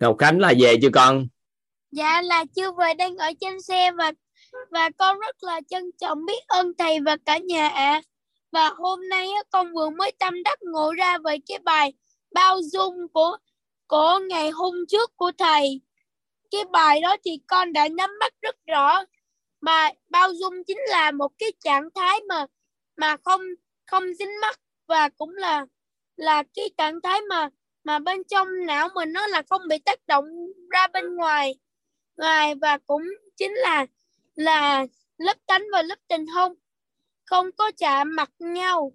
[0.00, 1.26] Ngọc Khánh là về chưa con?
[1.90, 4.12] Dạ là chưa về, đang ở trên xe và
[4.70, 8.02] và con rất là trân trọng biết ơn thầy và cả nhà ạ.
[8.52, 11.92] Và hôm nay con vừa mới tâm đắc ngộ ra về cái bài
[12.34, 13.36] bao dung của
[13.86, 15.80] của ngày hôm trước của thầy.
[16.50, 19.04] Cái bài đó thì con đã nắm bắt rất rõ.
[19.60, 22.46] Mà bao dung chính là một cái trạng thái mà
[22.96, 23.40] mà không
[23.86, 25.66] không dính mắc và cũng là
[26.16, 27.48] là cái trạng thái mà
[27.86, 30.24] mà bên trong não mình nó là không bị tác động
[30.70, 31.54] ra bên ngoài.
[32.16, 33.02] Ngoài và cũng
[33.36, 33.86] chính là
[34.34, 34.86] là
[35.18, 36.54] lớp tánh và lớp tình không
[37.24, 38.92] không có chạm mặt nhau.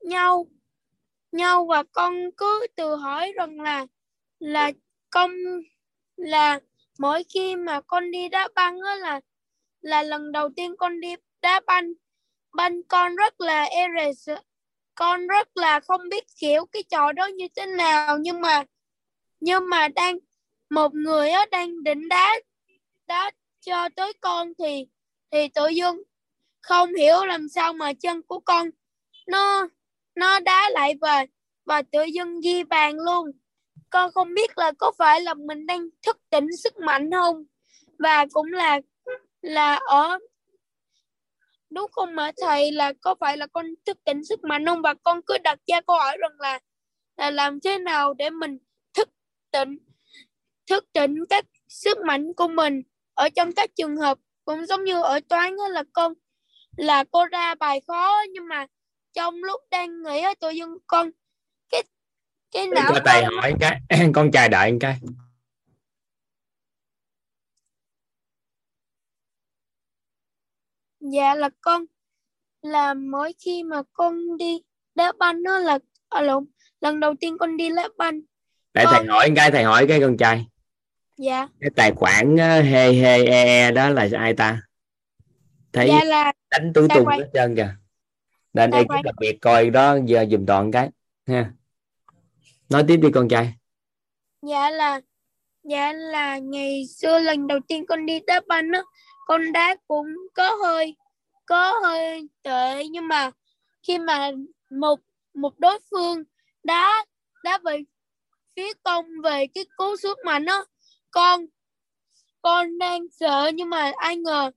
[0.00, 0.46] Nhau
[1.32, 3.86] nhau và con cứ tự hỏi rằng là
[4.38, 4.72] là
[5.10, 5.30] con,
[6.16, 6.60] là
[6.98, 9.20] mỗi khi mà con đi đá banh á là
[9.80, 11.92] là lần đầu tiên con đi đá banh.
[12.56, 13.88] Banh con rất là e
[14.94, 18.64] con rất là không biết kiểu cái trò đó như thế nào, nhưng mà
[19.40, 20.18] nhưng mà đang,
[20.70, 22.34] một người á đang định đá
[23.06, 24.86] đá cho tới con thì
[25.30, 26.02] thì tự dưng
[26.60, 28.70] không hiểu làm sao mà chân của con
[29.26, 29.68] nó
[30.14, 31.26] nó đá lại và
[31.64, 33.30] và tự dưng ghi bàn luôn.
[33.90, 37.44] Con không biết là có phải là mình đang thức tỉnh sức mạnh không?
[37.98, 38.80] Và cũng là
[39.42, 40.18] là ở
[41.74, 42.72] đúng không mà thầy?
[42.72, 44.82] Là có phải là con thức tỉnh sức mạnh không?
[44.82, 46.58] Và con cứ đặt ra câu hỏi rằng là
[47.16, 48.58] là làm thế nào để mình
[48.94, 49.08] thức
[49.50, 49.78] tỉnh
[50.70, 52.82] thức tỉnh các sức mạnh của mình?
[53.14, 56.12] Ở trong các trường hợp cũng giống như ở toán đó là con
[56.76, 58.66] là cô ra bài khó nhưng mà
[59.12, 61.10] trong lúc đang nghĩ tự dưng con
[61.70, 61.82] cái
[62.50, 63.80] cái não cho thầy hỏi cái
[64.14, 64.98] con chờ đợi một cái
[71.12, 71.84] dạ là con.
[72.62, 74.62] Là mỗi khi mà con đi
[74.94, 76.44] đá banh nó là à, lộn
[76.80, 78.20] lần đầu tiên con đi đá banh
[78.74, 78.94] để con...
[78.94, 80.46] thầy hỏi cái thầy hỏi cái con trai.
[81.16, 81.48] Dạ.
[81.60, 84.62] Cái tài khoản he he e, e đó là ai ta?
[85.72, 87.74] Thấy dạ là đánh tứ tung hết trơn kìa.
[88.52, 90.90] Nên đây cũng đặc biệt coi đó giờ dùm toàn cái
[91.26, 91.52] ha.
[92.68, 93.54] Nói tiếp đi con trai.
[94.42, 95.00] Dạ là
[95.64, 98.82] dạ là ngày xưa lần đầu tiên con đi đá banh á
[99.26, 100.96] con đá cũng có hơi
[101.46, 103.30] có hơi tệ, nhưng mà
[103.82, 104.30] khi mà
[104.70, 105.00] một
[105.34, 106.24] một đối phương
[106.64, 107.04] đá
[107.44, 107.78] đá về
[108.56, 110.64] phía con về cái cú sút mạnh đó
[111.10, 111.46] con
[112.42, 114.50] con đang sợ, nhưng mà ai ngờ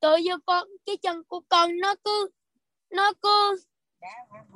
[0.00, 2.30] tự nhiên con, cái chân của con nó cứ
[2.90, 3.60] nó cứ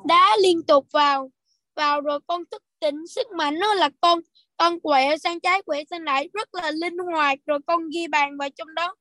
[0.07, 1.31] đá liên tục vào
[1.75, 4.21] vào rồi con thức tỉnh sức mạnh nó là con
[4.57, 8.37] con quẹo sang trái quẹo sang lại rất là linh hoạt, rồi con ghi bàn
[8.39, 8.95] vào trong đó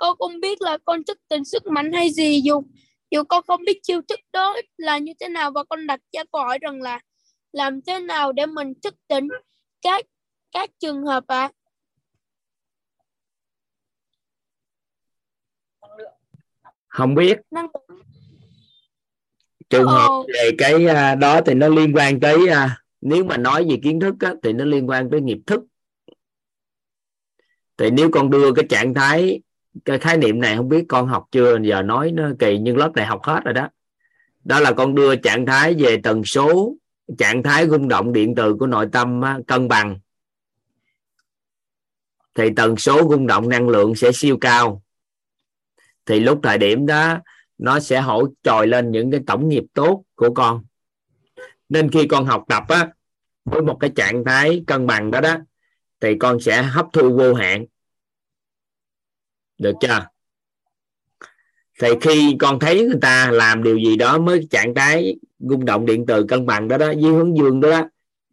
[0.00, 2.62] con không biết là con thức tỉnh sức mạnh hay gì dù
[3.10, 6.22] dù con không biết chiêu thức đó là như thế nào và con đặt ra
[6.32, 7.00] câu hỏi rằng là
[7.52, 9.28] làm thế nào để mình thức tỉnh
[9.82, 10.06] các
[10.52, 11.40] các trường hợp ạ?
[11.40, 11.50] À?
[16.88, 17.38] không biết.
[19.70, 23.66] Trường hợp về cái à, đó thì nó liên quan tới à, nếu mà nói
[23.70, 25.60] về kiến thức á, thì nó liên quan tới nghiệp thức.
[27.76, 29.40] Thì nếu con đưa cái trạng thái
[29.84, 32.92] cái khái niệm này không biết con học chưa, giờ nói nó kỳ nhưng lớp
[32.94, 33.68] này học hết rồi đó.
[34.44, 36.74] Đó là con đưa trạng thái về tần số,
[37.18, 39.98] trạng thái rung động điện từ của nội tâm cân bằng.
[42.34, 44.82] Thì tần số rung động năng lượng sẽ siêu cao.
[46.06, 47.18] Thì lúc thời điểm đó,
[47.58, 50.64] nó sẽ hỗ trồi lên những cái tổng nghiệp tốt của con.
[51.68, 52.88] Nên khi con học tập á,
[53.44, 55.36] với một cái trạng thái cân bằng đó đó,
[56.00, 57.64] thì con sẽ hấp thu vô hạn
[59.60, 60.06] được chưa?
[61.80, 65.86] Thì khi con thấy người ta làm điều gì đó mới trạng thái rung động
[65.86, 67.88] điện từ cân bằng đó đó dưới hướng dương đó, đó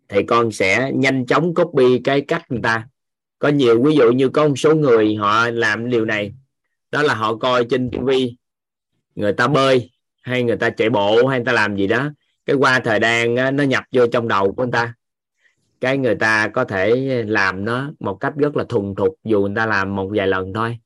[0.09, 2.87] thì con sẽ nhanh chóng copy cái cách người ta.
[3.39, 6.33] Có nhiều ví dụ như có một số người họ làm điều này.
[6.91, 8.09] Đó là họ coi trên TV
[9.16, 12.09] người ta bơi hay người ta chạy bộ hay người ta làm gì đó.
[12.45, 14.93] Cái qua thời gian nó nhập vô trong đầu của người ta.
[15.81, 16.96] Cái người ta có thể
[17.28, 20.53] làm nó một cách rất là thuần thục dù người ta làm một vài lần
[20.53, 20.78] thôi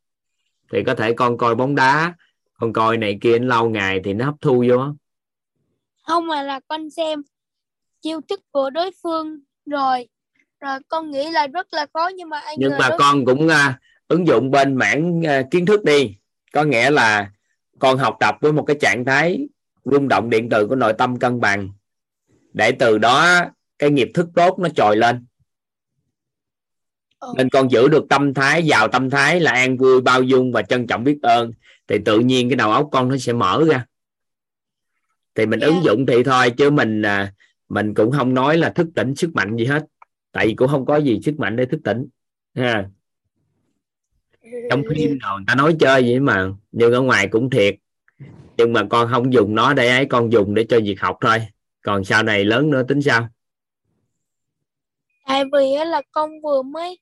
[0.71, 2.13] thì có thể con coi bóng đá
[2.61, 4.77] con coi này kia lâu ngày thì nó hấp thu vô.
[6.07, 7.21] Không mà là con xem
[8.01, 10.07] chiêu thức của đối phương rồi
[10.59, 13.75] rồi con nghĩ là rất là khó nhưng mà anh nhưng mà con cũng uh,
[14.07, 16.15] ứng dụng bên mảng uh, kiến thức đi.
[16.53, 17.31] Có nghĩa là
[17.79, 19.47] con học tập với một cái trạng thái
[19.85, 21.69] rung động điện từ của nội tâm cân bằng
[22.53, 23.39] để từ đó
[23.79, 25.25] cái nghiệp thức tốt nó trồi lên
[27.35, 30.61] nên con giữ được tâm thái vào tâm thái là an vui bao dung và
[30.61, 31.51] trân trọng biết ơn.
[31.87, 33.85] Thì tự nhiên cái đầu óc con nó sẽ mở ra.
[35.35, 35.73] Thì mình yeah.
[35.73, 37.33] ứng dụng thì thôi chứ mình à,
[37.69, 39.85] mình cũng không nói là thức tỉnh sức mạnh gì hết.
[40.31, 42.07] Tại vì cũng không có gì sức mạnh để thức tỉnh
[42.55, 42.89] ha.
[44.69, 47.75] Trong phim nào người ta nói chơi vậy mà nhưng ở ngoài cũng thiệt.
[48.57, 51.37] Nhưng mà con không dùng nó để ấy con dùng để cho việc học thôi.
[51.81, 53.27] Còn sau này lớn nữa tính sao?
[55.27, 56.99] Tại vì là con vừa mới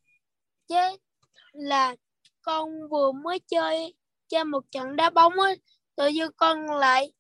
[0.70, 0.98] chứ
[1.54, 1.96] là
[2.42, 3.94] con vừa mới chơi
[4.28, 5.54] chơi một trận đá bóng á.
[5.96, 7.12] Tự nhiên con lại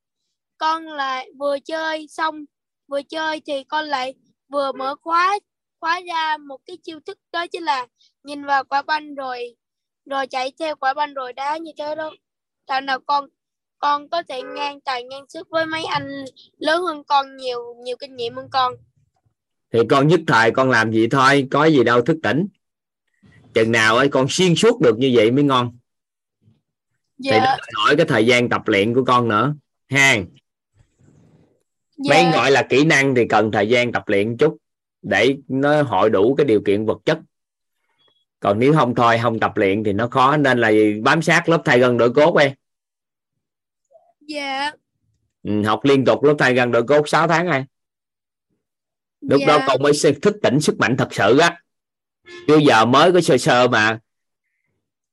[0.57, 2.45] con lại vừa chơi xong,
[2.87, 4.13] vừa chơi thì con lại
[4.49, 5.39] vừa mở khóa
[5.79, 7.87] khóa ra một cái chiêu thức đó chính là
[8.23, 9.55] nhìn vào quả banh rồi
[10.05, 12.11] rồi chạy theo quả banh rồi đá như thế đó.
[12.65, 13.29] Tại nào con
[13.79, 16.25] con có thể ngang tài ngang sức với mấy anh
[16.57, 18.73] lớn hơn con nhiều nhiều kinh nghiệm hơn con.
[19.73, 22.47] Thì con nhất thời con làm gì thôi, có gì đâu thức tỉnh
[23.53, 25.77] chừng nào ấy con xuyên suốt được như vậy mới ngon.
[27.17, 27.31] Dạ.
[27.33, 29.55] thì nó hỏi cái thời gian tập luyện của con nữa.
[29.89, 30.15] Ha
[31.97, 32.13] dạ.
[32.13, 34.57] mấy gọi là kỹ năng thì cần thời gian tập luyện chút
[35.01, 37.19] để nó hội đủ cái điều kiện vật chất.
[38.39, 40.71] Còn nếu không thôi không tập luyện thì nó khó nên là
[41.03, 42.51] bám sát lớp thay gân đổi cốt em
[44.29, 44.71] dạ.
[45.43, 47.65] Ừ, học liên tục lớp thay gân đổi cốt 6 tháng này
[49.21, 49.47] lúc dạ.
[49.47, 49.91] đó con mới
[50.21, 51.61] thức tỉnh sức mạnh thật sự á
[52.47, 53.99] bây giờ mới có sơ sơ mà.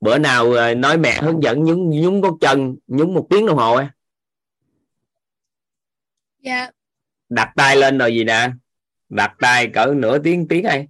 [0.00, 3.56] Bữa nào ờ, nói mẹ hướng dẫn nhúng nhúng gót chân nhúng một tiếng đồng
[3.56, 3.92] hồ á.
[6.38, 6.70] Dạ.
[7.28, 8.50] Đặt tay lên rồi gì nè?
[9.08, 10.88] Đặt tay cỡ nửa tiếng tiếng hay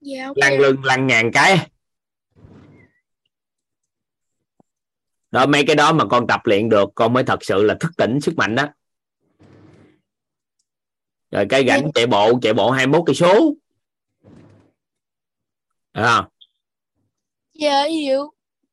[0.00, 0.50] dạ, okay.
[0.50, 1.68] lăn lưng lăn ngàn cái.
[5.30, 7.92] Đó mấy cái đó mà con tập luyện được con mới thật sự là thức
[7.96, 8.68] tỉnh sức mạnh đó.
[11.30, 11.90] Rồi cái gánh dạ.
[11.94, 13.54] chạy bộ chạy bộ 21 cây số
[16.04, 16.28] à.
[17.54, 18.30] dạ hiểu.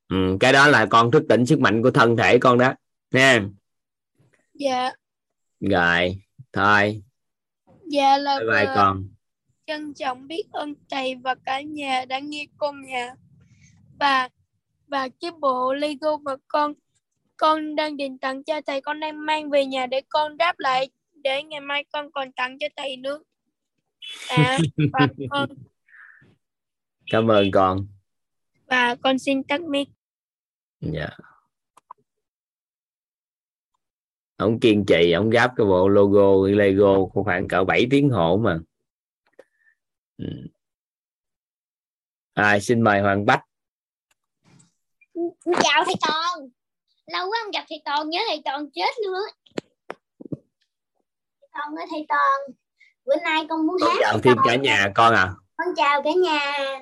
[0.10, 2.74] Ừ, cái đó là con thức tỉnh sức mạnh của thân thể con đó.
[3.12, 3.42] Nha
[4.54, 4.92] dạ.
[5.60, 6.22] Rồi
[6.54, 7.04] thôi.
[7.86, 9.08] Dạ là bye bye con.
[9.68, 13.14] Trân trọng biết ơn thầy và cả nhà đã nghe con nhà
[14.00, 14.30] và
[14.88, 16.74] và cái bộ Lego mà con
[17.38, 20.90] con đang định tặng cho thầy con đang mang về nhà để con đáp lại
[21.14, 23.20] để ngày mai con còn tặng cho thầy nữa.
[24.30, 24.58] À,
[24.94, 25.50] và con
[27.12, 27.88] cảm ơn con.
[28.68, 29.88] Và con xin tắt mic
[30.82, 31.10] dạ.
[34.38, 38.60] Ông kiên trì ông gáp cái bộ logo lego khoảng cỡ 7 tiếng hộ mà.
[40.18, 40.26] Ừ.
[42.34, 43.42] à, xin mời hoàng bách?
[45.46, 46.50] Chào thầy toàn.
[47.08, 49.22] Lâu quá không gặp thầy toàn nhớ thầy toàn chết luôn
[51.42, 52.42] thầy toàn ơi thầy toàn.
[53.06, 55.34] Bữa nay con muốn hát chào thêm cả nhà con à.
[55.58, 56.80] Con chào cả nhà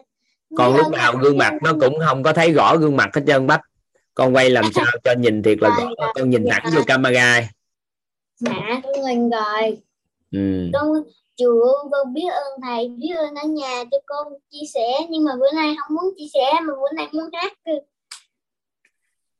[0.58, 3.48] con lúc nào gương mặt nó cũng không có thấy rõ gương mặt hết trơn
[3.48, 3.62] bách.
[4.14, 7.50] Con quay làm sao cho nhìn thiệt là rõ con nhìn thẳng vô camera.
[8.40, 9.78] Dạ con nhìn rồi.
[10.32, 10.70] Ừ.
[10.74, 11.04] con
[11.36, 15.08] chùa con biết ơn thầy biết ơn ở nhà cho con chia sẻ.
[15.10, 17.54] Nhưng mà bữa nay không muốn chia sẻ mà bữa nay muốn hát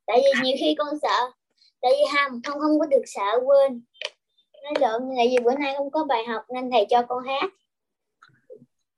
[0.06, 1.32] tại vì nhiều khi con sợ
[1.82, 3.82] tại vì không không không có được sợ quên.
[4.64, 7.50] Nói lộn tại vì bữa nay không có bài học nên thầy cho con hát.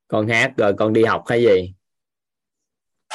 [0.08, 1.74] Con hát rồi con đi học hay gì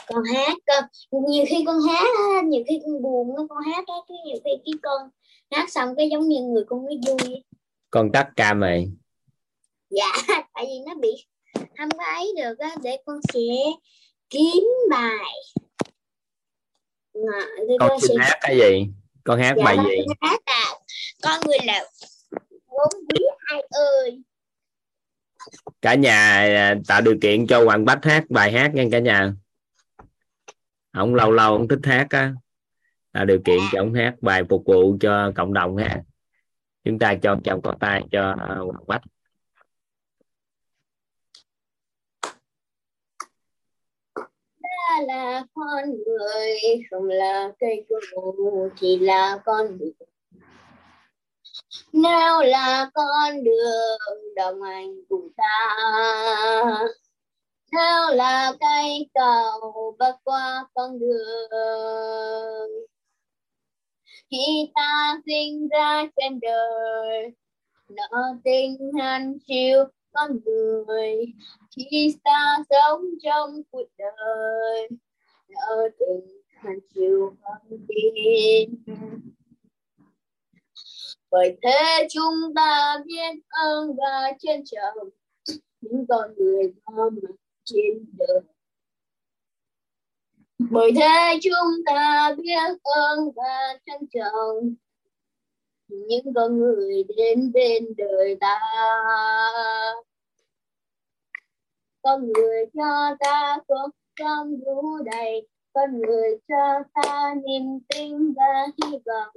[0.08, 0.84] con hát con
[1.28, 4.72] nhiều khi con hát nhiều khi con buồn nó con hát cái nhiều khi cái
[4.82, 5.08] con
[5.50, 7.42] hát xong cái giống như người con mới vui
[7.90, 8.90] con tắt cam mày.
[9.90, 10.12] Dạ
[10.54, 11.08] tại vì nó bị
[11.78, 13.40] không có ấy được á để con sẽ
[14.30, 15.34] kiếm bài.
[17.14, 17.40] Ngờ,
[17.78, 18.14] con, con sẽ...
[18.18, 18.86] hát cái gì?
[19.24, 20.04] Con hát dạ, bài gì?
[20.20, 20.64] hát à
[21.22, 21.84] con người là
[22.66, 24.22] vốn quý ai ơi.
[25.82, 29.32] Cả nhà à, tạo điều kiện cho hoàng bách hát bài hát nha cả nhà
[30.98, 32.32] ông lâu lâu ông thích hát á.
[33.12, 36.02] Là điều kiện cho ông hát, bài phục vụ cho cộng đồng ha
[36.84, 39.02] chúng ta cho chồng có tay cho à, hoàng bách.
[45.06, 46.56] Là con người,
[46.90, 49.90] không là cây cầu thì là con người
[51.92, 55.74] nếu là con đường, đồng hành cùng ta
[57.72, 62.70] nếu là cây cầu bắc qua con đường.
[64.30, 67.32] Khi ta sinh ra trên đời,
[67.88, 71.32] nợ tình hằn chiều con người.
[71.76, 74.88] Khi ta sống trong cuộc đời,
[75.48, 78.70] nợ tình hằn chiều con tin
[81.30, 85.08] bởi thế chúng ta biết ơn và trân trọng
[85.80, 87.34] những con người có mặt
[87.68, 88.40] trên đời
[90.58, 94.74] bởi thế chúng ta biết ơn và trân trọng
[95.88, 98.60] những con người đến bên đời ta.
[102.02, 108.66] Con người cho ta cuộc sống đủ đầy, con người cho ta niềm tin và
[108.76, 109.34] hy vọng.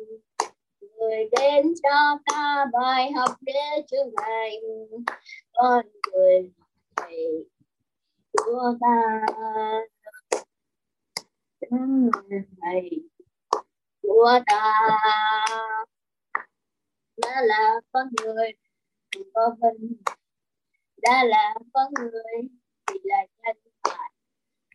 [0.81, 4.59] Người đến cho ta bài học để trưởng thành
[5.53, 6.49] con người
[6.95, 7.45] thầy
[8.33, 9.25] của ta.
[11.69, 12.89] Người thầy
[14.01, 14.73] của ta.
[17.17, 18.51] Đã là con người.
[19.33, 19.93] Có vinh
[21.01, 22.49] đã là con người.
[22.87, 24.11] Thì là nhân bản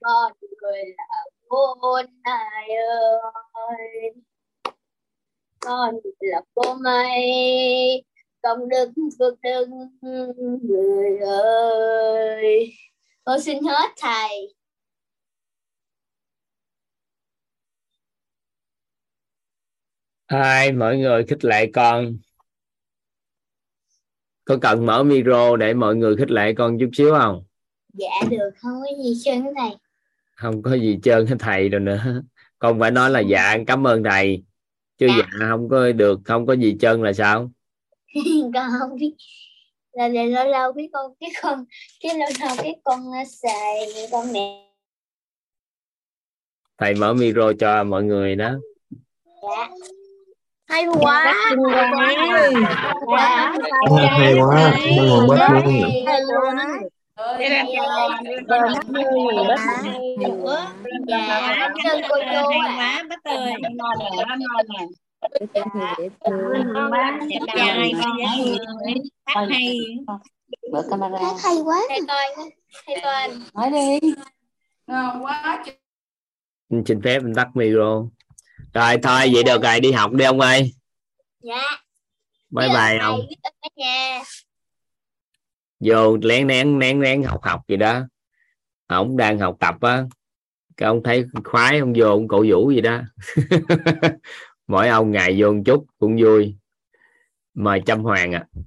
[0.01, 0.33] con
[0.63, 2.69] người là vốn ai
[3.53, 4.15] ơi.
[5.61, 8.05] Con là cô mây.
[8.43, 9.67] Công đức phước đức
[10.63, 12.73] người ơi
[13.27, 14.55] con xin hết thầy.
[20.27, 22.19] Hai mọi người khích lệ con.
[24.45, 27.45] Có cần mở micro để mọi người khích lệ con chút xíu không?
[27.93, 29.71] Dạ được không có gì trơn thầy.
[30.37, 32.23] Không có gì trơn hết thầy rồi nữa.
[32.59, 34.43] Con phải nói là dạ cảm ơn thầy.
[34.99, 37.51] Chứ dạ, dạ không có được không có gì trơn là sao?
[38.55, 39.15] Con không biết
[39.97, 41.65] là để lâu lâu cái con cái con
[42.01, 43.01] cái lâu lâu cái con
[43.43, 44.63] xài con mẹ
[46.79, 48.51] thầy mở micro cho mọi người đó
[49.43, 49.69] dạ
[50.69, 51.55] hay quá hay
[53.07, 53.55] quá
[54.11, 56.81] hay quá ngon bớt luôn hay
[60.43, 60.73] quá
[61.09, 63.53] dạ chân cô chú quá bác ơi
[69.27, 69.79] hay
[70.73, 72.27] mở camera hay quá hay coi
[72.87, 74.15] hay coi nói đi
[74.87, 75.65] ngon quá
[76.71, 78.05] xin phép mình tắt micro.
[78.75, 80.75] Rồi thôi vậy được rồi đi học đi ông ơi.
[81.41, 81.63] Dạ.
[82.51, 83.21] Bye bye ông.
[83.77, 84.23] nhà
[85.81, 88.01] vô lén nén nén nén học học gì đó.
[88.87, 90.05] Ông đang học tập á.
[90.77, 93.01] Cái ông thấy khoái ông vô ông cổ vũ gì đó
[94.67, 96.57] mỗi ông ngày vô một chút cũng vui
[97.55, 98.63] mời Trâm Hoàng ạ à.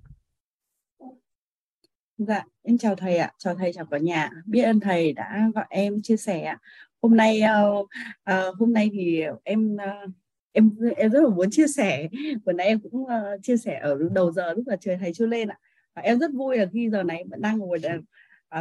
[2.17, 4.31] Dạ, em chào thầy ạ, chào thầy chào cả nhà.
[4.45, 6.55] Biết ơn thầy đã gọi em chia sẻ.
[7.01, 7.41] Hôm nay
[7.71, 7.87] uh,
[8.31, 10.11] uh, hôm nay thì em uh,
[10.51, 12.09] em em rất là muốn chia sẻ.
[12.45, 13.09] Vừa nãy em cũng uh,
[13.43, 15.59] chia sẻ ở đầu giờ lúc là trời thầy chưa lên ạ.
[15.95, 17.91] Và em rất vui là khi giờ này vẫn đang ngồi để,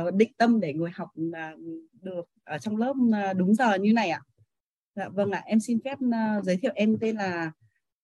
[0.02, 1.60] uh, định tâm để ngồi học uh,
[2.02, 2.94] được ở trong lớp
[3.30, 4.20] uh, đúng giờ như này ạ.
[4.98, 7.52] Dạ vâng ạ, em xin phép uh, giới thiệu em tên là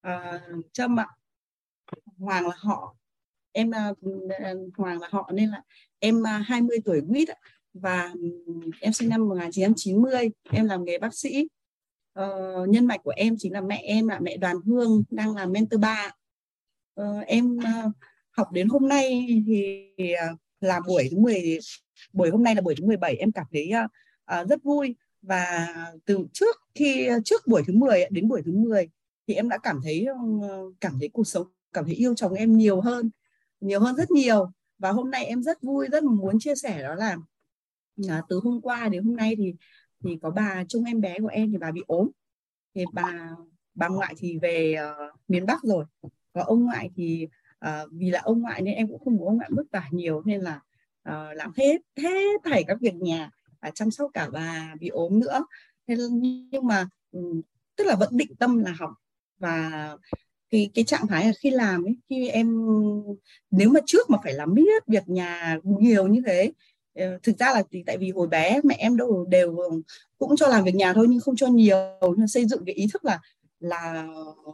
[0.08, 1.06] uh, Trâm ạ.
[2.18, 2.96] Hoàng là họ.
[3.52, 3.98] Em uh,
[4.76, 5.62] Hoàng là họ nên là
[5.98, 7.28] em uh, 20 tuổi quýt
[7.72, 8.12] và
[8.80, 11.48] em sinh năm 1990 em làm nghề bác sĩ.
[12.20, 15.52] Uh, nhân mạch của em chính là mẹ em là mẹ Đoàn Hương đang làm
[15.52, 16.10] mentor ba
[17.00, 17.92] uh, em uh,
[18.30, 19.88] học đến hôm nay thì
[20.32, 21.58] uh, là buổi thứ 10
[22.12, 23.90] buổi hôm nay là buổi thứ 17 em cảm thấy uh,
[24.40, 24.96] uh, rất vui
[25.26, 25.69] và
[26.04, 28.88] từ trước khi trước buổi thứ 10 đến buổi thứ 10
[29.28, 30.07] thì em đã cảm thấy
[30.81, 33.11] cảm thấy cuộc sống cảm thấy yêu chồng em nhiều hơn
[33.64, 34.52] nhiều hơn rất nhiều.
[34.78, 37.16] Và hôm nay em rất vui rất muốn chia sẻ đó là
[38.09, 39.54] à, từ hôm qua đến hôm nay thì
[40.04, 42.11] thì có bà trông em bé của em thì bà bị ốm.
[42.75, 43.31] Thì bà
[43.75, 45.85] bà ngoại thì về uh, miền Bắc rồi.
[46.33, 47.28] Và ông ngoại thì
[47.66, 50.23] uh, vì là ông ngoại nên em cũng không muốn ông ngoại vất vả nhiều
[50.25, 50.61] nên là
[51.09, 53.31] uh, làm hết hết thảy các việc nhà
[53.75, 55.47] chăm sóc cả bà bị ốm nữa.
[55.87, 55.99] Nên
[56.50, 57.21] nhưng mà ừ,
[57.76, 58.90] tức là vẫn định tâm là học.
[59.38, 59.71] Và
[60.50, 62.66] cái cái trạng thái là khi làm ấy, khi em,
[63.50, 66.52] nếu mà trước mà phải làm biết việc nhà nhiều như thế
[66.94, 69.56] ờ, thực ra là thì tại vì hồi bé mẹ em đâu đều
[70.18, 71.76] cũng cho làm việc nhà thôi nhưng không cho nhiều.
[72.16, 73.21] Nhưng xây dựng cái ý thức là
[73.61, 74.06] là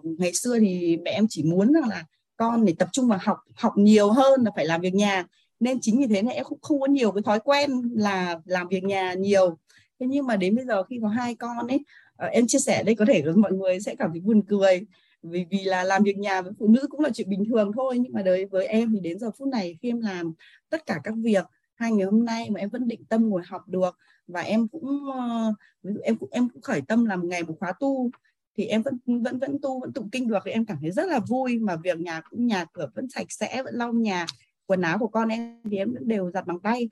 [0.02, 2.04] ngày xưa thì mẹ em chỉ muốn rằng là
[2.36, 5.26] con để tập trung vào học học nhiều hơn là phải làm việc nhà
[5.60, 8.68] nên chính vì thế này em cũng không có nhiều cái thói quen là làm
[8.68, 9.58] việc nhà nhiều.
[10.00, 11.84] Thế nhưng mà đến bây giờ khi có hai con ấy
[12.16, 14.86] ờ, em chia sẻ đây có thể mọi người sẽ cảm thấy buồn cười.
[15.22, 17.98] Vì vì là làm việc nhà với phụ nữ cũng là chuyện bình thường thôi,
[17.98, 20.32] nhưng mà đối với em thì đến giờ phút này khi em làm
[20.70, 23.68] tất cả các việc, hai ngày hôm nay mà em vẫn định tâm ngồi học
[23.68, 25.52] được và em cũng ờ,
[25.82, 28.10] ví dụ em cũng em cũng khởi tâm làm ngày một khóa tu,
[28.56, 31.08] thì em vẫn vẫn vẫn tu, vẫn tụng kinh được thì em cảm thấy rất
[31.08, 31.58] là vui.
[31.58, 34.26] Mà việc nhà cũng nhà cửa vẫn sạch sẽ, vẫn lau nhà
[34.70, 36.88] quần áo của con em thì em vẫn đều giặt bằng tay.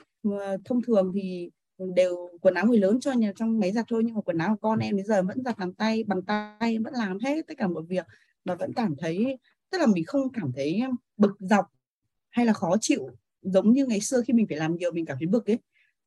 [0.64, 1.50] Thông thường thì
[1.94, 4.48] đều quần áo người lớn cho nhà, trong máy giặt thôi, nhưng mà quần áo
[4.48, 7.54] của con em đến giờ vẫn giặt bằng tay bằng tay, vẫn làm hết tất
[7.58, 8.06] cả mọi việc.
[8.44, 9.38] Mà vẫn cảm thấy,
[9.70, 10.82] tức là mình không cảm thấy
[11.16, 11.64] bực dọc
[12.30, 13.08] hay là khó chịu
[13.42, 15.58] giống như ngày xưa khi mình phải làm nhiều, mình cảm thấy bực ấy.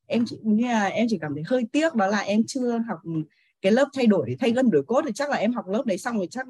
[0.08, 3.00] Em chỉ như là em chỉ cảm thấy hơi tiếc, đó là em chưa học
[3.62, 5.98] cái lớp thay đổi, thay gân đổi cốt thì chắc là em học lớp đấy
[5.98, 6.48] xong rồi chắc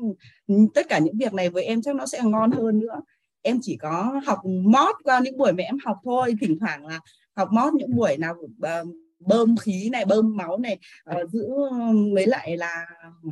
[0.74, 3.02] tất cả những việc này với em chắc nó sẽ ngon hơn nữa
[3.42, 6.36] em chỉ có học mót qua những buổi mà em học thôi.
[6.42, 7.00] Thỉnh thoảng là
[7.36, 8.84] học mót những buổi nào ờ,
[9.20, 10.80] bơm khí này bơm máu này
[11.16, 11.50] uh, giữ
[12.14, 12.86] với lại là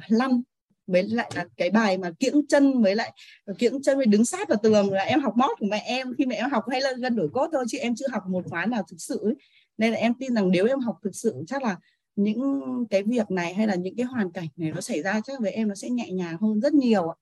[0.07, 0.41] lăn
[0.87, 3.13] với lại là cái bài mà kiễng chân với lại
[3.45, 6.13] ờ, kiễng chân với đứng sát vào tường là em học mót của mẹ em.
[6.17, 8.45] Khi mẹ em học hay là gân đổi cốt thôi chứ em chưa học một
[8.49, 9.35] khóa nào thực sự ấy.
[9.77, 11.77] nên là em tin rằng nếu em học thực sự chắc là
[12.15, 15.39] những cái việc này hay là những cái hoàn cảnh này nó xảy ra chắc
[15.39, 17.13] với em nó sẽ nhẹ nhàng hơn rất nhiều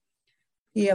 [0.74, 0.90] thì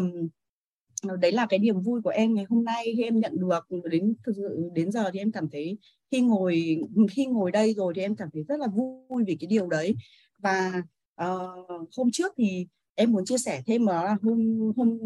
[1.20, 3.68] đấy là cái niềm vui của em ngày hôm nay khi em nhận được.
[3.92, 5.78] Đến thực sự đến giờ thì em cảm thấy
[6.12, 6.78] khi ngồi
[7.12, 9.96] khi ngồi đây rồi thì em cảm thấy rất là vui vì cái điều đấy.
[10.40, 10.84] Và
[11.24, 15.00] uh, hôm trước thì em muốn chia sẻ thêm đó là hôm hôm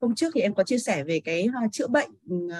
[0.00, 2.52] hôm trước thì em có chia sẻ về cái uh, chữa bệnh uh,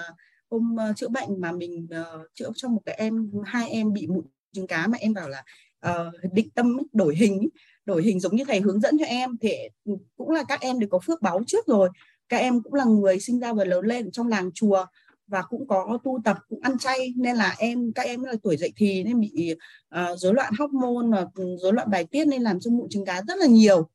[0.51, 4.07] hôm uh, chữa bệnh mà mình uh, chữa cho một cái em hai em bị
[4.07, 5.43] mụn trứng cá mà em bảo là
[5.89, 7.49] uh, định tâm đổi hình
[7.85, 9.37] đổi hình giống như thầy hướng dẫn cho em.
[9.41, 9.53] Thì
[9.85, 11.89] ừ, cũng là các em đều có phước báo trước rồi
[12.29, 14.85] các em cũng là người sinh ra và lớn lên trong làng chùa
[15.27, 17.13] và cũng có tu tập cũng ăn chay.
[17.15, 19.55] Nên là em các em là tuổi dậy thì nên bị
[19.95, 23.05] uh, rối loạn hormone và ừ, rối loạn bài tiết nên làm cho mụn trứng
[23.05, 23.89] cá rất là nhiều.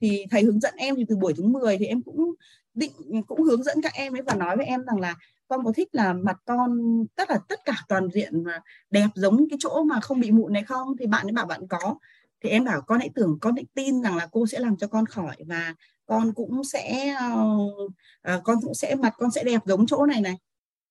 [0.00, 2.34] Thì thầy hướng dẫn em thì từ buổi thứ 10 thì em cũng
[2.74, 2.92] định
[3.26, 5.16] cũng hướng dẫn các em ấy và nói với em rằng là
[5.48, 6.80] con có thích là mặt con
[7.16, 8.44] tất là tất cả toàn diện
[8.90, 10.96] đẹp giống cái chỗ mà không bị mụn này không?
[10.96, 11.96] Thì bạn ấy bảo bạn có.
[12.42, 14.86] Thì em bảo con hãy tưởng con hãy tin rằng là cô sẽ làm cho
[14.86, 15.74] con khỏi và
[16.12, 20.34] con cũng sẽ uh, con cũng sẽ mặt con sẽ đẹp giống chỗ này này.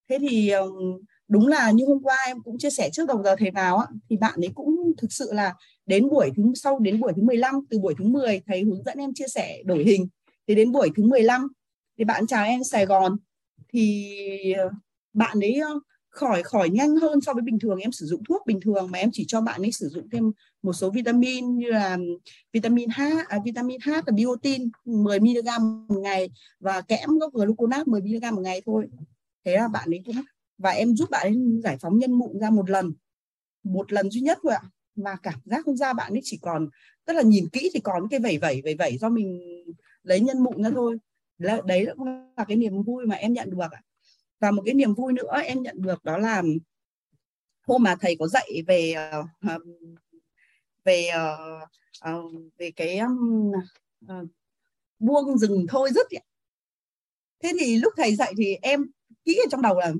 [0.10, 3.36] Thế thì uh, đúng là như hôm qua em cũng chia sẻ trước đầu giờ
[3.40, 5.54] thầy vào á, thì bạn ấy cũng thực sự là
[5.86, 8.98] đến buổi thứ sau đến buổi thứ 15 từ buổi thứ 10 thầy hướng dẫn
[8.98, 10.08] em chia sẻ đổi hình
[10.48, 11.48] thì đến buổi thứ 15
[11.98, 13.18] thì bạn chào em Sài Gòn.
[13.74, 14.70] Thì ờ,
[15.14, 15.60] bạn ấy
[16.12, 17.80] khỏi khỏi nhanh hơn so với bình thường.
[17.80, 20.32] Em sử dụng thuốc bình thường mà em chỉ cho bạn ấy sử dụng thêm
[20.64, 21.98] một số vitamin như là
[22.54, 25.46] vitamin H, à, vitamin H và biotin 10 mg
[25.88, 28.88] một ngày và kẽm gốc gluconat 10 mg một ngày thôi.
[29.46, 30.16] Thế là bạn ấy cũng
[30.58, 32.94] và em giúp bạn ấy giải phóng nhân mụn ra một lần
[33.64, 34.62] một lần duy nhất thôi ạ.
[34.96, 36.70] Mà cảm giác không ra bạn ấy chỉ còn
[37.06, 39.40] tức là nhìn kỹ thì còn cái vẩy vẩy vẩy vẩy do mình
[40.04, 40.98] lấy nhân mụn ra thôi.
[41.38, 43.82] Đấy cũng là cái niềm vui mà em nhận được ạ
[44.42, 46.44] và một cái niềm vui nữa em nhận được đó là
[47.68, 49.24] hôm mà thầy có dạy về ờ,
[50.86, 51.38] về ờ,
[52.00, 52.22] ờ,
[52.58, 53.00] về cái
[55.00, 56.24] buông rừng thôi rất ấy.
[57.44, 58.86] thế thì lúc thầy dạy thì em
[59.26, 59.94] kỹ ở trong đầu là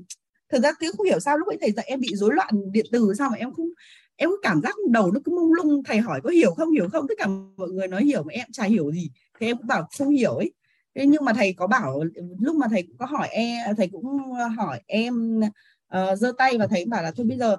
[0.48, 2.86] thực ra cứ không hiểu sao lúc ấy thầy dạy em bị rối loạn điện
[2.92, 3.68] từ sao mà em không,
[4.16, 5.82] em có cảm giác đầu nó cứ mông lung.
[5.84, 7.08] Thầy hỏi có hiểu không hiểu không?
[7.08, 7.26] Tất cả
[7.56, 9.10] mọi người nói hiểu mà em chả hiểu gì.
[9.40, 10.52] Thế em cũng bảo không hiểu ấy
[10.94, 12.04] thế nhưng mà thầy có bảo
[12.38, 15.40] lúc mà thầy có hỏi em thầy cũng hỏi em
[15.88, 17.56] ờ, giơ uh, tay và thầy bảo là thôi bây giờ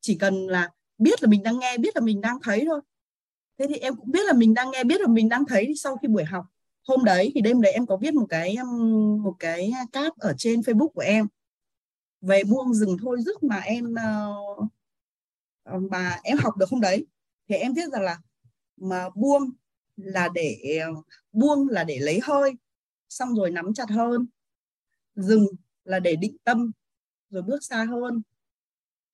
[0.00, 2.80] chỉ cần là biết là mình đang nghe biết là mình đang thấy thôi.
[3.58, 5.96] Thế thì em cũng biết là mình đang nghe biết là mình đang thấy sau
[5.96, 6.44] khi buổi học
[6.88, 10.34] hôm đấy thì đêm đấy em có viết một cái um, một cái cáp ở
[10.38, 11.26] trên Facebook của em.
[12.20, 14.34] Về buông rừng thôi dứt mà em ờ,
[15.62, 17.06] ờ, mà em học được hôm đấy.
[17.48, 18.18] Thì em viết rằng là
[18.76, 19.50] mà buông
[19.96, 20.80] là để
[21.32, 22.52] buông là để lấy hơi
[23.10, 24.26] xong rồi nắm chặt hơn.
[25.14, 25.46] Dừng
[25.84, 26.72] là để định tâm
[27.30, 28.22] rồi bước xa hơn.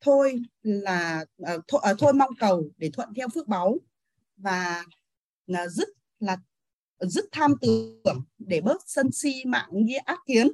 [0.01, 3.79] Thôi là uh, thôi, uh, thôi mong cầu để thuận theo phước báu
[4.37, 4.85] và
[5.47, 5.89] là dứt
[6.21, 6.37] là
[7.01, 10.49] dứt tham tưởng để bớt sân si mạng nghĩa ác kiến.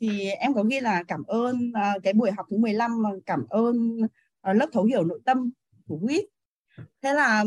[0.00, 4.00] Thì em có ghi là cảm ơn uh, cái buổi học thứ 15 cảm ơn
[4.50, 5.50] uh, lớp thấu hiểu nội tâm
[5.86, 6.24] của quýt
[7.02, 7.44] thế là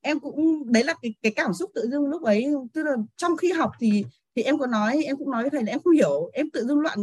[0.00, 2.46] em cũng đấy là cái, cái cảm xúc tự dưng lúc ấy.
[2.72, 4.04] Tức là trong khi học thì
[4.36, 6.66] thì em có nói em cũng nói với thầy là em không hiểu em tự
[6.66, 6.98] dưng loạn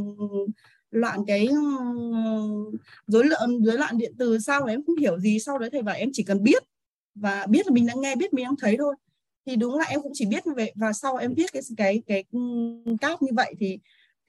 [0.92, 1.58] loạn cái ừ,
[3.08, 5.40] rối loạn rối loạn điện từ sao mà em không hiểu gì.
[5.40, 6.64] Sau đấy thầy bảo em chỉ cần biết
[7.16, 8.96] và biết là mình đang nghe biết mình đang thấy thôi.
[9.46, 12.02] Thì đúng là em cũng chỉ biết như vậy và sau em viết cái cái
[12.08, 12.40] cái ừ,
[13.02, 13.80] cáp như vậy thì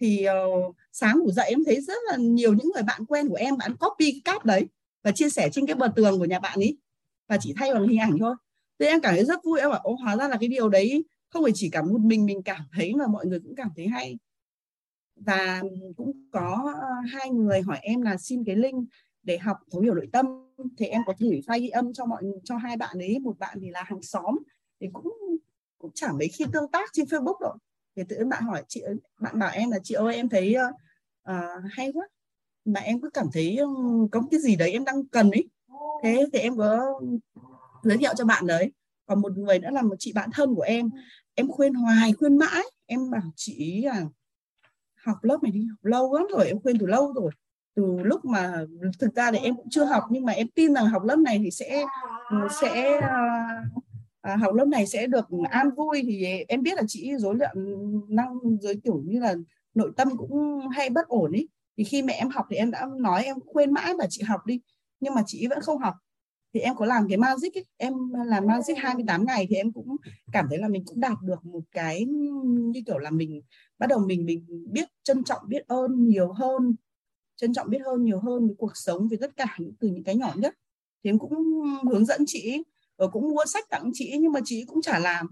[0.01, 3.35] thì uh, sáng ngủ dậy em thấy rất là nhiều những người bạn quen của
[3.35, 4.67] em bạn copy cái cáp đấy
[5.03, 6.79] và chia sẻ trên cái bờ tường của nhà bạn ấy
[7.29, 8.35] và chỉ thay bằng hình ảnh thôi.
[8.79, 11.05] Thế em cảm thấy rất vui em bảo ô hóa ra là cái điều đấy
[11.31, 13.87] không phải chỉ cả một mình mình cảm thấy mà mọi người cũng cảm thấy
[13.89, 14.19] hay.
[15.17, 15.63] Và
[15.97, 18.89] cũng có ờ, hai người hỏi em là xin cái link
[19.23, 20.27] để học thấu hiểu nội tâm.
[20.79, 23.19] Thì em có gửi file ghi âm cho mọi cho hai bạn ấy.
[23.19, 24.39] Một bạn thì là hàng xóm.
[24.81, 25.13] Thì cũng
[25.79, 27.57] cũng chẳng mấy khi tương tác trên Facebook rồi
[27.97, 28.83] thì tự bạn hỏi chị
[29.21, 30.57] bạn bảo em là chị ơi em thấy
[31.31, 31.35] uh,
[31.71, 32.09] hay quá.
[32.65, 33.59] Mà em cứ cảm thấy
[34.13, 35.49] có cái gì đấy em đang cần ấy.
[36.03, 37.01] Thế thì em có
[37.83, 38.73] giới thiệu cho bạn đấy.
[39.07, 40.91] Còn một người nữa là một chị bạn thân của em
[41.39, 42.63] em khuyên hoài khuyên mãi.
[42.87, 44.07] Em bảo chị là
[45.05, 47.31] học lớp này đi học lâu lắm rồi em khuyên từ lâu rồi.
[47.75, 48.65] Từ lúc mà
[48.99, 51.39] thực ra thì em cũng chưa học nhưng mà em tin rằng học lớp này
[51.39, 51.85] thì sẽ
[52.61, 53.01] sẽ
[54.21, 56.03] à, học lớp này sẽ được an vui.
[56.07, 57.57] Thì em biết là chị dối loạn
[58.09, 59.35] năng giới kiểu như là
[59.75, 61.49] nội tâm cũng hay bất ổn ý.
[61.77, 64.47] Thì khi mẹ em học thì em đã nói em khuyên mãi và chị học
[64.47, 64.61] đi.
[65.01, 65.95] Nhưng mà chị vẫn không học
[66.59, 67.65] thì em có làm cái magic ấy.
[67.77, 67.95] em
[68.27, 69.97] làm magic 28 ngày thì em cũng
[70.33, 72.05] cảm thấy là mình cũng đạt được một cái
[72.45, 73.43] như kiểu là mình
[73.79, 76.75] bắt đầu mình mình biết trân trọng biết ơn nhiều hơn
[77.37, 80.05] trân trọng biết hơn nhiều hơn với cuộc sống với tất cả những từ những
[80.05, 80.55] cái nhỏ nhất.
[81.05, 82.63] Thì em cũng hướng dẫn chị
[82.97, 85.27] và cũng mua sách tặng chị nhưng mà chị cũng chả làm.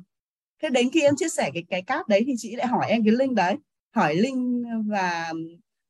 [0.62, 3.05] Thế đến khi em chia sẻ cái cái cáp đấy thì chị lại hỏi em
[3.05, 3.57] cái link đấy
[3.91, 5.33] hỏi link và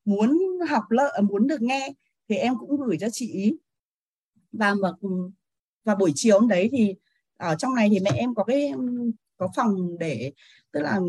[0.05, 1.93] muốn học lợi muốn được nghe.
[2.29, 3.57] Thì em cũng gửi cho chị
[4.59, 4.89] và mà
[5.85, 6.95] và buổi chiều hôm đấy thì
[7.37, 8.73] ở trong này thì mẹ em có cái
[9.37, 10.33] có phòng để
[10.73, 11.01] tức là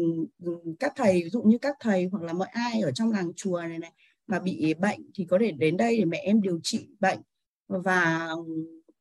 [0.80, 3.62] các thầy ví dụ như các thầy hoặc là mọi ai ở trong làng chùa
[3.62, 3.92] này này
[4.28, 7.20] mà bị bệnh thì có thể đến đây để mẹ em điều trị bệnh.
[7.68, 8.30] Và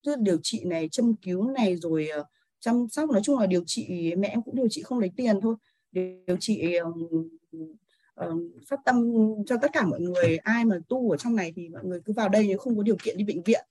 [0.04, 2.24] tức điều trị này châm cứu này rồi ờ,
[2.60, 5.40] chăm sóc nói chung là điều trị mẹ em cũng điều trị không lấy tiền
[5.40, 5.56] thôi.
[5.92, 9.14] Điều trị uh, phát tâm
[9.46, 12.12] cho tất cả mọi người ai mà tu ở trong này thì mọi người cứ
[12.12, 13.64] vào đây nếu không có điều kiện đi bệnh viện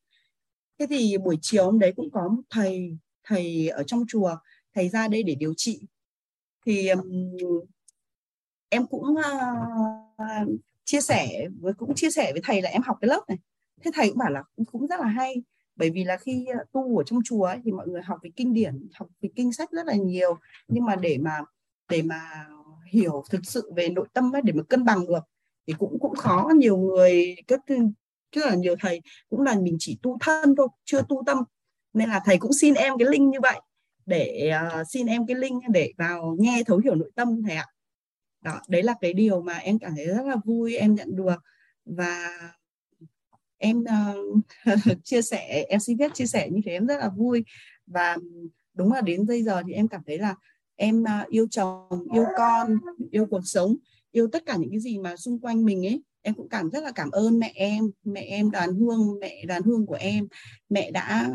[0.79, 4.35] thế thì buổi chiều hôm đấy cũng có một thầy thầy ở trong chùa
[4.73, 5.87] thầy ra đây để điều trị.
[6.65, 7.37] Thì um,
[8.69, 10.49] em cũng uh,
[10.83, 13.37] chia sẻ với cũng chia sẻ với thầy là em học cái lớp này.
[13.83, 15.43] Thế thầy cũng bảo là cũng, cũng rất là hay.
[15.75, 18.29] Bởi vì là khi ờ, tu ở trong chùa ấy, thì mọi người học về
[18.35, 20.37] kinh điển học về kinh sách rất là nhiều.
[20.67, 21.39] Nhưng mà để mà
[21.89, 22.47] để mà
[22.91, 25.23] hiểu thực sự về nội tâm ấy, để mà cân bằng được
[25.67, 26.49] thì cũng cũng khó.
[26.55, 27.59] Nhiều người các
[28.35, 31.37] chứ là nhiều thầy cũng là mình chỉ tu thân thôi chưa tu tâm.
[31.93, 33.59] Nên là thầy cũng xin em cái link như vậy
[34.05, 37.65] để uh, xin em cái link để vào nghe thấu hiểu nội tâm thầy ạ.
[38.41, 41.35] Đó đấy là cái điều mà em cảm thấy rất là vui em nhận được.
[41.85, 42.39] Và
[43.57, 44.45] em uh,
[45.03, 47.45] chia sẻ em xin phép chia sẻ như thế em rất là vui.
[47.87, 48.17] Và
[48.73, 50.35] đúng là đến bây giờ thì em cảm thấy là
[50.75, 52.77] em uh, yêu chồng yêu con
[53.11, 53.75] yêu cuộc sống
[54.11, 56.83] yêu tất cả những cái gì mà xung quanh mình ấy em cũng cảm rất
[56.83, 60.27] là cảm ơn mẹ em mẹ em đoàn hương, mẹ đoàn hương của em.
[60.69, 61.31] Mẹ đã,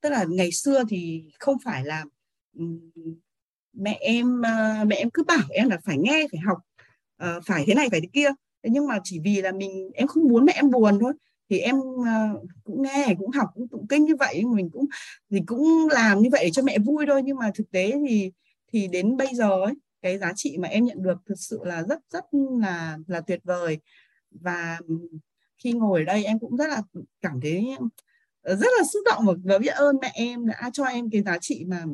[0.00, 2.04] tức là ngày xưa thì không phải là
[3.72, 6.58] mẹ em à, mẹ em cứ bảo em là phải nghe, phải học
[7.16, 8.28] ờ, phải thế này, phải thế kia.
[8.62, 11.12] Nhưng mà chỉ vì là mình, em không muốn mẹ em buồn thôi.
[11.50, 12.32] Thì em à,
[12.64, 14.86] cũng nghe, cũng học, cũng tụng kinh như vậy, mình cũng
[15.30, 17.22] thì cũng làm như vậy để cho mẹ vui thôi.
[17.24, 18.32] Nhưng mà thực tế thì
[18.72, 21.82] thì đến bây giờ ấy cái giá trị mà em nhận được thực sự là
[21.82, 22.24] rất rất
[22.60, 23.78] là là tuyệt vời.
[24.30, 24.78] Và
[25.58, 26.82] khi ngồi ở đây em cũng rất là
[27.20, 27.66] cảm thấy
[28.42, 31.22] ờ, rất là xúc động và, và biết ơn mẹ em đã cho em cái
[31.22, 31.84] giá trị mà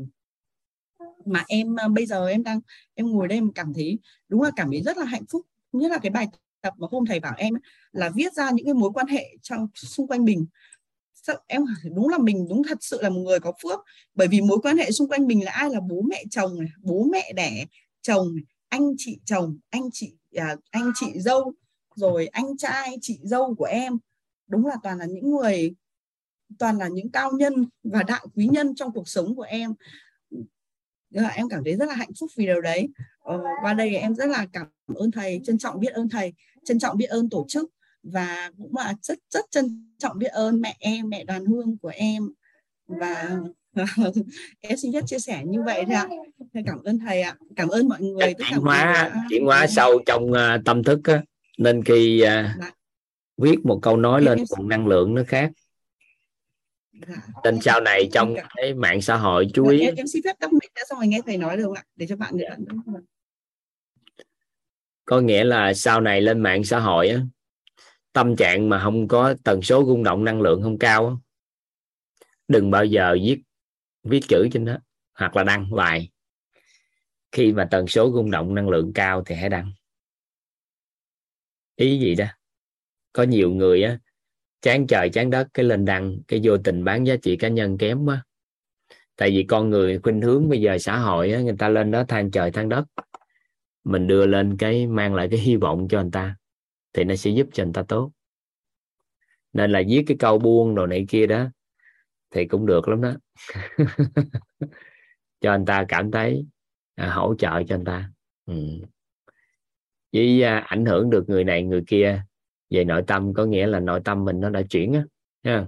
[1.24, 2.60] mà em ờ, bây giờ em đang
[2.94, 5.46] em ngồi đây em cảm thấy đúng là cảm thấy rất là hạnh phúc.
[5.72, 6.28] Nhất là cái bài
[6.60, 7.54] tập mà hôm thầy bảo em
[7.92, 10.46] là viết ra những cái mối quan hệ trong xung quanh mình.
[11.46, 13.80] Em đúng là mình đúng thật sự là một người có phước
[14.14, 16.68] bởi vì mối quan hệ xung quanh mình là ai là bố mẹ chồng này,
[16.82, 17.66] bố mẹ đẻ
[18.02, 18.34] chồng
[18.68, 21.52] anh chị chồng anh chị à, anh chị dâu
[21.94, 23.98] rồi anh trai chị dâu của em.
[24.46, 25.74] Đúng là toàn là những người
[26.58, 29.74] toàn là những cao nhân và đại quý nhân trong cuộc sống của em.
[31.10, 32.88] Nên là em cảm thấy rất là hạnh phúc vì điều đấy.
[33.20, 36.32] Ờ, qua đây em rất là cảm ơn thầy trân trọng biết ơn thầy
[36.64, 37.70] trân trọng biết ơn tổ chức
[38.02, 41.92] và cũng là rất rất trân trọng biết ơn mẹ em mẹ đoàn hương của
[41.94, 42.32] em.
[42.86, 43.40] Và
[44.60, 46.08] em xin phép chia sẻ như vậy thôi ạ.
[46.66, 47.36] Cảm ơn thầy ạ.
[47.56, 48.34] Cảm ơn mọi người.
[48.38, 51.22] Chuyển hóa chuyển hóa sâu trong uh, tâm thức á.
[51.58, 52.70] nên khi uh, dạ.
[53.36, 55.50] viết một câu nói lên cùng năng lượng nó khác.
[57.08, 57.16] Dạ.
[57.44, 59.80] nên sau này trong cái mạng xã hội chú ý.
[59.80, 61.84] em, em xin phép tắt mic xong rồi nghe thầy nói được không ạ?
[61.96, 62.74] Để cho bạn nữa
[65.04, 67.20] có nghĩa là sau này lên mạng xã hội á
[68.12, 71.14] tâm trạng mà không có tần số rung động năng lượng không cao á,
[72.48, 73.40] đừng bao giờ viết
[74.02, 74.76] viết chữ trên đó
[75.14, 76.10] hoặc là đăng bài.
[77.32, 79.72] Khi mà tần số rung động năng lượng cao thì hãy đăng.
[81.76, 82.26] Ý gì đó?
[83.12, 83.98] Có nhiều người á
[84.62, 87.78] chán trời chán đất cái lên đăng cái vô tình bán giá trị cá nhân
[87.78, 88.24] kém quá.
[89.16, 92.04] Tại vì con người khuynh hướng bây giờ xã hội á, người ta lên đó
[92.08, 92.84] than trời than đất.
[93.84, 96.36] Mình đưa lên cái mang lại cái hy vọng cho người ta
[96.92, 98.10] thì nó sẽ giúp cho người ta tốt.
[99.52, 101.46] Nên là viết cái câu buông đồ này kia đó
[102.30, 103.12] thì cũng được lắm đó.
[105.40, 106.46] Cho anh ta cảm thấy
[106.94, 108.10] à, hỗ trợ cho anh ta.
[108.46, 108.54] Ừ.
[110.12, 112.22] với à, ảnh hưởng được người này người kia
[112.70, 115.04] về nội tâm có nghĩa là nội tâm mình nó đã chuyển á
[115.44, 115.66] ha.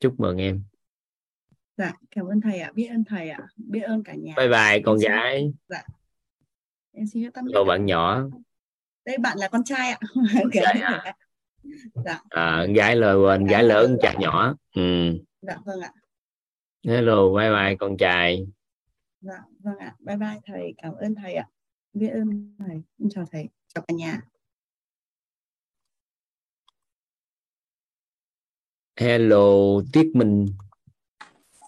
[0.00, 0.62] Chúc mừng em.
[1.76, 2.70] Dạ cảm ơn thầy ạ.
[2.74, 3.38] Biết ơn thầy ạ.
[3.56, 4.34] Biết ơn cả nhà.
[4.36, 5.40] Bye bye con em gái.
[5.40, 5.52] Xin...
[5.68, 5.82] dạ.
[6.92, 8.22] Em xin tâm Đồ bạn nhỏ.
[9.04, 9.98] Đây bạn là con trai ạ.
[10.52, 11.14] Trai à?
[12.04, 12.20] dạ.
[12.30, 14.54] À, gái là quên gái lớn chặt nhỏ.
[14.74, 15.92] Ừ dạ vâng ạ.
[16.84, 18.46] Hello bye bye con trai.
[19.20, 19.96] Dạ vâng ạ.
[20.00, 20.74] Bye bye thầy.
[20.82, 21.48] Cảm ơn thầy ạ.
[21.92, 22.82] Biết ơn thầy.
[23.10, 23.48] Chào thầy.
[23.74, 24.20] Chào cả nhà.
[28.96, 30.46] Hello Tiết Minh.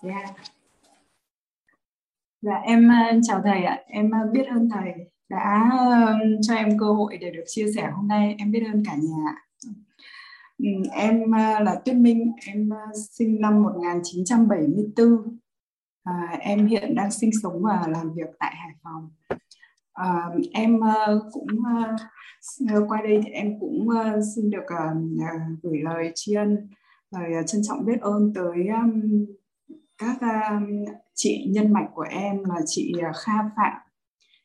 [0.02, 0.34] Dạ.
[2.40, 3.82] Dạ em ờ, chào thầy ạ.
[3.87, 4.92] Em ờ, biết ơn thầy
[5.28, 8.34] đã ờ, cho em cơ hội để được chia sẻ hôm nay.
[8.38, 9.34] Em biết ơn cả nhà
[10.59, 12.33] Ừ, em à, là Tuyết Minh.
[12.47, 15.38] Em à, sinh năm 1974
[16.05, 19.11] à, em hiện đang sinh sống và làm việc tại Hải Phòng.
[19.93, 21.47] À, em à, cũng
[22.88, 23.88] qua đây thì em cũng
[24.35, 24.64] xin được
[25.62, 26.69] gửi lời tri ân
[27.11, 28.69] lời trân trọng biết ơn tới
[29.99, 30.19] các
[31.14, 33.73] chị nhân mạch của em là chị Kha Phạm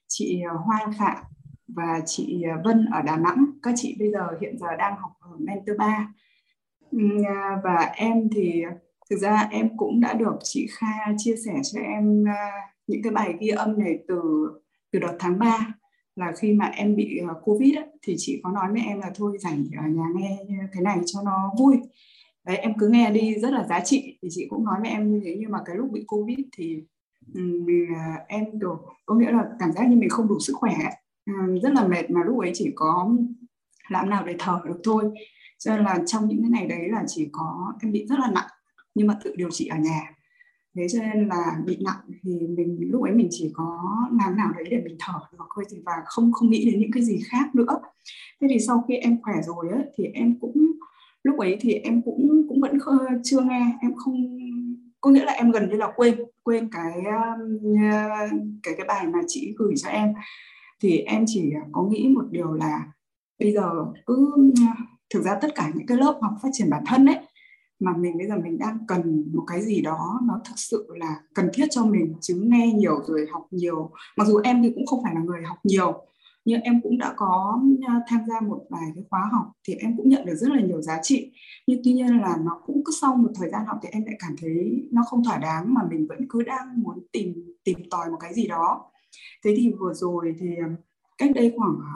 [0.08, 1.24] chị Hoa Phạm
[1.68, 3.46] và chị Vân ở Đà Nẵng.
[3.64, 6.14] Các chị bây giờ hiện giờ đang học Mentor 3.
[7.28, 8.64] À, và em thì
[9.10, 12.52] thực ra em cũng đã được chị Kha chia sẻ cho em à,
[12.88, 14.22] những cái bài ghi âm này từ
[14.92, 15.74] từ đợt tháng 3
[16.16, 19.12] là khi mà em bị à, Covid ấy, thì chị có nói với em là
[19.16, 20.38] thôi rảnh ở nhà nghe
[20.74, 21.78] cái này cho nó vui.
[22.46, 24.18] Đấy em cứ nghe đi rất là giá trị.
[24.22, 26.84] Thì chị cũng nói với em như thế nhưng mà cái lúc bị covid thì
[27.34, 27.88] mình
[28.28, 30.76] em được có nghĩa là cảm giác như mình không đủ sức khỏe
[31.64, 33.10] rất là mệt mà lúc ấy chỉ có
[33.90, 35.04] làm nào để thở được thôi.
[35.60, 38.32] Cho nên là trong những cái ngày đấy là chỉ có em bị rất là
[38.32, 38.50] nặng
[38.96, 40.16] nhưng mà tự điều trị ở nhà.
[40.76, 43.80] Thế cho nên là bị nặng thì mình lúc ấy mình chỉ có
[44.22, 46.92] làm nào đấy để mình thở được thôi thì và không không nghĩ đến những
[46.92, 47.80] cái gì khác nữa.
[48.42, 50.72] Thế thì sau khi em khỏe rồi ấy, thì em cũng
[51.24, 52.78] lúc ấy thì em cũng cũng vẫn
[53.24, 53.78] chưa nghe.
[53.82, 54.38] Em không
[55.02, 57.76] có nghĩa là em gần như là quên quên cái um,
[58.64, 60.14] cái cái bài mà chị gửi cho em.
[60.82, 62.88] Thì em chỉ có nghĩ một điều là
[63.40, 63.72] bây giờ
[64.06, 64.34] cứ,
[65.14, 67.20] thực ra tất cả những cái lớp học phát triển bản thân ấy,
[67.80, 71.16] mà mình bây giờ mình đang cần một cái gì đó nó thực sự là
[71.36, 73.92] cần thiết cho mình, chứ nghe nhiều rồi học nhiều.
[74.18, 76.06] Mặc dù em thì cũng không phải là người học nhiều,
[76.46, 79.98] nhưng em cũng đã có à, tham gia một vài cái khóa học thì em
[79.98, 81.32] cũng nhận được rất là nhiều giá trị.
[81.68, 84.16] Nhưng tuy nhiên là nó cũng cứ sau một thời gian học thì em lại
[84.20, 88.10] cảm thấy nó không thỏa đáng mà mình vẫn cứ đang muốn tìm tìm tòi
[88.10, 88.92] một cái gì đó.
[89.46, 90.70] Thế thì vừa rồi thì à,
[91.18, 91.76] cách đây khoảng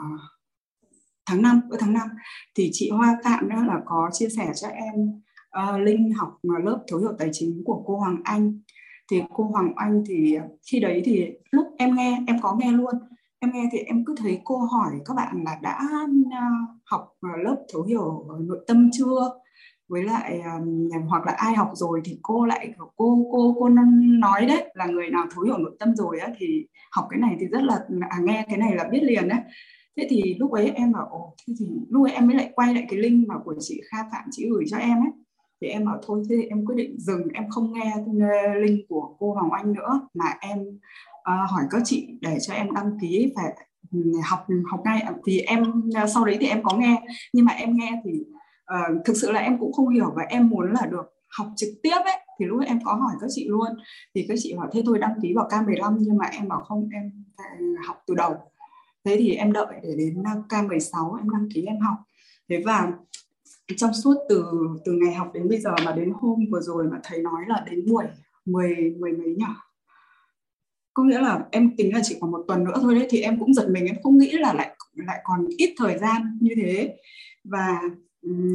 [1.26, 2.08] tháng 5 ở tháng 5
[2.54, 4.94] thì chị Hoa Phạm đó là có chia sẻ cho em
[5.58, 8.60] uh, Linh học lớp thấu hiểu tài chính của cô Hoàng Anh.
[9.10, 10.38] Thì cô Hoàng Anh thì
[10.70, 12.94] khi đấy thì lúc em nghe em có nghe luôn.
[13.38, 17.12] Em nghe thì em cứ thấy cô hỏi các bạn là đã uh, học
[17.44, 19.30] lớp thấu hiểu nội tâm chưa?
[19.88, 23.68] Với lại um, hoặc là ai học rồi thì cô lại cô cô cô
[24.18, 27.36] nói đấy là người nào thấu hiểu nội tâm rồi á thì học cái này
[27.40, 29.38] thì rất là à, nghe cái này là biết liền đấy
[29.96, 32.74] thế thì lúc ấy em bảo ồ thế thì lúc ấy em mới lại quay
[32.74, 35.12] lại cái link mà của chị Kha Phạm chị gửi cho em ấy.
[35.60, 37.94] Thì em bảo thôi thế thì em quyết định dừng em không nghe
[38.56, 42.74] link của cô Hoàng Anh nữa mà em uh, hỏi các chị để cho em
[42.74, 43.52] đăng ký phải
[43.92, 45.04] ừ, học học ngay.
[45.26, 47.02] Thì em ờ, sau đấy thì em có nghe
[47.32, 48.10] nhưng mà em nghe thì
[48.74, 51.68] uh, thực sự là em cũng không hiểu và em muốn là được học trực
[51.82, 53.68] tiếp ấy thì lúc ấy em có hỏi các chị luôn.
[54.14, 56.88] Thì các chị bảo thế tôi đăng ký vào K15 nhưng mà em bảo không
[56.92, 58.34] em phải học từ đầu
[59.04, 61.96] thế thì em đợi để đến ờ, K16 em đăng ký em học.
[62.48, 62.92] Thế và
[63.76, 64.44] trong suốt từ
[64.84, 67.64] từ ngày học đến bây giờ mà đến hôm vừa rồi mà thầy nói là
[67.70, 68.04] đến buổi
[68.44, 69.44] 10 mười mấy nhỉ?
[70.94, 73.38] Có nghĩa là em tính là chỉ còn một tuần nữa thôi đấy thì em
[73.40, 76.96] cũng giật mình em không nghĩ là lại lại còn ít thời gian như thế.
[77.44, 77.80] Và
[78.22, 78.52] um,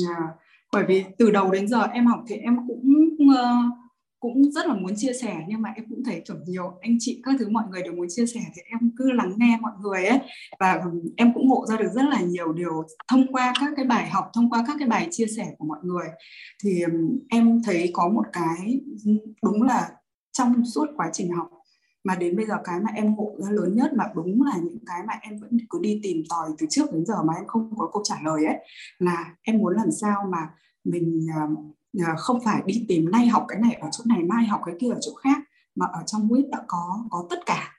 [0.71, 3.88] bởi vì từ đầu đến giờ em học thì em cũng uh,
[4.19, 7.21] cũng rất là muốn chia sẻ nhưng mà em cũng thấy kiểu nhiều anh chị
[7.23, 10.05] các thứ mọi người đều muốn chia sẻ thì em cứ lắng nghe mọi người
[10.05, 10.19] ấy.
[10.59, 13.85] Và ừ, em cũng ngộ ra được rất là nhiều điều thông qua các cái
[13.85, 16.07] bài học thông qua các cái bài chia sẻ của mọi người.
[16.63, 16.91] Thì ừ,
[17.29, 19.11] em thấy có một cái ừ,
[19.43, 19.89] đúng là
[20.31, 21.49] trong suốt quá trình học
[22.03, 24.85] mà đến bây giờ cái mà em ngộ ra lớn nhất mà đúng là những
[24.85, 27.73] cái mà em vẫn cứ đi tìm tòi từ trước đến giờ mà em không
[27.77, 28.55] có câu trả lời ấy
[28.99, 30.49] là em muốn làm sao mà
[30.83, 34.45] mình uh, Ờ, không phải đi tìm nay học cái này ở chỗ này mai
[34.45, 35.37] học cái kia ở chỗ khác
[35.75, 37.71] mà ở trong web đã có có tất cả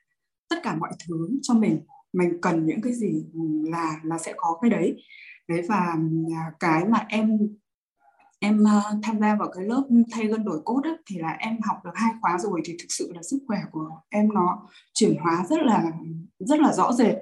[0.48, 1.80] tất cả mọi thứ cho mình.
[2.12, 3.24] Mình cần những cái gì
[3.64, 5.02] là là sẽ có cái đấy.
[5.48, 5.96] Đấy và
[6.36, 7.38] à, cái mà em
[8.40, 11.58] em ờ, tham gia vào cái lớp thay gân đổi cốt ấy, thì là em
[11.62, 15.16] học được hai khóa rồi thì thực sự là sức khỏe của em nó chuyển
[15.20, 15.84] hóa rất là
[16.38, 17.14] rất là rõ rệt.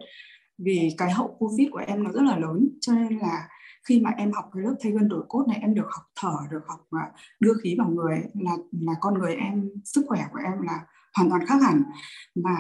[0.59, 3.49] Vì cái hậu covid của em nó rất là lớn cho nên là
[3.89, 6.37] khi mà em học cái lớp thay gân đổi cốt này, em được học thở,
[6.51, 10.39] được học à, đưa khí vào người là là con người em, sức khỏe của
[10.45, 10.81] em là
[11.17, 11.83] hoàn toàn khác hẳn.
[12.35, 12.57] Mà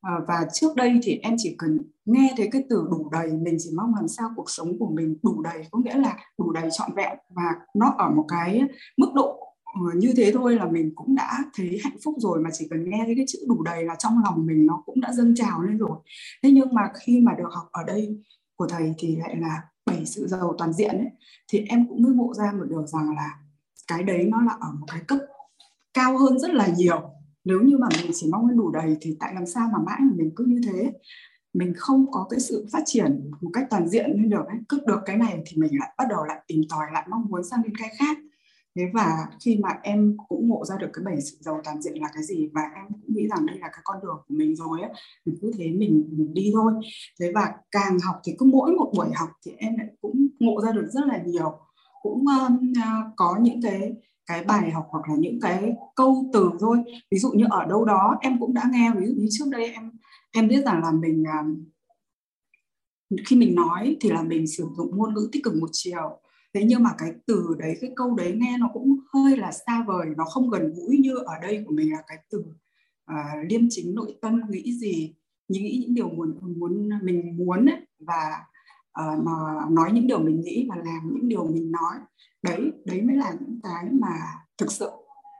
[0.00, 3.56] à, và trước đây thì em chỉ cần nghe thấy cái từ đủ đầy, mình
[3.58, 6.68] chỉ mong làm sao cuộc sống của mình đủ đầy, có nghĩa là đủ đầy
[6.72, 8.62] trọn vẹn và nó ở một cái
[8.96, 12.40] mức độ ờ, như thế thôi là mình cũng đã thấy hạnh phúc rồi.
[12.40, 15.00] Mà chỉ cần nghe thấy cái chữ đủ đầy là trong lòng mình nó cũng
[15.00, 15.98] đã dâng trào lên rồi.
[16.42, 18.22] Thế nhưng mà khi mà được học ở đây
[18.56, 19.62] của thầy thì lại là
[19.96, 21.10] bảy sự giàu toàn diện ấy,
[21.48, 23.38] thì em cũng mới ngộ ra một điều rằng là
[23.88, 25.18] cái đấy nó là ở một cái cấp
[25.94, 27.10] cao hơn rất là nhiều.
[27.44, 30.12] Nếu như mà mình chỉ mong đủ đầy thì tại làm sao mà mãi mà
[30.16, 30.92] mình cứ như thế?
[31.52, 34.56] Mình không có cái sự phát triển một cách toàn diện lên được ấy.
[34.68, 37.44] cứ được cái này thì mình lại bắt đầu lại tìm tòi, lại mong muốn
[37.44, 38.18] sang đến cái khác
[38.76, 42.02] thế và khi mà em cũng ngộ ra được cái bảy sự giàu toàn diện
[42.02, 44.56] là cái gì và em cũng nghĩ rằng đây là cái con đường của mình
[44.56, 44.90] rồi ấy
[45.24, 46.72] mình cứ thế mình mình đi thôi.
[47.20, 50.60] Thế và càng học thì cứ mỗi một buổi học thì em lại cũng ngộ
[50.60, 51.58] ra được rất là nhiều.
[52.02, 52.52] Cũng uh,
[53.16, 53.92] có những cái
[54.26, 56.78] cái bài học hoặc là những cái câu từ thôi.
[57.10, 59.72] Ví dụ như ở đâu đó em cũng đã nghe ví dụ như trước đây
[59.72, 59.92] em
[60.32, 61.58] em biết rằng là mình uh,
[63.26, 66.20] khi mình nói thì là mình sử dụng ngôn ngữ tích cực một chiều
[66.56, 69.84] thế nhưng mà cái từ đấy cái câu đấy nghe nó cũng hơi là xa
[69.86, 72.38] vời nó không gần gũi như ở đây của mình là cái từ
[73.12, 75.14] uh, liêm chính nội tâm nghĩ gì
[75.48, 78.44] nghĩ những điều muốn muốn mình muốn ấy, và
[79.00, 79.32] uh, mà
[79.70, 81.94] nói những điều mình nghĩ và làm những điều mình nói.
[82.42, 84.18] Đấy đấy mới là những cái mà
[84.58, 84.90] thực sự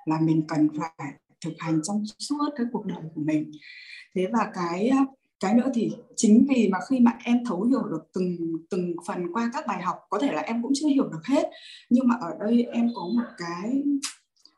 [0.06, 1.12] là mình cần phải
[1.44, 3.52] thực hành trong suốt cái cuộc đời của mình.
[4.14, 4.90] Thế và cái
[5.46, 8.36] cái nữa thì chính vì mà khi mà em thấu hiểu được từng
[8.70, 11.50] từng phần qua các bài học có thể là em cũng chưa hiểu được hết
[11.90, 13.82] nhưng mà ở đây em có một cái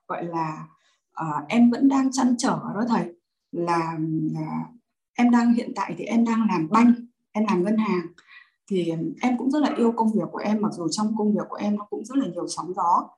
[0.07, 0.67] gọi là
[1.21, 3.05] uh, em vẫn đang chăn trở đó thầy
[3.53, 3.99] là
[4.33, 4.81] uh,
[5.15, 6.95] em đang hiện tại thì em đang làm banh
[7.39, 8.07] em làm ngân hàng.
[8.71, 11.45] Thì em cũng rất là yêu công việc của em mặc dù trong công việc
[11.49, 13.09] của em nó cũng rất là nhiều sóng gió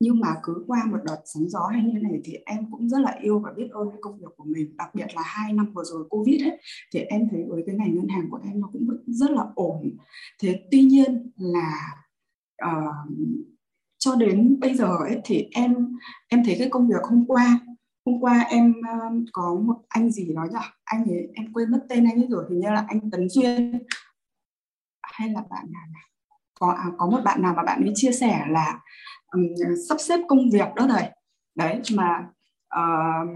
[0.00, 3.00] nhưng mà cứ qua một đợt sóng gió hay như này thì em cũng rất
[3.00, 4.76] là yêu và biết ơn cái công việc của mình.
[4.76, 6.60] Đặc biệt là hai năm vừa rồi covid ấy
[6.92, 9.96] thì em thấy với cái ngành ngân hàng của em nó cũng rất là ổn.
[10.42, 11.94] Thế tuy nhiên là
[12.66, 12.94] uh,
[13.98, 17.60] cho đến bây giờ ấy thì em em thấy cái công việc hôm qua
[18.06, 20.66] hôm qua em uh, có một anh gì đó nhỉ?
[20.84, 23.78] Anh ấy em quên mất tên anh ấy rồi hình như là anh Tấn Duyên.
[25.02, 25.82] Hay là bạn nào
[26.60, 28.80] có à, có một bạn nào mà bạn ấy chia sẻ là
[29.32, 29.42] um,
[29.88, 31.08] sắp xếp công việc đó thầy
[31.54, 32.26] đấy mà
[32.78, 33.28] uh,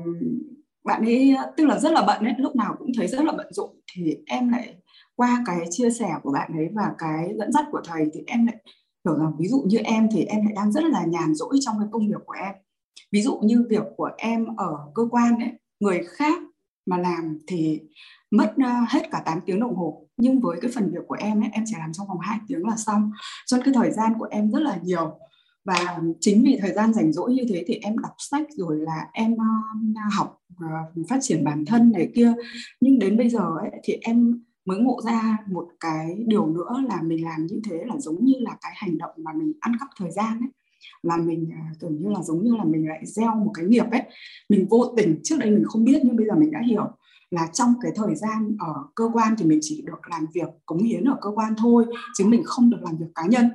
[0.84, 3.46] bạn ấy tức là rất là bận ấy lúc nào cũng thấy rất là bận
[3.52, 4.76] rộn thì em lại
[5.16, 8.46] qua cái chia sẻ của bạn ấy và cái dẫn dắt của thầy thì em
[8.46, 8.56] lại
[9.04, 11.78] hiểu rằng ví dụ như em thì em lại đang rất là nhàn rỗi trong
[11.78, 12.54] cái công việc của em.
[13.12, 16.42] Ví dụ như việc của em ở cơ quan ấy người khác
[16.86, 17.80] mà làm thì
[18.30, 20.08] mất ờ, hết cả 8 tiếng đồng hồ.
[20.16, 22.66] Nhưng với cái phần việc của em ấy em chỉ làm trong vòng 2 tiếng
[22.66, 23.10] là xong.
[23.46, 25.18] Cho nên cái thời gian của em rất là nhiều
[25.64, 29.08] và chính vì thời gian rảnh rỗi như thế thì em đọc sách rồi là
[29.12, 32.34] em uh, học uh, phát triển bản thân này kia.
[32.80, 37.02] Nhưng đến bây giờ ấy, thì em mới ngộ ra một cái điều nữa là
[37.02, 39.88] mình làm như thế là giống như là cái hành động mà mình ăn cắp
[39.98, 40.50] thời gian ấy.
[41.02, 43.84] Là mình ờ, tưởng như là giống như là mình lại gieo một cái nghiệp
[43.90, 44.02] ấy.
[44.48, 46.84] Mình vô tình trước đây mình không biết nhưng bây giờ mình đã hiểu
[47.30, 50.82] là trong cái thời gian ở cơ quan thì mình chỉ được làm việc cống
[50.82, 51.86] hiến ở cơ quan thôi
[52.18, 53.50] chứ mình không được làm việc cá nhân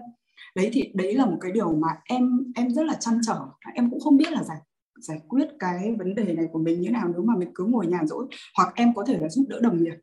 [0.58, 3.40] đấy thì đấy là một cái điều mà em em rất là chăn trở.
[3.74, 4.58] Em cũng không biết là giải
[5.00, 7.88] giải quyết cái vấn đề này của mình như nào nếu mà mình cứ ngồi
[7.88, 8.26] nhàn rỗi
[8.58, 9.96] hoặc em có thể là giúp đỡ đồng nghiệp.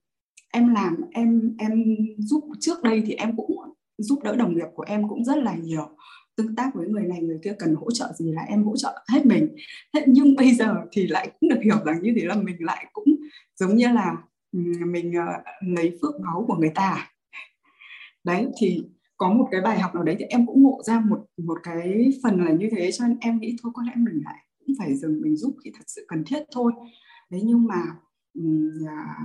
[0.52, 3.56] Em làm em em giúp trước đây thì em cũng
[3.98, 5.88] giúp đỡ đồng nghiệp của em cũng rất là nhiều.
[6.36, 9.04] Tương tác với người này người kia cần hỗ trợ gì là em hỗ trợ
[9.08, 9.56] hết mình.
[9.94, 12.86] Thế nhưng bây giờ thì lại cũng được hiểu rằng như thế là mình lại
[12.92, 13.04] cũng
[13.56, 14.16] giống như là
[14.86, 15.44] mình uh,
[15.76, 17.10] lấy phước máu của người ta.
[18.24, 18.84] Đấy thì
[19.16, 22.10] có một cái bài học nào đấy thì em cũng ngộ ra một một cái
[22.22, 24.96] phần là như thế, cho nên em nghĩ thôi, có lẽ mình lại cũng phải
[24.96, 26.72] dừng, mình giúp khi thật sự cần thiết thôi.
[27.30, 27.82] Đấy nhưng mà
[28.88, 29.16] à,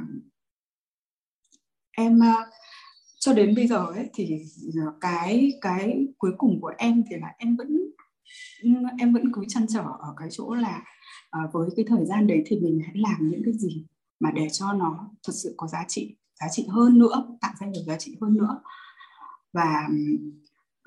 [1.98, 2.46] em à,
[3.20, 4.46] cho đến bây giờ ấy thì
[4.82, 7.78] à, cái cái cuối cùng của em thì là em vẫn
[9.00, 10.84] em vẫn cứ chăn trở ở cái chỗ là
[11.54, 13.86] với cái thời gian đấy thì mình hãy làm những cái gì
[14.20, 17.68] mà để cho nó thật sự có giá trị giá trị hơn nữa, tạo ra
[17.68, 18.62] nhiều giá trị hơn nữa
[19.54, 19.88] và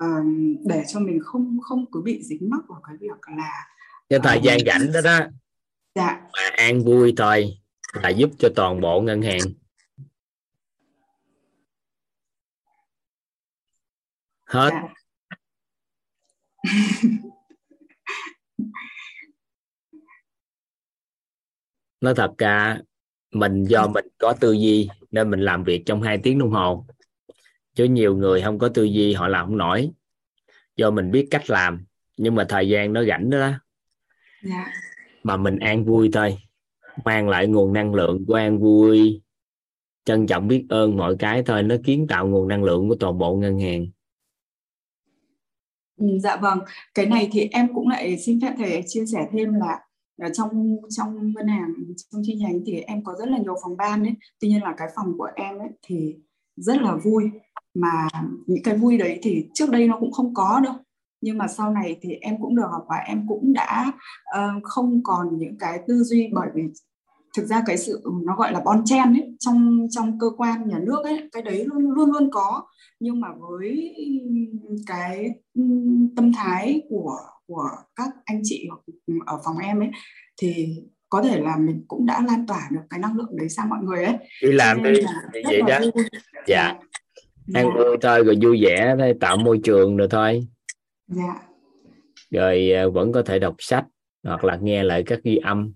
[0.03, 0.25] uh,
[0.65, 3.67] để cho mình không không cứ bị dính mắc vào cái việc là
[4.09, 5.19] cái thời uh, gian rảnh đó đó.
[5.95, 6.21] Dạ.
[6.33, 7.57] mà an vui thôi
[7.93, 9.39] là giúp cho toàn bộ ngân hàng.
[14.45, 14.69] Hết.
[14.71, 14.93] Dạ.
[22.01, 22.81] nói thật cả
[23.31, 26.85] mình do mình có tư duy nên mình làm việc trong hai tiếng đồng hồ
[27.75, 29.91] chứ nhiều người không có tư duy họ làm không nổi
[30.75, 31.85] do mình biết cách làm
[32.17, 33.45] nhưng mà thời gian nó rảnh đó, đó.
[33.45, 33.59] Yeah.
[34.41, 34.73] Dạ.
[35.23, 36.37] mà mình an vui thôi
[37.05, 39.21] mang lại nguồn năng lượng của an vui
[40.05, 43.17] trân trọng biết ơn mọi cái thôi nó kiến tạo nguồn năng lượng của toàn
[43.17, 43.87] bộ ngân hàng
[45.97, 46.59] Ừ, dạ vâng,
[46.93, 49.79] cái này thì em cũng lại xin phép thầy chia sẻ thêm là
[50.21, 51.73] ở trong trong ngân hàng
[52.11, 54.73] trong chi nhánh thì em có rất là nhiều phòng ban ấy tuy nhiên là
[54.77, 56.15] cái phòng của em ấy thì
[56.55, 57.23] rất là vui
[57.73, 58.07] mà
[58.47, 60.73] những cái vui đấy thì trước đây nó cũng không có đâu.
[61.21, 63.91] Nhưng mà sau này thì em cũng được học và em cũng đã
[64.37, 66.63] uh, không còn những cái tư duy bởi vì
[67.37, 70.79] thực ra cái sự nó gọi là bon chen ấy trong trong cơ quan nhà
[70.79, 72.63] nước ấy cái đấy luôn luôn luôn có.
[72.99, 73.95] Nhưng mà với
[74.87, 75.29] cái
[76.15, 77.17] tâm thái của
[77.47, 78.67] của các anh chị
[79.25, 79.89] ở phòng em ấy
[80.41, 80.77] thì
[81.09, 83.79] có thể là mình cũng đã lan tỏa được cái năng lượng đấy sang mọi
[83.83, 84.17] người ấy.
[84.41, 84.91] Đi làm đi
[85.43, 85.79] vậy đó?
[85.95, 86.05] vui.
[86.47, 86.73] dạ
[87.53, 87.83] ăn dạ.
[87.83, 90.47] vui thôi rồi vui vẻ thôi tạo môi trường rồi thôi
[91.07, 91.35] dạ
[92.31, 93.85] rồi à, vẫn có thể đọc sách
[94.23, 95.73] hoặc là nghe lại các ghi âm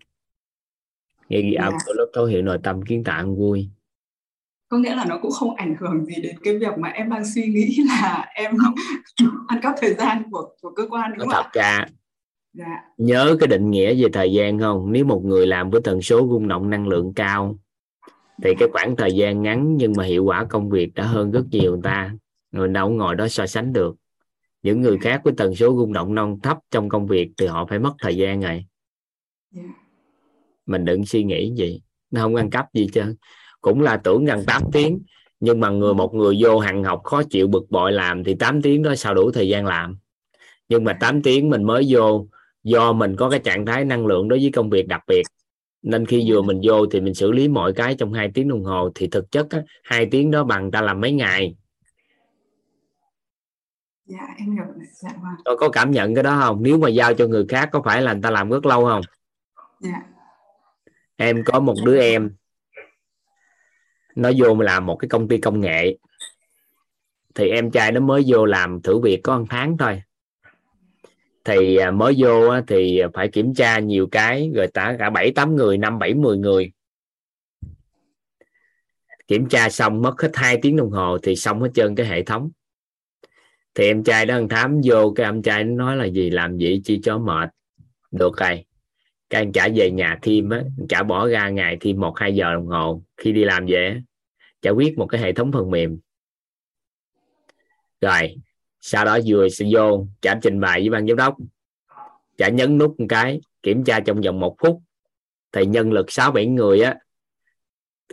[1.30, 1.82] nghe ghi âm yeah.
[1.88, 1.94] Dạ.
[1.96, 3.70] lúc thấu hiểu nội tâm kiến tạo vui
[4.70, 7.24] có nghĩa là nó cũng không ảnh hưởng gì đến cái việc mà em đang
[7.36, 8.56] suy nghĩ là em
[9.48, 11.86] ăn cắp thời gian của của cơ quan đúng không thật ra
[12.54, 12.84] dạ.
[12.98, 16.28] nhớ cái định nghĩa về thời gian không nếu một người làm với tần số
[16.30, 17.60] rung động năng lượng cao
[18.44, 21.44] thì cái khoảng thời gian ngắn nhưng mà hiệu quả công việc đã hơn rất
[21.52, 22.12] nhiều người ta.
[22.52, 23.96] Người đâu ngồi đó so sánh được.
[24.64, 27.66] Những người khác với tần số rung động non thấp trong công việc thì họ
[27.66, 28.52] phải mất thời gian rồi.
[28.52, 28.66] Yeah.
[29.52, 29.62] Dạ.
[30.66, 31.82] mình đừng suy nghĩ gì
[32.12, 33.16] nó không ăn cắp gì chứ
[33.62, 35.00] cũng là tưởng gần 8 tiếng
[35.40, 38.62] nhưng mà người một người vô hàng học khó chịu bực bội làm thì 8
[38.62, 39.98] tiếng đó sao đủ thời gian làm?
[40.70, 42.28] Nhưng mà 8 tiếng mình mới vô
[42.64, 45.24] do mình có cái trạng thái năng lượng đối với công việc đặc biệt
[45.82, 48.64] nên khi vừa mình vô thì mình xử lý mọi cái trong hai tiếng đồng
[48.64, 48.90] hồ.
[48.96, 51.56] Thì thực chất á, hai tiếng đó bằng ta làm mấy ngày?
[54.06, 55.34] Dạ em hiểu dạ vâng.
[55.46, 56.64] Tôi có cảm nhận cái đó không?
[56.64, 59.02] Nếu mà giao cho người khác có phải là người ta làm rất lâu không?
[59.80, 60.02] Dạ.
[61.16, 62.36] Em có một đứa em
[64.16, 65.98] nó vô làm một cái công ty công nghệ.
[67.36, 70.02] Thì em trai nó mới vô làm thử việc có một tháng thôi
[71.48, 75.56] thì à, mới vô thì phải kiểm tra nhiều cái, rồi cả cả bảy tám
[75.56, 76.72] người, năm bảy mười người.
[79.28, 82.24] Kiểm tra xong mất hết hai tiếng đồng hồ thì xong hết trơn cái hệ
[82.24, 82.50] thống.
[83.76, 86.58] Thì em trai đó anh thám vô cái em trai nó nói là gì, làm
[86.58, 87.50] gì chi cho mệt?
[88.12, 88.66] Được rồi.
[89.30, 92.54] Cái anh trả về nhà thêm á, trả bỏ ra ngày thêm một hai giờ
[92.54, 94.02] đồng hồ khi đi làm về
[94.62, 96.00] trả quyết một cái hệ thống phần mềm.
[98.02, 98.36] Rồi
[98.82, 101.38] sau đó vừa sẽ vô trả trình bày với ban giám đốc
[102.38, 104.82] trả nhấn nút một cái kiểm tra trong vòng một phút.
[105.52, 106.96] Thì nhân lực sáu bảy người á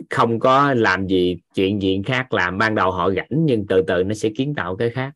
[0.09, 2.57] không có làm gì chuyện diện khác làm.
[2.57, 5.11] Ban đầu họ rảnh nhưng từ từ nó sẽ kiến tạo cái khác.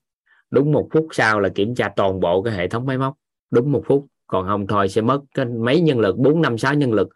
[0.52, 3.14] Đúng một phút sau là kiểm tra toàn bộ cái hệ thống máy móc.
[3.52, 6.74] Đúng một phút còn không thôi sẽ mất cái mấy nhân lực bốn năm sáu
[6.74, 7.10] nhân lực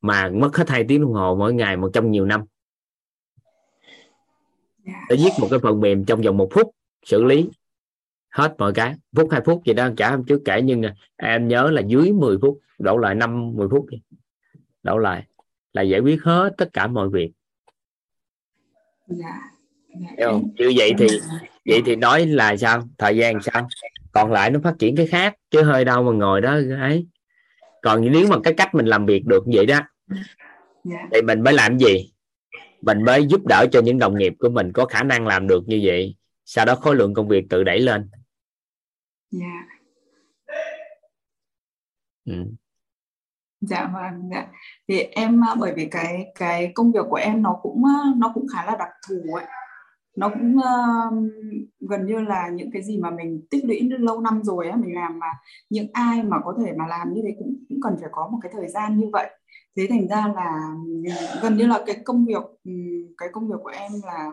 [0.00, 2.44] mà mất hết hai tiếng đồng hồ mỗi ngày một trong nhiều năm.
[4.84, 6.70] Để viết một cái phần mềm trong vòng một phút
[7.06, 7.48] xử lý
[8.30, 8.94] hết mọi cái.
[9.16, 10.82] Phút hai phút gì đó trả hôm trước kể nhưng
[11.16, 13.86] em nhớ là dưới 10 phút đổ lại năm 10 phút
[14.82, 15.24] đổ lại
[15.72, 17.30] là giải quyết hết tất cả mọi việc.
[19.06, 19.40] Dạ.
[20.18, 20.50] Hiểu không?
[20.58, 21.06] như vậy thì
[21.66, 22.88] vậy thì nói là sao?
[22.98, 23.68] Thời gian sao?
[24.12, 27.06] Còn lại nó phát triển cái khác chứ hơi đâu mà ngồi đó ấy.
[27.82, 29.80] Còn nếu mà cái cách mình làm việc được vậy đó
[30.84, 31.08] dạ.
[31.12, 32.12] thì mình mới làm gì?
[32.82, 35.68] Mình mới giúp đỡ cho những đồng nghiệp của mình có khả năng làm được
[35.68, 36.16] như vậy.
[36.44, 38.10] Sau đó khối lượng công việc tự đẩy lên
[39.30, 39.66] dạ.
[42.24, 42.44] Ừ.
[43.60, 44.46] dạ vâng dạ.
[44.88, 48.32] Thì em à, bởi vì cái cái công việc của em nó cũng à, nó
[48.34, 49.46] cũng khá là đặc thù ấy.
[50.16, 51.32] Nó cũng uh,
[51.80, 54.94] gần như là những cái gì mà mình tích lũy lâu năm rồi á mình
[54.94, 55.26] làm mà
[55.70, 58.38] những ai mà có thể mà làm như thế cũng cũng cần phải có một
[58.42, 59.30] cái thời gian như vậy.
[59.76, 60.74] Thế thành ra là
[61.42, 62.42] gần như là cái công việc
[63.18, 64.32] cái công việc của em là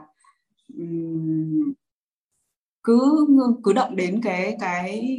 [2.87, 3.27] cứ
[3.63, 5.17] cứ động đến cái cái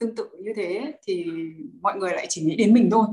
[0.00, 1.26] tương tự như thế thì
[1.82, 3.06] mọi người lại chỉ nghĩ đến mình thôi.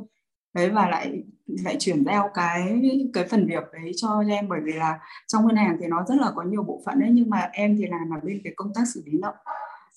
[0.53, 2.81] Đấy và lại lại chuyển giao cái
[3.13, 6.15] cái phần việc đấy cho em bởi vì là trong ngân hàng thì nó rất
[6.21, 8.73] là có nhiều bộ phận đấy nhưng mà em thì làm ở bên cái công
[8.75, 9.33] tác xử lý nợ.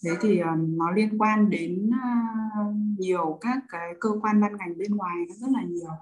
[0.04, 4.78] Đấy thì ờ, nó liên quan đến uh, nhiều các cái cơ quan ban ngành
[4.78, 5.92] bên ngoài nó rất là nhiều.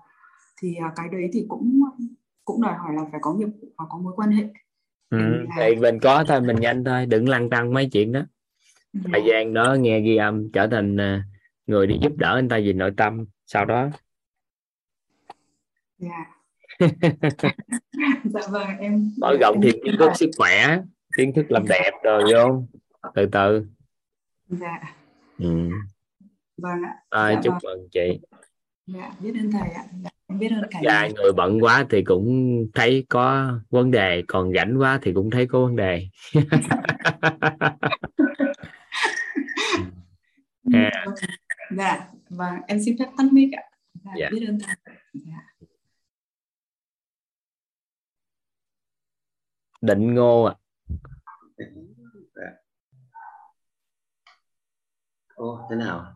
[0.61, 1.80] Thì uh, cái đấy thì cũng
[2.44, 4.44] cũng đòi hỏi là phải có nghiệp vụ và có mối quan hệ
[5.11, 5.18] ừ,
[5.56, 8.20] thì mình có thôi mình nhanh thôi đừng lăn tăng mấy chuyện đó.
[8.92, 9.00] Ừ.
[9.12, 11.22] thời gian đó nghe ghi âm trở thành uh,
[11.66, 13.90] người đi giúp đỡ anh ta về nội tâm sau đó.
[15.98, 16.26] Dạ.
[18.24, 20.78] Dạ vâng em mở rộng thêm kiến thức sức khỏe
[21.16, 22.62] kiến thức làm đẹp rồi vô.
[23.14, 23.66] Từ từ.
[24.48, 24.80] Dạ.
[25.38, 25.70] Ừ.
[26.56, 26.94] vâng ạ.
[27.11, 27.62] À, dạ chúc vâng.
[27.62, 28.20] mừng chị.
[28.86, 29.84] Dạ biết ơn thầy ạ.
[30.04, 34.53] Dạ, biết ơn cả dạ, người bận quá thì cũng thấy có vấn đề còn
[34.55, 36.09] rảnh quá thì cũng thấy có vấn đề
[40.72, 41.05] À.
[41.76, 43.62] dạ vâng em xin phép tắt mic ạ
[44.05, 44.29] dạ, Dạ.
[44.33, 44.74] biết ơn thầy
[45.12, 45.49] dạ.
[49.81, 50.55] định ngô à
[55.35, 56.07] Ô, thế nào?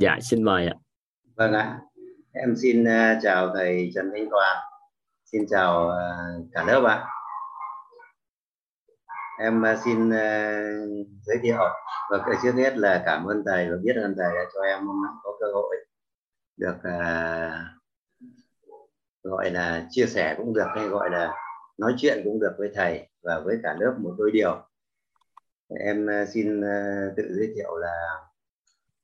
[0.00, 0.74] dạ xin mời ạ
[1.34, 1.80] Vâng ạ.
[2.32, 4.56] Em xin à, chào thầy Trần Thanh Toàn.
[5.24, 7.06] Xin chào à, cả lớp ạ.
[9.40, 10.10] Em à, xin
[11.22, 11.58] giới thiệu
[12.10, 14.86] và trước hết là cảm ơn thầy và biết ơn thầy đã cho em
[15.22, 15.76] có cơ hội
[16.56, 16.76] được
[19.22, 21.34] gọi là chia sẻ cũng được hay gọi là
[21.78, 24.66] nói chuyện cũng được với thầy và với cả lớp một đôi điều.
[25.80, 26.62] Em xin
[27.16, 28.18] tự giới thiệu là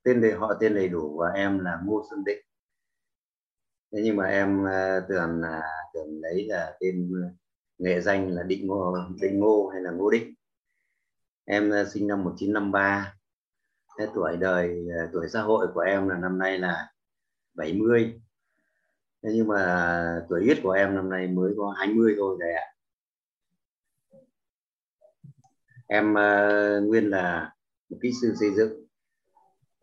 [0.05, 2.46] tên đầy, họ tên đầy đủ của em là Ngô Xuân Định
[3.97, 5.63] thế nhưng mà em ờ, tưởng là
[5.95, 7.29] tưởng lấy là tên ờ,
[7.79, 10.35] nghệ danh là Định Ngô Định Ngô hay là Ngô Định
[11.45, 13.15] em ờ, sinh năm 1953
[13.99, 16.89] thế tuổi đời tuổi xã hội của em là năm nay là
[17.55, 18.21] 70
[19.23, 22.67] thế nhưng mà tuổi huyết của em năm nay mới có 20 thôi thầy ạ.
[25.87, 27.53] Em uh, nguyên là
[27.89, 28.87] một kỹ sư xây dựng.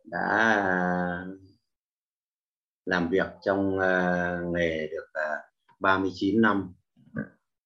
[0.03, 1.25] Đã
[2.85, 6.73] làm việc trong uh, nghề được ờ, uh, 39 năm.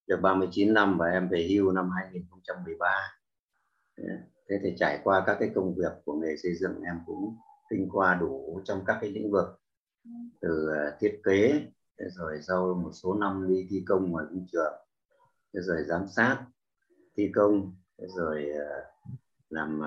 [0.06, 2.88] Được 39 năm và em về hưu năm 2013
[4.48, 7.36] thế thì trải qua các cái công việc của nghề xây dựng em cũng
[7.70, 9.60] kinh qua đủ trong các cái lĩnh vực.
[10.40, 11.66] Từ ờ, thiết kế
[11.98, 14.74] rồi sau một số năm đi thi công ngoài công trường
[15.52, 16.44] rồi giám sát
[17.16, 18.46] thi công rồi
[19.50, 19.80] làm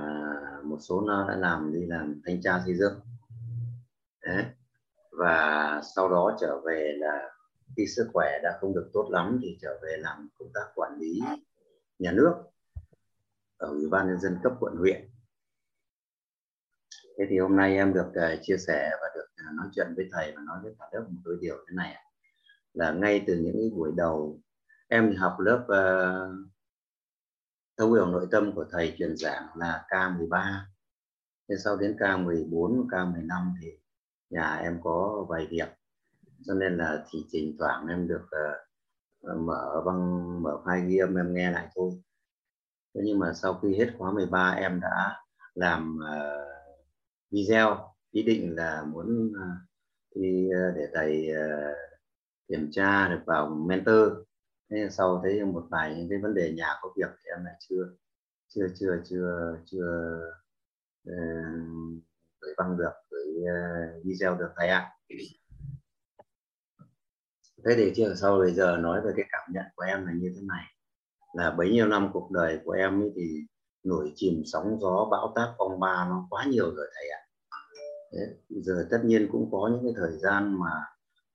[0.63, 2.93] một số nó đã làm đi làm thanh tra xây dựng.
[4.25, 4.45] Đấy
[5.21, 7.29] và sau đó trở về là
[7.77, 10.91] khi sức khỏe đã không được tốt lắm thì trở về làm công tác quản
[10.99, 11.21] lý
[11.99, 12.33] nhà nước
[13.57, 15.09] ở ủy ban nhân dân cấp quận huyện.
[17.17, 20.09] Thế thì hôm nay em được uh, chia sẻ và được uh, nói chuyện với
[20.11, 21.95] thầy và nói với cả lớp một đôi điều thế này
[22.73, 24.39] là ngay từ những buổi đầu
[24.87, 26.49] em học lớp uh,
[27.77, 30.59] thấu hiểu nội tâm của thầy truyền giảng là K13
[31.49, 33.80] thế sau đến K14 K15 thì
[34.31, 35.69] nhà em có vài việc
[36.45, 41.15] cho nên là thì thỉnh thoảng em được uh, mở băng mở file ghi âm
[41.15, 41.91] em nghe lại thôi.
[42.95, 45.23] Thế nhưng mà sau khi hết khóa 13 em đã
[45.53, 46.75] làm uh,
[47.31, 49.57] video ý định là muốn uh,
[50.15, 51.75] đi uh, để thầy uh,
[52.47, 54.09] kiểm tra được vào mentor.
[54.69, 57.55] Thế sau thấy một vài những cái vấn đề nhà có việc thì em lại
[57.69, 57.89] chưa
[58.47, 60.19] chưa chưa chưa chưa
[61.09, 62.03] uh,
[62.41, 64.91] gửi băng được gửi uh, video được thầy ạ.
[67.65, 70.31] Thế thì chưa sau bây giờ nói về cái cảm nhận của em là như
[70.35, 70.65] thế này.
[71.33, 73.39] Là bấy nhiêu năm cuộc đời của em ấy thì
[73.83, 77.21] nổi chìm sóng gió bão táp phong ba nó quá nhiều rồi thầy ạ.
[78.11, 78.19] Thế,
[78.49, 80.71] giờ tất nhiên cũng có những cái thời gian mà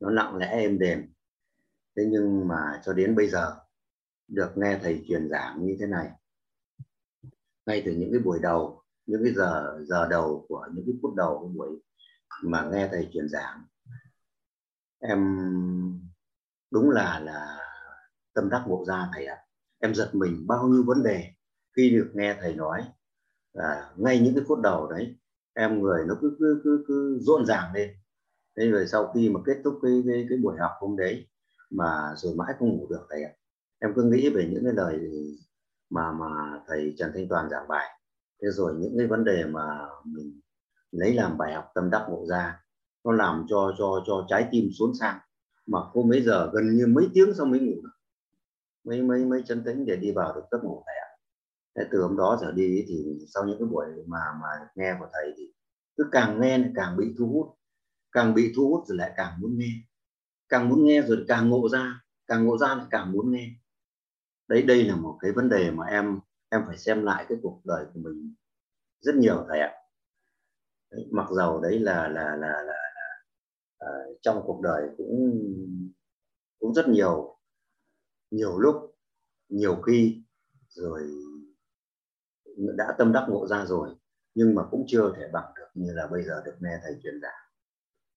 [0.00, 1.12] nó lặng lẽ êm đềm.
[1.96, 3.56] Thế nhưng mà cho đến bây giờ
[4.28, 6.10] được nghe thầy truyền giảng như thế này
[7.66, 11.14] ngay từ những cái buổi đầu những cái giờ giờ đầu của những cái phút
[11.14, 11.68] đầu của buổi
[12.42, 13.64] mà nghe thầy truyền giảng.
[15.00, 15.38] Em
[16.70, 17.58] đúng là là
[18.34, 19.36] tâm đắc bộ ra thầy ạ.
[19.78, 21.32] Em giật mình bao nhiêu vấn đề
[21.76, 22.84] khi được nghe thầy nói.
[23.54, 25.16] À, ngay những cái phút đầu đấy
[25.52, 27.90] em người nó cứ cứ cứ, cứ rộn ràng lên.
[28.56, 31.28] Thế rồi sau khi mà kết thúc cái cái, cái buổi học hôm đấy
[31.70, 33.30] mà rồi mãi không ngủ được thầy ạ.
[33.78, 35.10] Em cứ nghĩ về những cái lời
[35.90, 36.26] mà mà
[36.66, 37.95] thầy Trần Thanh Toàn giảng bài
[38.42, 40.40] thế rồi những cái vấn đề mà mình
[40.90, 42.62] lấy làm bài học tâm đắc ngộ ra,
[43.04, 45.18] nó làm cho cho cho trái tim xuống sang
[45.66, 47.90] mà cô mấy giờ gần như mấy tiếng sau mới ngủ được.
[48.84, 51.10] Mấy mấy mấy chân tĩnh để đi vào được giấc ngủ này ạ.
[51.76, 55.06] Thế từ hôm đó trở đi thì sau những cái buổi mà mà nghe của
[55.12, 55.52] thầy thì
[55.96, 57.46] cứ càng nghe càng bị thu hút.
[58.12, 59.72] Càng bị thu hút rồi lại càng muốn nghe.
[60.48, 62.00] Càng muốn nghe rồi càng ngộ ra.
[62.26, 63.50] Càng ngộ ra lại càng muốn nghe.
[64.48, 67.60] Đấy, đây là một cái vấn đề mà em em phải xem lại cái cuộc
[67.64, 68.34] đời của mình
[69.00, 69.72] rất nhiều thầy ạ.
[70.90, 73.22] Đấy, mặc dầu đấy là là là là, là
[73.84, 75.40] uh, trong cuộc đời cũng
[76.58, 77.38] cũng rất nhiều
[78.30, 78.96] nhiều lúc
[79.48, 80.22] nhiều khi
[80.68, 81.10] rồi
[82.56, 83.96] đã tâm đắc ngộ ra rồi
[84.34, 87.20] nhưng mà cũng chưa thể bằng được như là bây giờ được nghe thầy truyền
[87.22, 87.44] giảng.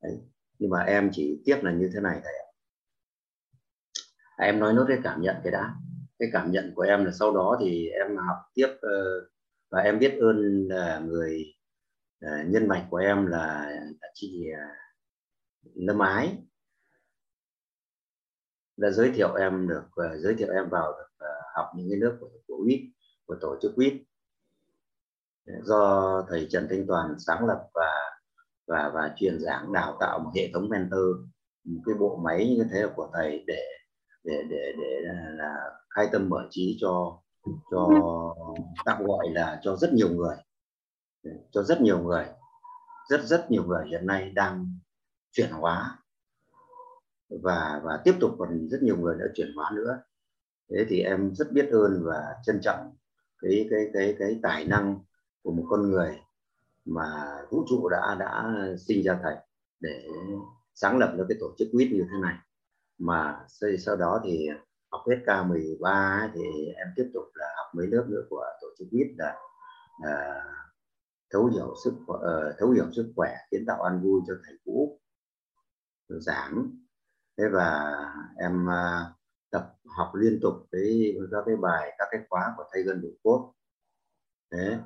[0.02, 0.22] Đấy
[0.60, 2.48] nhưng mà em chỉ tiếc là như thế này thầy ạ.
[4.38, 5.76] À, em nói nốt cái cảm nhận cái đã
[6.20, 8.90] cái cảm nhận của em là sau đó thì em học tiếp ờ,
[9.72, 11.46] và em biết ơn là người
[12.22, 13.70] ờ, nhân mạch của em là,
[14.02, 14.62] là chị ờ,
[15.76, 16.38] Lâm Ái.
[18.78, 22.30] Đã giới thiệu em được giới thiệu em vào được học những cái nước của
[22.48, 22.82] của UIT
[23.26, 23.94] của tổ chức UIT
[25.64, 27.92] do thầy Trần Thanh Toàn sáng lập và
[28.68, 31.16] và và truyền giảng đào tạo một hệ thống mentor
[31.64, 33.79] một cái bộ máy như thế của thầy để
[34.24, 35.02] để để để
[35.38, 35.56] là
[35.90, 37.22] khai tâm mở trí cho
[37.72, 37.90] cho
[38.86, 40.36] tạm gọi là cho rất nhiều người.
[41.52, 42.26] Cho rất nhiều người,
[43.10, 44.80] rất rất nhiều người hiện nay đang
[45.32, 45.98] chuyển hóa.
[47.30, 50.00] Và và tiếp tục còn rất nhiều người đã chuyển hóa nữa.
[50.70, 52.96] Thế thì em rất biết ơn và trân trọng
[53.42, 55.00] cái cái cái cái tài năng
[55.44, 56.20] của một con người
[56.86, 58.54] mà vũ trụ đã đã
[58.88, 59.36] sinh ra thầy
[59.80, 60.08] để
[60.74, 62.36] sáng lập ra cái tổ chức quýt như thế này
[63.00, 63.46] mà
[63.78, 64.50] sau, đó thì
[64.92, 68.88] học hết K13 thì em tiếp tục là học mấy lớp nữa của tổ chức
[68.92, 69.36] quýt là,
[70.04, 70.46] là
[71.30, 75.00] thấu hiểu sức uh, thấu hiểu sức khỏe kiến tạo an vui cho thầy cũ
[76.10, 76.72] giảng.
[77.38, 77.96] Thế và
[78.38, 79.16] em uh,
[79.52, 83.10] tập học liên tục với các cái bài các cái khóa của thầy gần đủ
[83.24, 83.54] cốt.
[84.52, 84.78] Thế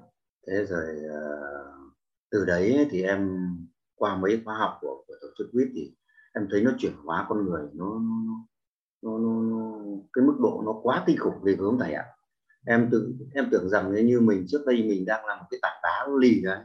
[0.48, 1.94] thế rồi uh,
[2.32, 3.48] từ đấy thì em
[3.96, 5.96] qua mấy khóa học của, của tổ chức quýt thì
[6.36, 8.02] em thấy nó chuyển hóa con người nó
[9.02, 9.78] nó, nó, nó
[10.14, 12.06] cái mức độ nó quá kinh khủng về hướng này ạ
[12.66, 15.60] em tự em tưởng rằng nếu như mình trước đây mình đang là một cái
[15.62, 16.60] tảng đá lì đấy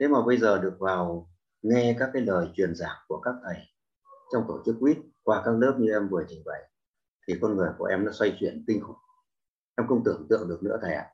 [0.00, 1.30] thế mà bây giờ được vào
[1.62, 3.56] nghe các cái lời truyền giảng của các thầy
[4.32, 6.62] trong tổ chức quýt qua các lớp như em vừa trình bày
[7.28, 8.96] thì con người của em nó xoay chuyển kinh khủng
[9.76, 11.06] em không tưởng tượng được nữa thầy ạ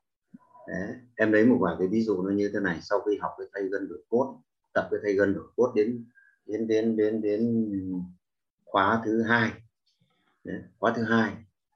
[0.69, 0.97] Đấy.
[1.17, 3.47] em lấy một vài cái ví dụ nó như thế này sau khi học cái
[3.55, 4.41] thay gân đổi cốt
[4.75, 6.05] tập cái thay gân đổi cốt đến
[6.47, 7.71] đến đến đến đến
[8.65, 9.53] khóa thứ hai.
[10.45, 10.63] Đấy.
[10.79, 11.33] khóa thứ hai.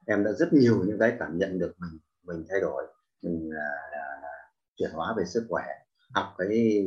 [0.06, 2.86] Em đã rất nhiều những cái cảm nhận được mình mình thay đổi
[3.22, 4.32] mình là, là, là
[4.76, 5.64] chuyển hóa về sức khỏe.
[6.14, 6.86] Học cái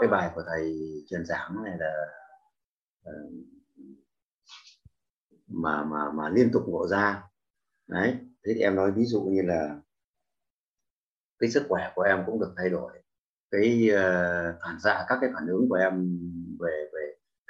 [0.00, 0.74] cái bài của thầy
[1.08, 2.06] truyền giảng này là
[3.08, 3.32] uh,
[5.46, 7.22] mà mà mà liên tục ngộ ra.
[7.86, 9.80] Đấy thế thì em nói ví dụ như là
[11.38, 13.02] cái sức khỏe của em cũng được thay đổi.
[13.50, 16.18] Cái uh, phản xạ các cái phản ứng của em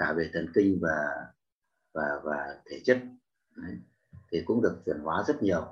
[0.01, 1.27] cả về thần kinh và
[1.95, 2.99] và và thể chất.
[3.57, 3.77] Đấy.
[4.33, 5.67] thì cũng được chuyển hóa rất nhiều.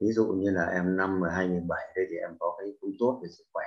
[0.00, 3.28] Ví dụ như là em năm 2007 đây thì em có cái cũng tốt về
[3.28, 3.66] sức khỏe.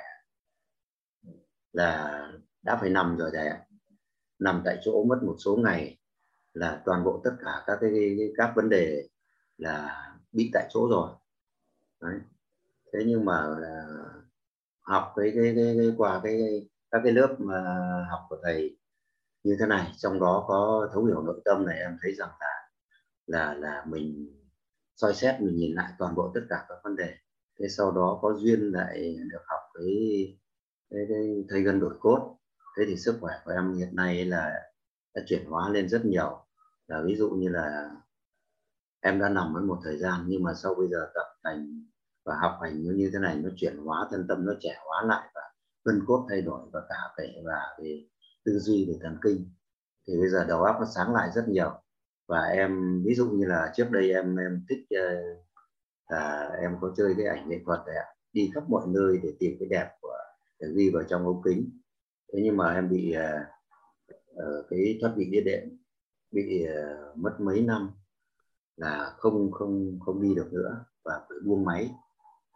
[1.74, 2.22] Là
[2.62, 3.50] đã phải nằm rồi thầy
[4.40, 5.98] nằm tại chỗ mất một số ngày
[6.54, 9.08] là toàn bộ tất cả các cái các vấn đề
[9.58, 11.10] là bị tại chỗ rồi.
[12.02, 12.20] Đấy.
[12.94, 13.88] thế nhưng mà là
[14.82, 17.62] học cái cái, cái, cái qua cái các cái lớp mà
[18.10, 18.77] học của thầy
[19.48, 19.92] như thế này.
[19.98, 22.70] Trong đó có thấu hiểu nội tâm này em thấy rằng là
[23.28, 24.34] là là mình
[24.96, 27.16] soi xét mình nhìn lại toàn bộ tất cả các vấn đề.
[27.60, 29.88] Thế sau đó có duyên lại được học cái
[30.90, 32.38] cái, cái thầy gần đổi cốt.
[32.78, 34.54] Thế thì sức khỏe của em hiện nay là
[35.16, 36.46] đã chuyển hóa lên rất nhiều.
[36.88, 37.92] Là ví dụ như là
[39.02, 41.84] em đã nằm với một thời gian nhưng mà sau bây giờ tập thành
[42.26, 45.04] và học hành như như thế này nó chuyển hóa thân tâm nó trẻ hóa
[45.06, 45.42] lại và
[45.84, 48.08] gân cốt thay đổi và cả về và về
[48.48, 49.46] tư duy về thần kinh
[50.08, 51.72] thì bây giờ đầu óc nó sáng lại rất nhiều.
[52.28, 55.38] Và em ví dụ như là trước đây em em thích uh,
[56.06, 58.06] à, em có chơi cái ảnh nghệ thuật đấy ạ.
[58.34, 60.18] Đi khắp mọi nơi để tìm cái đẹp của
[60.60, 61.80] để ghi vào trong ống kính.
[62.34, 63.42] Thế nhưng mà em bị uh,
[64.34, 65.78] uh, cái thoát vị đĩa đệm
[66.32, 67.92] bị uh, mất mấy năm
[68.76, 71.92] là không không không đi được nữa và phải buông máy.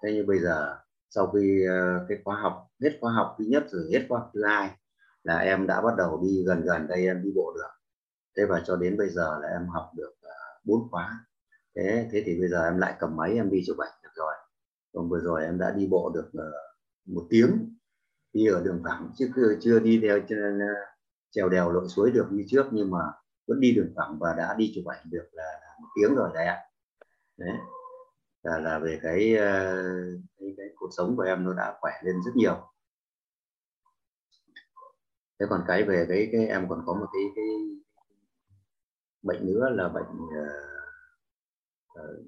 [0.04, 0.78] Thế nhưng bây giờ
[1.10, 4.32] sau khi uh, cái khóa học hết khóa học thứ nhất rồi hết khóa học
[4.34, 4.70] thứ hai
[5.24, 7.70] là em đã bắt đầu đi gần gần đây em đi bộ được.
[8.38, 11.26] Thế và cho đến bây giờ là em học được à, bốn khóa.
[11.76, 14.34] Thế thế thì bây giờ em lại cầm máy em đi chụp ảnh được rồi.
[14.94, 16.52] Còn vừa rồi em đã đi bộ được ờ,
[17.06, 17.76] một tiếng.
[18.34, 20.66] Đi ở đường thẳng chứ chưa đi theo ờ,
[21.32, 23.00] trèo đèo lội suối được như trước nhưng mà
[23.48, 26.30] vẫn đi đường thẳng và đã đi chụp ảnh được là, là một tiếng rồi
[26.34, 26.58] đấy ạ.
[27.38, 27.58] Đấy.
[28.44, 29.76] Là là về cái, ờ,
[30.40, 32.71] cái cái cuộc sống của em nó đã khỏe lên rất nhiều
[35.42, 37.46] thế còn cái về cái cái em còn có một cái cái
[39.22, 40.52] bệnh nữa là bệnh uh,
[42.00, 42.26] uh,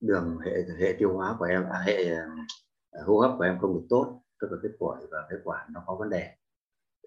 [0.00, 3.74] đường hệ hệ tiêu hóa của em à, hệ uh, hô hấp của em không
[3.74, 6.36] được tốt tức là cái phổi và cái quản nó có vấn đề.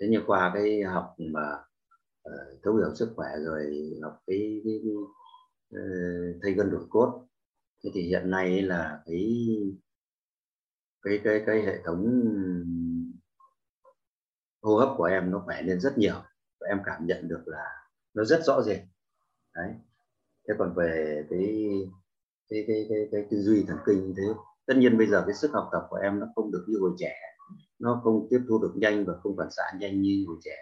[0.01, 1.53] Thế nhưng qua cái học mà
[2.29, 4.93] uh, thấu hiểu sức khỏe rồi học cái, cái, cái
[5.81, 7.27] uh, thầy gân đổi cốt
[7.83, 9.47] thế thì hiện nay là cái
[11.01, 12.03] cái cái cái hệ thống
[14.63, 16.15] hô hấp của em nó khỏe lên rất nhiều
[16.59, 17.65] và em cảm nhận được là
[18.13, 18.79] nó rất rõ rệt.
[19.55, 19.73] Đấy.
[20.47, 21.69] Thế còn về cái
[22.49, 24.23] cái cái cái, cái tư duy thần kinh như thế
[24.65, 26.91] tất nhiên bây giờ cái sức học tập của em nó không được như hồi
[26.97, 27.15] trẻ
[27.79, 30.57] nó không tiếp thu được nhanh và không phản xạ nhanh như hồi trẻ.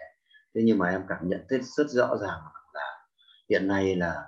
[0.54, 2.40] Thế nhưng mà em cảm nhận thấy rất rõ ràng
[2.74, 3.06] là
[3.50, 4.24] hiện nay là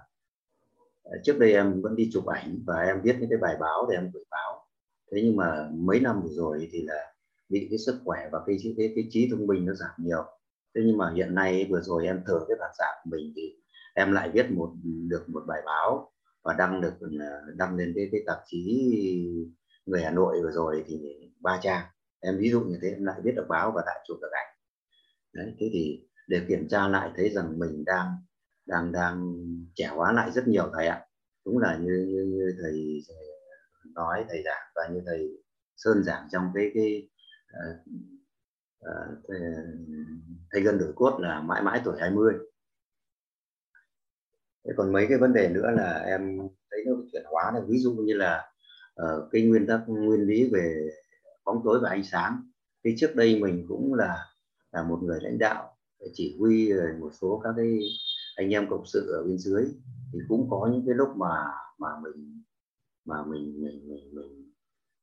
[1.04, 3.86] à, trước đây em vẫn đi chụp ảnh và em viết những cái bài báo
[3.90, 4.66] để em gửi báo.
[5.12, 7.13] Thế nhưng mà mấy năm vừa rồi thì là
[7.48, 10.24] bị cái sức khỏe và cái cái cái trí thông minh nó giảm nhiều.
[10.74, 13.42] Thế nhưng mà hiện nay vừa rồi em thử cái phản xạ của mình thì
[13.94, 16.12] em lại viết một được một bài báo
[16.44, 18.90] và đăng được ờ, đăng lên cái cái tạp chí
[19.86, 21.00] người Hà Nội vừa rồi thì
[21.40, 21.86] ba trang.
[22.20, 24.56] Em ví dụ như thế em lại viết được báo và lại chụp được ảnh.
[25.32, 28.08] Đấy thế thì để kiểm tra lại thấy rằng mình đang
[28.66, 29.34] đang đang
[29.74, 31.06] trẻ hóa lại rất nhiều thầy ạ.
[31.46, 33.14] Đúng là như như, như thầy ờ,
[33.94, 35.28] nói thầy giảng và như thầy
[35.76, 37.08] sơn giảng trong cái cái
[39.28, 39.40] thầy,
[40.52, 42.34] thầy gần đổi cốt là mãi mãi tuổi 20
[44.66, 46.38] thế còn mấy cái vấn đề nữa là em
[46.70, 48.52] thấy nó chuyển hóa là ví dụ như là
[49.02, 50.88] uh, cái nguyên tắc nguyên lý về
[51.44, 52.42] bóng tối và ánh sáng.
[52.84, 54.26] Thì trước đây mình cũng là
[54.72, 55.76] là một người lãnh đạo
[56.12, 57.78] chỉ huy một số các cái
[58.36, 59.64] anh em cộng sự ở bên dưới.
[60.12, 61.44] Thì cũng có những cái lúc mà
[61.78, 62.42] mà mình
[63.04, 64.43] mà mình mình mình, mình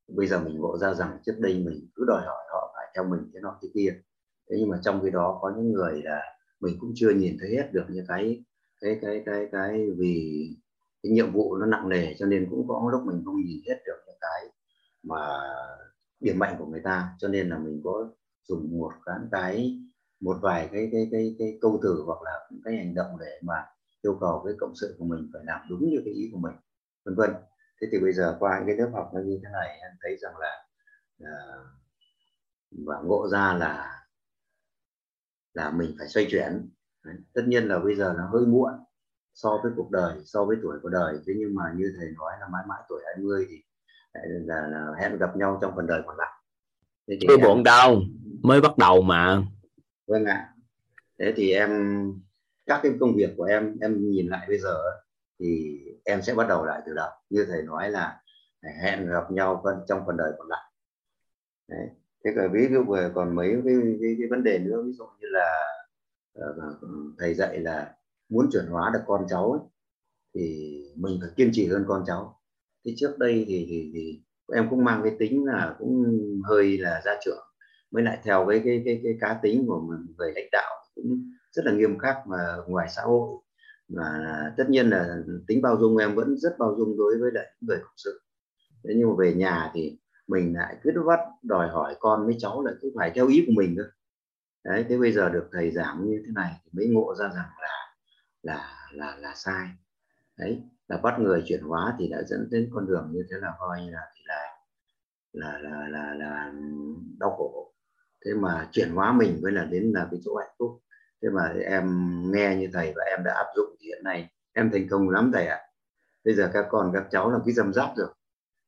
[0.08, 3.04] bây giờ mình ngộ ra rằng trước đây mình cứ đòi hỏi họ phải theo
[3.04, 4.02] mình thế nọ thế kia.
[4.50, 6.22] Thế nhưng mà trong cái đó có những người là
[6.60, 8.44] mình cũng chưa nhìn thấy hết được những cái
[8.82, 10.48] cái cái cái cái vì
[11.04, 13.78] cái nhiệm vụ nó nặng nề cho nên cũng có lúc mình không nhìn hết
[13.86, 14.46] được những cái
[15.04, 15.18] mà
[16.20, 17.10] điểm mạnh của người ta.
[17.20, 18.10] Cho nên là mình có
[18.48, 19.80] dùng một cái cái,
[20.22, 23.66] một vài cái cái cái cái câu từ hoặc là cái hành động để mà
[24.02, 26.54] yêu cầu cái cộng sự của mình phải làm đúng như cái ý của mình,
[27.06, 27.30] vân vân
[27.82, 30.38] thế thì bây giờ qua cái lớp học nó như thế này em thấy rằng
[30.38, 30.66] là,
[31.18, 31.64] là
[32.72, 34.02] và ngộ ra là
[35.54, 36.70] là mình phải xoay chuyển.
[37.04, 37.16] Đấy.
[37.34, 38.72] tất nhiên là bây giờ nó hơi muộn
[39.34, 41.18] so với cuộc đời so với tuổi của đời.
[41.28, 43.56] Thế nhưng mà như thầy nói là mãi mãi tuổi 20 thì
[44.46, 46.32] là, là hẹn gặp nhau trong phần đời còn lại.
[47.08, 47.42] Thế thì em...
[47.42, 48.02] buồn đâu
[48.44, 49.44] mới bắt đầu mà.
[50.08, 50.54] Vâng ạ.
[51.20, 51.72] Thế thì em
[52.66, 54.82] các cái công việc của em em nhìn lại bây giờ
[55.42, 57.10] thì em sẽ bắt đầu lại từ đầu.
[57.30, 58.22] Như thầy nói là
[58.84, 60.72] hẹn gặp nhau trong phần đời còn lại.
[61.68, 61.88] Đấy.
[62.26, 65.06] thế còn ví dụ về còn mấy cái, cái, cái vấn đề nữa ví dụ
[65.20, 65.68] như là
[66.40, 66.76] uh,
[67.20, 67.96] thầy dạy là
[68.30, 69.62] muốn chuyển hóa được con cháu ấy,
[70.36, 72.42] thì mình phải kiên trì hơn con cháu.
[72.86, 74.22] Thế trước đây thì, thì, thì
[74.54, 76.06] em cũng mang cái tính là cũng
[76.44, 77.46] hơi là gia trưởng
[77.92, 81.32] mới lại theo cái cái cái, cái cá tính của mình người lãnh đạo cũng
[81.52, 82.38] rất là nghiêm khắc mà
[82.68, 83.42] ngoài xã hội
[83.96, 85.18] và tất nhiên là
[85.48, 88.22] tính bao dung em vẫn rất bao dung đối với lại người cộng sự.
[88.84, 92.64] Thế nhưng mà về nhà thì mình lại cứ vắt đòi hỏi con với cháu
[92.66, 93.84] lại cứ phải theo ý của mình cơ
[94.64, 97.50] đấy, thế bây giờ được thầy giảng như thế này thì mới ngộ ra rằng
[97.62, 97.94] là
[98.42, 99.68] là là là sai.
[100.38, 103.54] Đấy, là bắt người chuyển hóa thì đã dẫn đến con đường như thế là
[103.60, 104.58] coi như là thì là
[105.34, 106.54] là là là là
[107.20, 107.74] đau khổ.
[108.26, 110.82] Thế mà chuyển hóa mình mới là đến là cái chỗ hạnh phúc
[111.22, 111.86] thế mà em
[112.32, 115.32] nghe như thầy và em đã áp dụng thì hiện nay em thành công lắm
[115.34, 115.68] thầy ạ à.
[116.26, 118.08] bây giờ các con các cháu là cái dầm giáp rồi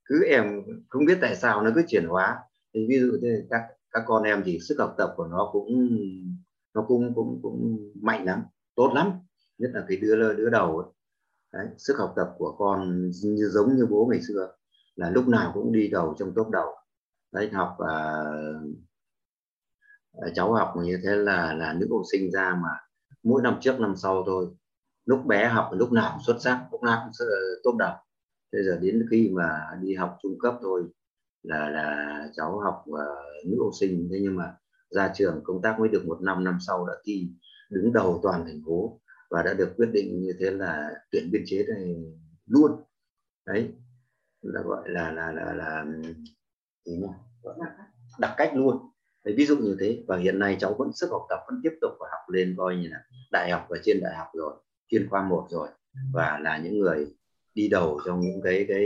[0.06, 2.40] cứ em không biết tại sao nó cứ chuyển hóa
[2.74, 5.90] thì ví dụ thế các các con em thì sức học tập của nó cũng
[6.74, 8.44] nó cũng cũng cũng mạnh lắm
[8.76, 9.12] tốt lắm
[9.58, 10.88] nhất là cái đứa đứa đầu ấy.
[11.54, 14.52] Đấy, sức học tập của con như giống như bố ngày xưa
[14.96, 16.76] là lúc nào cũng đi đầu trong top đầu
[17.32, 18.78] đấy học uh,
[20.14, 22.70] Ờ, cháu học như thế là là nữ học sinh ra mà
[23.24, 24.48] mỗi năm trước năm sau thôi.
[25.06, 27.96] Lúc bé học lúc nào cũng xuất sắc lúc nào cũng ờ, tốt đầu
[28.52, 30.84] bây giờ đến khi mà đi học trung cấp thôi
[31.44, 34.08] là là cháu học uh, nữ học sinh.
[34.12, 34.56] Thế nhưng mà
[34.90, 37.30] ra trường công tác mới được một năm năm sau đã thi
[37.70, 39.00] đứng đầu toàn thành phố
[39.30, 41.96] và đã được quyết định như thế là tuyển biên chế này
[42.46, 42.72] luôn.
[43.46, 43.74] Đấy
[44.42, 45.86] là gọi là là là là
[46.86, 47.08] gì nhỉ?
[48.20, 48.93] Đặc cách luôn
[49.26, 51.78] đấy, ví dụ như thế và hiện nay cháu vẫn sức học tập vẫn tiếp
[51.82, 54.54] tục và học lên coi như là đại học và trên đại học rồi
[54.88, 55.70] chuyên khoa một rồi
[56.14, 57.08] và là những người
[57.54, 58.86] đi đầu trong những cái cái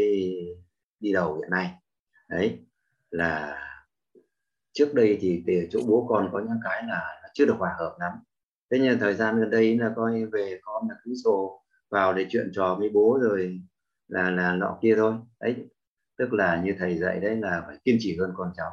[1.00, 1.74] đi đầu hiện nay.
[2.30, 2.60] Đấy
[3.12, 3.64] là
[4.74, 7.96] trước đây thì từ chỗ bố con có những cái là chưa được hòa hợp
[8.00, 8.14] lắm.
[8.72, 12.26] Thế nhưng thời gian gần đây là coi về con là cứ sổ vào để
[12.30, 13.62] chuyện trò với bố rồi
[14.08, 15.14] là là nọ kia thôi.
[15.40, 15.56] Đấy
[16.18, 18.72] tức là như thầy dạy đấy là phải kiên trì hơn con cháu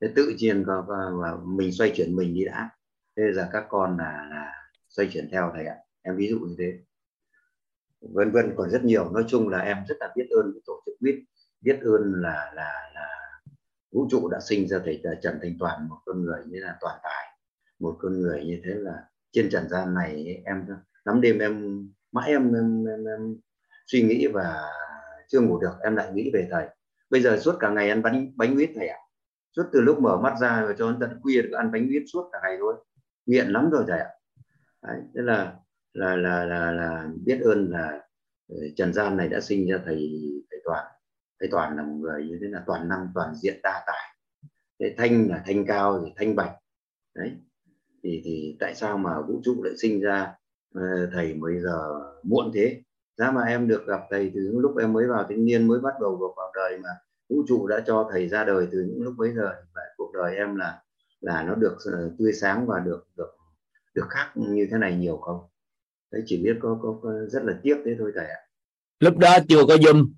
[0.00, 2.70] thế tự nhiên và và mình xoay chuyển mình đi đã.
[3.16, 4.52] Thế giờ các con là là
[4.88, 5.76] xoay chuyển theo thầy ạ.
[6.02, 6.78] Em ví dụ như thế.
[8.00, 9.10] Vân vân còn rất nhiều.
[9.10, 11.24] Nói chung là em rất là biết ơn với tổ chức biết
[11.60, 13.08] biết ơn là là là
[13.92, 16.98] vũ trụ đã sinh ra thầy Trần Thanh Toàn một con người như là toàn
[17.02, 17.26] tài.
[17.78, 20.66] Một con người như thế là trên trần gian này em
[21.04, 23.36] lắm đêm em mãi em, em, em, em
[23.86, 24.62] suy nghĩ và
[25.28, 25.72] chưa ngủ được.
[25.82, 26.68] Em lại nghĩ về thầy.
[27.10, 28.96] Bây giờ suốt cả ngày ăn bánh bánh huyết thầy ạ.
[28.96, 29.07] à?
[29.56, 32.02] Suốt từ lúc mở mắt ra rồi cho đến tận khuya được ăn bánh huyết
[32.12, 32.74] suốt cả ngày thôi.
[33.26, 34.08] Nghiện lắm rồi thầy ạ.
[34.82, 35.54] Đấy, thế là
[35.92, 38.00] là là là là biết ơn là
[38.48, 40.10] ờ, trần gian này đã sinh ra thầy
[40.50, 40.86] thầy toàn.
[41.40, 44.16] Thầy toàn là một người như thế là toàn năng toàn diện đa tài.
[44.80, 46.52] Thế thanh là thanh cao thì thanh bạch.
[47.14, 47.32] Đấy
[48.02, 50.34] thì thì tại sao mà vũ trụ lại sinh ra
[50.74, 51.78] ờ, thầy mới giờ
[52.22, 52.82] muộn thế?
[53.16, 55.94] Giá mà em được gặp thầy từ lúc em mới vào thanh niên mới bắt
[56.00, 56.88] đầu vào đời mà
[57.28, 60.36] vũ trụ đã cho thầy ra đời từ những lúc bấy giờ vậy cuộc đời
[60.36, 60.82] em là
[61.20, 63.30] là nó được uh, tươi sáng và được được
[63.94, 65.40] được khác như thế này nhiều không?
[66.12, 68.38] Đấy chỉ biết có, có, có rất là tiếc thế thôi thầy ạ.
[69.00, 70.08] Lúc đó chưa có zoom.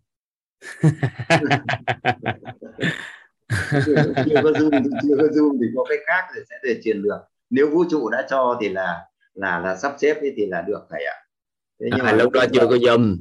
[4.27, 7.03] Chưa có zoom thì chưa có zoom thì có cái khác thì sẽ để truyền
[7.03, 7.19] được.
[7.51, 11.05] Nếu vũ trụ đã cho thì là là là sắp xếp thì là được thầy
[11.05, 11.17] ạ.
[11.81, 13.17] Thế nhưng à, mà lúc đó chưa có zoom.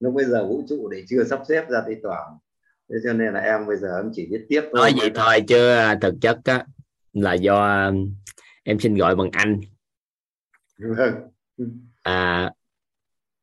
[0.00, 2.38] lúc bây giờ vũ trụ để chưa sắp xếp ra thì toàn
[2.90, 5.44] thế cho nên là em bây giờ em chỉ biết tiếp thôi nói vậy thôi
[5.48, 6.64] chứ à, thực chất á
[7.12, 7.92] là do à,
[8.62, 9.60] em xin gọi bằng anh.
[10.78, 11.14] Vâng.
[12.02, 12.50] à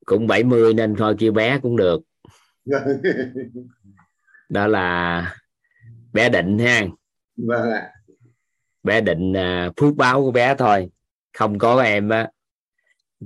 [0.05, 2.01] cũng 70 nên thôi kêu bé cũng được.
[2.65, 2.83] Vâng.
[4.49, 5.35] đó là
[6.13, 6.87] bé định ha.
[7.37, 7.91] Vâng ạ.
[8.83, 10.89] Bé định à, phước báo của bé thôi.
[11.33, 12.29] Không có em á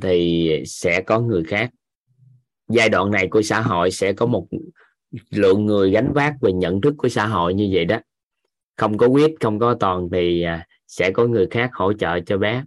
[0.02, 1.72] thì sẽ có người khác.
[2.68, 4.48] Giai đoạn này của xã hội sẽ có một
[5.30, 8.00] lượng người gánh vác về nhận thức của xã hội như vậy đó.
[8.78, 12.38] Không có quyết, không có toàn thì à, sẽ có người khác hỗ trợ cho
[12.38, 12.64] bé.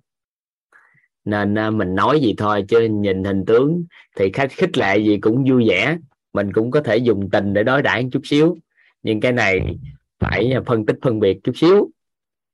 [1.24, 3.84] Nên à, mình nói gì thôi chứ nhìn hình tướng
[4.16, 5.98] thì khách khích lệ gì cũng vui vẻ.
[6.32, 8.56] Mình cũng có thể dùng tình để đối đãi chút xíu.
[9.02, 9.78] Nhưng cái này
[10.18, 11.90] phải phân tích phân biệt chút xíu.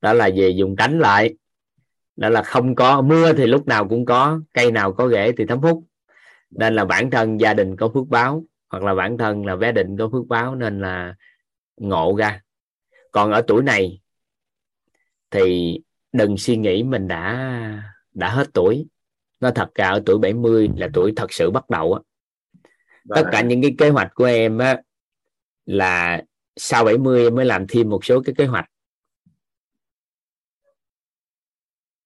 [0.01, 1.34] Đó là về dùng tránh lại.
[2.16, 5.47] Đó là không có mưa thì lúc nào cũng có, cây nào có rễ thì
[5.47, 5.84] thấm phúc
[6.51, 9.72] nên là bản thân gia đình có phước báo hoặc là bản thân là bé
[9.72, 11.14] định có phước báo nên là
[11.76, 12.42] ngộ ra.
[13.12, 14.00] Còn ở tuổi này
[15.30, 15.78] thì
[16.12, 17.52] đừng suy nghĩ mình đã
[18.14, 18.86] đã hết tuổi.
[19.40, 22.00] Nó thật ra ở tuổi 70 là tuổi thật sự bắt đầu á.
[23.14, 24.82] Tất cả những cái kế hoạch của em á
[25.66, 26.22] là
[26.56, 28.64] sau 70 em mới làm thêm một số cái kế hoạch.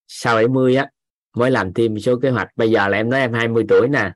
[0.08, 0.90] Sau 70 á
[1.34, 2.48] mới làm thêm một số kế hoạch.
[2.56, 4.12] Bây giờ là em nói em 20 tuổi nè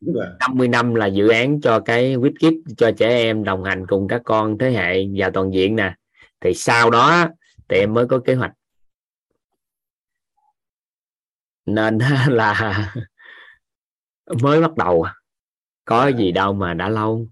[0.00, 4.08] 50 năm là dự án cho cái quýt kíp cho trẻ em đồng hành cùng
[4.08, 5.94] các con thế hệ và toàn diện nè.
[6.40, 7.28] Thì sau đó
[7.68, 8.52] thì em mới có kế hoạch.
[11.66, 11.98] Nên
[12.28, 12.92] là
[14.42, 15.06] mới bắt đầu.
[15.84, 17.26] Có gì đâu mà đã lâu.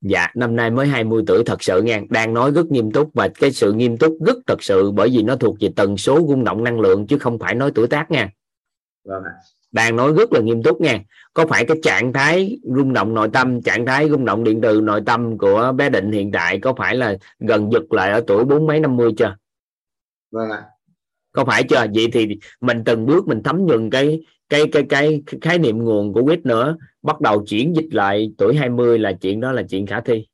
[0.00, 3.28] Dạ năm nay mới 20 tuổi thật sự nha đang nói rất nghiêm túc và
[3.28, 6.44] cái sự nghiêm túc rất thật sự bởi vì nó thuộc về tần số rung
[6.44, 8.30] động năng lượng chứ không phải nói tuổi tác nha
[9.04, 9.22] vâng
[9.72, 11.00] đang nói rất là nghiêm túc nha.
[11.34, 14.80] Có phải cái trạng thái rung động nội tâm trạng thái rung động điện từ
[14.80, 18.44] nội tâm của bé định hiện tại có phải là gần giật lại ở tuổi
[18.44, 19.36] bốn mấy năm mươi chưa?
[20.30, 20.62] Vâng ạ.
[21.32, 21.86] Có phải chưa?
[21.94, 22.28] Vậy thì
[22.60, 26.46] mình từng bước mình thấm nhuần cái cái cái cái khái niệm nguồn của quýt
[26.46, 26.76] nữa.
[27.02, 30.26] Bắt đầu chuyển dịch lại tuổi 20 là chuyện đó là chuyện khả thi.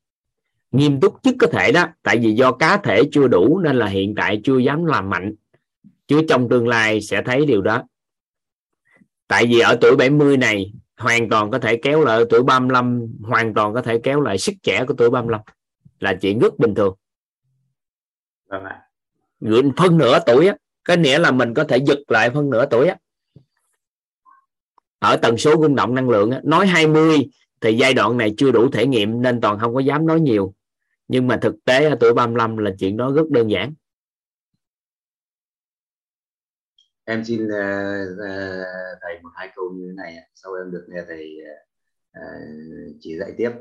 [0.71, 3.85] Nghiêm túc nhất có thể đó tại vì do cá thể chưa đủ nên là
[3.85, 5.35] hiện tại chưa dám làm mạnh.
[6.07, 7.83] Chứ trong tương lai sẽ thấy điều đó
[9.27, 13.07] tại vì ở tuổi 70 này hoàn toàn có thể kéo lại ở tuổi 35
[13.23, 15.41] hoàn toàn có thể kéo lại sức trẻ của tuổi 35
[15.99, 16.95] là chuyện rất bình thường.
[18.49, 18.81] Vâng ạ.
[19.77, 20.55] Phân nửa tuổi á
[20.85, 22.97] cái nghĩa là mình có thể giật lại phân nửa tuổi á.
[24.99, 27.17] Ở tần số rung động năng lượng á, nói 20
[27.61, 30.53] thì giai đoạn này chưa đủ thể nghiệm nên toàn không có dám nói nhiều.
[31.07, 33.73] Nhưng mà thực tế ở tuổi 35 là chuyện đó rất đơn giản
[37.05, 37.51] em xin uh,
[38.11, 41.37] uh, thầy một hai câu như thế này sau em được nghe thầy
[42.19, 43.51] uh, chỉ dạy tiếp.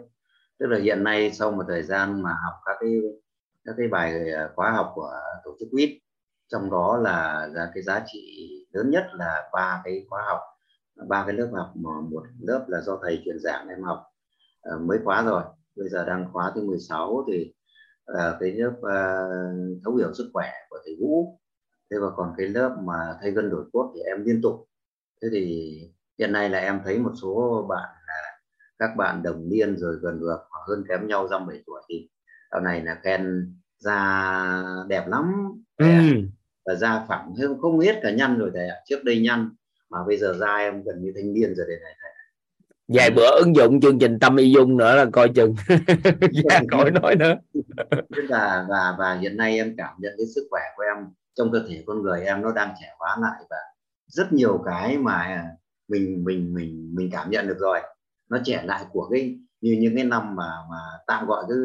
[0.58, 2.90] Tức là hiện nay sau một thời gian mà học các cái
[3.64, 4.24] các cái bài
[4.54, 5.90] khóa học của tổ chức quýt
[6.48, 10.40] trong đó là ra cái giá trị lớn nhất là ba cái khóa học
[11.08, 14.02] ba cái lớp học mà một lớp là do thầy truyền giảng em học
[14.74, 15.42] uh, mới khóa rồi.
[15.76, 17.54] Bây giờ đang khóa thứ 16 thì
[18.12, 21.38] uh, cái lớp uh, thấu hiểu sức khỏe của thầy Vũ
[21.94, 24.68] thế và còn cái lớp mà thay gân đổi cốt thì em liên tục.
[25.22, 25.80] Thế thì
[26.18, 28.38] hiện nay là em thấy một số bạn là
[28.78, 32.08] các bạn đồng niên rồi gần ngược hoặc hơn kém nhau dăm bảy tuổi thì
[32.52, 35.32] dạo này là Ken da đẹp lắm.
[35.76, 35.86] Ừ.
[36.66, 38.76] và da phẳng hơn không hết cả nhăn rồi thầy ạ.
[38.88, 39.50] Trước đây nhăn
[39.90, 42.10] mà bây giờ da em gần như thanh niên rồi đây này thầy
[42.88, 45.54] vài bữa ứng dụng chương trình tâm y dung nữa là coi chừng.
[46.48, 47.34] Da khỏi nói nữa.
[48.28, 50.96] Và và và hiện nay em cảm nhận cái sức khỏe của em
[51.34, 53.56] trong cơ thể con người em nó đang trẻ hóa lại và
[54.06, 55.44] rất nhiều cái mà
[55.88, 57.80] mình mình mình mình cảm nhận được rồi.
[58.30, 60.76] Nó trẻ lại của cái như những cái năm mà mà
[61.06, 61.56] tạm gọi cái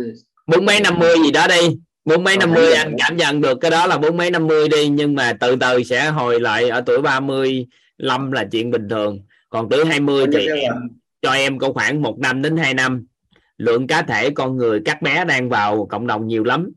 [0.47, 1.79] bốn mấy năm mươi gì đó đi.
[2.05, 4.69] Bốn mấy năm mươi anh cảm nhận được cái đó là bốn mấy năm mươi
[4.69, 9.19] đi nhưng mà từ từ sẽ hồi lại ở tuổi 35 là chuyện bình thường.
[9.49, 10.73] Còn tuổi 20 thì em
[11.21, 13.05] cho em có khoảng một năm đến hai năm.
[13.57, 16.71] Lượng cá thể con người các bé đang vào cộng đồng nhiều lắm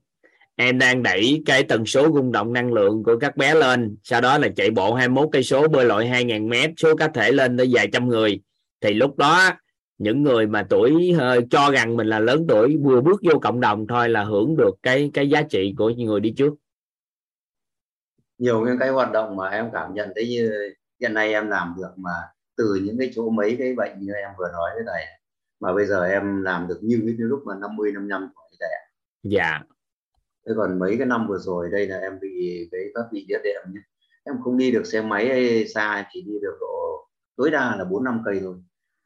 [0.63, 4.21] em đang đẩy cái tần số rung động năng lượng của các bé lên sau
[4.21, 7.57] đó là chạy bộ 21 cây số bơi lội 2.000 mét số cá thể lên
[7.57, 8.41] tới vài trăm người
[8.81, 9.51] thì lúc đó
[9.99, 13.61] những người mà tuổi uh, cho rằng mình là lớn tuổi vừa bước vô cộng
[13.61, 16.55] đồng thôi là hưởng được cái cái giá trị của người đi trước
[18.39, 21.75] nhiều những cái hoạt động mà em cảm nhận thấy như hiện nay em làm
[21.77, 22.13] được mà
[22.57, 25.05] từ những cái chỗ mấy cái bệnh như em vừa nói với thầy
[25.61, 28.83] mà bây giờ em làm được như cái lúc mà 50 55 tuổi thầy ạ.
[29.23, 29.61] Dạ.
[30.47, 33.39] Thế còn mấy cái năm vừa rồi đây là em bị cái các bị địa
[33.45, 33.81] đệm nhé.
[34.25, 38.05] Em không đi được xe máy xa chỉ đi được độ tối đa là 4
[38.05, 38.55] năm cây thôi.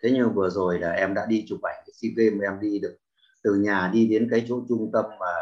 [0.03, 2.79] Thế nhưng vừa rồi là em đã đi chụp ảnh cái SEA Games em đi
[2.79, 2.97] được
[3.43, 5.33] từ nhà đi đến cái chỗ trung tâm mà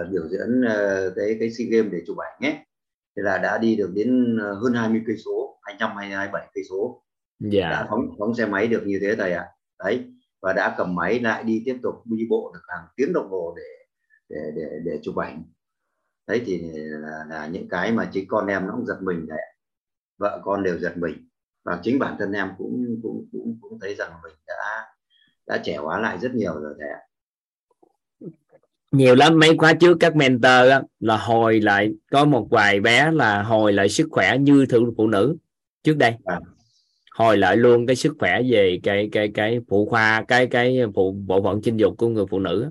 [0.00, 2.64] uh, biểu diễn uh, cái cái SEA Games để chụp ảnh nhé
[3.16, 6.64] thì là đã đi được đến ờ, hơn 20 cây số 200 hay 27 cây
[6.70, 7.02] số
[7.40, 7.70] dạ.
[7.70, 9.52] đã phóng phóng xe máy được như thế thầy ạ à.
[9.84, 10.04] đấy
[10.42, 13.54] và đã cầm máy lại đi tiếp tục đi bộ được hàng tiếng đồng hồ
[13.56, 13.62] để
[14.28, 15.44] để để để chụp ảnh.
[16.26, 19.42] Đấy thì là, là những cái mà chính con em nó cũng giật mình đấy.
[20.18, 21.28] Vợ con đều giật mình.
[21.64, 24.86] Và chính bản thân em cũng cũng cũng cũng thấy rằng mình đã
[25.46, 27.00] đã trẻ hóa lại rất nhiều rồi thầy ạ.
[28.92, 29.38] Nhiều lắm.
[29.38, 33.72] Mấy khóa trước các mentor á, là hồi lại có một vài bé là hồi
[33.72, 35.36] lại sức khỏe như thử phụ nữ
[35.82, 36.14] trước đây.
[36.24, 36.40] À.
[37.10, 41.12] hồi lại luôn cái sức khỏe về cái cái cái phụ khoa cái cái phụ
[41.12, 42.70] bộ phận sinh dục của người phụ nữ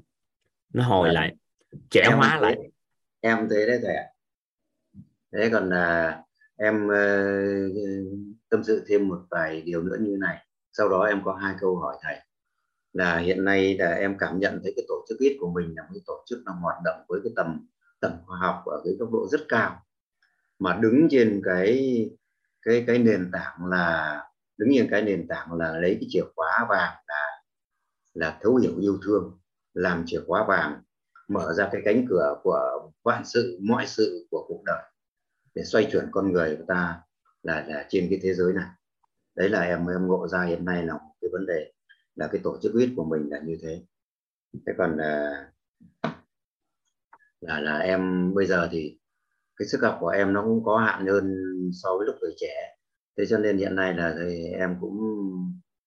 [0.73, 1.13] nó hồi à.
[1.13, 1.35] lại
[1.89, 2.55] trẻ em hóa lại.
[3.21, 4.05] em thấy đấy thầy ạ.
[5.31, 6.21] Thế còn là
[6.57, 7.75] em uh,
[8.49, 10.47] tâm sự thêm một vài điều nữa như này.
[10.71, 12.15] Sau đó em có hai câu hỏi thầy.
[12.93, 15.83] Là hiện nay là em cảm nhận thấy cái tổ chức ít của mình là
[15.83, 17.67] một cái tổ chức là hoạt động với cái tầm
[17.99, 19.85] tầm khoa học ở cái tốc độ rất cao.
[20.59, 22.09] Mà đứng trên cái
[22.61, 24.19] cái cái nền tảng là
[24.57, 27.41] đứng trên cái nền tảng là lấy cái chìa khóa vàng là
[28.13, 29.39] là thấu hiểu yêu thương
[29.73, 30.81] làm chìa khóa vàng
[31.27, 34.83] mở ra cái cánh cửa của vạn sự, mọi sự của cuộc đời
[35.55, 37.01] để xoay chuyển con người của ta
[37.43, 38.69] là là trên cái thế giới này.
[39.35, 41.71] Đấy là em em ngộ ra hiện nay là một cái vấn đề,
[42.15, 43.83] là cái tổ chức huyết của mình là như thế.
[44.67, 45.45] Thế còn là
[47.39, 48.99] là là em bây giờ thì
[49.57, 51.35] cái sức học của em nó cũng có hạn hơn
[51.73, 52.75] so với lúc tuổi trẻ.
[53.17, 54.97] Thế cho nên hiện nay là thì em cũng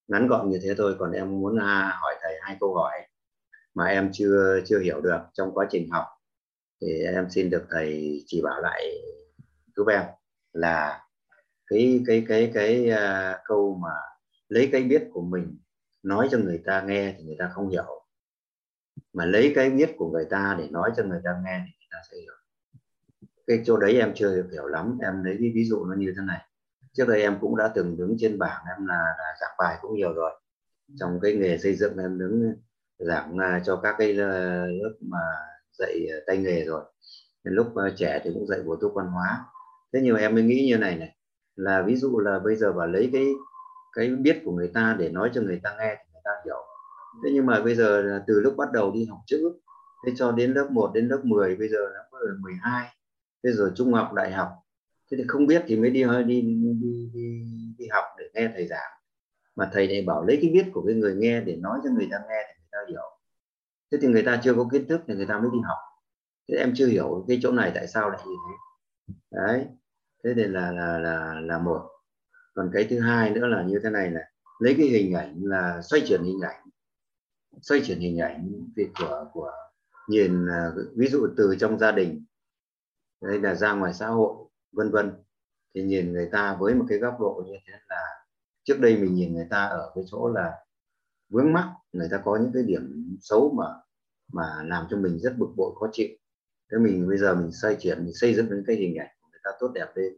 [0.09, 0.97] ngắn gọn như thế thôi.
[0.99, 2.93] Còn em muốn à, hỏi thầy hai câu hỏi
[3.77, 6.05] mà em chưa chưa hiểu được trong quá trình học.
[6.81, 8.83] Thì em xin được thầy chỉ bảo lại
[9.77, 10.03] giúp em
[10.53, 11.07] là
[11.67, 13.95] cái cái cái cái uh, câu mà
[14.49, 15.59] lấy cái biết của mình
[16.03, 18.07] nói cho người ta nghe thì người ta không hiểu.
[19.13, 21.89] Mà lấy cái biết của người ta để nói cho người ta nghe thì người
[21.91, 22.33] ta sẽ hiểu.
[23.47, 24.99] Cái chỗ đấy em chưa hiểu lắm.
[25.03, 26.41] Em lấy cái ví dụ nó như thế này.
[26.93, 29.95] Trước đây em cũng đã từng đứng trên bảng em là, là giảng bài cũng
[29.95, 30.41] nhiều rồi.
[31.01, 32.55] Trong cái nghề xây dựng em đứng
[32.99, 35.19] giảng à, cho các cái ờ, lớp mà
[35.79, 36.85] dạy ờ, tay nghề rồi.
[37.43, 39.45] Lúc ờ, trẻ thì cũng dạy bổ túc văn hóa.
[39.93, 41.17] Thế nhưng mà em mới nghĩ như này này
[41.57, 43.27] là ví dụ là bây giờ bảo lấy cái
[43.93, 46.57] cái biết của người ta để nói cho người ta nghe thì người ta hiểu.
[47.25, 49.53] Thế nhưng mà bây giờ từ lúc bắt đầu đi học chữ
[50.07, 52.89] thế cho đến lớp 1 đến lớp 10 bây giờ lớp 12
[53.45, 54.49] thế rồi trung học đại học.
[55.11, 57.45] Thế thì không biết thì mới đi đi đi đi,
[57.79, 58.93] đi học để nghe thầy giảng.
[59.57, 62.09] Mà thầy này bảo lấy cái biết của cái người nghe để nói cho người
[62.11, 62.56] ta nghe thì
[63.93, 65.79] thế thì người ta chưa có kiến thức thì người ta mới đi học.
[66.49, 68.55] Thế em chưa hiểu cái chỗ này tại sao lại như thế.
[69.31, 69.67] Đấy,
[70.25, 71.91] thế thì là là là là một.
[72.55, 74.21] Còn cái thứ hai nữa là như thế này là
[74.59, 76.65] lấy cái hình ảnh là xoay chuyển hình ảnh.
[77.63, 79.53] Xoay chuyển hình ảnh việc của của
[80.09, 82.25] nhìn à, ví dụ từ trong gia đình
[83.23, 84.35] đây là ra ngoài xã hội,
[84.73, 85.13] vân vân.
[85.75, 88.03] Thì nhìn người ta với một cái góc độ như thế là
[88.65, 90.53] trước đây mình nhìn người ta ở cái chỗ là
[91.29, 93.65] vướng mắc người ta có những cái điểm xấu mà
[94.33, 96.09] mà làm cho mình rất bực bội khó chịu.
[96.73, 99.29] Thế mình bây giờ mình xoay chuyển mình xây dựng những cái hình ảnh của
[99.31, 100.13] người ta tốt đẹp lên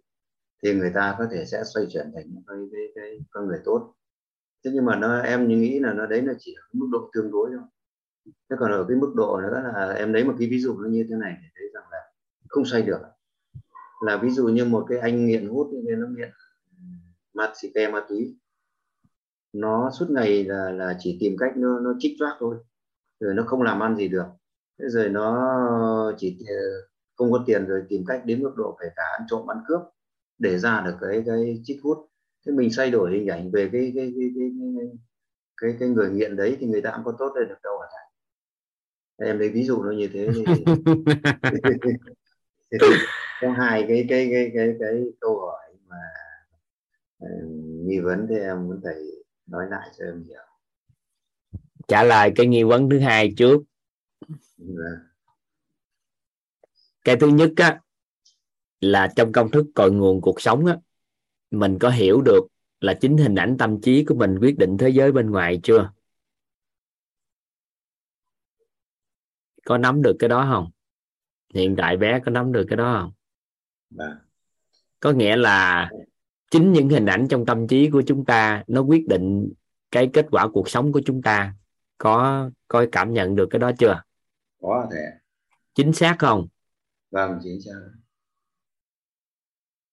[0.63, 3.59] thì người ta có thể sẽ xoay chuyển thành những cái, cái, cái con người
[3.65, 3.95] tốt.
[4.65, 7.31] Thế nhưng mà nó em nghĩ là nó đấy là chỉ ở mức độ tương
[7.31, 7.67] đối thôi.
[8.51, 10.89] Thế còn ở cái mức độ nữa là em lấy một cái ví dụ nó
[10.89, 11.99] như thế này để thấy rằng là
[12.49, 13.01] không xoay được.
[14.01, 16.31] Là ví dụ như một cái anh nghiện hút như thế nó nghiện
[16.71, 16.77] ừ,
[17.35, 18.37] ma xì ke ma túy
[19.53, 22.57] nó suốt ngày là là chỉ tìm cách nó nó trích choác thôi.
[23.21, 24.27] Rồi nó không làm ăn gì được.
[24.79, 26.39] Thế rồi nó chỉ
[27.17, 29.81] không có tiền rồi tìm cách đến mức độ phải cả ăn trộm ăn cướp
[30.39, 31.99] để ra được cái cái chích hút.
[32.47, 34.89] Thế mình thay đổi hình ảnh về cái cái cái cái cái,
[35.61, 38.09] cái, cái người nghiện đấy thì người ta cũng có tốt lên được đâu hả
[39.19, 40.45] em lấy ví dụ nó như thế thì
[43.41, 45.97] có hai cái cái cái cái cái câu hỏi mà
[47.25, 47.29] uh,
[47.87, 49.18] nghi vấn thì em muốn thầy
[49.49, 50.43] nói lại cho em hiểu.
[51.89, 53.63] Trả lời cái nghi vấn thứ hai trước.
[54.57, 55.09] Dạ.
[57.05, 57.81] cái thứ nhất á
[58.81, 60.77] là trong công thức cội nguồn cuộc sống á
[61.51, 62.41] mình có hiểu được
[62.81, 65.93] là chính hình ảnh tâm trí của mình quyết định thế giới bên ngoài chưa?
[69.65, 70.71] Có nắm được cái đó không?
[71.55, 73.13] Hiện tại bé có nắm được cái đó không?
[73.91, 74.19] Dạ.
[75.01, 75.91] có nghĩa là
[76.51, 79.53] chính những hình ảnh trong tâm trí của chúng ta nó quyết định
[79.91, 81.55] cái kết quả cuộc sống của chúng ta.
[81.99, 84.03] Có có cảm nhận được cái đó chưa?
[84.63, 85.05] Có thể.
[85.75, 86.49] Chính xác không?
[87.11, 87.81] Vâng chính xác.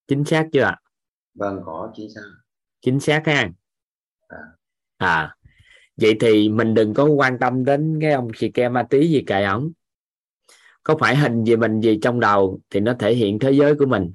[0.08, 0.70] Chính xác chưa
[1.36, 2.20] vâng có chính xác.
[2.80, 3.50] Chính xác ha.
[4.28, 4.38] À.
[4.96, 5.36] à
[5.96, 9.24] vậy thì mình đừng có quan tâm đến cái ông xì ke ma tí gì
[9.26, 9.72] kệ ổng
[10.82, 13.86] có phải hình gì mình gì trong đầu thì nó thể hiện thế giới của
[13.86, 14.12] mình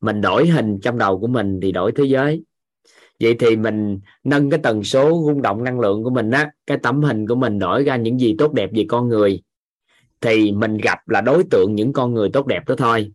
[0.00, 2.42] mình đổi hình trong đầu của mình thì đổi thế giới.
[3.20, 6.78] Vậy thì mình nâng cái tần số rung động năng lượng của mình á cái
[6.82, 9.42] tấm hình của mình đổi ra những gì tốt đẹp về con người
[10.20, 13.12] thì mình gặp là đối tượng những con người tốt đẹp đó thôi.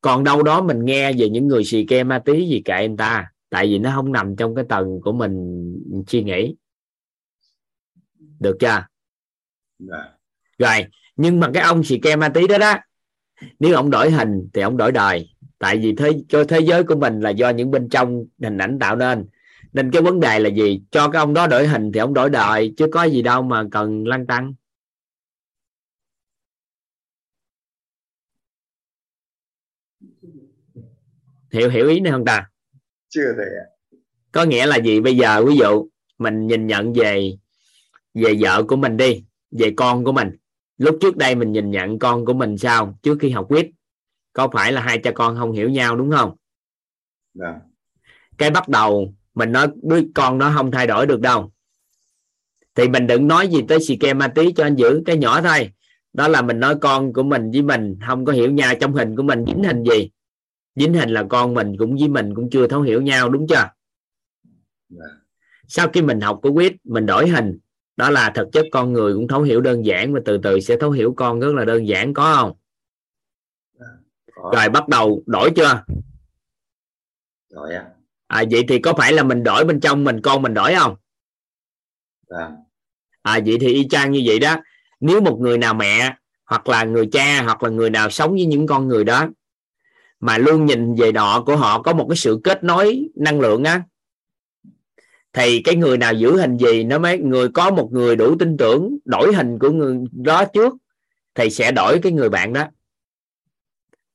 [0.00, 2.96] Còn đâu đó mình nghe về những người xì ke ma tí gì kệ anh
[2.96, 5.64] ta tại vì nó không nằm trong cái tầng của mình
[6.06, 6.56] suy nghĩ.
[8.40, 8.86] Được chưa?
[9.78, 10.12] Dạ.
[10.58, 10.86] rồi
[11.16, 12.76] nhưng mà cái ông xì ke ma tí đó đó
[13.58, 15.28] nếu ông đổi hình thì ông đổi đời.
[15.58, 18.78] Tại vì thế cho thế giới của mình là do những bên trong hình ảnh
[18.78, 19.26] tạo nên.
[19.72, 20.82] Nên cái vấn đề là gì?
[20.90, 23.64] Cho cái ông đó đổi hình thì ông đổi đời chứ có gì đâu mà
[23.70, 24.54] cần lăn tăng.
[31.52, 32.50] Hiểu hiểu ý này không ta?
[33.08, 33.66] Chưa thể ạ.
[34.32, 35.00] có nghĩa là gì?
[35.00, 37.32] Bây giờ ví dụ mình nhìn nhận về
[38.14, 40.36] về vợ của mình đi về con của mình
[40.78, 42.98] lúc trước đây mình nhìn nhận con của mình sao?
[43.02, 43.70] Trước khi học quýt.
[44.32, 46.36] Có phải là hai cha con không hiểu nhau đúng không?
[47.34, 47.58] Vâng.
[48.38, 51.52] cái bắt đầu mình nói đứa con nó không thay đổi được đâu.
[52.74, 55.40] Thì mình đừng nói gì tới xì ke ma tí cho anh giữ cái nhỏ
[55.40, 55.70] thôi.
[56.12, 59.16] Đó là mình nói con của mình với mình không có hiểu nhau trong hình
[59.16, 60.10] của mình dính hình gì?
[60.74, 63.70] Dính hình là con mình cũng với mình cũng chưa thấu hiểu nhau đúng chưa?
[64.88, 65.08] Vâng.
[65.68, 67.58] sau khi mình học của quýt mình đổi hình
[67.98, 70.76] đó là thực chất con người cũng thấu hiểu đơn giản và từ từ sẽ
[70.76, 72.52] thấu hiểu con rất là đơn giản có không?
[74.52, 75.82] Rồi bắt đầu đổi chưa?
[77.50, 77.86] Rồi ạ.
[78.26, 80.96] à, vậy thì có phải là mình đổi bên trong mình con mình đổi không?
[82.28, 82.54] Vâng.
[83.22, 84.56] à vậy thì y chang như vậy đó.
[85.00, 88.46] Nếu một người nào mẹ hoặc là người cha hoặc là người nào sống với
[88.46, 89.28] những con người đó
[90.20, 93.64] mà luôn nhìn về nọ của họ có một cái sự kết nối năng lượng
[93.64, 93.82] á
[95.32, 98.56] thì cái người nào giữ hình gì nó mới, người có một người đủ tin
[98.56, 100.74] tưởng đổi hình của người đó trước,
[101.34, 102.64] thì sẽ đổi cái người bạn đó.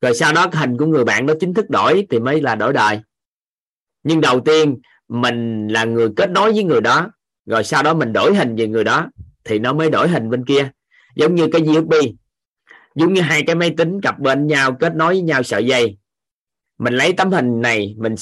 [0.01, 2.55] Rồi sau đó cái hình của người bạn đó chính thức đổi thì mới là
[2.55, 2.99] đổi đời.
[4.03, 7.11] Nhưng đầu tiên, mình là người kết nối với người đó,
[7.45, 9.09] rồi sau đó mình đổi hình về người đó,
[9.43, 10.69] thì nó mới đổi hình bên kia.
[11.15, 11.93] Giống như cái USB
[12.95, 15.97] giống như hai cái máy tính cặp bên nhau, kết nối với nhau sợi dây.
[16.77, 18.15] Mình lấy tấm hình này, mình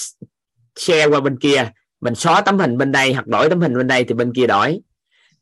[0.76, 1.72] share qua bên kia
[2.02, 4.48] mình xóa tấm hình bên đây hoặc đổi tấm hình bên đây thì bên kia
[4.48, 4.82] đổi.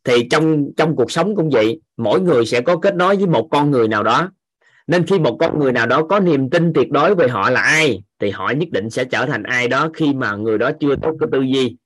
[0.03, 3.47] Thì trong trong cuộc sống cũng vậy, mỗi người sẽ có kết nối với một
[3.51, 4.31] con người nào đó.
[4.87, 7.61] Nên khi một con người nào đó có niềm tin tuyệt đối về họ là
[7.61, 10.95] ai, thì họ nhất định sẽ trở thành ai đó khi mà người đó chưa
[10.95, 11.77] tốt cái tư duy.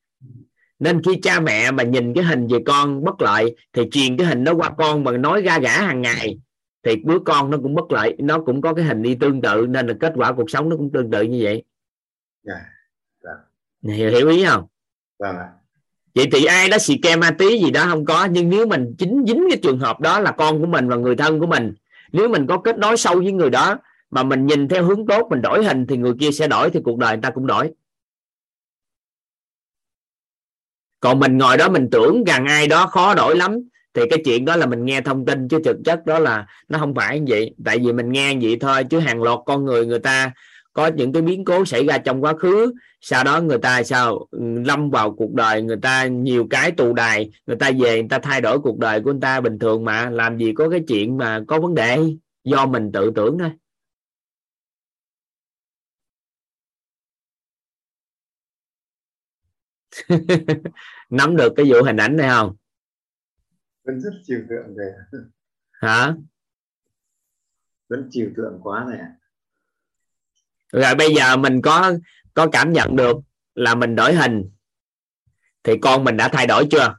[0.80, 4.28] Nên khi cha mẹ mà nhìn cái hình về con bất lợi, thì truyền cái
[4.28, 6.38] hình đó qua con mà nói ra gã hàng ngày,
[6.84, 9.66] thì đứa con nó cũng bất lợi, nó cũng có cái hình đi tương tự,
[9.70, 11.63] nên là kết quả cuộc sống nó cũng tương tự như vậy.
[12.47, 12.62] Yeah
[13.84, 14.66] hiểu, hiểu ý không?
[15.20, 15.50] Vâng ạ.
[16.16, 18.96] vậy thì ai đó xì ke ma tí gì đó không có nhưng nếu mình
[18.97, 21.74] chính dính cái trường hợp đó là con của mình và người thân của mình
[22.12, 23.78] nếu mình có kết nối sâu với người đó
[24.12, 26.80] mà mình nhìn theo hướng tốt mình đổi hình thì người kia sẽ đổi thì
[26.84, 27.72] cuộc đời người ta cũng đổi.
[31.00, 33.60] Còn mình ngồi đó mình tưởng rằng ai đó khó đổi lắm
[33.93, 36.80] thì cái chuyện đó là mình nghe thông tin chứ thực chất đó là nó
[36.80, 37.55] không phải như vậy.
[37.66, 40.32] Tại vì mình nghe vậy thôi chứ hàng loạt con người người ta
[40.74, 44.28] có những cái biến cố xảy ra trong quá khứ sau đó người ta sao
[44.32, 48.09] ừ, lâm vào cuộc đời người ta nhiều cái tù đài người ta về người
[48.09, 50.09] ta thay đổi cuộc đời của người ta bình thường mà.
[50.09, 52.00] Làm gì có cái chuyện mà có vấn đề?
[52.43, 53.51] Do mình tự tưởng thôi.
[61.09, 62.55] Nắm được cái vụ hình ảnh này không?
[63.83, 64.93] Vẫn rất chiều tượng về.
[65.71, 66.16] hả?
[67.89, 69.16] Vẫn chiều tượng quá này ạ.
[70.74, 71.93] Rồi bây giờ mình có
[72.33, 73.17] có cảm nhận được
[73.55, 74.50] là mình đổi hình.
[75.63, 76.95] Thì con mình đã thay đổi chưa?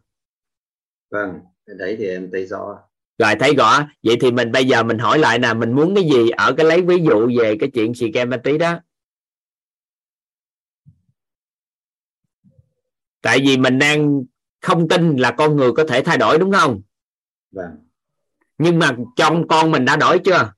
[1.11, 1.41] Vâng.
[1.67, 2.79] Đấy thì em thấy rõ.
[3.19, 3.89] rồi thấy rõ.
[4.03, 6.67] Vậy thì mình bây giờ mình hỏi lại nè mình muốn cái gì ở cái
[6.67, 8.81] lấy ví dụ về cái chuyện xì ke ma tí đó?
[13.23, 14.23] Tại vì mình đang
[14.61, 16.83] không tin là con người có thể thay đổi đúng không?
[17.53, 17.71] Vâng.
[18.59, 20.53] Nhưng mà trong con mình đã đổi chưa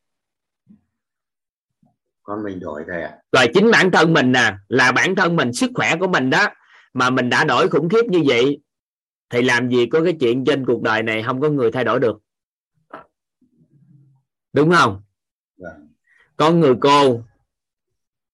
[2.27, 3.19] con mình đổi thầy ạ.
[3.33, 6.49] Rồi chính bản thân mình nè là bản thân mình sức khỏe của mình đó
[6.95, 8.61] mà mình đã đổi khủng khiếp như vậy
[9.31, 12.01] thì làm gì có cái chuyện trên cuộc đời này không có người thay đổi
[12.01, 12.19] được?
[14.53, 15.03] Đúng không?
[15.59, 15.89] Vâng.
[16.37, 17.23] Có người cô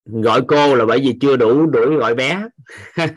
[0.05, 2.49] gọi cô là bởi vì chưa đủ đuổi gọi bé.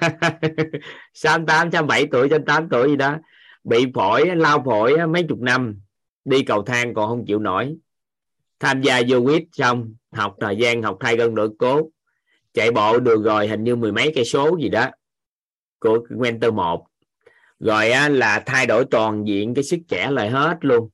[1.14, 3.18] 68 67 tuổi trên 8 tuổi gì đó?
[3.64, 5.80] Bị phổi lao phổi mấy chục năm
[6.26, 7.76] đi cầu thang còn không chịu nổi.
[8.60, 11.90] Tham gia vô quýt xong học thời gian học thay gân đổi cố.
[12.54, 14.90] Chạy bộ được rồi hình như mười mấy cây số gì đó
[15.80, 16.88] của Winter một.
[17.60, 20.90] Rồi á, là thay đổi toàn diện cái sức trẻ lại hết luôn.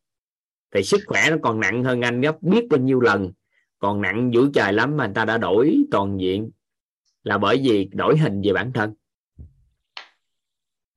[0.73, 3.31] Thì sức khỏe nó còn nặng hơn anh gấp biết bao nhiêu lần.
[3.79, 6.51] Còn nặng dữ trời lắm mà người ta đã đổi toàn diện.
[7.23, 8.93] Là bởi vì đổi hình về bản thân.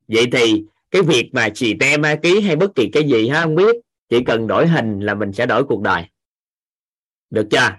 [0.07, 3.41] Vậy thì cái việc mà chị tem ma ký hay bất kỳ cái gì ha
[3.43, 3.75] không biết.
[4.09, 6.03] Chỉ cần đổi hình là mình sẽ đổi cuộc đời.
[7.29, 7.69] Được chưa?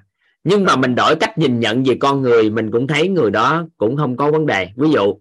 [0.48, 3.66] Nhưng mà mình đổi cách nhìn nhận về con người, mình cũng thấy người đó
[3.76, 4.68] cũng không có vấn đề.
[4.76, 5.14] Ví dụ,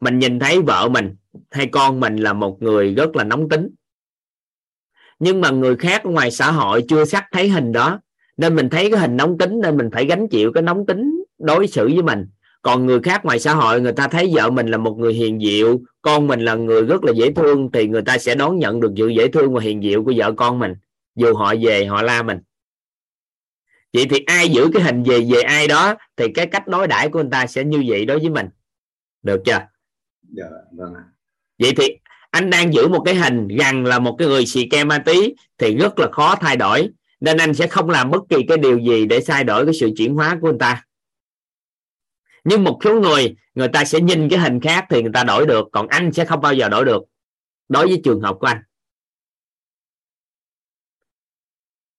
[0.00, 1.16] mình nhìn thấy vợ mình
[1.50, 3.68] hay con mình là một người rất là nóng tính.
[5.18, 8.00] Nhưng mà người khác ở ngoài xã hội chưa sắc thấy hình đó.
[8.36, 11.24] Nên mình thấy cái hình nóng tính, nên mình phải gánh chịu cái nóng tính
[11.38, 12.26] đối xử với mình.
[12.62, 15.40] Còn người khác ngoài xã hội, người ta thấy vợ mình là một người hiền
[15.40, 18.80] diệu con mình là người rất là dễ thương, thì người ta sẽ đón nhận
[18.80, 20.74] được sự dễ thương và hiền diệu của vợ con mình.
[21.16, 22.38] Dù họ về, họ la mình
[23.92, 27.08] vậy thì ai giữ cái hình về về ai đó thì cái cách đối đãi
[27.08, 28.46] của người ta sẽ như vậy đối với mình.
[29.22, 29.66] Được chưa?
[30.22, 31.04] Dạ vâng ạ.
[31.58, 31.98] Vậy thì
[32.30, 35.34] anh đang giữ một cái hình gần là một cái người xì ke ma tí
[35.58, 36.90] thì rất là khó thay đổi
[37.20, 39.90] nên anh sẽ không làm bất kỳ cái điều gì để thay đổi cái sự
[39.96, 40.84] chuyển hóa của người ta.
[42.44, 45.46] Nhưng một số người người ta sẽ nhìn cái hình khác thì người ta đổi
[45.46, 47.02] được còn anh sẽ không bao giờ đổi được
[47.68, 48.62] đối với trường hợp của anh.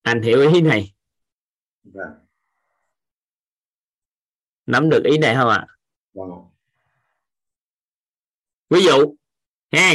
[0.01, 0.93] Anh hiểu ý này
[1.93, 2.13] vâng.
[4.65, 5.67] Nắm được ý này không ạ?
[6.13, 6.29] Vâng.
[8.69, 9.15] Ví dụ
[9.71, 9.93] ha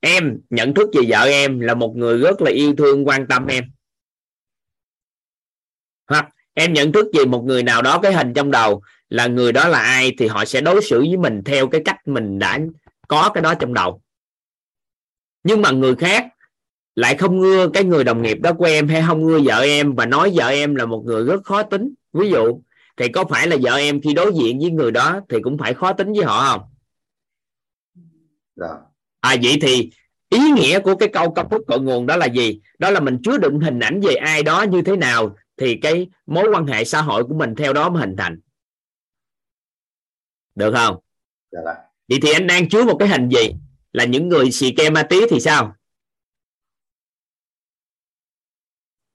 [0.00, 3.46] em nhận thức về vợ em là một người rất là yêu thương quan tâm
[3.46, 3.64] em.
[6.06, 9.52] Hoặc em nhận thức về một người nào đó cái hình trong đầu là người
[9.52, 12.58] đó là ai thì họ sẽ đối xử với mình theo cái cách mình đã
[13.08, 14.02] có cái đó trong đầu.
[15.44, 16.28] Nhưng mà người khác
[16.94, 19.94] lại không ngưa cái người đồng nghiệp đó của em hay không ngưa vợ em
[19.94, 21.94] và nói vợ em là một người rất khó tính.
[22.12, 22.60] Ví dụ
[22.96, 25.74] thì có phải là vợ em khi đối diện với người đó thì cũng phải
[25.74, 26.68] khó tính với họ không?
[28.56, 28.68] Dạ.
[29.20, 29.90] À vậy thì
[30.28, 32.60] ý nghĩa của cái câu công thức cội nguồn đó là gì?
[32.78, 36.08] Đó là mình chứa đựng hình ảnh về ai đó như thế nào thì cái
[36.26, 38.40] mối quan hệ xã hội của mình theo đó mới hình thành.
[40.54, 40.96] Được không?
[41.52, 41.76] Dạ vâng.
[42.08, 43.54] Vậy thì anh đang chứa một cái hình gì?
[43.92, 45.74] Là những người xì ke ma tí thì sao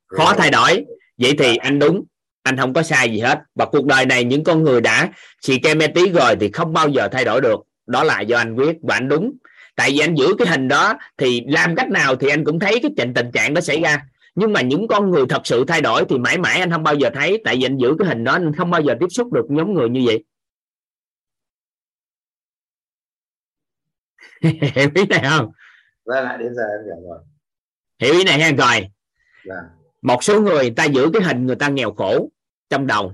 [0.08, 0.86] khó thay đổi.
[1.18, 2.04] Vậy thì anh đúng.
[2.44, 3.40] Anh không có sai gì hết.
[3.56, 5.10] Và cuộc đời này những con người đã
[5.42, 7.60] xì ke ma tí rồi thì không bao giờ thay đổi được.
[7.88, 9.34] Đó là do anh quyết và anh đúng.
[9.76, 12.80] Tại vì anh giữ cái hình đó thì làm cách nào thì anh cũng thấy
[12.82, 14.02] cái tình tình trạng đó xảy ra.
[14.36, 16.96] Nhưng mà những con người thật sự thay đổi thì mãi mãi anh không bao
[16.96, 17.42] giờ thấy.
[17.46, 19.74] Tại vì anh giữ cái hình đó anh không bao giờ tiếp xúc được nhóm
[19.74, 20.24] người như vậy.
[24.76, 25.52] Hiểu ý này không?
[26.06, 27.20] Vâng ạ đến giờ em hiểu rồi.
[28.00, 28.88] Hiểu ý này ha rồi.
[29.46, 29.66] Vâng
[30.08, 32.30] một số người, người ta giữ cái hình người ta nghèo khổ
[32.70, 33.14] trong đầu.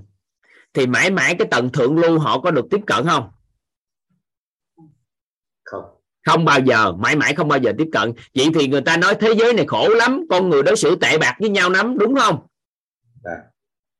[0.74, 3.30] Thì mãi mãi cái tầng thượng lưu họ có được tiếp cận không?
[5.64, 5.84] Không.
[6.26, 8.12] Không bao giờ mãi mãi không bao giờ tiếp cận.
[8.34, 11.18] Vậy thì người ta nói thế giới này khổ lắm con người đối xử tệ
[11.18, 12.46] bạc với nhau lắm đúng không?
[13.24, 13.36] Dạ.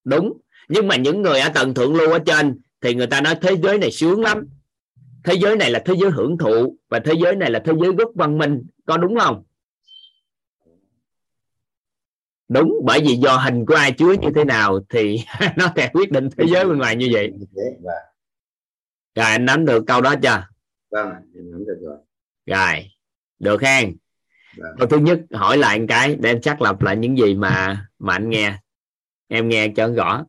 [0.04, 0.32] Đúng.
[0.68, 3.56] Nhưng mà những người ở tầng thượng lưu ở trên thì người ta nói thế
[3.62, 4.48] giới này sướng lắm.
[5.24, 7.92] Thế giới này là thế giới hưởng thụ và thế giới này là thế giới
[7.92, 9.44] rất văn minh có đúng không
[12.54, 15.18] đúng bởi vì do hình của ai chứa như thế nào thì
[15.56, 17.32] nó sẽ quyết định thế giới bên ngoài như vậy.
[17.82, 17.92] Và
[19.14, 20.46] rồi anh nắm được câu đó chưa?
[20.90, 21.98] Vâng nắm được rồi.
[22.46, 22.90] Rồi
[23.38, 23.96] được khen
[24.56, 24.76] vâng.
[24.78, 27.86] Câu thứ nhất hỏi lại một cái để em xác lập lại những gì mà
[27.98, 28.58] mà anh nghe.
[29.28, 30.24] Em nghe cho rõ.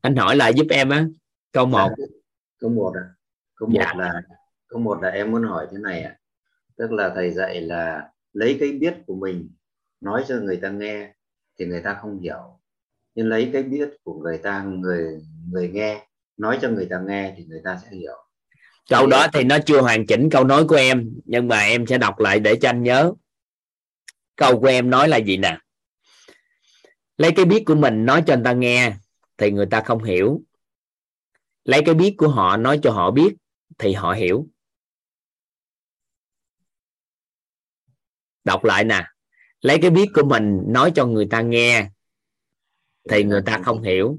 [0.00, 1.06] Anh hỏi lại giúp em á.
[1.52, 1.90] Câu một.
[2.58, 3.04] Câu một à?
[3.54, 3.92] Câu Dạ.
[3.92, 4.22] một là
[4.68, 6.18] câu một là em muốn hỏi thế này ạ
[6.76, 9.50] tức là thầy dạy là lấy cái biết của mình
[10.00, 11.14] nói cho người ta nghe
[11.58, 12.60] thì người ta không hiểu.
[13.14, 16.06] Nhưng lấy cái biết của người ta, người người nghe,
[16.36, 18.16] nói cho người ta nghe thì người ta sẽ hiểu.
[18.90, 21.98] Câu đó thì nó chưa hoàn chỉnh câu nói của em, nhưng mà em sẽ
[21.98, 23.12] đọc lại để cho anh nhớ.
[24.36, 25.58] Câu của em nói là gì nè?
[27.16, 28.94] Lấy cái biết của mình nói cho người ta nghe
[29.38, 30.42] thì người ta không hiểu.
[31.64, 33.34] Lấy cái biết của họ nói cho họ biết
[33.78, 34.46] thì họ hiểu.
[38.44, 39.04] Đọc lại nè.
[39.60, 41.90] Lấy cái biết của mình nói cho người ta nghe
[43.10, 44.18] thì người ta không hiểu.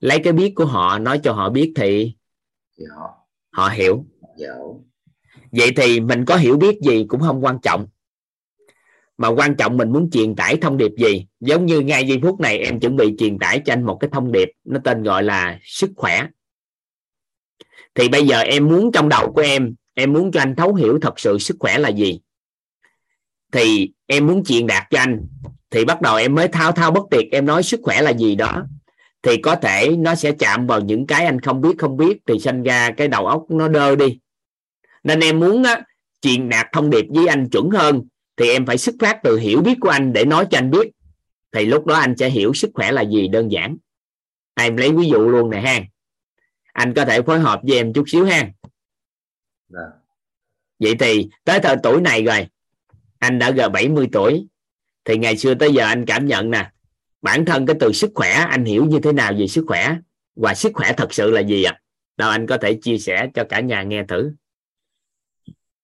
[0.00, 2.16] Lấy cái biết của họ nói cho họ biết thì
[2.78, 2.84] thì
[3.50, 4.06] họ hiểu.
[4.38, 4.84] Hiểu
[5.52, 7.86] vậy thì mình có hiểu biết gì cũng không quan trọng.
[9.18, 11.26] Mà quan trọng mình muốn truyền tải thông điệp gì?
[11.40, 14.10] Giống như ngay giây phút này em chuẩn bị truyền tải cho anh một cái
[14.12, 16.26] thông điệp nó tên gọi là sức khỏe.
[17.94, 20.98] Thì bây giờ em muốn trong đầu của em em muốn cho anh thấu hiểu
[21.02, 22.20] thật sự sức khỏe là gì
[23.52, 25.26] thì em muốn truyền đạt cho anh.
[25.70, 28.34] Thì bắt đầu em mới thao thao bất tuyệt em nói sức khỏe là gì
[28.34, 28.66] đó.
[29.22, 32.18] Thì có thể nó sẽ chạm vào những cái anh không biết không biết.
[32.26, 34.18] Thì sinh ra cái đầu óc nó đơ đi.
[35.04, 35.82] Nên em muốn á,
[36.20, 38.02] truyền đạt thông điệp với anh chuẩn hơn.
[38.36, 40.90] Thì em phải xuất phát từ hiểu biết của anh để nói cho anh biết.
[41.52, 43.76] Thì lúc đó anh sẽ hiểu sức khỏe là gì đơn giản.
[44.54, 45.80] Em lấy ví dụ luôn nè ha.
[46.72, 48.50] Anh có thể phối hợp với em chút xíu ha.
[49.68, 49.90] Vâng.
[50.78, 52.46] vậy thì tới thời tuổi này rồi
[53.18, 54.46] anh đã gần 70 tuổi.
[55.04, 56.70] Thì ngày xưa tới giờ anh cảm nhận nè
[57.22, 59.96] bản thân cái từ sức khỏe anh hiểu như thế nào về sức khỏe?
[60.36, 61.80] Và sức khỏe thật sự là gì ạ?
[62.16, 64.32] Đâu anh có thể chia sẻ cho cả nhà nghe thử.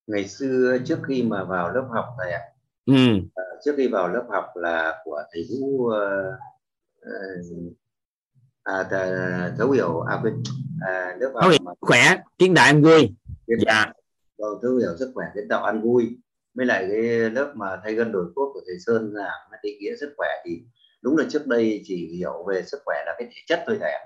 [0.07, 2.41] Ngày xưa trước khi mà vào lớp học thầy ạ
[2.87, 2.95] ừ.
[3.35, 6.39] à, trước khi vào lớp học là của thầy Vũ ờ,
[7.01, 7.13] ờ,
[8.63, 10.43] à, th- thấu hiểu à quên
[10.87, 13.15] à, lớp học mà khỏe kiến đại em vui.
[13.67, 13.93] Dạ.
[14.39, 16.19] vâng, thấu hiểu sức khỏe kiến tạo ăn vui
[16.55, 19.97] với lại cái lớp mà thay gân đổi cốt của thầy Sơn giảng định nghĩa
[20.01, 20.63] sức khỏe thì
[21.03, 23.91] đúng là trước đây chỉ hiểu về sức khỏe là cái thể chất thôi thầy
[23.93, 24.01] ạ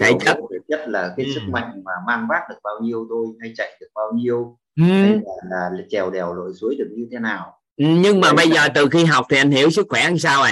[0.00, 0.36] Thể chất.
[0.52, 1.32] thể chất là cái Ừ.
[1.34, 4.82] sức mạnh mà mang vác được bao nhiêu thôi hay chạy được bao nhiêu ừ.
[4.84, 5.12] hay
[5.50, 8.34] là, là trèo đèo lội suối được như thế nào nhưng mà Đấy.
[8.36, 10.50] bây giờ từ khi học thì anh hiểu sức khỏe làm sao rồi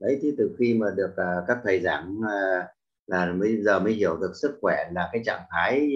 [0.00, 2.66] đấy thì từ khi mà được à, các thầy giảng à,
[3.06, 5.88] là bây giờ mới hiểu được sức khỏe là cái trạng thái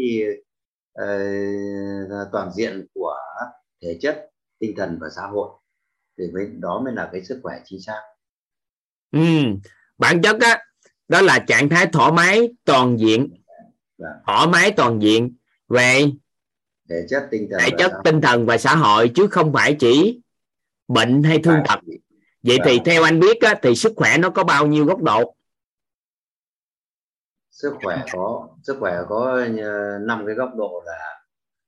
[0.92, 1.08] ờ,
[2.32, 3.16] toàn diện của
[3.82, 4.29] thể chất
[4.60, 5.48] tinh thần và xã hội
[6.18, 8.00] thì mới đó mới là cái sức khỏe chính xác
[9.12, 9.20] ừ.
[9.98, 10.58] bản chất á
[11.08, 13.36] đó là trạng thái thoải mái toàn diện
[13.98, 14.10] Vâng.
[14.26, 15.36] thoải mái toàn diện
[15.68, 16.04] về
[16.90, 18.02] thể chất tinh thần thể và chất xã hội.
[18.04, 20.20] tinh thần và xã hội chứ không phải chỉ
[20.88, 21.80] bệnh hay thương tật
[22.42, 22.84] vậy thì Vâng.
[22.84, 25.34] theo anh biết á, thì sức khỏe nó có bao nhiêu góc độ
[27.50, 31.20] sức khỏe có sức khỏe có ờ, năm cái góc độ là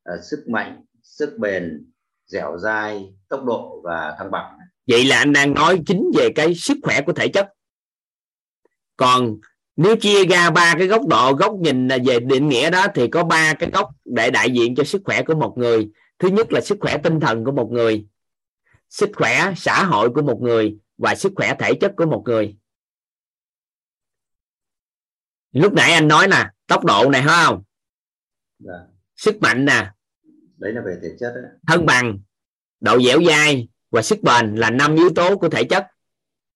[0.02, 1.91] ờ, sức mạnh sức bền
[2.32, 4.58] dẻo dai tốc độ và thăng bằng.
[4.86, 7.48] Vậy là anh đang nói chính về cái sức khỏe của thể chất.
[8.96, 9.36] Còn
[9.76, 13.24] nếu chia ra ba cái góc độ góc nhìn về định nghĩa đó thì có
[13.24, 15.90] ba cái góc để đại diện cho sức khỏe của một người.
[16.18, 18.06] Thứ nhất là sức khỏe tinh thần của một người
[18.92, 22.56] sức khỏe xã hội của một người và sức khỏe thể chất của một người.
[25.52, 27.62] Lúc nãy anh nói nè tốc độ này phải không?
[28.58, 28.96] Vâng.
[29.16, 29.90] sức mạnh nè
[30.62, 31.44] đấy là về thể chất đấy.
[31.66, 32.18] thân bằng
[32.80, 35.86] độ dẻo dai và sức bền là năm yếu tố của thể chất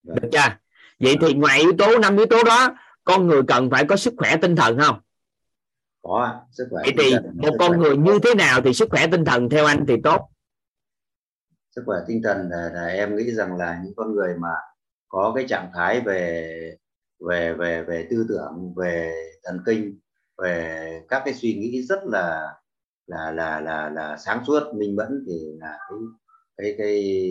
[0.07, 0.19] Vâng.
[0.23, 0.57] được chưa
[1.01, 4.15] vậy thì ngoài yếu tố năm yếu tố đó con người cần phải có sức
[4.16, 5.01] khỏe tinh thần không
[6.03, 7.78] có sức khỏe vậy thì một con khỏe.
[7.78, 10.28] người như thế nào thì sức khỏe tinh thần theo anh thì tốt
[11.74, 14.53] sức khỏe tinh thần là, là em nghĩ rằng là những con người mà
[15.09, 16.77] có cái trạng thái về
[17.28, 19.12] về về về tư tưởng về
[19.45, 19.99] thần kinh
[20.43, 22.55] về các cái suy nghĩ rất là
[23.07, 25.99] là là là là sáng suốt minh mẫn thì là cái
[26.57, 27.23] cái cái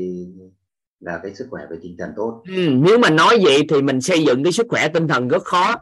[0.99, 2.43] là cái sức khỏe về tinh thần tốt.
[2.47, 5.43] Ừ, nếu mà nói vậy thì mình xây dựng cái sức khỏe tinh thần rất
[5.43, 5.75] khó.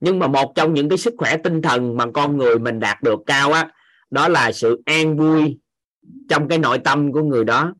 [0.00, 3.02] Nhưng mà một trong những cái sức khỏe tinh thần mà con người mình đạt
[3.02, 3.72] được cao á
[4.10, 5.58] đó là sự an vui
[6.28, 7.74] trong cái nội tâm của người đó.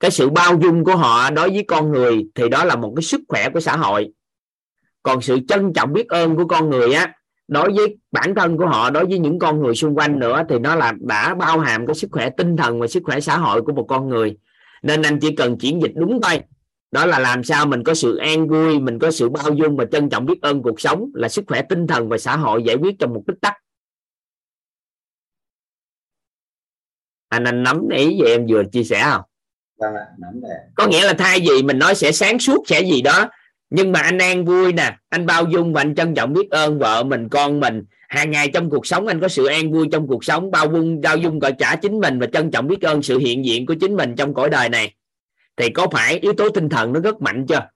[0.00, 3.02] Cái sự bao dung của họ đối với con người thì đó là một cái
[3.02, 4.12] sức khỏe của xã hội.
[5.02, 7.17] Còn sự trân trọng biết ơn của con người á
[7.48, 10.58] đối với bản thân của họ đối với những con người xung quanh nữa thì
[10.58, 13.62] nó là đã bao hàm cái sức khỏe tinh thần và sức khỏe xã hội
[13.62, 14.36] của một con người.
[14.82, 16.40] Nên anh chỉ cần chuyển dịch đúng thôi
[16.90, 19.84] đó là làm sao mình có sự an vui mình có sự bao dung và
[19.84, 22.76] trân trọng biết ơn cuộc sống là sức khỏe tinh thần và xã hội giải
[22.76, 23.54] quyết trong một tích tắc.
[27.28, 29.22] Anh anh nắm ý về em vừa chia sẻ không?
[29.78, 32.80] Vâng ạ nắm để có nghĩa là thay vì mình nói sẽ sáng suốt sẽ
[32.80, 33.28] gì đó
[33.70, 36.78] nhưng mà anh an vui nè anh bao dung và anh trân trọng biết ơn
[36.78, 37.84] vợ mình con mình.
[38.08, 41.00] Hàng ngày trong cuộc sống anh có sự an vui trong cuộc sống bao dung
[41.00, 43.74] bao dung gọi trả chính mình và trân trọng biết ơn sự hiện diện của
[43.80, 44.94] chính mình trong cõi đời này.
[45.56, 47.68] Thì có phải yếu tố tinh thần nó rất mạnh chưa?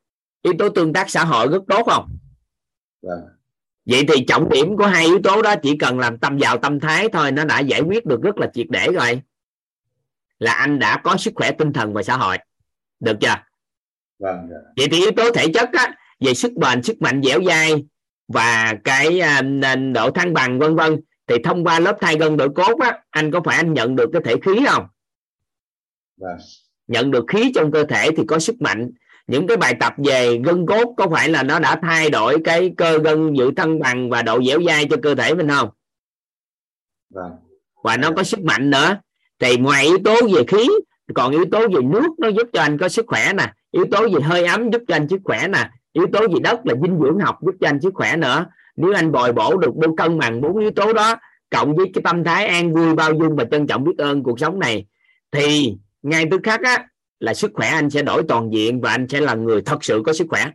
[0.42, 2.18] Yếu tố tương tác xã hội rất tốt không?
[3.02, 3.20] Vâng
[3.86, 6.80] vậy thì trọng điểm của hai yếu tố đó chỉ cần làm tâm vào tâm
[6.80, 9.22] thái thôi nó đã giải quyết được rất là triệt để rồi.
[10.38, 12.38] Là anh đã có sức khỏe tinh thần và xã hội.
[13.00, 13.34] Được chưa
[14.22, 14.56] vâng dạ.
[14.76, 17.84] vậy thì yếu tố thể chất á về sức bền sức mạnh dẻo dai
[18.28, 19.42] và cái à,
[19.94, 23.30] độ thăng bằng vân vân thì thông qua lớp thai gân đội cốt á anh
[23.30, 24.86] có phải anh nhận được cái thể khí không
[26.16, 26.38] vâng.
[26.86, 28.90] nhận được khí trong cơ thể thì có sức mạnh
[29.26, 32.72] những cái bài tập về gân cốt có phải là nó đã thay đổi cái
[32.76, 35.68] cơ gân giữ thăng bằng và độ dẻo dai cho cơ thể mình không
[37.10, 37.32] vâng.
[37.84, 38.96] và nó có sức mạnh nữa
[39.38, 40.68] thì ngoài yếu tố về khí
[41.14, 44.08] còn yếu tố về nước nó giúp cho anh có sức khỏe nè yếu tố
[44.08, 45.70] về hơi ấm giúp cho anh sức khỏe nè.
[45.92, 48.46] Yếu tố về đất là dinh dưỡng học giúp cho anh sức khỏe nữa.
[48.76, 51.16] Nếu anh bồi bổ được bốn cân bằng bốn yếu tố đó
[51.50, 54.40] cộng với cái tâm thái an vui bao dung và trân trọng biết ơn cuộc
[54.40, 54.86] sống này
[55.30, 56.88] thì ngay tức khắc á
[57.20, 60.02] là sức khỏe anh sẽ đổi toàn diện và anh sẽ là người thật sự
[60.06, 60.50] có sức khỏe.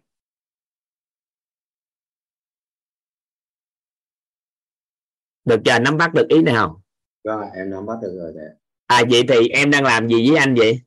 [5.46, 5.80] Được chưa?
[5.80, 6.76] Nắm bắt được ý này không?
[7.24, 8.50] Vâng em nắm bắt được rồi đấy.
[8.88, 10.82] À vậy thì em đang làm gì với anh vậy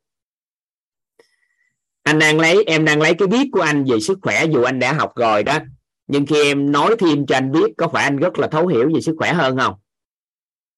[2.10, 4.78] anh đang lấy em đang lấy cái biết của anh về sức khỏe dù anh
[4.78, 5.58] đã học rồi đó.
[6.06, 8.90] Nhưng khi em nói thêm cho anh biết có phải anh rất là thấu hiểu
[8.94, 9.74] về sức khỏe hơn không?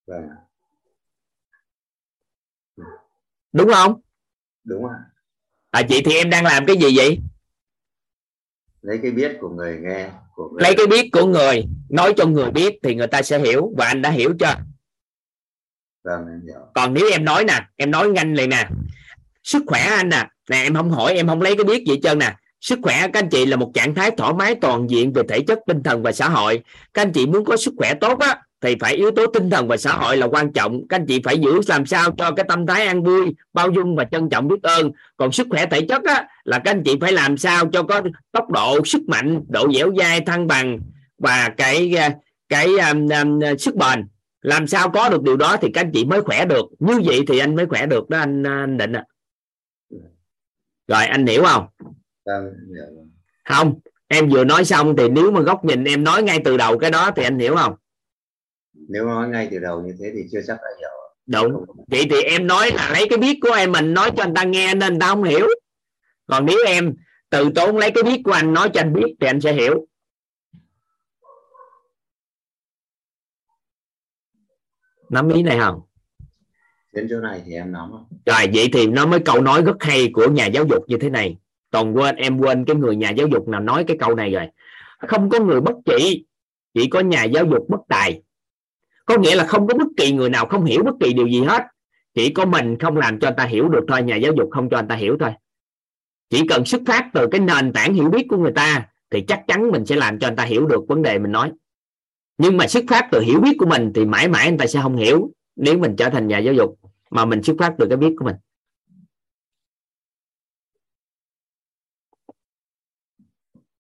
[0.06, 0.28] Vâng.
[3.52, 4.00] đúng không?
[4.64, 4.96] Đúng ạ.
[5.70, 7.18] À chị thì em đang làm cái gì vậy?
[8.82, 10.62] Lấy cái biết của người nghe của người...
[10.62, 11.64] lấy cái biết của người.
[11.88, 14.54] Nói cho người biết thì người ta sẽ hiểu và anh đã hiểu chưa?
[16.04, 16.26] Vâng
[16.74, 18.68] còn nếu em nói nè em nói nhanh lại nè.
[19.42, 22.18] Sức khỏe anh nè nè em không hỏi em không lấy cái biết gì trơn
[22.18, 22.34] nè.
[22.60, 25.40] Sức khỏe các anh chị là một trạng thái thoải mái toàn diện về thể
[25.40, 26.60] chất tinh thần và xã hội.
[26.94, 29.68] Các anh chị muốn có sức khỏe tốt á thì phải yếu tố tinh thần
[29.68, 30.88] và xã hội là quan trọng.
[30.88, 33.96] Các anh chị phải giữ làm sao cho cái tâm thái an vui bao dung
[33.96, 34.92] và trân trọng biết ơn.
[35.16, 38.02] Còn sức khỏe thể chất á là các anh chị phải làm sao cho có
[38.32, 40.78] tốc độ sức mạnh độ dẻo dai thăng bằng
[41.18, 41.94] và cái
[42.48, 44.06] cái um, um, sức bền.
[44.42, 46.66] Làm sao có được điều đó thì các anh chị mới khỏe được.
[46.78, 49.04] Như vậy thì anh mới khỏe được đó anh, anh định ạ
[50.88, 51.66] rồi anh hiểu không?
[52.24, 52.44] Vâng,
[53.44, 56.78] không em vừa nói xong thì nếu mà góc nhìn em nói ngay từ đầu
[56.78, 57.74] cái đó thì anh hiểu không?
[58.88, 60.88] Nếu nói ngay từ đầu như thế thì chưa chắc đã hiểu.
[61.26, 61.64] Đúng.
[61.86, 64.44] Vậy thì em nói là lấy cái biết của em mình nói cho anh ta
[64.44, 65.46] nghe nên anh ta không hiểu.
[66.26, 66.94] Còn nếu em
[67.30, 69.86] từ tốn lấy cái biết của anh nói cho anh biết thì anh sẽ hiểu.
[75.08, 75.80] Nắm ý này không
[76.92, 78.04] đến chỗ này thì em nắm không?
[78.26, 81.10] Rồi, vậy thì nó mới câu nói rất hay của nhà giáo dục như thế
[81.10, 81.36] này.
[81.70, 84.46] Toàn quên, em quên cái người nhà giáo dục nào nói cái câu này rồi.
[84.98, 86.24] Không có người bất trị
[86.74, 88.22] chỉ có nhà giáo dục bất tài.
[89.04, 91.40] Có nghĩa là không có bất kỳ người nào không hiểu bất kỳ điều gì
[91.40, 91.62] hết.
[92.14, 94.68] Chỉ có mình không làm cho anh ta hiểu được thôi, nhà giáo dục không
[94.70, 95.30] cho anh ta hiểu thôi.
[96.30, 99.42] Chỉ cần xuất phát từ cái nền tảng hiểu biết của người ta, thì chắc
[99.48, 101.52] chắn mình sẽ làm cho anh ta hiểu được vấn đề mình nói.
[102.38, 104.80] Nhưng mà xuất phát từ hiểu biết của mình, thì mãi mãi anh ta sẽ
[104.82, 106.78] không hiểu nếu mình trở thành nhà giáo dục
[107.12, 108.36] mà mình xuất phát từ cái biết của mình.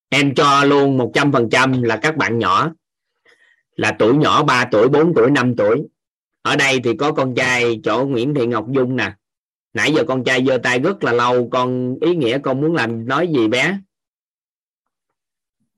[0.08, 2.72] Em cho luôn 100% là các bạn nhỏ,
[3.76, 5.88] là tuổi nhỏ 3 tuổi 4 tuổi 5 tuổi.
[6.42, 9.14] Ở đây thì có con trai chỗ Nguyễn Thị Ngọc Dung nè.
[9.74, 13.06] Nãy giờ con trai giơ tay rất là lâu, con ý nghĩa con muốn làm
[13.06, 13.78] nói gì bé?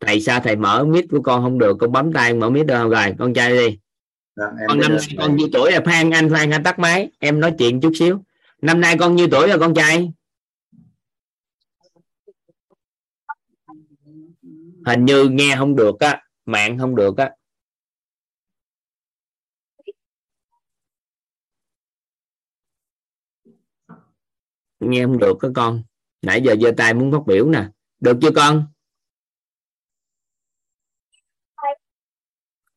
[0.00, 2.74] Thầy sao thầy mở mic của con không được, con bấm tay mở mic được
[2.78, 3.78] không rồi, con trai đi.
[4.36, 7.10] Dạ, con năm nay con nhiêu tuổi là phan anh phan anh tắt máy.
[7.18, 8.24] Em nói chuyện chút xíu.
[8.62, 10.12] Năm nay con nhiêu tuổi rồi con trai?
[14.86, 17.30] Hình như nghe không được á mạng không được á.
[24.80, 25.82] Nghe không được các con.
[26.22, 27.68] Nãy giờ giơ tay muốn phát biểu nè.
[28.00, 28.66] Được chưa con?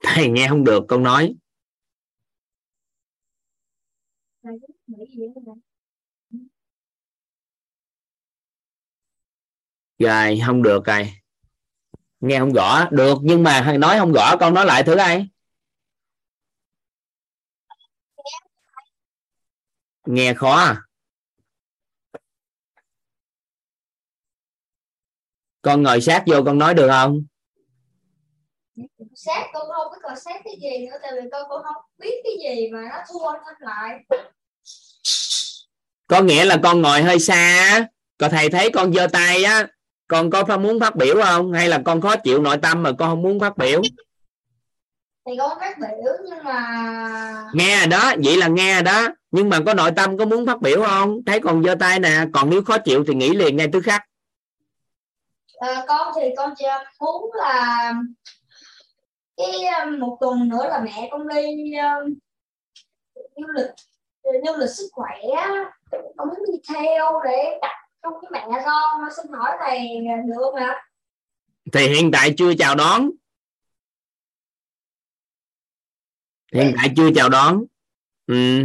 [0.03, 1.35] Thầy nghe không được con nói
[9.99, 11.13] rồi không được rồi.
[12.19, 12.87] Nghe không rõ.
[12.91, 15.29] Được nhưng mà nói không rõ con nói lại thử ai?
[20.05, 20.81] Nghe khó à?
[25.61, 27.25] Con ngồi sát vô con nói được không?
[29.15, 32.21] Sát con không biết còn sát cái gì nữa tại vì con con không biết
[32.23, 33.99] cái gì mà nó thua lên lại
[36.07, 37.87] có nghĩa là con ngồi hơi xa
[38.17, 39.67] có thầy thấy con giơ tay á
[40.07, 41.53] con có muốn phát biểu không?
[41.53, 43.81] Hay là con khó chịu nội tâm mà con không muốn phát biểu?
[45.25, 49.07] Thì con phát biểu nhưng mà nghe đó vậy là nghe đó.
[49.31, 51.25] Nhưng mà có nội tâm có muốn phát biểu không?
[51.25, 54.01] Thấy con giơ tay nè còn nếu khó chịu thì nghỉ liền ngay tức khắc.
[55.57, 56.65] À, con thì con chỉ
[56.99, 57.93] muốn là
[59.37, 59.51] cái
[59.85, 62.13] um, một tuần nữa là mẹ con đi um,
[63.35, 63.71] du lịch
[64.23, 65.17] du lịch sức khỏe
[66.17, 69.79] con muốn đi theo để đặt không cái mẹ con xin hỏi thầy
[70.27, 70.83] được không ạ?
[71.73, 73.09] thì hiện tại chưa chào đón.
[76.53, 77.63] Hiện tại chưa chào đón.
[78.27, 78.63] Ừ.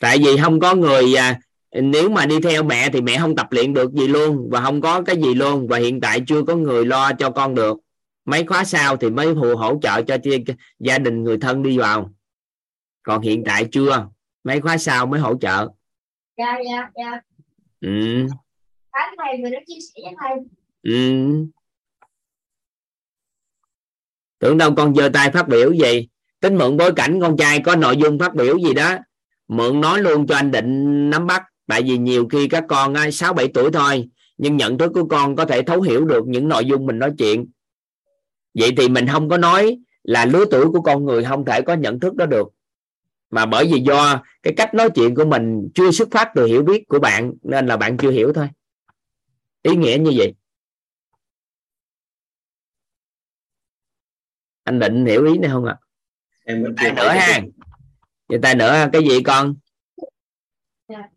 [0.00, 1.40] tại vì không có người à,
[1.70, 4.80] nếu mà đi theo mẹ thì mẹ không tập luyện được gì luôn và không
[4.80, 7.78] có cái gì luôn và hiện tại chưa có người lo cho con được.
[8.24, 10.16] Mấy khóa sau thì mới hỗ hỗ trợ cho
[10.78, 12.12] gia đình người thân đi vào.
[13.02, 14.06] Còn hiện tại chưa.
[14.44, 15.68] Mấy khóa sau mới hỗ trợ
[16.36, 17.20] dạ dạ dạ.
[17.80, 18.26] Ừ.
[18.92, 20.38] Cảm thầy người đã chia sẻ với thầy.
[20.82, 20.92] Ừ.
[24.38, 26.08] tưởng đâu con giơ tay phát biểu gì.
[26.40, 28.96] Tính mượn bối cảnh con trai có nội dung phát biểu gì đó.
[29.48, 31.42] Mượn nói luôn cho anh định nắm bắt.
[31.66, 35.36] Tại vì nhiều khi các con sáu bảy tuổi thôi nhưng nhận thức của con
[35.36, 37.46] có thể thấu hiểu được những nội dung mình nói chuyện.
[38.54, 41.74] Vậy thì mình không có nói là lứa tuổi của con người không thể có
[41.74, 42.48] nhận thức đó được
[43.32, 46.62] mà bởi vì do cái cách nói chuyện của mình chưa xuất phát từ hiểu
[46.62, 48.48] biết của bạn nên là bạn chưa hiểu thôi.
[49.62, 50.34] Ý nghĩa như vậy.
[54.64, 55.76] Anh định hiểu ý này không ạ?
[55.80, 55.82] À?
[56.44, 57.40] em vẫn tay nữa ha.
[58.28, 59.54] vậy tay nữa cái gì con?
[60.88, 61.08] Dạ.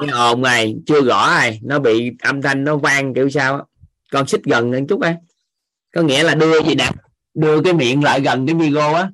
[0.00, 3.68] nghe ồn này chưa rõ này nó bị âm thanh nó vang kiểu sao
[4.10, 5.16] con xích gần một chút á
[5.94, 6.90] có nghĩa là đưa gì nè
[7.34, 9.10] đưa cái miệng lại gần cái video á.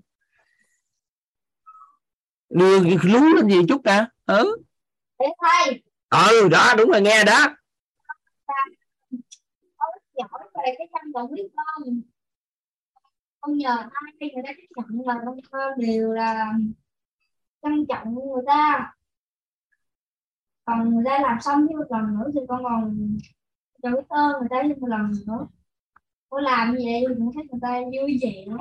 [2.48, 4.56] Đưa lú lên gì chút nè ừ.
[6.10, 7.56] Ừ đó đúng rồi nghe đó.
[13.40, 15.20] Con nhờ ai khi người ta chấp nhận là
[15.50, 16.52] con đều là
[17.62, 18.92] trân trọng người ta.
[20.64, 23.16] Còn người ta làm xong thêm một lần nữa thì con còn
[23.82, 25.46] cho biết ơn người ta thêm một lần nữa
[26.34, 26.84] có làm gì?
[26.84, 28.60] Vậy cũng thấy người ta vui vẻ lắm.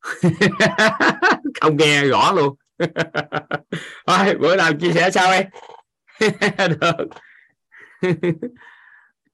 [1.60, 2.56] Không nghe rõ luôn.
[4.06, 5.46] Thôi bữa nào chia sẻ sau em.
[6.80, 7.08] Được.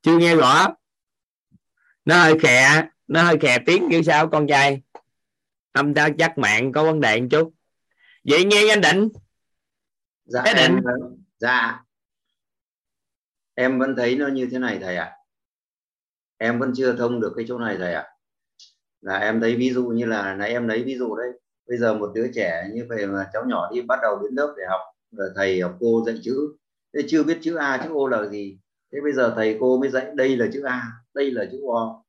[0.02, 0.66] Chưa nghe rõ.
[2.04, 4.82] Nó hơi khè nó hơi khè tiếng kiểu sao con trai?
[5.72, 7.52] Âm ta chắc mạng có vấn đề một chút.
[8.24, 9.08] Vậy nghe anh định.
[10.24, 10.76] Dạ cái định.
[10.76, 10.82] em,
[11.38, 11.82] dạ.
[13.54, 15.04] Em vẫn thấy nó như thế này thầy ạ.
[15.04, 15.15] à
[16.38, 18.00] em vẫn chưa thông được cái chỗ này thầy ạ.
[18.00, 18.10] À.
[19.00, 21.28] là em thấy ví dụ như là nãy em lấy ví dụ đấy,
[21.68, 24.54] bây giờ một đứa trẻ như vậy mà cháu nhỏ đi bắt đầu đến lớp
[24.58, 24.80] để học
[25.36, 26.56] thầy học cô dạy chữ.
[26.94, 28.58] Thế chưa biết chữ a, chữ o là gì?
[28.92, 30.82] Thế bây giờ thầy cô mới dạy, đây là chữ a,
[31.14, 32.02] đây là chữ o.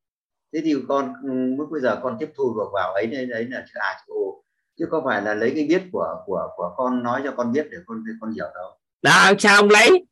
[0.54, 3.48] Thế thì con ừ, lúc bây giờ con tiếp thu được vào ấy đấy đấy
[3.49, 4.32] là chữ a, chữ o.
[4.80, 7.68] Chứ không phải là lấy cái biết của của của con nói cho con biết
[7.72, 8.78] để con để con hiểu đâu.
[9.02, 10.06] Đó sao không lấy?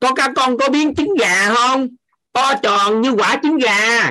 [0.00, 1.88] Có các con có biến trứng gà không?
[2.32, 4.10] To tròn như quả trứng gà.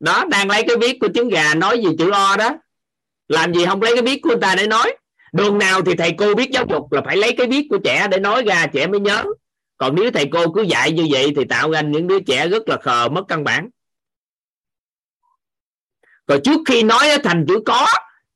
[0.00, 2.50] Đó, đang lấy cái biết của trứng gà nói gì chữ o đó.
[3.28, 4.96] Làm gì không lấy cái biết của người ta để nói?
[5.32, 8.08] Đường nào thì thầy cô biết giáo dục là phải lấy cái biết của trẻ
[8.10, 9.24] để nói ra, trẻ mới nhớ.
[9.76, 12.68] Còn nếu thầy cô cứ dạy như vậy thì tạo ra những đứa trẻ rất
[12.68, 13.68] là khờ mất căn bản.
[16.26, 17.86] Rồi trước khi nói thành chữ có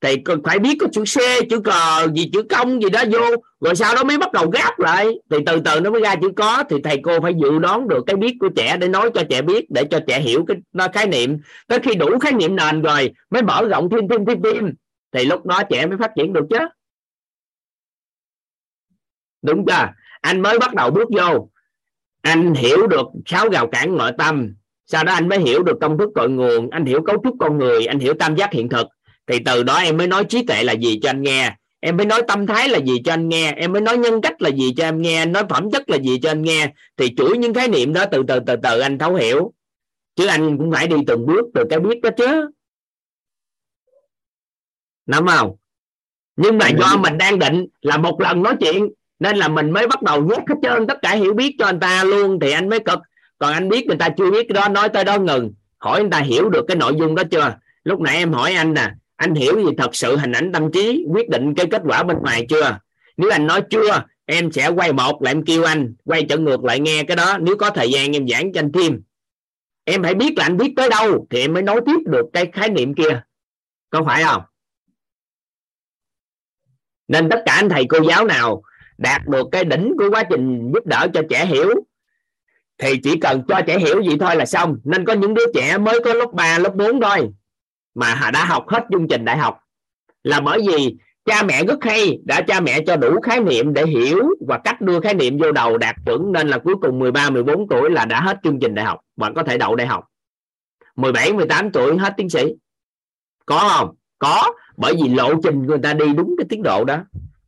[0.02, 3.36] thì phải biết có chữ c, chữ cờ gì, chữ công gì đó vô.
[3.60, 5.08] Rồi sau đó mới bắt đầu gáp lại.
[5.30, 6.64] Thì từ từ nó mới ra chữ có.
[6.70, 9.42] Thì thầy cô phải dự đoán được cái biết của trẻ để nói cho trẻ
[9.42, 11.38] biết, để cho trẻ hiểu cái, nó khái niệm.
[11.68, 14.74] Tới khi đủ khái niệm nền rồi, mới mở rộng thêm thêm thêm thêm.
[15.12, 16.58] Thì lúc đó trẻ mới phát triển được chứ.
[19.42, 19.88] Đúng chưa?
[20.20, 21.48] Anh mới bắt đầu bước vô.
[22.22, 24.54] Anh hiểu được sáu rào cản nội tâm.
[24.86, 26.70] Sau đó anh mới hiểu được công thức cội nguồn.
[26.70, 27.86] Anh hiểu cấu trúc con người.
[27.86, 28.86] Anh hiểu tam giác hiện thực
[29.26, 31.56] thì từ đó em mới nói trí tuệ là gì cho anh nghe.
[31.80, 33.52] Em mới nói tâm thái là gì cho anh nghe.
[33.56, 35.26] Em mới nói nhân cách là gì cho em nghe.
[35.26, 36.72] Nói phẩm chất là gì cho anh nghe.
[36.96, 39.52] Thì chuỗi những khái niệm đó từ từ từ từ anh thấu hiểu.
[40.16, 42.50] Chứ anh cũng phải đi từng bước từ cái biết đó chứ.
[45.06, 45.56] Nắm không?
[46.36, 48.88] Nhưng mà do mình đang định là một lần nói chuyện
[49.18, 51.80] nên là mình mới bắt đầu nhét hết trơn tất cả hiểu biết cho anh
[51.80, 52.40] ta luôn.
[52.40, 52.98] Thì anh mới cực.
[53.38, 55.52] Còn anh biết người ta chưa biết cái đó nói tới đó ngừng.
[55.78, 57.54] Hỏi anh ta hiểu được cái nội dung đó chưa?
[57.84, 58.90] Lúc nãy em hỏi anh nè
[59.22, 62.16] anh hiểu gì thật sự hình ảnh tâm trí quyết định cái kết quả bên
[62.22, 62.78] ngoài chưa?
[63.16, 66.64] Nếu anh nói chưa em sẽ quay một là em kêu anh quay trở ngược
[66.64, 67.38] lại nghe cái đó.
[67.38, 69.02] Nếu có thời gian em giảng cho anh thêm.
[69.84, 72.50] Em phải biết là anh biết tới đâu thì em mới nói tiếp được cái
[72.52, 73.22] khái niệm kia.
[73.90, 74.42] Có phải không?
[77.08, 78.62] Nên tất cả anh thầy cô giáo nào
[78.98, 81.68] đạt được cái đỉnh của quá trình giúp đỡ cho trẻ hiểu
[82.78, 84.76] thì chỉ cần cho trẻ hiểu gì thôi là xong.
[84.84, 87.30] Nên có những đứa trẻ mới có lớp 3, lớp 4 thôi
[87.94, 89.58] mà đã học hết chương trình đại học.
[90.22, 93.86] Là bởi vì cha mẹ rất hay đã cha mẹ cho đủ khái niệm để
[93.86, 97.30] hiểu và cách đưa khái niệm vô đầu đạt chuẩn nên là cuối cùng 13
[97.30, 100.04] 14 tuổi là đã hết chương trình đại học và có thể đậu đại học.
[100.96, 102.44] 17 18 tuổi hết tiến sĩ.
[103.46, 103.94] Có không?
[104.18, 106.96] Có, bởi vì lộ trình người ta đi đúng cái tiến độ đó.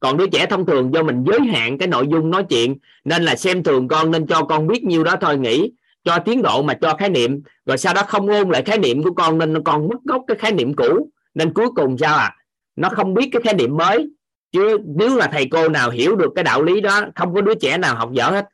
[0.01, 3.23] Còn đứa trẻ thông thường do mình giới hạn cái nội dung nói chuyện nên
[3.23, 5.73] là xem thường con nên cho con biết nhiêu đó thôi nghĩ
[6.05, 7.43] cho tiến độ mà cho khái niệm.
[7.67, 10.37] Rồi sau đó không ôn lại khái niệm của con nên con mất gốc cái
[10.37, 11.11] khái niệm cũ.
[11.35, 12.37] Nên cuối cùng sao à?
[12.77, 14.11] Nó không biết cái khái niệm mới.
[14.53, 17.55] Chứ nếu là thầy cô nào hiểu được cái đạo lý đó không có đứa
[17.55, 18.49] trẻ nào học dở hết.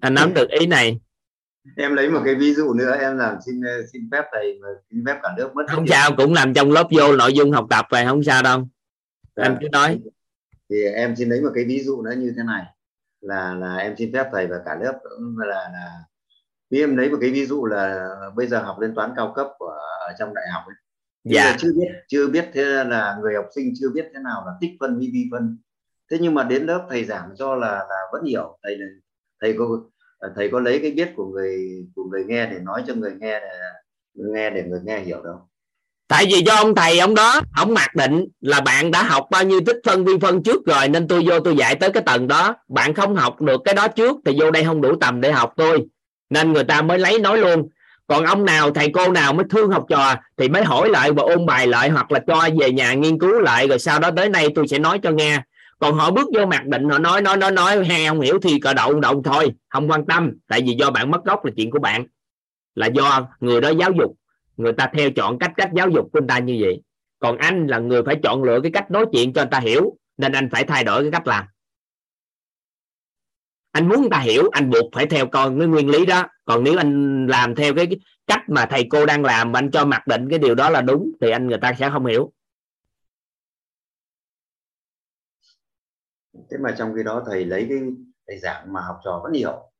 [0.00, 1.00] Anh nắm được ý này.
[1.76, 3.60] Em lấy một cái ví dụ nữa em làm xin
[3.92, 4.60] xin phép thầy
[4.90, 7.66] xin phép cả nước mất không sao cũng làm trong lớp vô nội dung học
[7.70, 8.68] tập về không sao đâu
[9.40, 10.00] anh cứ nói.
[10.70, 12.64] thì em xin lấy một cái ví dụ nữa như thế này.
[13.20, 16.04] Là là em xin phép thầy và cả lớp cũng là là
[16.70, 19.46] vì em lấy một cái ví dụ là bây giờ học lên toán cao cấp
[19.58, 20.74] của ở trong đại học ấy.
[21.24, 21.56] dạ.
[21.58, 24.70] chưa biết chưa biết thế là người học sinh chưa biết thế nào là tích
[24.80, 25.58] phân với vi phân.
[26.10, 28.58] Thế nhưng mà đến lớp thầy giảng cho là là vẫn hiểu.
[28.62, 28.86] Thầy là
[29.40, 29.64] thầy có
[30.36, 33.40] thầy có lấy cái biết của người của người nghe để nói cho người nghe
[33.40, 33.48] để
[34.14, 35.49] nghe để người nghe hiểu đâu
[36.10, 39.44] tại vì do ông thầy ông đó, ông mặc định là bạn đã học bao
[39.44, 42.28] nhiêu tích phân, vi phân trước rồi, nên tôi vô tôi dạy tới cái tầng
[42.28, 42.54] đó.
[42.68, 45.52] Bạn không học được cái đó trước thì vô đây không đủ tầm để học
[45.56, 45.86] tôi.
[46.30, 47.68] Nên người ta mới lấy nói luôn.
[48.06, 51.22] Còn ông nào, thầy cô nào mới thương học trò thì mới hỏi lại và
[51.22, 54.28] ôn bài lại hoặc là cho về nhà nghiên cứu lại, rồi sau đó tới
[54.28, 55.42] nay tôi sẽ nói cho nghe.
[55.78, 58.58] Còn họ bước vô mặc định, họ nói nói nói nói hay không hiểu thì
[58.60, 60.30] cờ động động thôi, không quan tâm.
[60.48, 62.04] Tại vì do bạn mất gốc là chuyện của bạn,
[62.74, 64.14] là do người đó giáo dục
[64.60, 66.82] người ta theo chọn cách cách giáo dục của người ta như vậy.
[67.18, 69.96] Còn anh là người phải chọn lựa cái cách nói chuyện cho người ta hiểu
[70.16, 71.44] nên anh phải thay đổi cái cách làm.
[73.72, 76.26] Anh muốn người ta hiểu anh buộc phải theo con cái nguyên lý đó.
[76.44, 77.88] Còn nếu anh làm theo cái
[78.26, 81.12] cách mà thầy cô đang làm anh cho mặc định cái điều đó là đúng
[81.20, 82.32] thì anh người ta sẽ không hiểu.
[86.50, 87.78] Thế mà trong khi đó thầy lấy cái
[88.26, 89.72] thầy giảng mà học trò vẫn hiểu.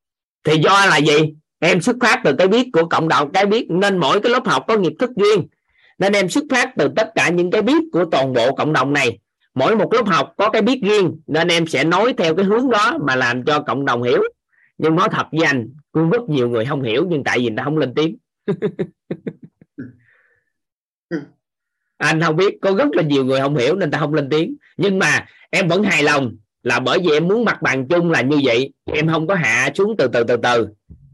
[0.44, 3.66] Thì do là gì em xuất phát từ cái biết của cộng đồng cái biết
[3.70, 5.46] nên mỗi cái lớp học có nghiệp thức riêng
[5.98, 8.92] nên em xuất phát từ tất cả những cái biết của toàn bộ cộng đồng
[8.92, 9.18] này.
[9.54, 12.70] Mỗi một lớp học có cái biết riêng nên em sẽ nói theo cái hướng
[12.70, 14.22] đó mà làm cho cộng đồng hiểu.
[14.78, 17.56] Nhưng nói thật với anh cũng rất nhiều người không hiểu nhưng tại vì người
[17.56, 18.16] ta không lên tiếng.
[21.96, 24.56] Anh không biết có rất là nhiều người không hiểu nên ta không lên tiếng.
[24.76, 28.20] Nhưng mà em vẫn hài lòng là bởi vì em muốn mặt bằng chung là
[28.20, 28.72] như vậy.
[28.84, 30.68] Em không có hạ xuống từ từ từ từ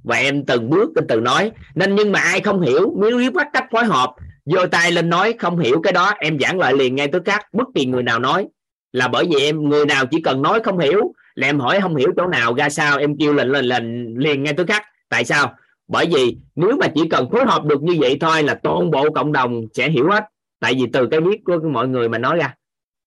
[0.06, 1.50] và em từng bước, em từng nói.
[1.74, 4.14] Nên nhưng mà ai không hiểu, nếu biết bắt cách phối hợp
[4.44, 7.54] giơ tay lên nói không hiểu cái đó, em giảng lại liền ngay tức khắc,
[7.54, 8.46] bất kỳ người nào nói.
[8.92, 11.96] Là bởi vì em, người nào chỉ cần nói không hiểu, là em hỏi không
[11.96, 14.82] hiểu chỗ nào, ra sao, em kêu lên lên lên, liền ngay tức khắc.
[15.08, 15.54] Tại sao?
[15.88, 19.10] Bởi vì nếu mà chỉ cần phối hợp được như vậy thôi là toàn bộ
[19.10, 20.24] cộng đồng sẽ hiểu hết.
[20.60, 22.54] Tại vì từ cái biết của mọi người mà nói ra.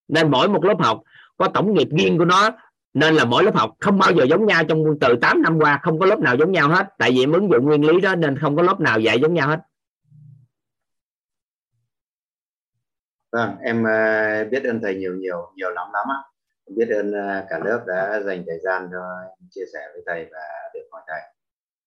[0.08, 1.02] Nên mỗi một lớp học
[1.38, 2.50] có tổng nghiệp riêng của nó
[2.94, 5.80] nên là mỗi lớp học không bao giờ giống nhau trong từ 8 năm qua
[5.84, 6.88] không có lớp nào giống nhau hết.
[6.98, 9.34] Tại vì em ứng dụng nguyên lý đó nên không có lớp nào dạy giống
[9.34, 9.60] nhau hết.
[13.32, 16.18] Vâng em uh, biết ơn thầy nhiều nhiều nhiều lắm lắm á.
[16.76, 19.02] Biết ơn uh, cả lớp đã dành thời gian cho
[19.52, 20.40] chia sẻ với thầy và
[20.74, 21.22] được hỏi thầy.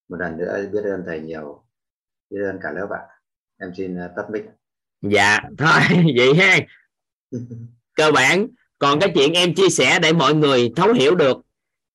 [0.09, 1.65] Một lần nữa biết ơn thầy nhiều
[2.31, 3.01] biết ơn cả lớp ạ.
[3.61, 4.45] Em xin uh, tắt mic.
[5.03, 5.81] Dạ thôi
[6.17, 6.59] vậy ha.
[7.95, 8.47] Cơ bản
[8.83, 11.37] còn cái chuyện em chia sẻ để mọi người thấu hiểu được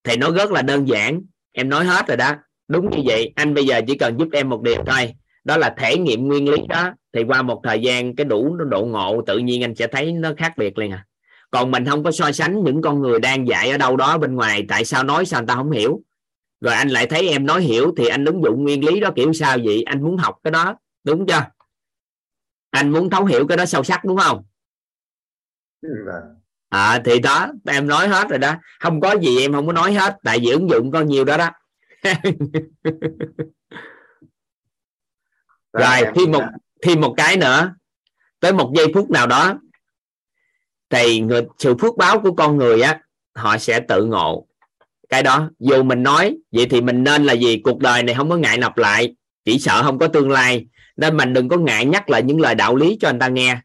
[0.04, 1.22] thì nó rất là đơn giản.
[1.52, 2.32] Em nói hết rồi đó.
[2.68, 5.14] Đúng như vậy, anh bây giờ chỉ cần giúp em một điều thôi.
[5.44, 6.94] Đó là thể nghiệm nguyên lý đó.
[7.14, 10.34] Thì qua một thời gian, cái đủ độ ngộ, tự nhiên anh sẽ thấy nó
[10.38, 11.06] khác biệt liền à.
[11.52, 14.36] Còn mình không có so sánh những con người đang dạy ở đâu đó bên
[14.36, 16.02] ngoài, tại sao nói sao người ta không hiểu.
[16.62, 19.34] Rồi anh lại thấy em nói hiểu thì anh ứng dụng nguyên lý đó kiểu
[19.34, 19.84] sao vậy?
[19.84, 21.44] Anh muốn học cái đó, đúng chưa?
[22.70, 24.44] Anh muốn thấu hiểu cái đó sâu sắc, đúng không?
[25.82, 26.37] Vâng
[26.70, 28.56] à, thì đó em nói hết rồi đó.
[28.80, 31.38] Không có gì em không có nói hết tại vì ứng dụng có nhiều đó
[31.38, 31.50] đó.
[35.74, 36.44] Rồi thêm một
[36.82, 37.74] thêm một cái nữa.
[38.40, 39.60] Tới một giây phút nào đó
[40.90, 43.00] thì người, sự phước báo của con người á
[43.36, 44.48] họ sẽ tự ngộ.
[45.10, 47.62] Cái đó dù mình nói vậy thì mình nên là gì?
[47.64, 49.16] Cuộc đời này không có ngại lặp lại
[49.46, 50.68] chỉ sợ không có tương lai.
[50.98, 53.58] Nên mình đừng có ngại nhắc lại những lời đạo lý cho anh ta nghe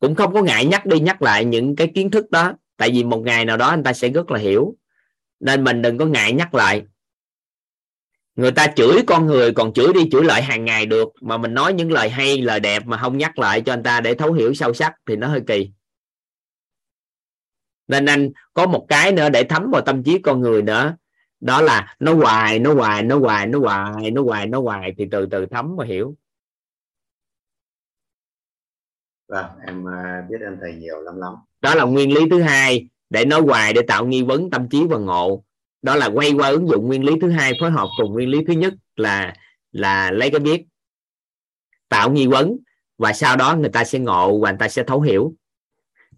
[0.00, 2.52] cũng không có ngại nhắc đi nhắc lại những cái kiến thức đó.
[2.76, 4.74] Tại vì một ngày nào đó anh ta sẽ rất là hiểu.
[5.40, 6.82] Nên mình đừng có ngại nhắc lại.
[8.36, 11.08] Người ta chửi con người, còn chửi đi chửi lại hàng ngày được.
[11.20, 14.00] Mà mình nói những lời hay, lời đẹp mà không nhắc lại cho anh ta
[14.00, 15.70] để thấu hiểu sâu sắc thì nó hơi kỳ.
[17.88, 20.96] Nên anh có một cái nữa để thấm vào tâm trí con người nữa.
[21.40, 24.94] Đó là nó hoài nó hoài nó hoài nó hoài nó hoài nó hoài.
[24.98, 26.14] Thì từ từ thấm và hiểu
[29.28, 31.32] vâng em à, biết ơn thầy nhiều lắm lắm.
[31.60, 34.84] Đó là nguyên lý thứ hai để nói hoài để tạo nghi vấn tâm trí
[34.90, 35.44] và ngộ.
[35.82, 38.38] Đó là quay qua ứng dụng nguyên lý thứ hai phối hợp cùng nguyên lý
[38.46, 39.34] thứ nhất là
[39.72, 40.64] là lấy cái biết,
[41.88, 42.56] tạo nghi vấn
[42.98, 45.34] và sau đó người ta sẽ ngộ và người ta sẽ thấu hiểu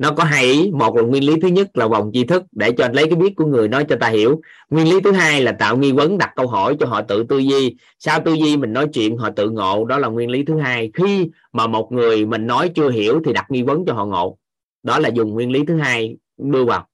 [0.01, 0.71] nó có hai ý.
[0.71, 3.35] Một là nguyên lý thứ nhất là vòng tri thức để cho lấy cái biết
[3.37, 4.41] của người nói cho ta hiểu.
[4.71, 7.39] Nguyên lý thứ hai là tạo nghi vấn đặt câu hỏi cho họ tự tư
[7.39, 7.77] duy.
[7.99, 9.85] Sau tư duy mình nói chuyện họ tự ngộ.
[9.85, 10.91] Đó là nguyên lý thứ hai.
[10.95, 14.39] Khi mà một người mình nói chưa hiểu thì đặt nghi vấn cho họ ngộ.
[14.83, 16.17] Đó là dùng nguyên lý thứ hai.
[16.37, 16.89] Đưa vào.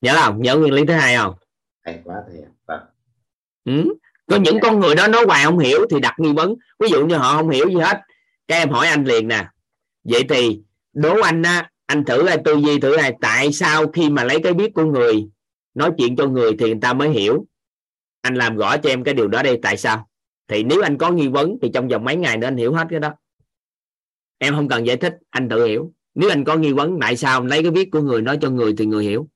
[0.00, 0.42] Nhớ không?
[0.42, 1.34] Nhớ nguyên lý thứ hai không?
[1.84, 2.80] Hay quá thầy vâng.
[3.64, 3.94] Ừ.
[4.26, 6.54] có những con người đó nói hoài không hiểu thì đặt nghi vấn.
[6.78, 8.00] Ví dụ như họ không hiểu gì hết.
[8.48, 9.46] Các em hỏi anh liền nè
[10.04, 10.60] vậy thì
[10.92, 14.40] đố anh á, anh thử ai tư duy thử ai tại sao khi mà lấy
[14.42, 15.28] cái biết của người,
[15.74, 17.46] nói chuyện cho người thì người ta mới hiểu?
[18.20, 20.08] Anh làm rõ cho em cái điều đó đây tại sao?
[20.48, 22.86] Thì nếu anh có nghi vấn thì trong vòng mấy ngày nữa anh hiểu hết
[22.90, 23.14] cái đó.
[24.38, 25.92] Em không cần giải thích, anh tự hiểu.
[26.14, 28.74] Nếu anh có nghi vấn, tại sao lấy cái biết của người, nói cho người
[28.78, 29.28] thì người hiểu?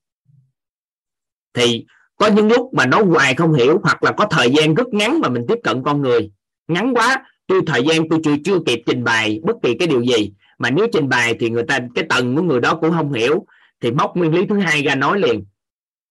[1.53, 1.85] Thì
[2.15, 5.19] có những lúc mà nó hoài không hiểu, hoặc là có thời gian rất ngắn
[5.19, 6.31] mà mình tiếp cận con người.
[6.67, 10.01] Ngắn quá, tôi thời gian tôi chưa chưa kịp trình bày bất kỳ cái điều
[10.01, 13.13] gì mà nếu trình bày thì người ta cái tầng của người đó cũng không
[13.13, 13.45] hiểu.
[13.81, 15.45] Thì móc nguyên lý thứ hai ra nói liền.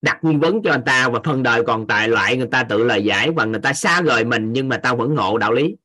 [0.03, 2.85] Đặt nghi vấn cho người ta và phần đời còn tại loại người ta tự
[2.85, 5.77] lời giải và người ta xa rời mình nhưng mà tao vẫn ngộ đạo lý.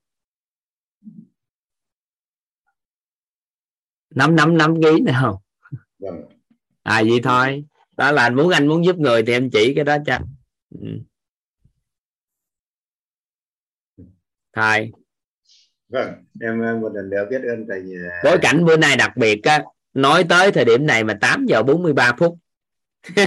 [4.10, 5.36] Năm năm năm ký này không?
[6.00, 6.22] Vâng.
[6.84, 7.66] À vậy thôi.
[7.98, 10.20] Đó là anh muốn anh muốn giúp người thì em chỉ cái đó cho.
[10.82, 10.88] Ừ.
[14.54, 14.92] thôi
[15.94, 19.44] vâng em một lần nữa biết ơn thầy à, bối cảnh bữa nay đặc biệt
[19.44, 19.64] á,
[19.94, 22.38] nói tới thời điểm này mà 8 giờ 43 phút.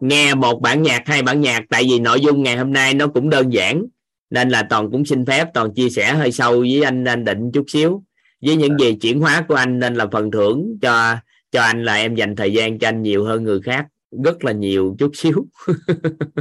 [0.00, 3.06] Nghe một bản nhạc, hai bản nhạc, tại vì nội dung ngày hôm nay nó
[3.06, 3.84] cũng đơn giản,
[4.30, 7.50] nên là toàn cũng xin phép, toàn chia sẻ hơi sâu với anh anh định
[7.54, 8.02] chút xíu.
[8.42, 11.16] Với những gì chuyển hóa của anh nên là phần thưởng cho
[11.52, 13.86] cho anh là em dành thời gian cho anh nhiều hơn người khác
[14.24, 15.46] rất là nhiều chút xíu.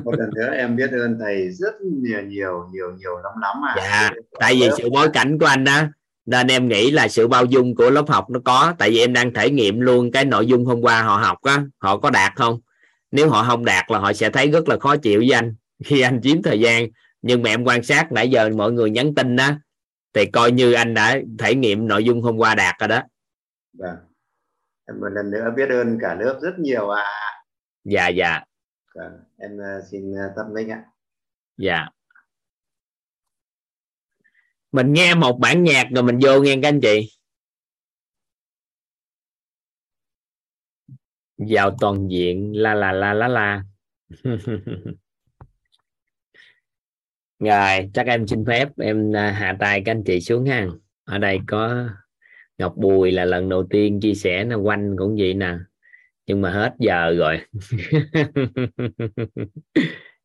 [0.03, 3.73] Một lần nữa em biết ơn thầy rất nhiều nhiều nhiều nhiều lắm lắm à.
[3.77, 5.81] Dạ tại vì sự bối cảnh của anh đó
[6.25, 8.73] nên em nghĩ là sự bao dung của lớp học nó có.
[8.77, 11.63] Tại vì em đang thể nghiệm luôn cái nội dung hôm qua họ học á
[11.77, 12.59] họ có đạt không?
[13.11, 16.01] Nếu họ không đạt là họ sẽ thấy rất là khó chịu với anh khi
[16.01, 16.87] anh chiếm thời gian.
[17.21, 19.49] Nhưng mà em quan sát nãy giờ mọi người nhắn tin đó
[20.13, 23.01] thì coi như anh đã thể nghiệm nội dung hôm qua đạt rồi đó.
[23.77, 23.95] Vâng.
[25.01, 27.36] Một lần nữa biết ơn cả lớp rất nhiều ạ à.
[27.91, 28.43] Dạ dạ.
[28.95, 29.51] Vâng em
[29.91, 30.83] xin ờ, tâm linh ạ.
[31.57, 31.89] Dạ.
[34.71, 37.09] Mình nghe một bản nhạc rồi mình vô nghe các anh chị.
[41.37, 43.63] Vào toàn diện la la la la la.
[47.39, 50.67] Rồi chắc em xin phép em à, hạ tay các anh chị xuống ha.
[51.03, 51.89] Ở đây có
[52.57, 55.57] Ngọc Bùi là lần đầu tiên chia sẻ nó quanh cũng vậy nè
[56.27, 57.41] nhưng mà hết giờ rồi.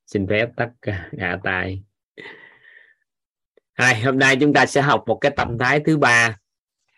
[0.07, 0.71] Xin phép tắt
[1.19, 1.83] hạ tay
[3.73, 6.39] Hai, hôm nay chúng ta sẽ học một cái tâm thái thứ ba.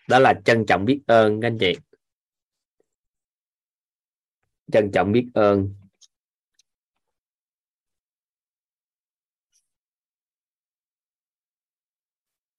[0.08, 1.74] Đó là trân trọng biết ơn các anh chị.
[4.72, 5.74] Trân trọng biết ơn.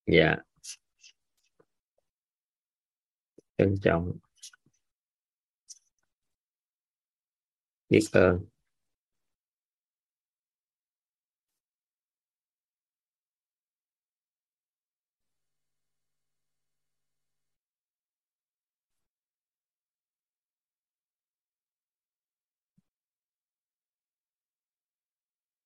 [0.06, 0.26] Dạ.
[0.26, 0.40] Yeah.
[3.58, 4.12] trân trọng.
[7.90, 8.40] Biết ơn ờ,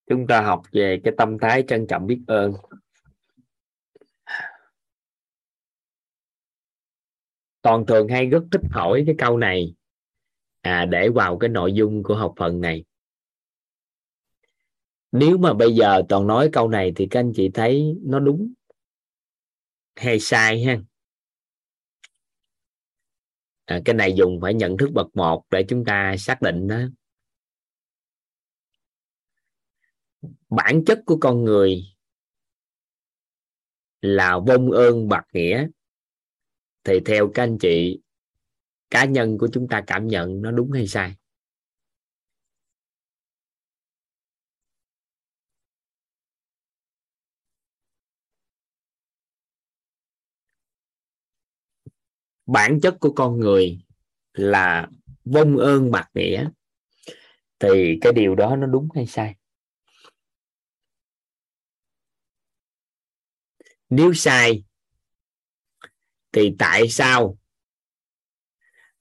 [0.09, 2.53] chúng ta học về cái tâm thái trân trọng biết ơn.
[7.61, 9.73] Toàn thường hay rất thích hỏi cái câu này
[10.69, 12.83] à, để vào cái nội dung của học phần này.
[15.11, 18.53] Nếu mà bây giờ toàn nói câu này thì các anh chị thấy nó đúng
[19.95, 20.79] hay sai ha?
[23.65, 26.79] À, cái này dùng phải nhận thức bậc một để chúng ta xác định đó.
[30.49, 31.83] Bản chất của con người
[34.01, 35.67] là vong ơn bạc nghĩa.
[36.83, 37.99] Thì theo các anh chị
[38.89, 41.15] cá nhân của chúng ta cảm nhận nó đúng hay sai?
[52.45, 53.79] Bản chất của con người
[54.33, 54.89] là
[55.25, 56.49] vong ơn bạc nghĩa,
[57.59, 59.35] thì cái điều đó nó đúng hay sai?
[63.89, 64.63] Nếu sai,
[66.31, 67.37] thì tại sao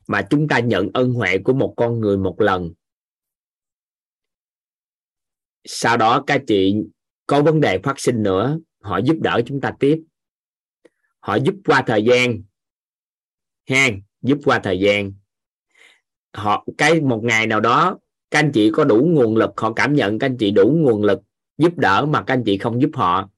[0.09, 2.71] mà chúng ta nhận ân huệ của một con người một lần.
[5.65, 6.77] Sau đó các chị
[7.27, 10.03] có vấn đề phát sinh nữa, họ giúp đỡ chúng ta tiếp.
[11.21, 12.43] Họ giúp qua thời gian.
[13.69, 13.89] Ha
[14.23, 15.13] giúp qua thời gian.
[16.33, 17.99] Họ, cái một ngày nào đó,
[18.31, 21.03] các anh chị có đủ nguồn lực, họ cảm nhận các anh chị đủ nguồn
[21.03, 21.21] lực
[21.59, 23.31] giúp đỡ mà các anh chị không giúp họ,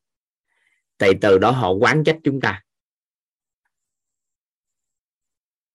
[0.98, 2.64] thì từ đó họ quán trách chúng ta.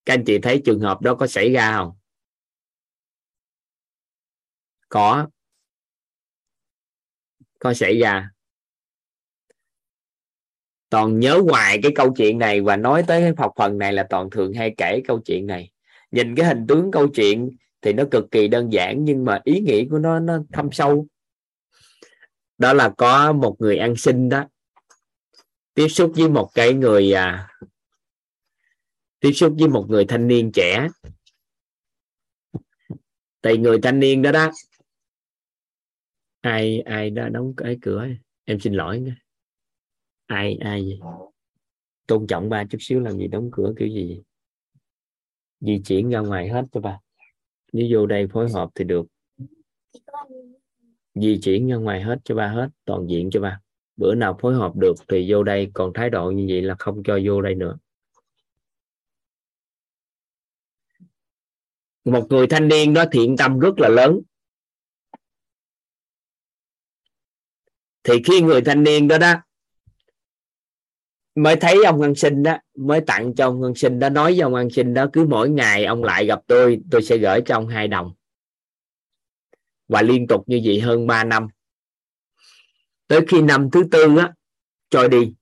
[0.06, 1.92] Các anh chị thấy trường hợp đó có xảy ra không?
[4.90, 5.28] Có.
[7.60, 8.30] Có xảy ra.
[10.90, 14.08] Toàn nhớ hoài cái câu chuyện này và nói tới cái học phần này là
[14.10, 15.72] toàn thường hay kể câu chuyện này.
[16.12, 19.60] Nhìn cái hình tướng câu chuyện thì nó cực kỳ đơn giản nhưng mà ý
[19.60, 21.08] nghĩa của nó nó thâm sâu.
[22.58, 24.46] Đó là có một người ăn xin đó.
[25.74, 27.48] Tiếp xúc với một cái người à,
[29.26, 30.88] tiếp xúc với một người thanh niên trẻ.
[33.42, 34.52] Tại người thanh niên đó đó,
[36.42, 38.08] ai ai đã đóng cái cửa?
[38.44, 39.18] Em xin lỗi nha.
[40.26, 41.00] Ai ai gì
[42.08, 44.22] tôn trọng ba chút xíu, làm gì đóng cửa kiểu gì
[45.60, 47.00] di chuyển ra ngoài hết cho ba.
[47.74, 49.06] Nếu vô đây phối hợp thì được.
[51.16, 53.62] Di chuyển ra ngoài hết cho ba hết, toàn diện cho ba.
[53.98, 57.04] Bữa nào phối hợp được thì vô đây, còn thái độ như vậy là không
[57.04, 57.78] cho vô đây nữa.
[62.06, 64.20] Một người thanh niên đó thiện tâm rất là lớn.
[68.04, 69.34] Thì khi người thanh niên đó đó
[71.36, 74.42] mới thấy ông ăn sinh đó, mới tặng cho ông ăn sinh đó, nói với
[74.42, 77.56] ông ăn sinh đó, cứ mỗi ngày ông lại gặp tôi tôi sẽ gửi cho
[77.56, 78.14] ông hai đồng.
[79.88, 81.48] Và liên tục như vậy hơn 3 năm.
[83.08, 84.34] Tới khi năm thứ tư á,
[84.90, 85.34] trôi đi.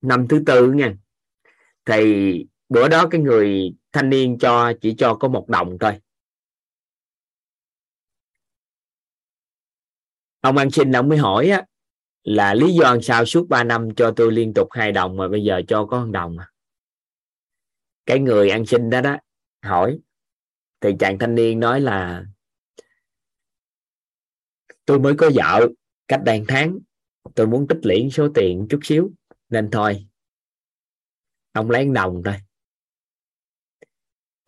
[0.00, 0.94] Năm thứ tư nha,
[1.84, 5.98] thì bữa đó cái người thanh niên cho, chỉ cho có một đồng thôi.
[10.40, 11.64] Ông ăn xin ông mới hỏi á,
[12.22, 15.44] là lý do sao suốt 3 năm cho tôi liên tục hai đồng mà bây
[15.44, 16.50] giờ cho có một đồng à?
[18.06, 19.16] Cái người ăn xin đó đó
[19.62, 19.98] hỏi,
[20.80, 22.24] thì chàng thanh niên nói là,
[24.84, 25.68] tôi mới có vợ,
[26.08, 26.78] cách đây tháng,
[27.34, 29.10] tôi muốn tích lũy số tiền chút xíu,
[29.48, 30.06] nên thôi.
[31.52, 32.34] Ông lấy đồng thôi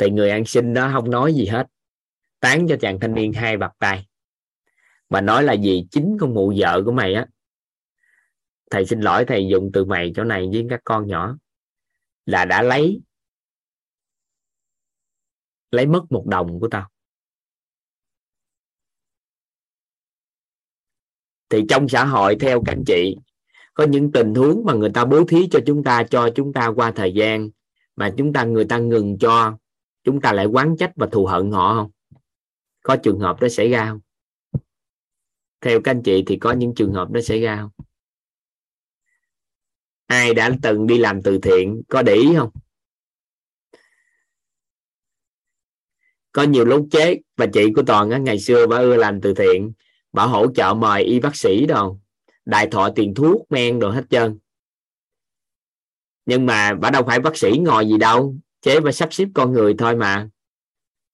[0.05, 1.67] thì người ăn xin đó không nói gì hết.
[2.41, 4.09] Tán cho chàng thanh niên hai bạc tay.
[5.09, 7.27] Mà nói là gì chính con mụ vợ của mày á.
[8.71, 11.39] Thầy xin lỗi, thầy dùng từ mày chỗ này với các con nhỏ.
[12.27, 13.01] Là đã lấy
[15.71, 16.91] lấy mất một đồng của tao.
[21.49, 23.17] Thì trong xã hội, theo các anh chị,
[23.75, 26.67] có những tình huống mà người ta bố thí cho chúng ta, cho chúng ta
[26.67, 27.51] qua thời gian,
[27.97, 29.59] mà chúng ta, người ta ngừng cho
[30.05, 31.91] chúng ta lại quán trách và thù hận họ không?
[32.83, 34.01] Có trường hợp đó xảy ra không?
[35.61, 37.71] Theo các anh chị thì có những trường hợp đó xảy ra không?
[40.07, 42.51] Ai đã từng đi làm từ thiện có để ý không?
[46.33, 49.35] Có nhiều lúc chế và chị của toàn á, ngày xưa bà ưa làm từ
[49.35, 49.73] thiện.
[50.13, 52.01] Bà hỗ trợ mời y bác sĩ đâu
[52.45, 54.39] đại thọ tiền thuốc men đồ hết trơn.
[56.27, 59.53] Nhưng mà bà đâu phải bác sĩ ngồi gì đâu chế và sắp xếp con
[59.53, 60.29] người thôi mà.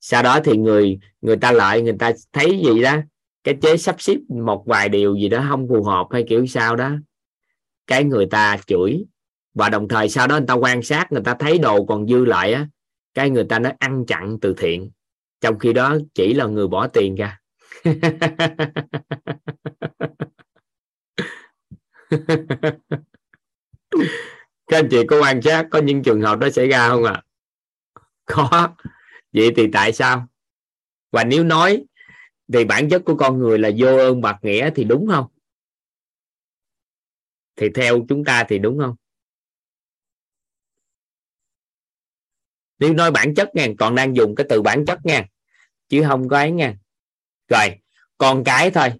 [0.01, 2.97] Sau đó thì người người ta lại, người ta thấy gì đó?
[3.44, 6.77] Cái chế sắp xếp một vài điều gì đó không phù hợp hay kiểu sao
[6.77, 6.90] đó.
[7.86, 9.05] Cái người ta chửi.
[9.55, 12.24] Và đồng thời sau đó người ta quan sát, người ta thấy đồ còn dư
[12.24, 12.68] lại á,
[13.14, 14.90] cái người ta nó ăn chặn từ thiện.
[15.40, 17.40] Trong khi đó chỉ là người bỏ tiền ra.
[24.66, 27.12] Các anh chị có quan sát có những trường hợp đó xảy ra không ạ?
[27.12, 27.22] à?
[28.31, 28.74] Có.
[29.32, 30.27] Vậy thì tại sao?
[31.11, 31.85] Và nếu nói
[32.52, 35.27] thì bản chất của con người là vô ơn bạc nghĩa thì đúng không?
[37.57, 38.97] Thì theo chúng ta thì đúng không?
[42.78, 45.27] Nếu nói bản chất nha còn đang dùng cái từ bản chất nha,
[45.89, 46.74] chứ không có ấy nha.
[47.48, 47.78] Rồi,
[48.19, 48.93] con cái thôi.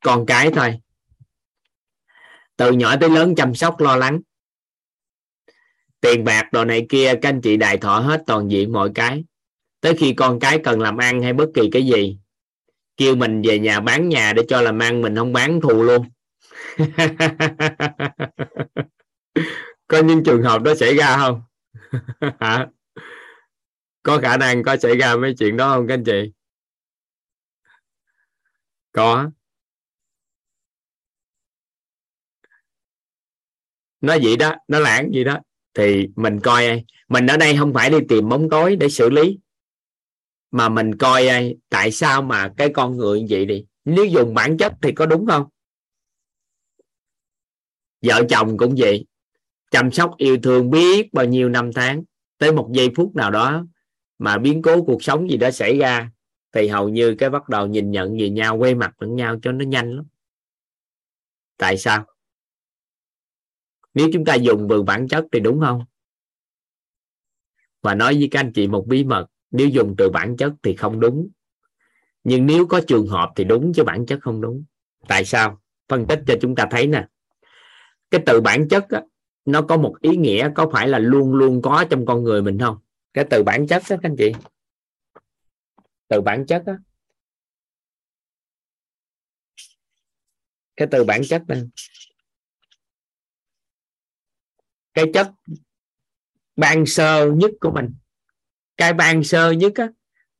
[0.00, 0.80] Con cái thôi.
[2.56, 4.20] Từ nhỏ tới lớn chăm sóc, lo lắng
[6.00, 9.24] tiền bạc đồ này kia, các anh chị đại thọ hết toàn diện mọi cái.
[9.80, 12.18] Tới khi con cái cần làm ăn hay bất kỳ cái gì,
[12.96, 16.08] kêu mình về nhà bán nhà để cho làm ăn, mình không bán thù luôn.
[19.88, 21.42] Có những trường hợp đó xảy ra không?
[22.40, 22.66] Hả?
[24.02, 26.32] Có khả năng có xảy ra mấy chuyện đó không, các anh chị?
[28.92, 29.30] Có.
[34.00, 35.38] Nó vậy đó nó lãng gì đó
[35.74, 36.84] thì mình coi ai?
[37.08, 39.38] Mình ở đây không phải đi tìm bóng tối để xử lý,
[40.50, 41.56] mà mình coi ai?
[41.68, 43.64] Tại sao mà cái con người như vậy đi?
[43.84, 45.44] Nếu dùng bản chất thì có đúng không?
[48.02, 49.06] Vợ chồng cũng vậy.
[49.70, 52.02] Chăm sóc yêu thương biết bao nhiêu năm tháng.
[52.38, 53.66] Tới một giây phút nào đó
[54.18, 56.10] mà biến cố cuộc sống gì đó xảy ra,
[56.52, 59.52] thì hầu như cái bắt đầu nhìn nhận về nhau, quay mặt lẫn nhau cho
[59.52, 60.04] nó nhanh lắm.
[61.56, 62.06] Tại sao?
[63.94, 65.84] Nếu chúng ta dùng từ bản chất thì đúng không?
[67.82, 70.76] Và nói với các anh chị một bí mật nếu dùng từ bản chất thì
[70.76, 71.28] không đúng.
[72.24, 74.64] Nhưng nếu có trường hợp thì đúng chứ bản chất không đúng.
[75.08, 75.60] Tại sao?
[75.88, 77.06] Phân tích cho chúng ta thấy nè.
[78.10, 79.02] Cái từ bản chất á,
[79.44, 82.58] nó có một ý nghĩa có phải là luôn luôn có trong con người mình
[82.58, 82.78] không?
[83.14, 84.32] Cái từ bản chất đó các anh chị.
[86.08, 86.72] Từ bản chất đó
[90.78, 91.56] cái từ bản chất đó
[94.94, 95.30] cái chất
[96.56, 97.94] ban sơ nhất của mình.
[98.76, 99.88] Cái ban sơ nhất á,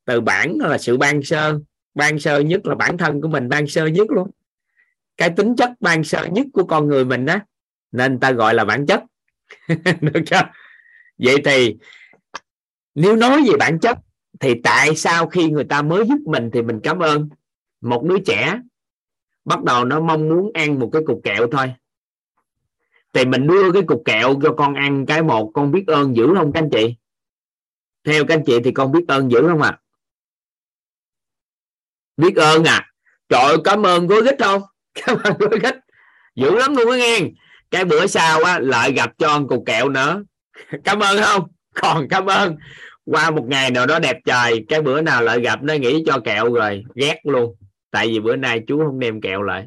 [0.05, 1.61] từ bản là sự ban sơ.
[1.95, 4.31] Ban sơ nhất là bản thân của mình, ban sơ nhất luôn.
[5.16, 7.39] Cái tính chất ban sơ nhất của con người mình đó
[7.93, 9.03] nên ta gọi là bản chất.
[10.01, 10.43] Được chưa?
[11.19, 11.77] Vậy thì
[12.95, 13.99] nếu nói về bản chất,
[14.41, 17.29] thì tại sao khi người ta mới giúp mình thì mình cảm ơn
[17.81, 18.61] một đứa trẻ
[19.45, 21.75] bắt đầu nó mong muốn ăn một cái cục kẹo thôi?
[23.19, 26.35] Thì mình đưa cái cục kẹo cho con ăn cái một con biết ơn dữ
[26.36, 26.95] không các anh chị?
[28.05, 29.78] Theo các anh chị thì con biết ơn dữ không à
[32.19, 32.90] biết ơn à?
[33.28, 34.62] Trời ơi, cảm ơn gói gích không?
[34.95, 35.74] Cảm ơn gói gích.
[36.36, 37.20] Dữ lắm luôn á nghe.
[37.70, 40.23] Cái bữa sau á lại gặp cho con cục kẹo nữa.
[40.85, 41.43] Cảm ơn không?
[41.74, 42.57] Còn cảm ơn.
[43.05, 46.19] Qua một ngày nào đó đẹp trời cái bữa nào lại gặp nó nghĩ cho
[46.24, 47.57] kẹo rồi ghét luôn.
[47.90, 49.66] Tại vì bữa nay chú không đem kẹo lại.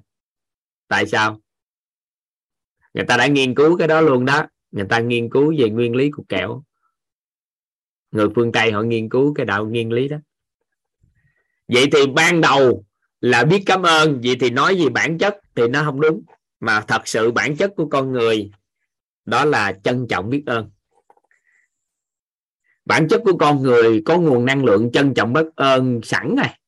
[0.88, 1.41] Tại sao?
[2.94, 4.48] Người ta đã nghiên cứu cái đó luôn đó.
[4.72, 6.64] Người ta nghiên cứu về nguyên lý của kẹo.
[8.12, 10.18] Người phương tây họ nghiên cứu cái đạo nguyên lý đó.
[11.68, 12.86] Vậy thì ban đầu
[13.22, 14.22] là biết cảm ơn.
[14.24, 16.24] Vậy thì nói gì bản chất thì nó không đúng.
[16.60, 18.52] Mà thật sự bản chất của con người,
[19.26, 20.72] đó là trân trọng biết ơn.
[22.86, 26.60] Bản chất của con người có nguồn năng lượng trân trọng biết ơn sẵn này.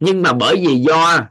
[0.00, 1.28] Nhưng mà bởi vì do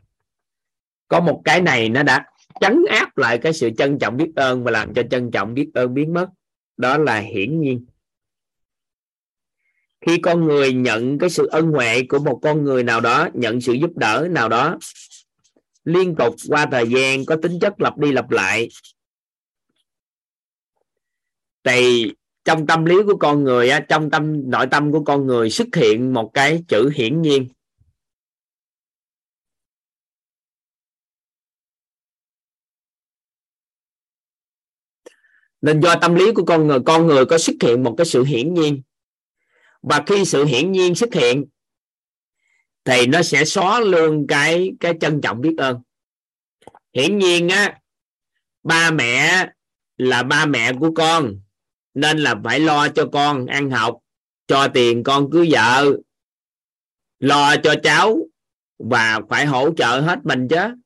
[1.07, 2.25] có một cái này nó đã
[2.61, 5.71] chấn áp lại cái sự trân trọng biết ơn và làm cho trân trọng biết
[5.73, 6.27] ơn biến mất.
[6.77, 7.85] Đó là hiển nhiên.
[10.05, 13.61] Khi con người nhận cái sự ân huệ của một con người nào đó, nhận
[13.61, 14.77] sự giúp đỡ nào đó,
[15.84, 18.69] liên tục qua thời gian có tính chất lặp đi lặp lại,
[21.63, 22.11] thì
[22.45, 26.13] trong tâm lý của con người trong tâm, nội tâm của con người xuất hiện
[26.13, 27.47] một cái chữ hiển nhiên.
[35.64, 38.23] Nên do tâm lý của con người con người có xuất hiện một cái sự
[38.23, 38.81] hiển nhiên.
[39.81, 41.45] Và khi sự hiển nhiên xuất hiện,
[42.85, 45.81] thì nó sẽ xóa luôn cái cái trân trọng biết ơn.
[46.94, 47.80] Hiển nhiên á,
[48.64, 49.48] ba mẹ
[49.98, 51.35] là ba mẹ của con,
[51.94, 53.98] nên là phải lo cho con ăn học,
[54.48, 55.98] cho tiền con cưới vợ,
[57.19, 58.18] lo cho cháu
[58.80, 60.82] và phải hỗ trợ hết mình chứ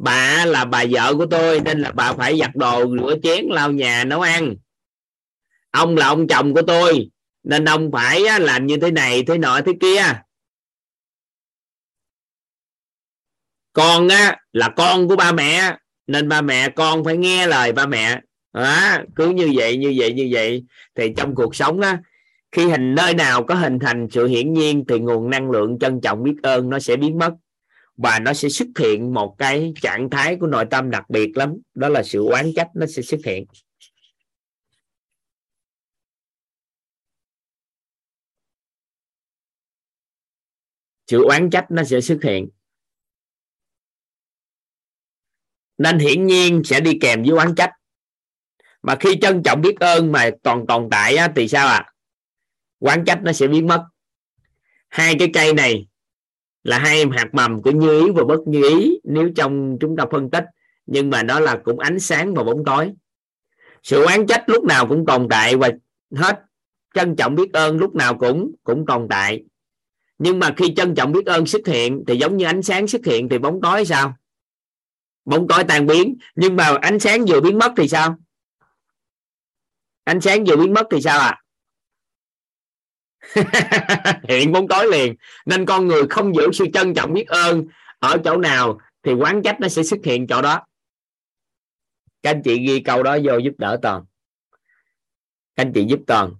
[0.00, 3.72] bà là bà vợ của tôi nên là bà phải giặt đồ rửa chén lau
[3.72, 4.54] nhà nấu ăn.
[5.70, 7.10] Ông là ông chồng của tôi
[7.42, 10.02] nên ông phải làm như thế này thế nọ thế kia.
[13.72, 17.86] Con á là con của ba mẹ nên ba mẹ con phải nghe lời ba
[17.86, 18.20] mẹ.
[18.52, 20.64] Đó, cứ như vậy như vậy như vậy.
[20.94, 21.98] Thì trong cuộc sống á
[22.52, 26.00] khi hình nơi nào có hình thành sự hiển nhiên thì nguồn năng lượng trân
[26.00, 27.34] trọng biết ơn nó sẽ biến mất
[28.02, 31.56] và nó sẽ xuất hiện một cái trạng thái của nội tâm đặc biệt lắm.
[31.74, 33.46] Đó là sự oán trách nó sẽ xuất hiện.
[41.06, 42.48] Sự oán trách nó sẽ xuất hiện.
[45.78, 47.70] Nên hiển nhiên sẽ đi kèm với oán trách.
[48.82, 51.74] Mà khi trân trọng biết ơn mà còn tồn tại á, thì sao ạ?
[51.74, 51.92] À?
[52.78, 53.84] oán trách nó sẽ biến mất.
[54.88, 55.86] Hai cái cây này
[56.62, 60.04] là hai hạt mầm của như ý và bất như ý nếu trong chúng ta
[60.10, 60.44] phân tích,
[60.86, 62.92] nhưng mà nó là cũng ánh sáng và bóng tối.
[63.82, 65.70] Sự oán trách lúc nào cũng tồn tại và
[66.14, 66.42] hết
[66.94, 69.44] trân trọng biết ơn lúc nào cũng cũng tồn tại.
[70.18, 73.06] Nhưng mà khi trân trọng biết ơn xuất hiện thì giống như ánh sáng xuất
[73.06, 74.14] hiện thì bóng tối sao?
[75.24, 78.16] Bóng tối tan biến, nhưng mà ánh sáng vừa biến mất thì sao?
[80.04, 81.26] Ánh sáng vừa biến mất thì sao ạ?
[81.26, 81.39] à?
[84.28, 85.14] hiện bóng tối liền.
[85.46, 87.64] Nên con người không giữ sự trân trọng biết ơn
[87.98, 90.66] ở chỗ nào thì quán trách nó sẽ xuất hiện chỗ đó.
[92.22, 94.04] Các anh chị ghi câu đó vô giúp đỡ toàn.
[95.56, 96.32] Các anh chị giúp toàn.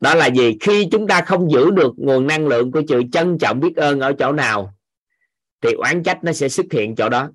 [0.00, 0.56] Đó là gì?
[0.60, 4.00] Khi chúng ta không giữ được nguồn năng lượng của sự trân trọng biết ơn
[4.00, 4.74] ở chỗ nào
[5.60, 7.30] thì oán trách nó sẽ xuất hiện chỗ đó.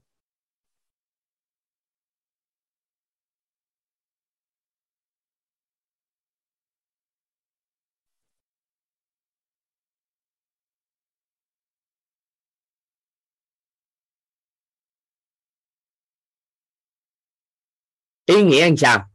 [18.35, 19.09] Ý nghĩa làm sao?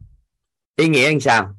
[0.77, 1.55] Ý nghĩa làm sao?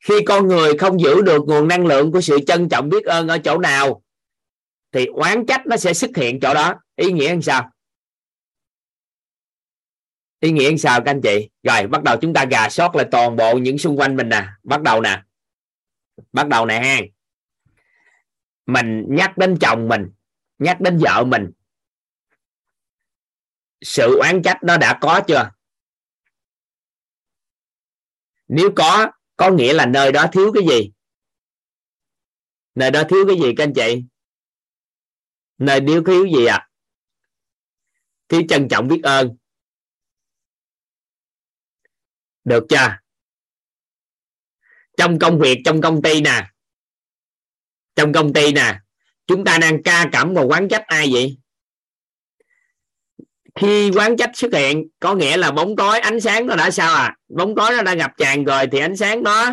[0.00, 3.28] Khi con người không giữ được nguồn năng lượng của sự trân trọng biết ơn
[3.28, 4.02] ở chỗ nào,
[4.92, 6.74] thì oán trách nó sẽ xuất hiện chỗ đó.
[6.96, 7.70] Ý nghĩa làm sao?
[10.40, 11.50] Ý nghĩa làm sao các anh chị?
[11.62, 14.46] Rồi, bắt đầu chúng ta gà sót lại toàn bộ những xung quanh mình nè.
[14.62, 15.22] Bắt đầu nè.
[16.32, 17.00] Bắt đầu nè ha.
[18.66, 20.10] Mình nhắc đến chồng mình,
[20.58, 21.50] nhắc đến vợ mình
[23.80, 25.50] sự oán trách nó đã có chưa?
[28.48, 30.92] Nếu có có nghĩa là nơi đó thiếu cái gì?
[32.74, 34.04] Nơi đó thiếu cái gì các anh chị?
[35.58, 36.68] Nơi thiếu thiếu gì à
[38.28, 39.36] thiếu trân trọng biết ơn.
[42.44, 42.96] Được chưa?
[44.96, 46.50] Trong công việc, trong công ty nè.
[47.94, 48.80] Trong công ty nè.
[49.26, 51.38] Chúng ta đang ca cảm và quán trách ai vậy?
[53.60, 56.94] Khi quán trách xuất hiện, có nghĩa là bóng tối, ánh sáng nó đã sao
[56.94, 57.16] à?
[57.28, 59.52] Bóng tối nó đã gặp tràn rồi thì ánh sáng đó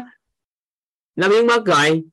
[1.15, 2.03] nó biến mất rồi.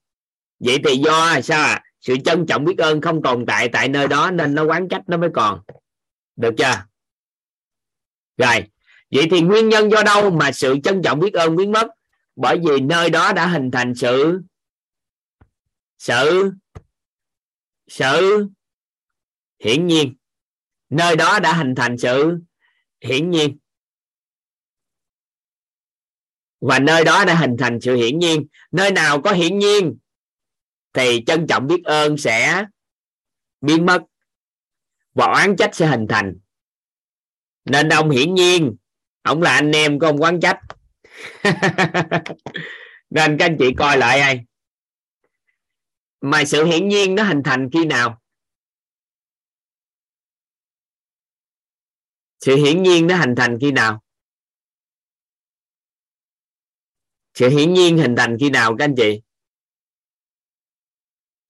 [0.58, 1.82] Vậy thì do sao à?
[2.00, 5.02] Sự trân trọng biết ơn không tồn tại tại nơi đó nên nó quán trách
[5.06, 5.60] nó mới còn.
[6.36, 6.84] Được chưa?
[8.36, 8.64] Rồi.
[9.10, 11.86] Vậy thì nguyên nhân do đâu mà sự trân trọng biết ơn biến mất?
[12.36, 14.40] Bởi vì nơi đó đã hình thành sự
[15.98, 16.52] sự
[17.88, 18.46] sự
[19.64, 20.14] hiển nhiên
[20.92, 22.38] nơi đó đã hình thành sự
[23.00, 23.58] hiển nhiên.
[26.60, 28.46] Và nơi đó đã hình thành sự hiển nhiên.
[28.72, 29.98] Nơi nào có hiển nhiên,
[30.92, 32.64] thì trân trọng biết ơn sẽ
[33.60, 34.02] biến mất
[35.14, 36.34] và oán trách sẽ hình thành.
[37.64, 38.76] Nên ông hiển nhiên,
[39.22, 40.58] ông là anh em của ông quán trách.
[43.10, 44.44] Nên các anh chị coi lại ai
[46.20, 48.21] mà sự hiển nhiên nó hình thành khi nào?
[52.42, 54.02] Sự hiển nhiên nó hình thành khi nào?
[57.34, 59.22] Sự hiển nhiên hình thành khi nào các anh chị?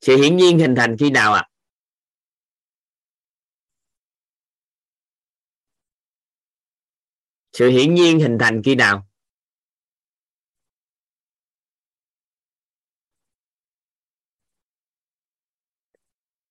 [0.00, 1.40] Sự hiển nhiên hình thành khi nào ạ?
[1.40, 1.48] À?
[7.52, 9.08] sự hiển nhiên hình thành khi nào?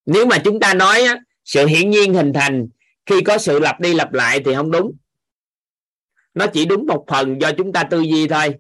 [0.06, 2.68] Nếu mà chúng ta nói á, sự hiển nhiên hình thành
[3.06, 4.92] khi có sự lặp đi lặp lại thì không đúng.
[6.34, 8.56] Nó chỉ đúng một phần do chúng ta tư duy thôi.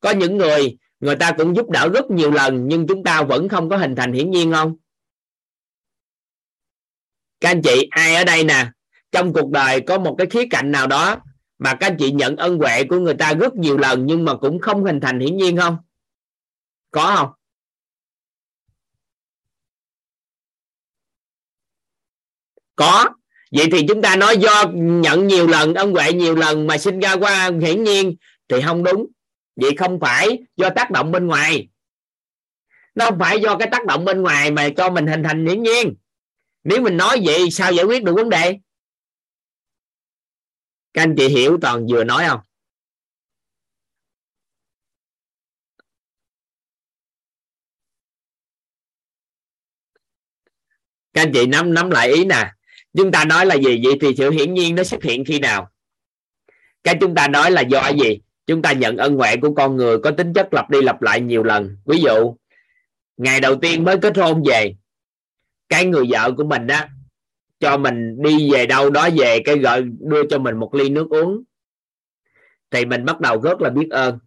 [0.00, 3.48] Có những người người ta cũng giúp đỡ rất nhiều lần, nhưng chúng ta vẫn
[3.48, 4.76] không có hình thành hiển nhiên không?
[7.40, 8.70] Các anh chị, ai ở đây nè?
[9.12, 11.16] Trong cuộc đời có một cái khía cạnh nào đó
[11.58, 14.36] mà các anh chị nhận ân huệ của người ta rất nhiều lần nhưng mà
[14.36, 15.76] cũng không hình thành hiển nhiên không?
[16.90, 17.30] Có không?
[22.76, 23.15] Có
[23.52, 27.00] vậy thì chúng ta nói do nhận nhiều lần ân huệ nhiều lần mà sinh
[27.00, 28.16] ra qua hiển nhiên
[28.48, 29.06] thì không đúng.
[29.56, 31.68] Vậy không phải do tác động bên ngoài.
[32.94, 35.62] Nó không phải do cái tác động bên ngoài mà cho mình hình thành hiển
[35.62, 35.94] nhiên.
[36.64, 38.58] Nếu mình nói vậy sao giải quyết được vấn đề?
[40.92, 42.40] Các anh chị hiểu toàn vừa nói không?
[51.12, 52.52] Các anh chị nắm nắm lại ý nè
[52.96, 53.80] chúng ta nói là gì?
[53.84, 55.70] Vậy thì sự hiển nhiên nó xuất hiện khi nào?
[56.84, 58.20] Cái chúng ta nói là do gì?
[58.46, 61.20] Chúng ta nhận ân huệ của con người có tính chất lặp đi lặp lại
[61.20, 61.76] nhiều lần.
[61.84, 62.36] Ví dụ,
[63.16, 64.74] ngày đầu tiên mới kết hôn về,
[65.68, 66.80] cái người vợ của mình đó
[67.60, 71.06] cho mình đi về đâu đó về, cái gọi đưa cho mình một ly nước
[71.10, 71.42] uống,
[72.70, 74.18] thì mình bắt đầu rất là biết ơn.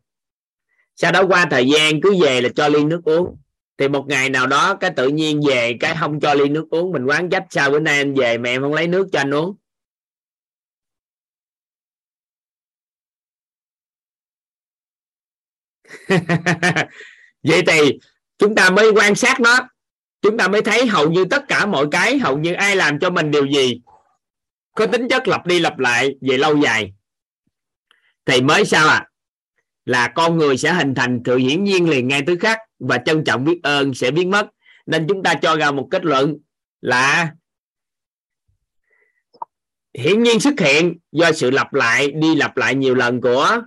[0.96, 3.38] Sau đó qua thời gian cứ về là cho ly nước uống
[3.80, 6.92] thì một ngày nào đó cái tự nhiên về, cái không cho ly nước uống,
[6.92, 9.34] mình quán trách sao bữa nay anh về mẹ em không lấy nước cho anh
[9.34, 9.56] uống.
[17.44, 18.00] Vậy thì
[18.38, 19.70] chúng ta mới quan sát nó,
[20.22, 23.10] chúng ta mới thấy hầu như tất cả mọi cái, hầu như ai làm cho
[23.10, 23.82] mình điều gì,
[24.76, 26.94] có tính chất lặp đi lặp lại về lâu dài.
[28.26, 29.09] Thì mới sao à
[29.86, 33.24] là con người sẽ hình thành sự hiển nhiên liền ngay tức khắc và trân
[33.24, 34.48] trọng biết ơn sẽ biến mất.
[34.86, 36.38] Nên chúng ta cho ra một kết luận
[36.82, 37.34] là
[39.94, 43.62] hiển nhiên xuất hiện do sự lặp lại, đi lặp lại nhiều lần của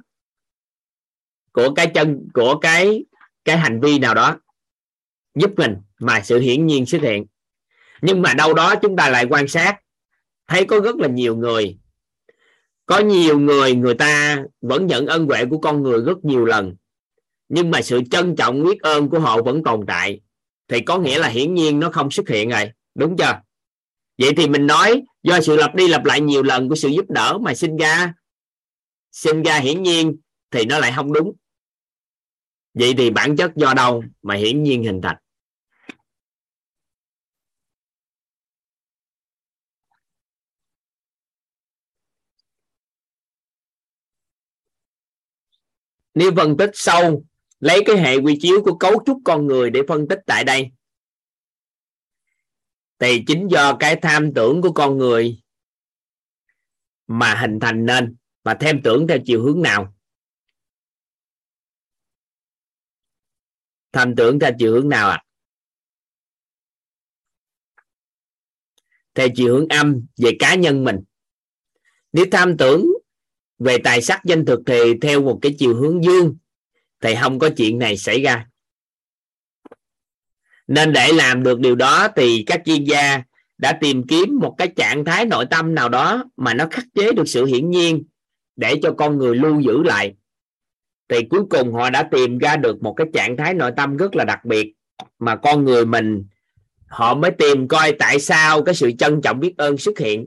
[1.52, 3.04] của cái chân, của cái
[3.44, 4.38] cái hành vi nào đó
[5.34, 7.26] giúp mình mà sự hiển nhiên xuất hiện.
[8.02, 9.78] Nhưng mà đâu đó chúng ta lại quan sát,
[10.48, 11.78] thấy có rất là nhiều người
[12.86, 16.76] có nhiều người người ta vẫn nhận ân huệ của con người rất nhiều lần,
[17.48, 20.20] nhưng mà sự trân trọng, biết ơn của họ vẫn tồn tại.
[20.68, 23.40] Thì có nghĩa là hiển nhiên nó không xuất hiện rồi, đúng chưa?
[24.18, 27.04] Vậy thì mình nói, do sự lặp đi lặp lại nhiều lần của sự giúp
[27.08, 28.14] đỡ mà sinh ra
[29.12, 30.16] sinh ra hiển nhiên
[30.50, 31.32] thì nó lại không đúng.
[32.74, 35.16] Vậy thì bản chất do đâu mà hiển nhiên hình thành?
[46.14, 47.24] Nếu phân tích sâu,
[47.60, 50.70] lấy cái hệ quy chiếu của cấu trúc con người để phân tích tại đây.
[52.98, 55.42] Thì chính do cái tham tưởng của con người
[57.06, 59.94] mà hình thành nên và thêm tưởng theo chiều hướng nào?
[63.92, 65.16] Tham tưởng theo chiều hướng nào ạ?
[65.16, 65.24] À?
[69.14, 70.96] theo chiều hướng âm về cá nhân mình.
[72.12, 72.86] Nếu tham tưởng
[73.62, 76.36] về tài sắc danh thực thì theo một cái chiều hướng dương,
[77.00, 78.46] thì không có chuyện này xảy ra.
[80.66, 83.22] Nên để làm được điều đó thì các chuyên gia
[83.58, 87.12] đã tìm kiếm một cái trạng thái nội tâm nào đó mà nó khắc chế
[87.12, 88.04] được sự hiển nhiên
[88.56, 90.14] để cho con người lưu giữ lại.
[91.08, 94.16] Thì cuối cùng họ đã tìm ra được một cái trạng thái nội tâm rất
[94.16, 94.74] là đặc biệt
[95.18, 96.24] mà con người mình,
[96.86, 100.26] họ mới tìm coi tại sao cái sự trân trọng biết ơn xuất hiện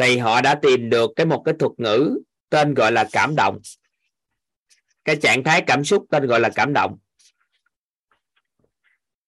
[0.00, 2.18] thì họ đã tìm được cái một cái thuật ngữ
[2.48, 3.58] tên gọi là cảm động.
[5.04, 6.98] Cái trạng thái cảm xúc tên gọi là cảm động.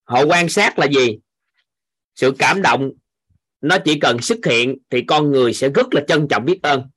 [0.05, 1.19] Họ quan sát là gì?
[2.15, 2.91] Sự cảm động
[3.61, 6.91] nó chỉ cần xuất hiện thì con người sẽ rất là trân trọng biết ơn.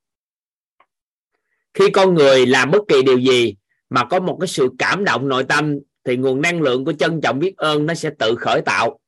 [1.74, 3.56] Khi con người làm bất kỳ điều gì
[3.90, 7.22] mà có một cái sự cảm động nội tâm thì nguồn năng lượng của trân
[7.22, 9.00] trọng biết ơn nó sẽ tự khởi tạo.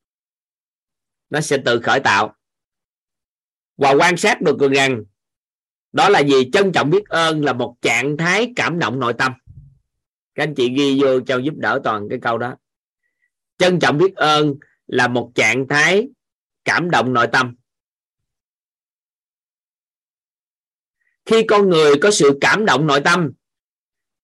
[1.30, 2.37] Nó sẽ tự khởi tạo
[3.78, 5.04] và quan sát được rằng,
[5.92, 9.32] đó là gì trân trọng biết ơn là một trạng thái cảm động nội tâm.
[10.34, 12.56] Các anh chị ghi vô cho giúp đỡ toàn cái câu đó.
[13.58, 14.54] Trân trọng biết ơn
[14.86, 16.08] là một trạng thái
[16.64, 17.54] cảm động nội tâm.
[21.26, 23.32] Khi con người có sự cảm động nội tâm,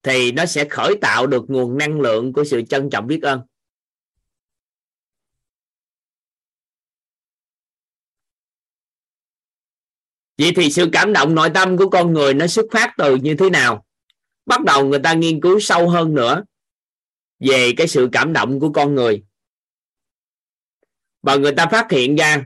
[0.03, 3.41] thì nó sẽ khởi tạo được nguồn năng lượng của sự trân trọng biết ơn.
[10.39, 13.35] Vậy thì sự cảm động nội tâm của con người nó xuất phát từ như
[13.35, 13.85] thế nào?
[14.47, 16.45] Bắt đầu người ta nghiên cứu sâu hơn nữa
[17.41, 19.25] về cái sự cảm động của con người.
[21.23, 22.45] Và người ta phát hiện ra,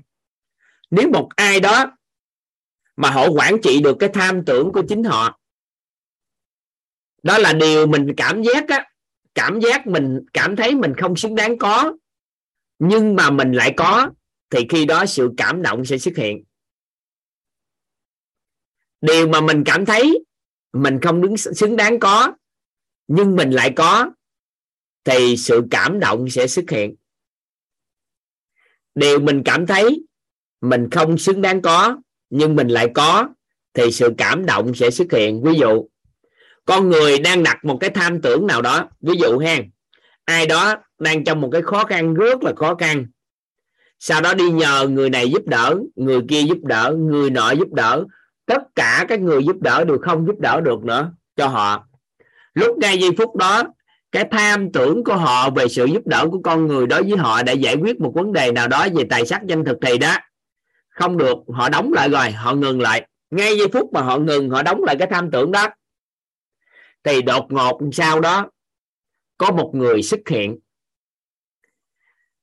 [0.90, 1.96] nếu một ai đó
[2.96, 5.38] mà họ quản trị được cái tham tưởng của chính họ,
[7.22, 8.90] đó là điều mình cảm giác á,
[9.34, 11.92] cảm giác mình, cảm thấy mình không xứng đáng có,
[12.78, 14.10] nhưng mà mình lại có,
[14.50, 16.44] thì khi đó sự cảm động sẽ xuất hiện
[19.00, 20.24] điều mà mình cảm thấy
[20.72, 22.32] mình không đứng xứng đáng có,
[23.08, 24.10] nhưng mình lại có,
[25.04, 26.94] thì sự cảm động sẽ xuất hiện.
[28.94, 30.06] Điều mình cảm thấy
[30.60, 31.98] mình không xứng đáng có,
[32.30, 33.28] nhưng mình lại có,
[33.74, 35.42] thì sự cảm động sẽ xuất hiện.
[35.42, 35.88] Ví dụ,
[36.64, 39.56] con người đang đặt một cái tham tưởng nào đó, ví dụ ha,
[40.24, 43.06] ai đó đang trong một cái khó khăn rất là khó khăn,
[43.98, 47.72] sau đó đi nhờ người này giúp đỡ, người kia giúp đỡ, người nọ giúp
[47.72, 48.04] đỡ
[48.48, 51.86] tất cả các người giúp đỡ đều không giúp đỡ được nữa cho họ.
[52.54, 53.62] Lúc ngay giây phút đó,
[54.12, 57.42] cái tham tưởng của họ về sự giúp đỡ của con người đối với họ
[57.42, 60.16] để giải quyết một vấn đề nào đó về tài sắc danh thực thì đó.
[60.88, 63.06] Không được, họ đóng lại rồi, họ ngừng lại.
[63.30, 65.68] Ngay giây phút mà họ ngừng, họ đóng lại cái tham tưởng đó.
[67.04, 68.50] Thì đột ngột sau đó,
[69.38, 70.58] có một người xuất hiện.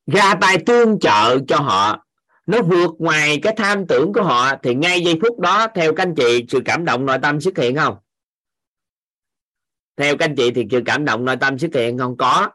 [0.07, 2.04] Ra tay tương trợ cho họ
[2.45, 6.03] nó vượt ngoài cái tham tưởng của họ, thì ngay giây phút đó, theo các
[6.03, 7.97] anh chị, sự cảm động nội tâm xuất hiện không?
[9.97, 12.17] Theo các anh chị thì sự cảm động nội tâm xuất hiện không?
[12.17, 12.49] Có.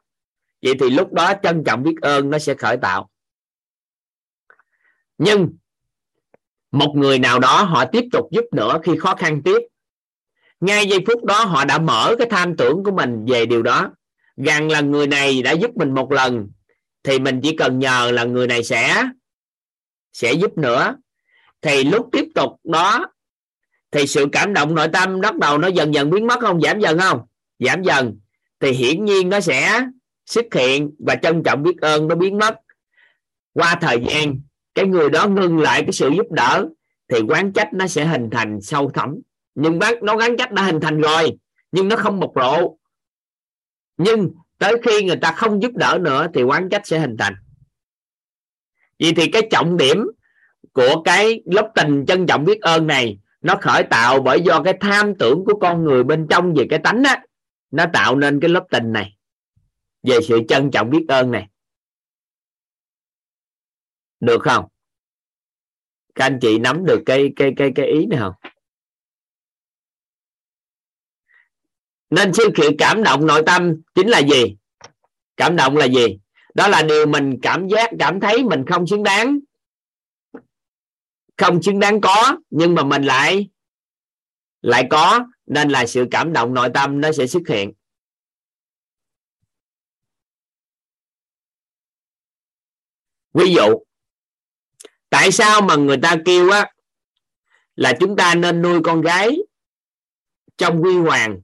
[0.63, 3.11] Vậy thì lúc đó trân trọng biết ơn nó sẽ khởi tạo.
[5.19, 5.49] Nhưng,
[6.71, 9.59] một người nào đó họ tiếp tục giúp nữa khi khó khăn tiếp.
[10.61, 13.91] Ngay giây phút đó họ đã mở cái tham tưởng của mình về điều đó.
[14.37, 16.49] Rằng là người này đã giúp mình một lần,
[17.03, 19.05] thì mình chỉ cần nhờ là người này sẽ
[20.13, 20.97] sẽ giúp nữa.
[21.63, 23.07] Thì lúc tiếp tục đó,
[23.91, 26.61] thì sự cảm động nội tâm bắt đầu nó dần dần biến mất không?
[26.61, 27.21] Giảm dần không?
[27.59, 28.19] Giảm dần.
[28.61, 29.87] Thì hiển nhiên nó sẽ
[30.27, 32.55] xuất hiện và trân trọng biết ơn, nó biến mất.
[33.53, 34.41] Qua thời gian,
[34.75, 36.69] cái người đó ngưng lại cái sự giúp đỡ,
[37.09, 39.17] thì quán trách nó sẽ hình thành sâu thẳm.
[39.55, 41.39] Nhưng bác, nó quán trách đã hình thành rồi,
[41.73, 42.79] nhưng nó không bộc lộ.
[43.97, 47.35] Nhưng tới khi người ta không giúp đỡ nữa, thì quán trách sẽ hình thành
[49.01, 50.07] vậy thì cái trọng điểm
[50.73, 54.75] của cái lớp tình trân trọng biết ơn này, nó khởi tạo bởi do cái
[54.81, 57.25] tham tưởng của con người bên trong về cái tánh á,
[57.71, 59.17] nó tạo nên cái lớp tình này,
[60.03, 61.49] về sự trân trọng biết ơn này.
[64.21, 64.65] Được không?
[66.15, 68.35] Các anh chị nắm được cái cái cái cái ý này không?
[72.11, 74.57] Nên sự kiện cảm động nội tâm chính là gì?
[75.37, 76.19] Cảm động là gì?
[76.55, 79.39] Đó là điều mình cảm giác, cảm thấy mình không xứng đáng.
[81.37, 83.51] Không xứng đáng có, nhưng mà mình lại
[84.63, 87.73] lại có, nên là sự cảm động nội tâm nó sẽ xuất hiện.
[93.35, 93.85] Ví dụ,
[95.09, 96.73] tại sao mà người ta kêu á
[97.75, 99.39] là chúng ta nên nuôi con gái
[100.57, 101.41] trong huy hoàng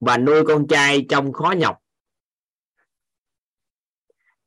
[0.00, 1.81] và nuôi con trai trong khó nhọc?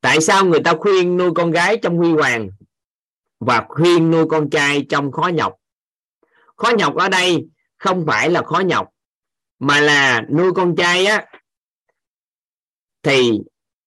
[0.06, 2.50] Tại sao người ta khuyên nuôi con gái trong huy hoàng
[3.40, 5.56] và khuyên nuôi con trai trong khó nhọc?
[6.56, 7.46] Khó nhọc ở đây
[7.78, 8.88] không phải là khó nhọc,
[9.58, 11.26] mà là nuôi con trai á,
[13.02, 13.40] thì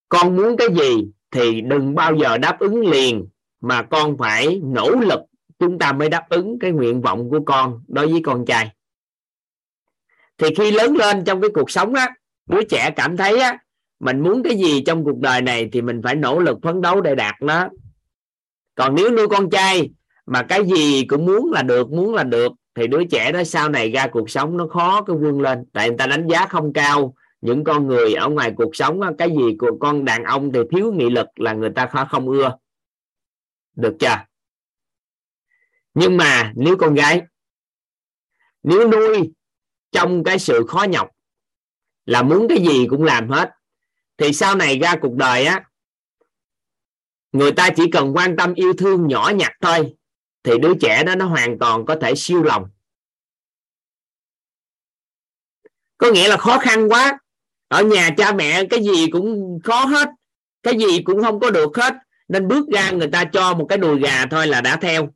[0.09, 3.27] con muốn cái gì thì đừng bao giờ đáp ứng liền,
[3.61, 5.19] mà con phải nỗ lực
[5.59, 8.75] chúng ta mới đáp ứng cái nguyện vọng của con đối với con trai.
[10.37, 12.09] Thì khi lớn lên trong cái cuộc sống á,
[12.45, 13.57] đứa trẻ cảm thấy á
[13.99, 17.01] mình muốn cái gì trong cuộc đời này thì mình phải nỗ lực phấn đấu
[17.01, 17.69] để đạt nó.
[18.75, 19.89] Còn nếu nuôi con trai
[20.25, 23.69] mà cái gì cũng muốn là được, muốn là được, thì đứa trẻ đó sau
[23.69, 25.65] này ra cuộc sống nó khó cái vươn lên.
[25.73, 29.29] Tại người ta đánh giá không cao những con người ở ngoài cuộc sống cái
[29.29, 32.57] gì của con đàn ông thì thiếu nghị lực là người ta không ưa.
[33.75, 34.17] Được chưa?
[35.93, 37.21] Nhưng mà nếu con gái,
[38.63, 39.31] nếu nuôi
[39.91, 41.09] trong cái sự khó nhọc
[42.05, 43.51] là muốn cái gì cũng làm hết
[44.19, 45.63] thì sau này ra cuộc đời á,
[47.31, 49.95] người ta chỉ cần quan tâm yêu thương nhỏ nhặt thôi,
[50.43, 52.69] thì đứa trẻ đó nó hoàn toàn có thể siêu lòng.
[55.97, 57.19] Có nghĩa là khó khăn quá.
[57.67, 60.09] Ở nhà cha mẹ cái gì cũng khó hết,
[60.63, 61.93] cái gì cũng không có được hết.
[62.27, 65.09] Nên bước ra người ta cho một cái đùi gà thôi là đã theo.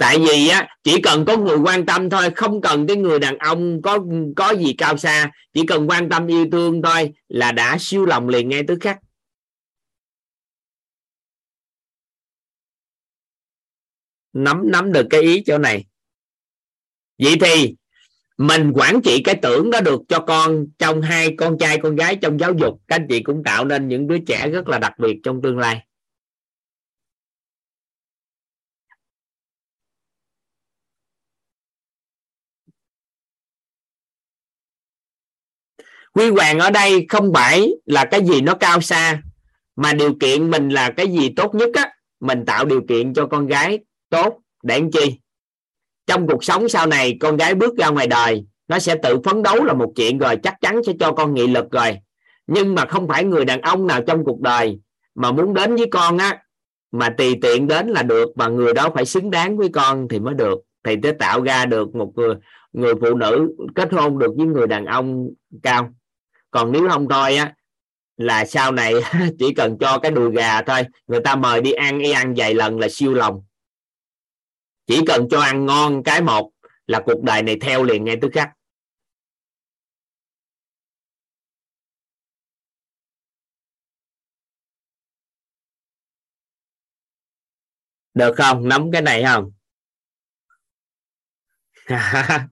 [0.00, 3.38] Tại vì á, chỉ cần có người quan tâm thôi, không cần cái người đàn
[3.38, 3.98] ông có
[4.36, 8.28] có gì cao xa, chỉ cần quan tâm yêu thương thôi là đã siêu lòng
[8.28, 8.98] liền ngay tức khắc.
[14.32, 15.84] Nắm nắm được cái ý chỗ này.
[17.18, 17.76] Vậy thì,
[18.38, 22.16] mình quản trị cái tưởng đó được cho con trong hai con trai, con gái
[22.16, 24.92] trong giáo dục, các anh chị cũng tạo nên những đứa trẻ rất là đặc
[24.98, 25.89] biệt trong tương lai.
[36.12, 39.22] Quy hoàng ở đây không phải là cái gì nó cao xa,
[39.76, 43.26] mà điều kiện mình là cái gì tốt nhất á, mình tạo điều kiện cho
[43.26, 43.78] con gái
[44.10, 45.20] tốt để làm chi.
[46.06, 49.42] Trong cuộc sống sau này, con gái bước ra ngoài đời, nó sẽ tự phấn
[49.42, 51.98] đấu là một chuyện rồi, chắc chắn sẽ cho con nghị lực rồi.
[52.46, 54.78] Nhưng mà không phải người đàn ông nào trong cuộc đời
[55.14, 56.42] mà muốn đến với con á,
[56.92, 60.18] mà tùy tiện đến là được, và người đó phải xứng đáng với con thì
[60.18, 60.58] mới được.
[60.84, 62.34] Thì sẽ tạo ra được một người
[62.72, 65.28] người phụ nữ kết hôn được với người đàn ông
[65.62, 65.90] cao
[66.50, 67.54] còn nếu không thôi á,
[68.16, 68.94] là sau này
[69.38, 72.54] chỉ cần cho cái đùi gà thôi, người ta mời đi ăn, y ăn vài
[72.54, 73.42] lần là siêu lòng.
[74.86, 76.50] Chỉ cần cho ăn ngon cái một
[76.86, 78.48] là cuộc đời này theo liền ngay tức khắc.
[88.14, 88.68] Được không?
[88.68, 89.52] Nắm cái này không?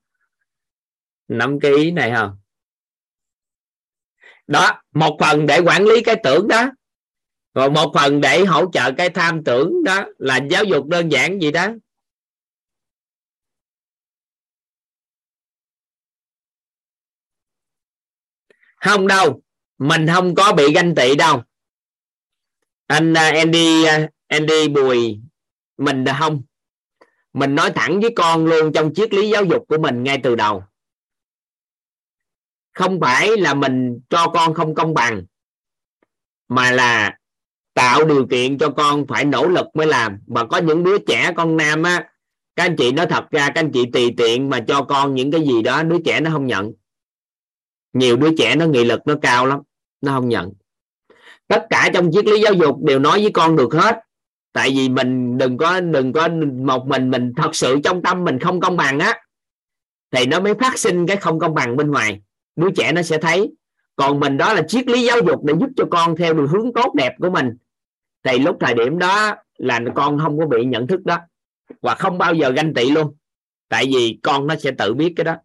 [1.29, 2.39] Nắm cái ý này không?
[4.49, 6.71] Đó, một phần để quản lý cái tưởng đó.
[7.55, 11.43] Còn một phần để hỗ trợ cái tham tưởng đó là giáo dục đơn giản
[11.43, 11.69] gì đó.
[18.77, 19.43] Không đâu,
[19.79, 21.43] mình không có bị ganh tị đâu.
[22.87, 25.21] Anh à, Andy à, Andy Bùi,
[25.77, 26.43] mình không.
[27.33, 30.35] Mình nói thẳng với con luôn trong triết lý giáo dục của mình ngay từ
[30.35, 30.65] đầu
[32.79, 35.23] không phải là mình cho con không công bằng,
[36.49, 37.19] mà là
[37.75, 40.19] tạo điều kiện cho con phải nỗ lực mới làm.
[40.27, 42.11] Mà có những đứa trẻ, con nam á,
[42.57, 45.31] các anh chị nói thật ra, các anh chị tùy tiện mà cho con những
[45.31, 46.73] cái gì đó, đứa trẻ nó không nhận.
[47.93, 49.61] Nhiều đứa trẻ nó nghị lực nó cao lắm,
[50.01, 50.53] nó không nhận.
[51.49, 54.01] Tất cả trong triết lý giáo dục đều nói với con được hết.
[54.53, 56.29] Tại vì mình đừng có đừng có
[56.65, 59.21] một mình mình thật sự trong tâm mình không công bằng á,
[60.11, 62.21] thì nó mới phát sinh cái không công bằng bên ngoài
[62.59, 63.53] đứa trẻ nó sẽ thấy,
[63.97, 66.73] còn mình đó là triết lý giáo dục để giúp cho con theo đường hướng
[66.73, 67.57] tốt đẹp của mình.
[68.23, 71.19] Thì lúc thời điểm đó là con không có bị nhận thức đó,
[71.83, 73.15] và không bao giờ ganh tị luôn.
[73.69, 75.37] Tại vì con nó sẽ tự biết cái đó.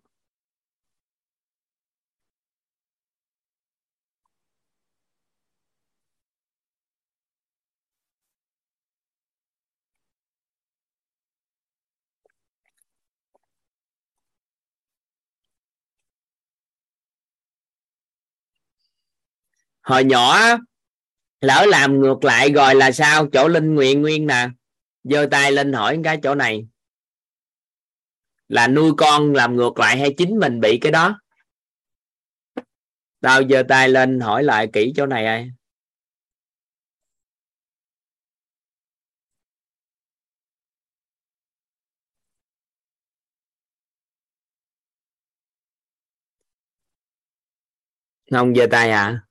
[19.84, 20.38] Hồi nhỏ
[21.42, 23.28] lỡ làm ngược lại rồi là sao?
[23.34, 24.50] Chỗ linh nguyện nguyên nè.
[25.04, 26.68] Giơ tay lên hỏi cái chỗ này.
[28.48, 31.20] Là nuôi con làm ngược lại hay chính mình bị cái đó?
[33.22, 35.50] Tao giơ tay lên hỏi lại kỹ chỗ này ai.
[48.32, 49.24] Không giơ tay à?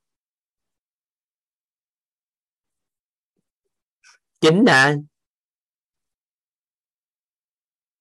[4.42, 4.94] Chính hả?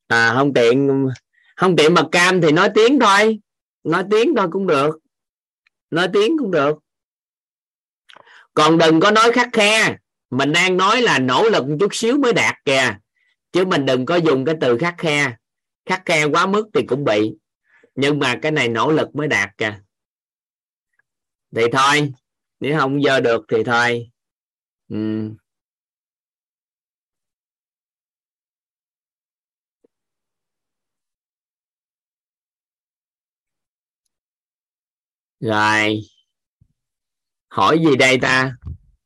[0.07, 1.07] À không tiện
[1.55, 3.39] không tiện mà cam thì nói tiếng thôi.
[3.83, 4.99] Nói tiếng thôi cũng được.
[5.91, 6.79] Nói tiếng cũng được.
[8.53, 9.97] Còn đừng có nói khắc khe.
[10.29, 12.97] Mình đang nói là nỗ lực một chút xíu mới đạt kìa.
[13.51, 15.35] Chứ mình đừng có dùng cái từ khắc khe.
[15.85, 17.33] Khắc khe quá mức thì cũng bị.
[17.95, 19.79] Nhưng mà cái này nỗ lực mới đạt kìa.
[21.55, 22.11] Thì thôi.
[22.59, 24.09] Nếu không giờ được thì thôi.
[24.89, 25.29] Ừ.
[35.41, 36.01] rồi.
[37.49, 38.55] Hỏi gì đây ta?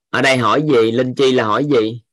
[0.10, 0.91] Ở đây hỏi gì?
[0.91, 2.03] Linh chi là hỏi gì?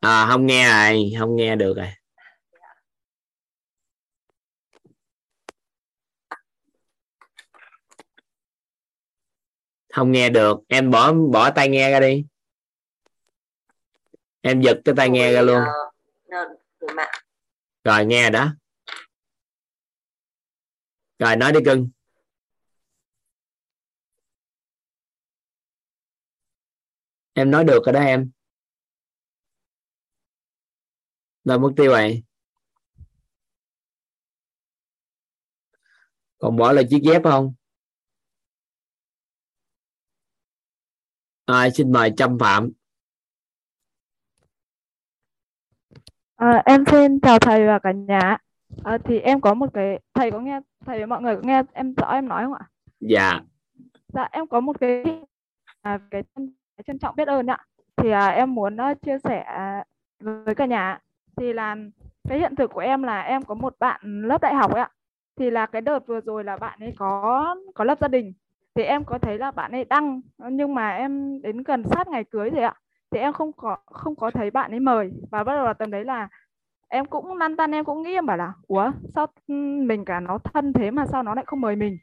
[0.00, 1.88] À không nghe rồi không nghe được rồi.
[9.92, 10.58] Không nghe được.
[10.68, 12.24] Em bỏ bỏ tai nghe ra đi.
[14.40, 15.60] Em giật cái tai nghe ra luôn.
[17.84, 18.54] rồi nghe đó
[21.18, 21.88] rồi nói đi cưng.
[27.32, 28.30] Em nói được rồi đó em.
[31.44, 32.22] Rồi mất tiêu rồi.
[36.38, 37.54] Còn bỏ lại chiếc dép không?
[41.44, 42.70] À, xin mời Trâm Phạm.
[46.36, 48.38] À, em xin chào thầy và cả nhà.
[48.84, 51.62] À, thì em có một cái thầy có nghe thầy và mọi người có nghe
[51.72, 52.64] em rõ em nói không ạ?
[53.00, 53.40] dạ
[54.08, 55.04] Dạ em có một cái
[55.82, 56.22] à, cái
[56.86, 57.58] trân, trọng biết ơn ạ.
[57.96, 59.44] Thì à, em muốn uh, chia sẻ
[60.20, 60.98] với cả nhà
[61.36, 61.76] thì là
[62.28, 64.90] cái hiện thực của em là em có một bạn lớp đại học ấy ạ.
[65.36, 68.32] Thì là cái đợt vừa rồi là bạn ấy có có lập gia đình
[68.74, 70.20] thì em có thấy là bạn ấy đăng
[70.50, 72.74] nhưng mà em đến gần sát ngày cưới rồi ạ
[73.10, 75.90] thì em không có không có thấy bạn ấy mời và bắt đầu là tầm
[75.90, 76.28] đấy là
[76.94, 79.54] em cũng lăn tăn, em cũng nghĩ, em bảo là ủa sao ừ,
[79.86, 81.98] mình cả nó thân thế mà sao nó lại không mời mình?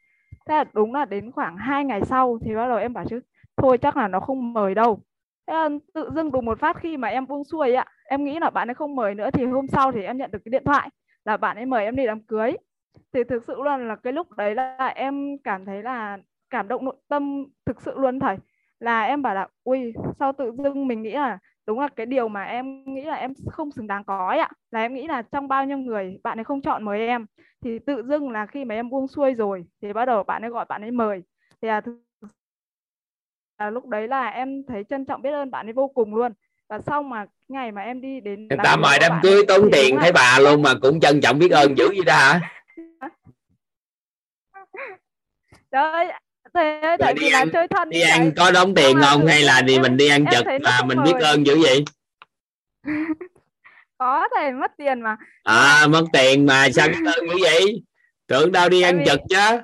[0.45, 3.19] Thế là đúng là đến khoảng hai ngày sau thì bắt đầu em bảo chứ,
[3.57, 4.99] thôi chắc là nó không mời đâu.
[5.47, 8.39] Thế là tự dưng đùng một phát khi mà em buông xuôi ạ em nghĩ
[8.39, 10.63] là bạn ấy không mời nữa thì hôm sau thì em nhận được cái điện
[10.65, 10.89] thoại
[11.25, 12.51] là bạn ấy mời em đi đám cưới.
[13.13, 16.17] Thì thực sự luôn là cái lúc đấy là em cảm thấy là
[16.49, 18.37] cảm động nội tâm thực sự luôn thầy.
[18.79, 21.37] Là em bảo là, ui, sao tự dưng mình nghĩ là
[21.67, 24.49] đúng là cái điều mà em nghĩ là em không xứng đáng có ấy ạ.
[24.71, 27.25] Là em nghĩ là trong bao nhiêu người bạn ấy không chọn mời em
[27.61, 30.51] thì tự dưng là khi mà em buông xuôi rồi thì bắt đầu bạn ấy
[30.51, 31.23] gọi bạn ấy mời.
[31.61, 31.81] Thì là,
[33.59, 36.33] là lúc đấy là em thấy trân trọng biết ơn bạn ấy vô cùng luôn.
[36.69, 39.97] Và sau mà ngày mà em đi đến người ta mời đám cưới tốn tiền
[39.99, 42.41] thấy bà luôn mà cũng trân trọng biết ơn dữ vậy đó hả?
[45.71, 46.11] Trời ơi,
[46.53, 49.79] ơi, tại vì là chơi thân đi ăn có đóng tiền không hay là thì
[49.79, 51.85] mình đi ăn trực là mình biết ơn dữ vậy?
[53.97, 55.17] Có thầy mất tiền mà.
[55.43, 57.83] À mất tiền mà sao biết ơn như vậy?
[58.27, 59.59] Tưởng đâu đi ăn trực chứ.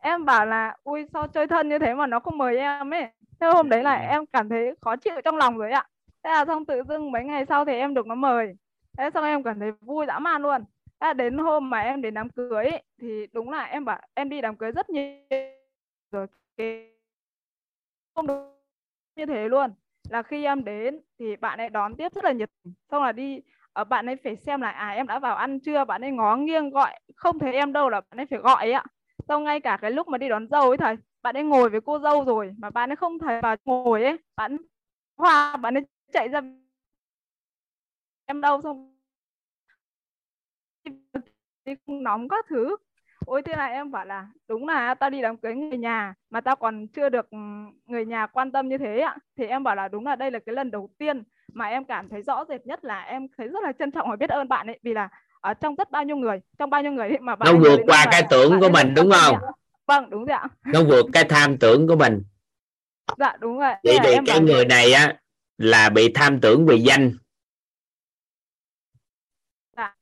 [0.00, 3.06] em bảo là ui sao chơi thân như thế mà nó không mời em ấy?
[3.40, 5.86] Thế hôm đấy là em cảm thấy khó chịu trong lòng rồi ạ.
[6.24, 8.54] Thế là xong tự dưng mấy ngày sau thì em được nó mời.
[8.98, 10.64] Thế xong em cảm thấy vui dã man luôn.
[11.00, 14.00] Thế là đến hôm mà em đến đám cưới ấy, thì đúng là em bảo
[14.14, 15.14] em đi đám cưới rất nhiều
[16.14, 16.26] rồi
[16.56, 16.90] cái
[18.14, 18.54] không đúng
[19.16, 19.70] như thế luôn.
[20.10, 22.74] Là khi em đến thì bạn ấy đón tiếp rất là nhiệt tình.
[22.90, 23.40] Xong là đi
[23.72, 25.84] ở bạn ấy phải xem lại à em đã vào ăn chưa?
[25.84, 28.72] Bạn ấy ngó nghiêng gọi, không thấy em đâu là bạn ấy phải gọi ấy
[28.72, 28.84] ạ.
[29.28, 31.80] Xong ngay cả cái lúc mà đi đón dâu ấy thầy, bạn ấy ngồi với
[31.80, 34.56] cô dâu rồi mà bạn ấy không thấy vào ngồi ấy, bạn
[35.16, 36.40] hoa, bạn ấy chạy ra
[38.26, 38.94] em đâu xong
[41.86, 42.76] nóng các thứ
[43.26, 46.40] ôi thế là em bảo là đúng là tao đi đám cưới người nhà mà
[46.40, 47.38] tao còn chưa được ừ,
[47.86, 49.16] người nhà quan tâm như thế ạ.
[49.38, 51.22] Thì em bảo là đúng là đây là cái lần đầu tiên
[51.52, 54.16] mà em cảm thấy rõ rệt nhất là em thấy rất là trân trọng và
[54.16, 54.78] biết ơn bạn ấy.
[54.82, 55.08] Vì là
[55.40, 57.80] ở trong rất bao nhiêu người trong bao nhiêu người ấy mà bạn nó vượt
[57.86, 59.36] qua cái tưởng của mình đúng không
[59.86, 60.48] vâng đúng rồi ạ.
[60.66, 62.22] Nó vượt cái tham tưởng của mình.
[63.18, 65.18] Dạ đúng rồi vậy thì cái người này á
[65.58, 67.12] là bị tham tưởng vì danh.
[69.76, 69.96] Dạ.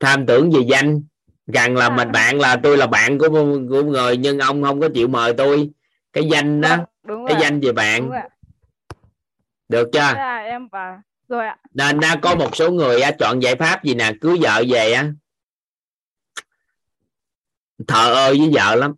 [0.00, 1.02] tham tưởng vì danh
[1.46, 3.28] rằng là mình bạn là tôi là bạn của
[3.70, 5.70] của người nhưng ông không có chịu mời tôi.
[6.12, 8.10] Cái danh đó Vâng, đúng cái rồi danh về bạn.
[9.68, 10.14] Được chưa?
[10.44, 11.56] Em và rồi ạ.
[11.74, 14.92] nên đã có một số người á, chọn giải pháp gì nè cưới vợ về
[14.92, 15.12] á.
[17.88, 18.94] Thờ ơ với vợ lắm.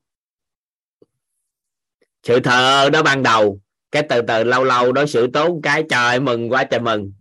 [2.23, 3.61] Sự thờ ơ đó ban đầu
[3.93, 7.13] cái từ từ lâu lâu đối xử tốt cái trời mừng quá trời mừng.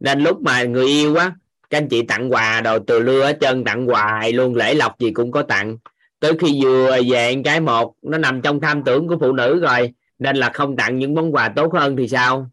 [0.00, 1.32] Nên lúc mà người yêu á
[1.70, 4.98] các anh chị tặng quà đồ từ lưa hết chân tặng hoài luôn lễ lộc
[4.98, 5.76] gì cũng có tặng
[6.20, 9.92] tới khi vừa về cái một nó nằm trong tham tưởng của phụ nữ rồi
[10.18, 12.50] nên là không tặng những món quà tốt hơn thì sao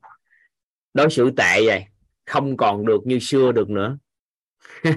[0.94, 1.86] đối xử tệ vậy
[2.26, 3.98] không còn được như xưa được nữa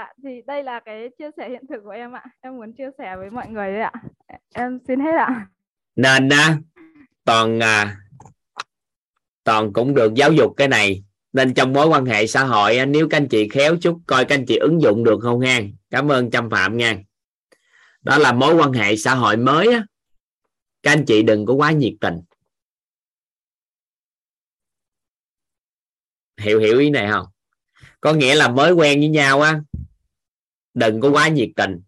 [0.00, 2.24] Dạ thì đây là cái chia sẻ hiện thực của em ạ.
[2.40, 3.92] Em muốn chia sẻ với mọi người đấy ạ.
[4.54, 5.46] Em xin hết ạ.
[5.96, 6.28] nên
[7.24, 7.96] toàn à,
[9.50, 11.04] toàn cũng được giáo dục cái này.
[11.32, 14.34] Nên trong mối quan hệ xã hội nếu các anh chị khéo chút coi các
[14.34, 16.98] anh chị ứng dụng được không nha cảm ơn trâm phạm nha.
[18.02, 19.84] Đó là mối quan hệ xã hội mới á.
[20.82, 22.20] Các anh chị đừng có quá nhiệt tình.
[26.40, 27.26] Hiểu hiểu ý này không?
[28.00, 29.60] Có nghĩa là mới quen với nhau á,
[30.74, 31.80] đừng có quá nhiệt tình.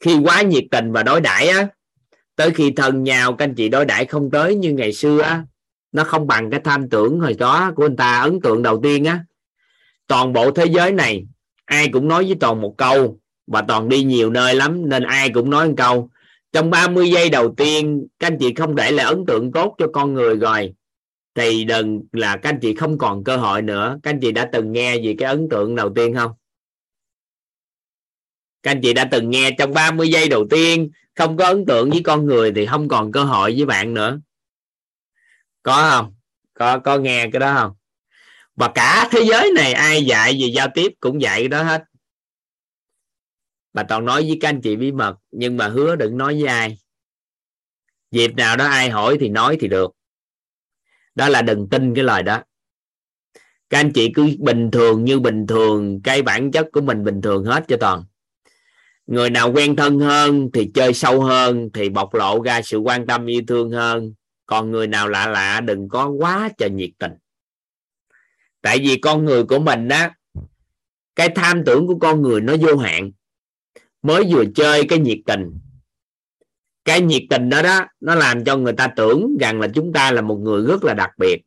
[0.00, 1.68] Khi quá nhiệt tình và đối đãi á,
[2.36, 5.44] tới khi thân nhau, các anh chị đối đãi không tới như ngày xưa á
[5.92, 9.04] nó không bằng cái tham tưởng hồi đó của anh ta, ấn tượng đầu tiên
[9.04, 9.24] á.
[10.06, 11.26] Toàn bộ thế giới này,
[11.64, 15.30] ai cũng nói với toàn một câu, và toàn đi nhiều nơi lắm, nên ai
[15.30, 16.10] cũng nói một câu.
[16.52, 19.86] Trong 30 giây đầu tiên, các anh chị không để lại ấn tượng tốt cho
[19.92, 20.74] con người rồi,
[21.34, 23.98] thì đừng là các anh chị không còn cơ hội nữa.
[24.02, 26.32] Các anh chị đã từng nghe gì cái ấn tượng đầu tiên không?
[28.62, 31.90] Các anh chị đã từng nghe trong 30 giây đầu tiên, không có ấn tượng
[31.90, 34.20] với con người thì không còn cơ hội với bạn nữa
[35.62, 36.14] có không?
[36.54, 37.72] Có có nghe cái đó không?
[38.56, 41.84] Và cả thế giới này ai dạy về giao tiếp cũng dạy cái đó hết.
[43.72, 46.46] Mà toàn nói với các anh chị bí mật, nhưng mà hứa đừng nói với
[46.46, 46.78] ai.
[48.10, 49.90] Dịp nào đó ai hỏi thì nói thì được.
[51.14, 52.42] Đó là đừng tin cái lời đó.
[53.70, 57.22] Các anh chị cứ bình thường như bình thường, cái bản chất của mình bình
[57.22, 58.04] thường hết cho toàn.
[59.06, 63.06] Người nào quen thân hơn thì chơi sâu hơn, thì bộc lộ ra sự quan
[63.06, 64.14] tâm yêu thương hơn
[64.48, 67.12] còn người nào lạ lạ, đừng có quá trời nhiệt tình.
[68.60, 70.08] Tại vì con người của mình đó
[71.16, 73.10] cái tham tưởng của con người nó vô hạn.
[74.02, 75.58] Mới vừa chơi cái nhiệt tình.
[76.84, 80.12] Cái nhiệt tình đó đó, nó làm cho người ta tưởng rằng là chúng ta
[80.12, 81.42] là một người rất là đặc biệt.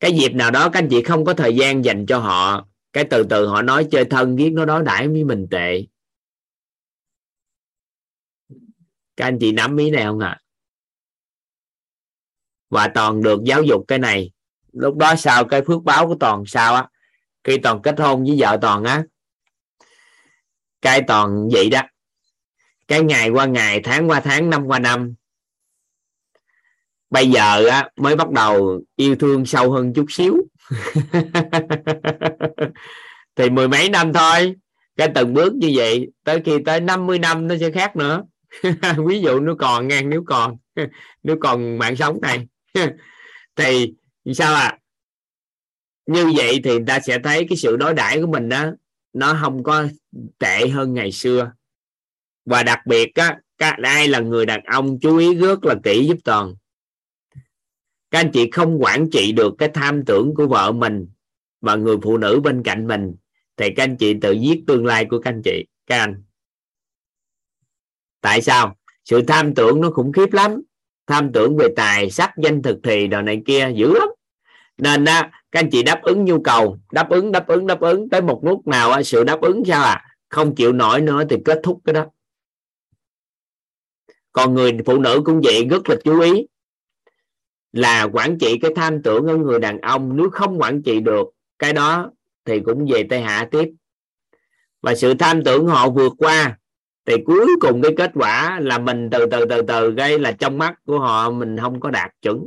[0.00, 3.04] Cái dịp nào đó các anh chị không có thời gian dành cho họ, cái
[3.10, 5.86] từ từ họ nói chơi thân giết nó đối đãi với mình tệ.
[9.16, 10.28] Các anh chị nắm ý này không ạ?
[10.28, 10.45] à?
[12.70, 14.30] Và toàn được giáo dục cái này.
[14.72, 16.88] Lúc đó sau cái phước báo của toàn sao á?
[17.44, 19.02] Khi toàn kết hôn với vợ toàn á,
[20.82, 21.82] cái toàn vậy đó.
[22.88, 25.14] Cái ngày qua ngày, tháng qua tháng, năm qua năm,
[27.10, 30.36] bây giờ á, mới bắt đầu yêu thương sâu hơn chút xíu.
[33.36, 34.54] Thì mười mấy năm thôi,
[34.96, 38.22] cái từng bước như vậy, tới khi tới 50 năm nó sẽ khác nữa.
[39.06, 40.56] Ví dụ nó còn ngang nếu còn
[41.22, 42.46] nếu còn mạng sống này.
[43.56, 43.94] thì
[44.34, 44.78] sao à
[46.06, 48.70] như vậy thì ta sẽ thấy cái sự đối đãi của mình đó
[49.12, 49.86] nó không có
[50.38, 51.52] tệ hơn ngày xưa.
[52.44, 56.06] Và đặc biệt á, các ai là người đàn ông chú ý rất là kỹ
[56.08, 56.54] giúp toàn.
[58.10, 61.08] Các anh chị không quản trị được cái tham tưởng của vợ mình
[61.60, 63.14] và người phụ nữ bên cạnh mình,
[63.56, 66.24] thì các anh chị tự giết tương lai của các anh chị, các anh.
[68.20, 68.76] Tại sao?
[69.04, 70.62] Sự tham tưởng nó khủng khiếp lắm
[71.06, 74.08] tham tưởng về tài sắc danh thực thì đồ này kia dữ lắm.
[74.78, 75.22] Nên đó,
[75.52, 78.40] các anh chị đáp ứng nhu cầu đáp ứng đáp ứng đáp ứng tới một
[78.44, 80.04] lúc nào á, sự đáp ứng sao à?
[80.28, 82.06] Không chịu nổi nữa thì kết thúc cái đó.
[84.32, 86.46] Còn người phụ nữ cũng vậy rất là chú ý.
[87.72, 91.28] Là quản trị cái tham tưởng ở người đàn ông nếu không quản trị được
[91.58, 92.10] cái đó
[92.44, 93.72] thì cũng về tay hạ tiếp.
[94.82, 96.58] Và sự tham tưởng họ vượt qua
[97.06, 100.58] thì cuối cùng cái kết quả là mình từ từ từ từ gây là trong
[100.58, 102.46] mắt của họ mình không có đạt chuẩn.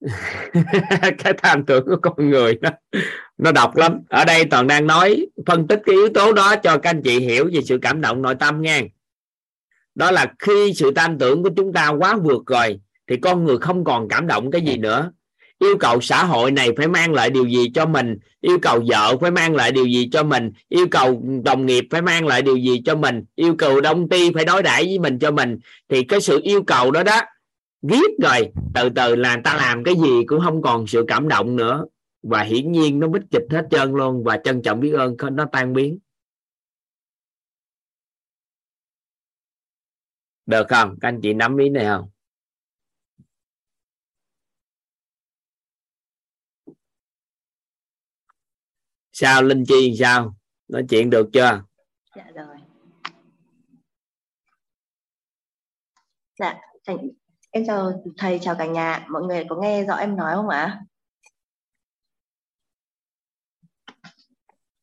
[1.18, 2.70] Cái tham tưởng của con người đó
[3.38, 4.00] nó độc lắm.
[4.08, 7.20] Ở đây toàn đang nói, phân tích cái yếu tố đó cho các anh chị
[7.20, 8.80] hiểu về sự cảm động nội tâm nha
[9.94, 13.58] đó là khi sự tham tưởng của chúng ta quá vượt rồi, thì con người
[13.58, 15.12] không còn cảm động cái gì nữa
[15.60, 18.18] yêu cầu xã hội này phải mang lại điều gì cho mình?
[18.40, 20.52] Yêu cầu vợ phải mang lại điều gì cho mình?
[20.68, 23.24] Yêu cầu đồng nghiệp phải mang lại điều gì cho mình?
[23.34, 25.58] Yêu cầu đông ty phải đối đãi với mình cho mình?
[25.88, 27.20] Thì cái sự yêu cầu đó đó,
[27.82, 31.56] viết rồi, từ từ là ta làm cái gì cũng không còn sự cảm động
[31.56, 31.84] nữa.
[32.22, 35.46] Và hiển nhiên nó bích kịch hết trơn luôn và trân trọng biết ơn nó
[35.52, 35.98] tan biến.
[40.46, 40.96] Được không?
[41.00, 42.08] Các anh chị nắm ý này không?
[49.20, 50.34] Sao linh chi sao?
[50.68, 51.62] Nói chuyện được chưa?
[52.16, 52.56] Dạ rồi.
[56.38, 56.60] Dạ
[57.50, 59.06] em chào thầy chào cả nhà.
[59.10, 60.80] Mọi người có nghe rõ em nói không ạ?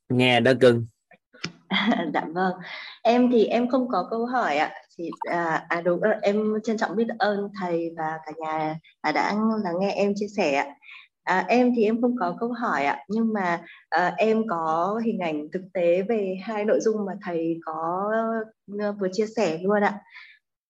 [0.10, 0.88] Nghe đó cưng.
[2.14, 2.54] Dạ vâng.
[3.04, 4.74] Em thì em không có câu hỏi ạ.
[4.98, 9.34] Thì à, à đúng em trân trọng biết ơn thầy và cả nhà đã
[9.64, 10.66] lắng nghe em chia sẻ ạ
[11.28, 15.20] À, em thì em không có câu hỏi ạ nhưng mà à, em có hình
[15.20, 18.12] ảnh thực tế về hai nội dung mà thầy có
[18.80, 20.02] ờ, vừa chia sẻ luôn ạ.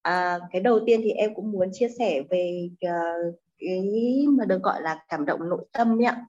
[0.02, 4.62] À, cái đầu tiên thì em cũng muốn chia sẻ về uh, cái mà được
[4.62, 6.26] gọi là cảm động nội tâm ạ.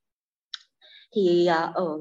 [1.15, 1.97] Thì uh, ở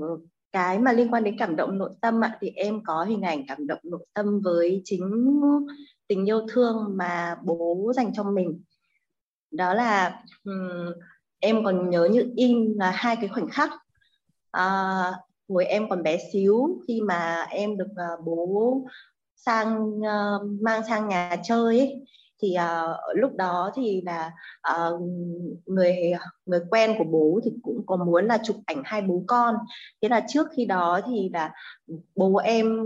[0.52, 3.44] cái mà liên quan đến cảm động nội tâm ạ thì em có hình ảnh
[3.48, 5.40] cảm động nội tâm với chính
[6.08, 8.62] tình yêu thương mà bố dành cho mình.
[9.50, 10.92] Đó là um,
[11.40, 13.70] em còn nhớ như in là hai cái khoảnh khắc.
[14.50, 15.12] À,
[15.48, 18.82] hồi em còn bé xíu khi mà em được uh, bố
[19.36, 22.06] sang uh, mang sang nhà chơi ấy,
[22.42, 24.32] thì uh, lúc đó thì là
[24.72, 25.00] uh,
[25.66, 25.96] người
[26.46, 29.54] người quen của bố thì cũng có muốn là chụp ảnh hai bố con.
[30.02, 31.52] Thế là trước khi đó thì là
[32.16, 32.78] bố em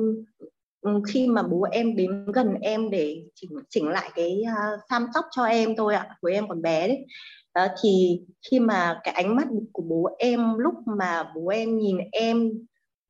[0.80, 5.06] ừ, khi mà bố em đến gần em để chỉnh chỉnh lại cái uh, sam
[5.14, 7.06] tóc cho em thôi ạ của em còn bé đấy
[7.54, 11.98] đó, thì khi mà cái ánh mắt của bố em lúc mà bố em nhìn
[12.12, 12.50] em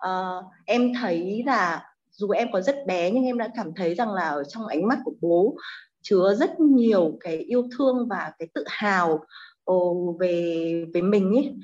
[0.07, 4.13] uh, em thấy là dù em còn rất bé nhưng em đã cảm thấy rằng
[4.13, 5.57] là ở trong ánh mắt của bố
[6.03, 9.25] chứa rất nhiều cái yêu thương và cái tự hào
[9.65, 9.75] ờ,
[10.21, 11.55] về về mình ấy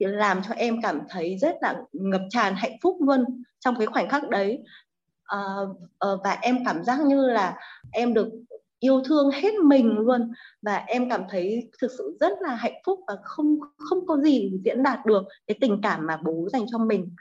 [0.00, 3.24] thì làm cho em cảm thấy rất là ngập tràn hạnh phúc luôn
[3.60, 4.58] trong cái khoảnh khắc đấy.
[5.34, 5.70] Uh,
[6.12, 7.56] uh, và em cảm giác như là
[7.92, 8.28] em được
[8.80, 10.32] yêu thương hết mình luôn.
[10.62, 14.52] Và em cảm thấy thực sự rất là hạnh phúc và không không có gì
[14.64, 17.14] diễn đạt được cái tình cảm mà bố dành cho mình.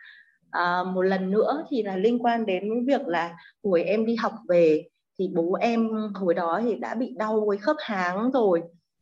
[0.52, 4.34] À, một lần nữa thì là liên quan đến việc là hồi em đi học
[4.48, 4.88] về
[5.20, 8.62] thì bố em hồi đó thì đã bị đau cái khớp háng rồi.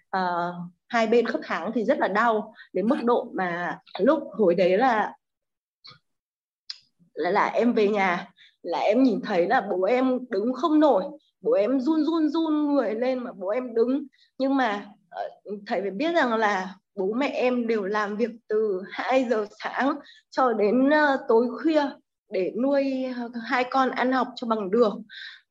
[0.09, 0.51] À,
[0.87, 4.77] hai bên khớp háng thì rất là đau đến mức độ mà lúc hồi đấy
[4.77, 5.13] là
[7.13, 11.03] là, là em về nhà là em nhìn thấy là bố em đứng không nổi
[11.45, 14.07] bố em run run run người lên mà bố em đứng.
[14.37, 15.21] Nhưng mà ờ,
[15.67, 19.95] thầy phải biết rằng là bố mẹ em đều làm việc từ 2 giờ sáng
[20.29, 21.83] cho đến ờ, tối khuya
[22.29, 23.05] để nuôi
[23.43, 24.93] hai con ăn học cho bằng được.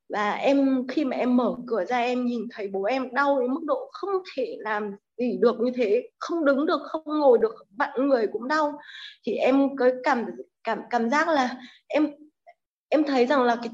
[0.09, 3.53] Và em, khi mà em mở cửa ra em nhìn thấy bố em đau đến
[3.53, 7.55] mức độ không thể làm gì được như thế, không đứng được, không ngồi được,
[7.77, 8.79] vặn người cũng đau.
[9.25, 10.25] Thì em cứ cảm
[10.63, 11.57] cảm cảm giác là
[11.87, 12.07] em
[12.89, 13.69] em thấy rằng là cái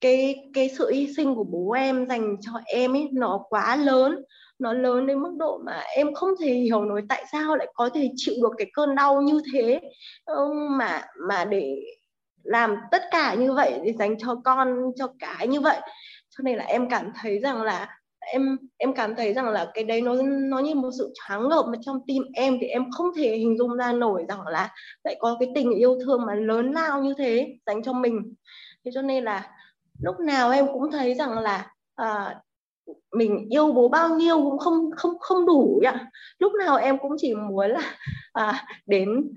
[0.00, 4.24] cái cái sự hy sinh của bố em dành cho em ấy, nó quá lớn.
[4.58, 7.90] Nó lớn đến mức độ mà em không thể hiểu nổi tại sao lại có
[7.94, 9.80] thể chịu được cái cơn đau như thế.
[10.78, 11.76] Mà mà để
[12.42, 15.80] làm tất cả như vậy, để dành cho con, cho cái như vậy.
[16.30, 17.88] Cho nên là em cảm thấy rằng là
[18.32, 21.66] em em cảm thấy rằng là cái đấy nó nó như một sự choáng ngợp
[21.68, 24.70] mà trong tim em thì em không thể hình dung ra nổi rằng là
[25.04, 28.34] lại có cái tình yêu thương mà lớn lao như thế dành cho mình.
[28.84, 29.50] Thế cho nên là
[30.00, 32.40] lúc nào em cũng thấy rằng là à,
[33.12, 37.12] mình yêu bố bao nhiêu cũng không không không đủ ạ lúc nào em cũng
[37.18, 37.96] chỉ muốn là
[38.32, 39.30] à, đến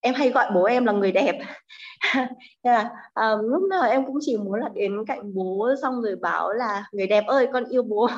[0.00, 1.48] em hay gọi bố em là người đẹp yeah.
[2.14, 2.28] à,
[2.64, 6.52] dạ, ờ, lúc nào em cũng chỉ muốn là đến cạnh bố xong rồi bảo
[6.52, 8.08] là người đẹp ơi con yêu bố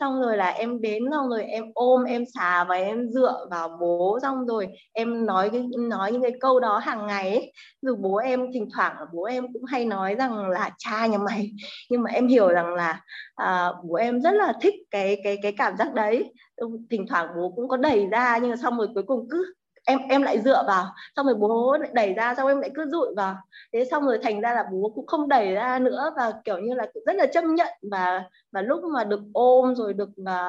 [0.00, 3.78] xong rồi là em đến xong rồi em ôm em xà và em dựa vào
[3.80, 4.18] bố.
[4.22, 7.52] Xong rồi em nói cái nói những cái câu đó hàng ngày ấy.
[7.82, 11.50] dù bố em thỉnh thoảng bố em cũng hay nói rằng là cha nhà mày.
[11.90, 13.00] Nhưng mà em hiểu rằng là
[13.34, 16.32] à, bố em rất là thích cái cái cái cảm giác đấy.
[16.90, 19.54] Thỉnh thoảng bố cũng có đẩy ra nhưng mà xong rồi cuối cùng cứ
[19.88, 20.86] em em lại dựa vào
[21.16, 23.36] xong rồi bố lại đẩy ra xong em lại cứ dụi vào.
[23.72, 26.74] Thế xong rồi thành ra là bố cũng không đẩy ra nữa và kiểu như
[26.74, 30.46] là rất là chấp nhận và và lúc mà được ôm rồi được mà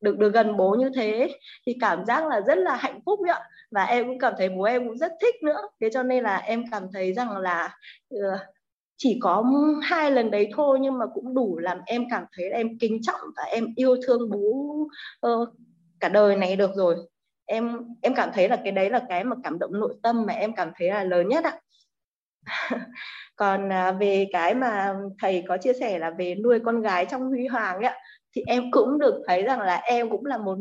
[0.00, 1.28] được được gần bố như thế
[1.66, 3.40] thì cảm giác là rất là hạnh phúc ạ.
[3.70, 5.60] Và em cũng cảm thấy bố em cũng rất thích nữa.
[5.80, 7.76] Thế cho nên là em cảm thấy rằng là
[8.08, 8.18] ừ,
[8.96, 9.44] chỉ có
[9.82, 13.02] hai lần đấy thôi nhưng mà cũng đủ làm em cảm thấy là em kính
[13.02, 14.38] trọng và em yêu thương bố
[15.26, 15.48] uh,
[16.00, 16.96] cả đời này được rồi
[17.46, 20.32] em em cảm thấy là cái đấy là cái mà cảm động nội tâm mà
[20.32, 21.60] em cảm thấy là lớn nhất ạ.
[23.36, 27.28] Còn à, về cái mà thầy có chia sẻ là về nuôi con gái trong
[27.28, 27.94] huy hoàng ấy
[28.36, 30.58] thì em cũng được thấy rằng là em cũng là một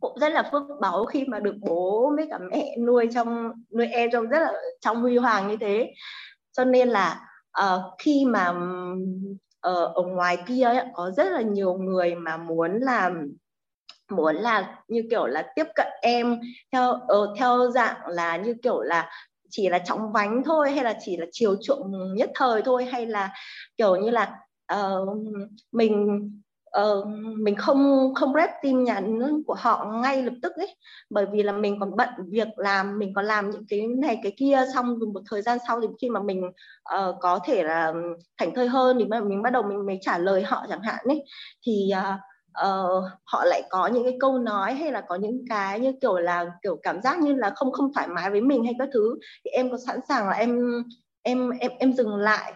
[0.00, 3.86] cũng rất là phước báu khi mà được bố với cả mẹ nuôi trong nuôi
[3.86, 5.92] em trong rất là trong huy hoàng như thế.
[6.52, 7.20] Cho nên là
[7.62, 8.50] uh, khi mà
[9.68, 13.32] uh, ở ngoài kia ấy, có rất là nhiều người mà muốn làm
[14.10, 16.40] muốn là như kiểu là tiếp cận em
[16.72, 19.10] theo uh, theo dạng là như kiểu là
[19.50, 23.06] chỉ là chóng vánh thôi hay là chỉ là chiều chuộng nhất thời thôi hay
[23.06, 23.30] là
[23.76, 24.34] kiểu như là
[24.74, 25.08] uh,
[25.72, 26.20] mình
[26.80, 27.06] uh,
[27.38, 29.00] mình không không rep tim nhà
[29.46, 30.76] của họ ngay lập tức ấy.
[31.10, 34.32] Bởi vì là mình còn bận việc làm mình còn làm những cái này cái
[34.36, 36.42] kia xong dùng một thời gian sau thì khi mà mình
[36.98, 37.92] uh, có thể là
[38.38, 41.24] thảnh thơi hơn thì mình bắt đầu mình mới trả lời họ chẳng hạn ấy.
[41.66, 42.20] Thì uh,
[42.66, 46.18] uh, họ lại có những cái câu nói hay là có những cái như kiểu
[46.18, 49.18] là kiểu cảm giác như là không không thoải mái với mình hay các thứ
[49.44, 50.82] thì em có sẵn sàng là em
[51.22, 52.52] em em em dừng lại.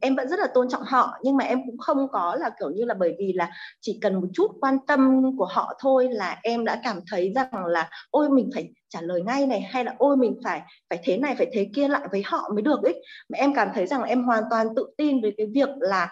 [0.00, 2.70] Em vẫn rất là tôn trọng họ nhưng mà em cũng không có là kiểu
[2.70, 6.40] như là bởi vì là chỉ cần một chút quan tâm của họ thôi là
[6.42, 9.94] em đã cảm thấy rằng là ôi mình phải trả lời ngay này hay là
[9.98, 13.02] ôi mình phải phải thế này phải thế kia lại với họ mới được ấy.
[13.28, 16.08] Mà em cảm thấy rằng em hoàn toàn tự tin về cái việc là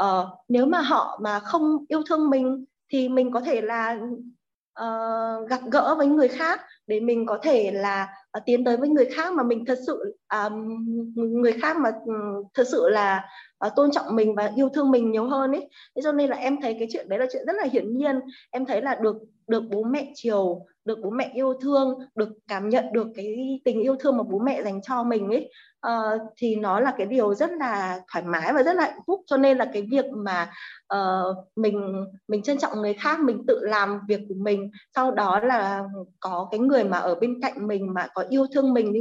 [0.00, 3.98] uh, nếu mà họ mà không yêu thương mình thì mình có thể là
[4.80, 8.88] uh, gặp gỡ với người khác để mình có thể là uh, tiến tới với
[8.88, 10.52] người khác mà mình thật sự uh,
[11.16, 12.12] người khác mà ừ,
[12.54, 13.24] thật sự là
[13.66, 15.70] uh, tôn trọng mình và yêu thương mình nhiều hơn ấy.
[15.96, 18.20] Thế cho nên là em thấy cái chuyện đấy là chuyện rất là hiển nhiên.
[18.50, 19.16] Em thấy là được
[19.50, 23.80] được bố mẹ chiều được bố mẹ yêu thương được cảm nhận được cái tình
[23.80, 25.50] yêu thương mà bố mẹ dành cho mình ấy
[25.86, 29.20] uh, thì nó là cái điều rất là thoải mái và rất là hạnh phúc.
[29.26, 30.50] Cho nên là cái việc mà
[30.94, 35.40] uh, mình mình trân trọng người khác mình tự làm việc của mình sau đó
[35.40, 35.84] là
[36.20, 38.92] có cái người mà ở bên cạnh mình mà có yêu thương mình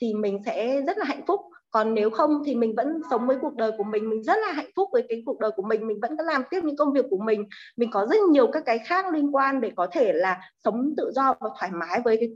[0.00, 3.36] thì mình sẽ rất là hạnh phúc còn nếu không thì mình vẫn sống với
[3.40, 5.86] cuộc đời của mình mình rất là hạnh phúc với cái cuộc đời của mình
[5.86, 7.44] mình vẫn cứ làm tiếp những công việc của mình.
[7.76, 11.10] Mình có rất nhiều các cái khác liên quan để có thể là sống tự
[11.14, 12.28] do và thoải mái với cái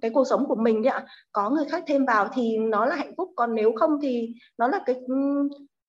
[0.00, 1.06] cái cuộc sống của mình đấy ạ.
[1.32, 4.68] Có người khác thêm vào thì nó là hạnh phúc còn nếu không thì nó
[4.68, 4.96] là cái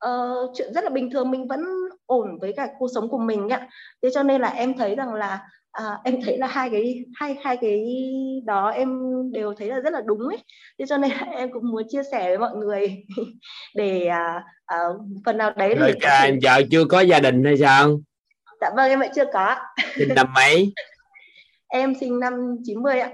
[0.06, 1.66] uh, chuyện rất là bình thường mình vẫn
[2.06, 3.68] ổn với cả cuộc sống của mình ạ.
[4.04, 7.38] Thế cho nên là em thấy rằng là à, em thấy là hai cái hai
[7.44, 7.86] hai cái
[8.46, 8.90] đó em
[9.32, 10.38] đều thấy là rất là đúng ấy.
[10.80, 13.06] Thế cho nên em cũng muốn chia sẻ với mọi người
[13.76, 14.78] để à, à,
[15.26, 18.02] phần nào đấy rồi thì à, vợ chưa có gia đình hay sao?
[18.62, 19.56] Dạ vâng em vẫn chưa có.
[19.96, 20.74] Sinh năm mấy?
[21.68, 23.12] Em sinh năm 90 ạ.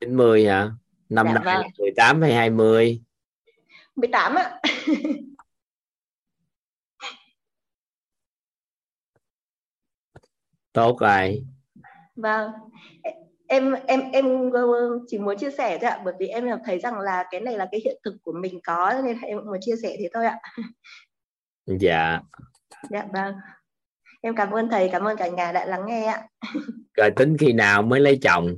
[0.00, 0.70] 90 hả?
[1.08, 1.54] Năm Dạ nay vâng.
[1.62, 3.00] là 18 hay 20
[3.96, 4.60] 18 ạ.
[10.72, 11.44] Tốt rồi
[12.16, 12.50] vâng.
[13.48, 14.50] Em em em
[15.06, 17.68] chỉ muốn chia sẻ thôi ạ bởi vì em thấy rằng là cái này là
[17.72, 20.38] cái hiện thực của mình có nên em muốn chia sẻ thế thôi ạ.
[21.80, 22.20] Dạ.
[22.90, 23.34] Dạ vâng.
[24.20, 26.28] Em cảm ơn thầy cảm ơn cả nhà đã lắng nghe ạ.
[26.96, 28.54] Rồi tính khi nào mới lấy chồng?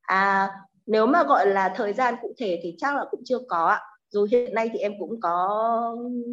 [0.00, 0.50] À
[0.86, 3.80] nếu mà gọi là thời gian cụ thể thì chắc là cũng chưa có ạ.
[4.08, 5.48] Dù hiện nay thì em cũng có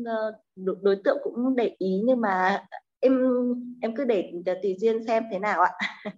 [0.06, 2.64] ờ, đối tượng cũng để ý nhưng mà
[3.04, 3.20] em
[3.82, 4.32] em cứ để
[4.64, 5.72] tùy duyên xem thế nào ạ.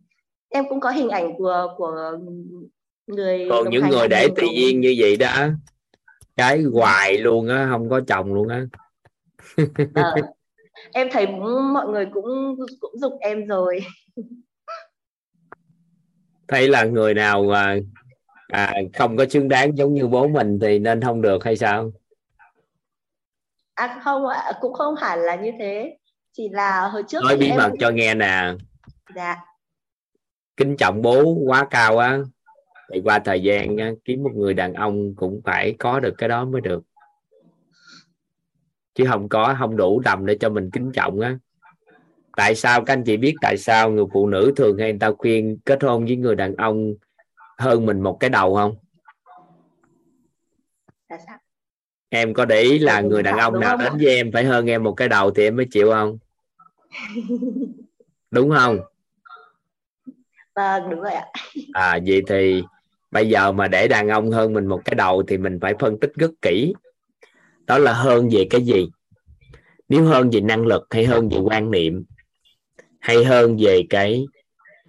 [0.49, 2.17] Em cũng có hình ảnh của của
[3.07, 5.47] người còn những người để tùy duyên như vậy đó
[6.35, 8.65] cái hoài luôn á không có chồng luôn á.
[9.77, 10.13] Vâng.
[10.93, 13.79] em thấy cũng, mọi người cũng cũng dục em rồi.
[16.47, 17.77] Thấy là người nào mà
[18.47, 21.91] à, không có xứng đáng giống như bố mình thì nên không được hay sao?
[23.73, 25.97] À không ạ cũng không hẳn là như thế
[26.37, 28.53] chỉ là hồi trước nói bí em mật cho nghe nè.
[29.15, 29.35] Dạ.
[30.57, 32.19] Kính trọng bố quá cao á.
[32.93, 36.45] Thì qua thời gian kiếm một người đàn ông cũng phải có được cái đó
[36.45, 36.83] mới được.
[38.95, 41.37] Chứ không có không đủ tầm để cho mình kính trọng á.
[42.37, 45.11] Tại sao các anh chị biết tại sao người phụ nữ thường hay người ta
[45.17, 46.93] khuyên kết hôn với người đàn ông
[47.57, 48.75] hơn mình một cái đầu không?
[52.09, 54.83] Em có để ý là người đàn ông nào đến với em phải hơn em
[54.83, 56.17] một cái đầu thì em mới chịu không
[58.31, 58.79] đúng không?
[60.55, 61.25] Vâng đúng rồi ạ.
[61.73, 62.63] À vậy thì
[63.11, 65.99] bây giờ mà để đàn ông hơn mình một cái đầu thì mình phải phân
[65.99, 66.73] tích rất kỹ.
[67.65, 68.89] Đó là hơn về cái gì?
[69.89, 72.05] Nếu hơn về năng lực hay hơn về quan niệm?
[72.99, 74.25] Hay hơn về cái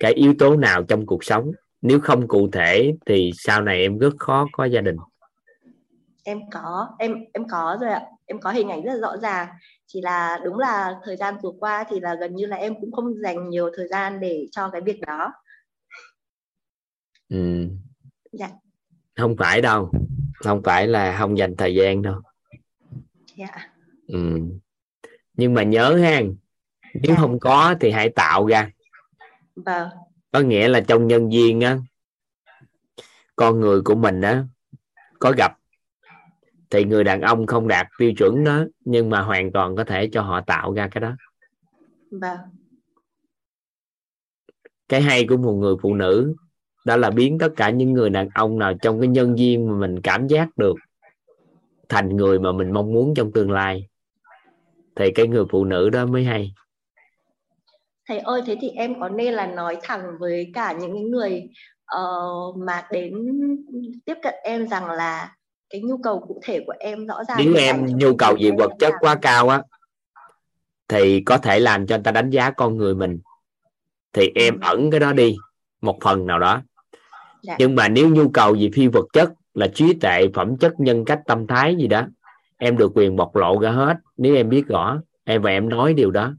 [0.00, 1.52] cái yếu tố nào trong cuộc sống?
[1.82, 4.96] Nếu không cụ thể thì sau này em rất khó có gia đình.
[6.24, 8.02] Em có em em có rồi ạ.
[8.26, 9.48] Em có hình ảnh rất là rõ ràng
[9.86, 12.92] chỉ là đúng là thời gian vừa qua thì là gần như là em cũng
[12.92, 15.32] không dành nhiều thời gian để cho cái việc đó.
[17.28, 17.68] Ừ.
[18.32, 18.48] dạ.
[19.16, 19.90] Không phải đâu.
[20.34, 22.20] Không phải là không dành thời gian đâu.
[23.36, 23.70] Dạ.
[24.08, 24.38] Ừ.
[25.34, 26.20] nhưng mà nhớ ha
[26.94, 27.16] nếu Dạ.
[27.18, 28.70] không có thì hãy tạo ra.
[29.56, 29.88] Vâng.
[30.32, 31.78] Có nghĩa là trong nhân viên á
[33.36, 34.44] con người của mình á
[35.18, 35.58] có gặp
[36.76, 40.08] thì người đàn ông không đạt tiêu chuẩn đó nhưng mà hoàn toàn có thể
[40.12, 41.16] cho họ tạo ra cái đó.
[42.10, 42.38] Vâng.
[44.88, 46.34] Cái hay của một người phụ nữ
[46.84, 49.74] đó là biến tất cả những người đàn ông nào trong cái nhân viên mà
[49.86, 50.74] mình cảm giác được
[51.88, 53.88] thành người mà mình mong muốn trong tương lai.
[54.96, 56.54] Thì cái người phụ nữ đó mới hay.
[58.08, 61.48] Thầy ơi thế thì em có nên là nói thẳng với cả những người
[61.84, 62.02] ờ,
[62.56, 63.14] mà đến
[64.04, 65.36] tiếp cận em rằng là
[65.70, 68.70] cái nhu cầu cụ thể của em rõ ràng nếu em nhu cầu của vật
[68.78, 69.62] chất quá cao á
[70.88, 73.18] thì có thể làm cho người ta đánh giá con người mình.
[74.12, 75.36] Thì em ẩn cái đó đi
[75.80, 76.62] một phần nào đó.
[77.42, 77.56] Dạ.
[77.58, 81.04] nhưng mà nếu nhu cầu về phi vật chất là trí tuệ phẩm chất nhân
[81.04, 82.06] cách tâm thái gì đó
[82.58, 85.00] em được quyền bộc lộ ra hết nếu em biết rõ.
[85.24, 86.34] Em và em nói điều đó.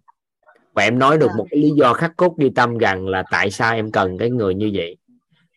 [0.73, 1.37] Và em nói được Dạ.
[1.37, 4.29] một cái lý do khắc cốt ghi tâm rằng là tại sao em cần cái
[4.29, 4.97] người như vậy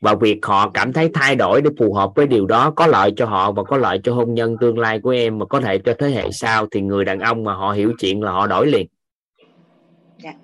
[0.00, 3.12] và việc họ cảm thấy thay đổi để phù hợp với điều đó có lợi
[3.16, 5.78] cho họ và có lợi cho hôn nhân tương lai của em mà có thể
[5.84, 8.66] cho thế hệ sau thì người đàn ông mà họ hiểu chuyện là họ đổi
[8.66, 8.86] liền.
[10.22, 10.34] Dạ.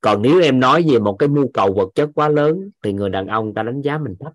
[0.00, 3.10] còn nếu em nói về một cái nhu cầu vật chất quá lớn thì người
[3.10, 4.32] đàn ông ta đánh giá mình thấp.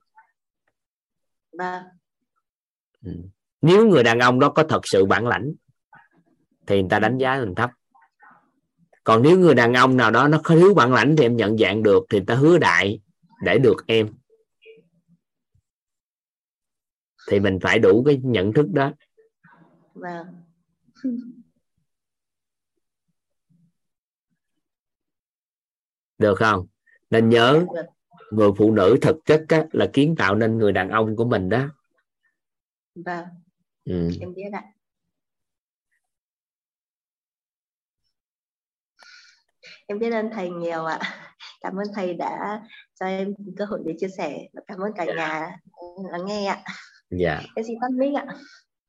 [1.57, 1.83] Vâng.
[3.05, 3.11] Ừ.
[3.61, 5.53] nếu người đàn ông đó có thật sự bản lãnh
[6.67, 7.71] thì người ta đánh giá mình thấp.
[9.03, 11.57] Còn nếu người đàn ông nào đó nó có thiếu bản lãnh thì em nhận
[11.57, 12.99] dạng được thì người ta hứa đại
[13.41, 14.09] để được em.
[17.29, 18.91] Thì mình phải đủ cái nhận thức đó.
[19.93, 20.27] Vâng.
[26.17, 26.67] Được không?
[27.09, 27.65] Nên nhớ
[28.31, 31.49] người phụ nữ thực chất á, là kiến tạo nên người đàn ông của mình
[31.49, 31.69] đó.
[32.95, 33.25] Vâng.
[33.85, 34.09] Ừ.
[34.19, 34.63] em biết ạ.
[39.87, 40.99] Em biết ơn thầy nhiều ạ.
[41.61, 42.61] Cảm ơn thầy đã
[42.99, 45.57] cho em cơ hội để chia sẻ và cảm ơn cả nhà
[46.11, 46.63] lắng nghe ạ.
[47.09, 47.41] Dạ.
[47.55, 48.25] Em xin tắt mic ạ.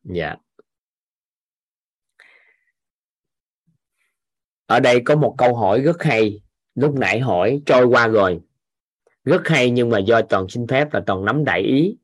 [0.02, 0.36] Dạ.
[4.66, 6.42] Ở đây có một câu hỏi rất hay
[6.74, 8.40] lúc nãy hỏi trôi qua rồi.
[9.24, 11.96] Rất hay nhưng mà do toàn xin phép là toàn nắm đại ý.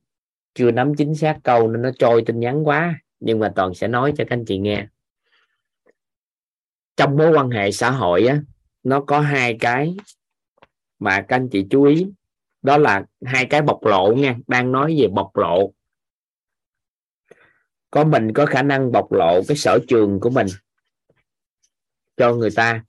[0.55, 3.89] Chưa nắm chính xác câu nên nó trôi tin nhắn quá nhưng mà toàn sẽ
[3.89, 4.87] nói cho các anh chị nghe.
[6.97, 8.41] Trong mối quan hệ xã hội á
[8.83, 9.97] nó có hai cái
[10.99, 12.07] mà các anh chị chú ý,
[12.63, 15.73] đó là hai cái bộc lộ nha, đang nói về bộc lộ.
[17.91, 20.47] Có mình có khả năng bộc lộ cái sở trường của mình
[22.17, 22.85] cho người ta.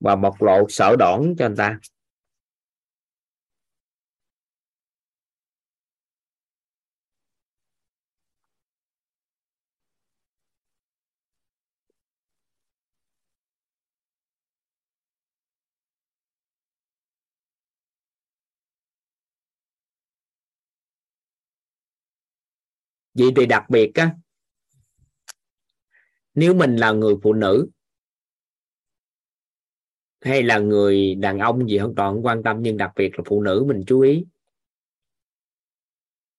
[0.00, 1.78] Và bộc lộ sở đoản cho người ta.
[23.18, 24.14] Vậy thì đặc biệt á,
[26.34, 27.68] nếu mình là người phụ nữ
[30.20, 33.24] hay là người đàn ông gì hoàn toàn không quan tâm, nhưng đặc biệt là
[33.26, 34.24] phụ nữ mình chú ý.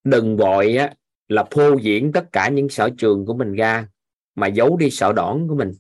[0.04, 0.94] Đừng vội á,
[1.28, 3.88] là phô diễn tất cả những sở trường của mình ra,
[4.36, 5.74] mà giấu đi sở đoản của mình,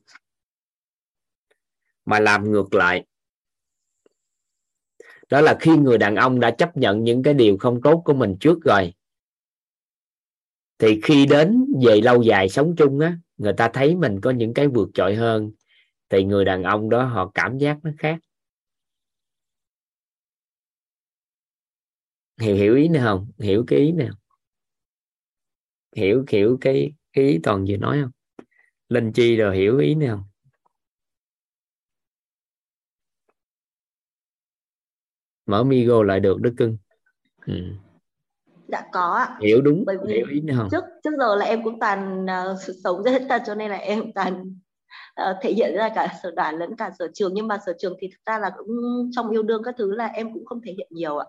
[2.05, 3.05] mà làm ngược lại.
[5.29, 8.13] Đó là khi người đàn ông đã chấp nhận những cái điều không tốt của
[8.13, 8.93] mình trước rồi
[10.79, 14.53] thì khi đến về lâu dài sống chung á người ta thấy mình có những
[14.53, 15.51] cái vượt trội hơn.
[16.09, 18.19] Thì người đàn ông đó họ cảm giác nó khác.
[22.41, 23.27] Hiểu hiểu ý nào không?
[23.39, 24.13] Hiểu cái ý nào
[25.95, 28.11] hiểu hiểu cái, cái ý toàn vừa nói không?
[28.89, 30.25] Linh chi rồi hiểu ý nào không?
[35.45, 36.77] Mở migo lại được đức cưng.
[37.45, 37.53] Ừ
[38.71, 39.37] dạ có ạ.
[39.41, 42.57] Hiểu đúng bởi vì hiểu ý không trước trước giờ là em cũng toàn uh,
[42.83, 44.55] sống rất thật cho nên là em toàn
[45.21, 47.33] uh, thể hiện ra cả sở đoản lẫn cả sở trường.
[47.33, 48.67] Nhưng mà sở trường thì thực ra là cũng
[49.11, 51.25] trong yêu đương các thứ là em cũng không thể hiện nhiều ạ.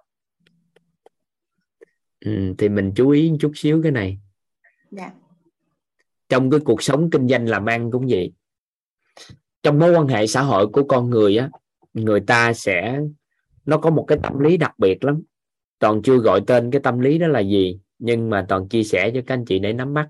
[2.24, 4.18] Ừ, thì mình chú ý một chút xíu cái này.
[4.90, 5.10] Dạ.
[6.28, 8.32] Trong cái cuộc sống kinh doanh làm ăn cũng vậy.
[9.62, 11.50] Trong mối quan hệ xã hội của con người á
[11.94, 13.00] người ta sẽ
[13.66, 15.22] nó có một cái tâm lý đặc biệt lắm
[15.80, 19.10] toàn chưa gọi tên cái tâm lý đó là gì, nhưng mà toàn chia sẻ
[19.14, 20.08] cho các anh chị để nắm bắt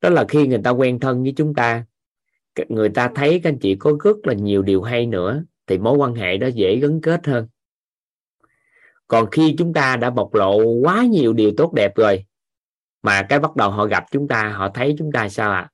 [0.00, 1.84] đó là khi người ta quen thân với chúng ta
[2.68, 5.96] người ta thấy các anh chị có rất là nhiều điều hay nữa, thì mối
[5.96, 7.48] quan hệ đó dễ gắn kết hơn.
[9.08, 12.24] Còn khi chúng ta đã bộc lộ quá nhiều điều tốt đẹp rồi,
[13.02, 15.60] mà cái bắt đầu họ gặp chúng ta, họ thấy chúng ta sao ạ?
[15.60, 15.70] À?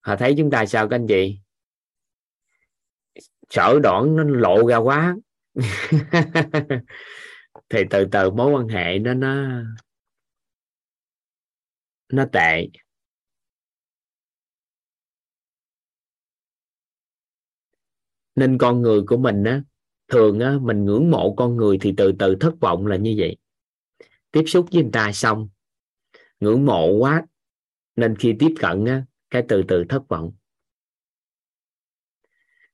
[0.00, 1.38] họ thấy chúng ta sao các anh chị?
[3.50, 5.16] Sở đoạn nó lộ ra quá
[7.68, 9.62] thì từ từ mối quan hệ nó nó
[12.12, 12.68] nó tệ.
[18.36, 19.62] Nên con người của mình á,
[20.08, 23.36] thường á, mình ngưỡng mộ con người thì từ từ thất vọng là như vậy.
[24.30, 25.48] Tiếp xúc với người ta xong,
[26.40, 27.26] ngưỡng mộ quá,
[27.96, 30.32] nên khi tiếp cận á, cái từ từ thất vọng.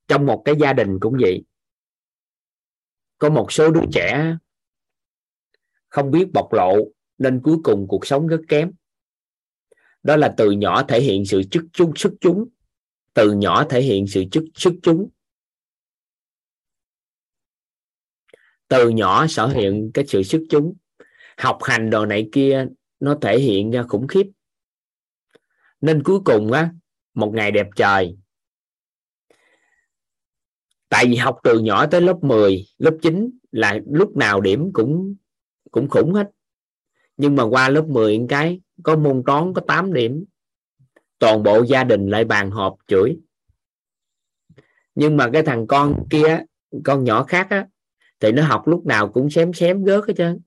[0.09, 1.45] Trong một cái gia đình cũng vậy
[3.21, 4.37] có một số đứa trẻ
[5.89, 6.77] không biết bộc lộ
[7.19, 8.73] nên cuối cùng cuộc sống rất kém.
[10.03, 12.49] Đó là từ nhỏ thể hiện sự chức chúng sức chúng,
[13.15, 15.09] từ nhỏ thể hiện sự chức sức chúng.
[18.69, 20.75] Từ nhỏ sở hiện cái sự sức chúng.
[21.37, 22.67] Học hành đồ này kia
[23.01, 24.27] nó thể hiện ra khủng khiếp.
[25.81, 26.73] Nên cuối cùng á,
[27.15, 28.17] một ngày đẹp trời
[30.91, 35.15] tại vì học từ nhỏ tới lớp 10 lớp 9 là lúc nào điểm cũng
[35.71, 36.31] cũng khủng hết.
[37.17, 40.25] Nhưng mà qua lớp 10 cái, có môn toán có 8 điểm,
[41.19, 43.17] toàn bộ gia đình lại bàn họp chửi.
[44.95, 46.41] Nhưng mà cái thằng con kia,
[46.85, 47.67] con nhỏ khác á,
[48.21, 50.41] thì nó học lúc nào cũng xém xém gớt hết trơn.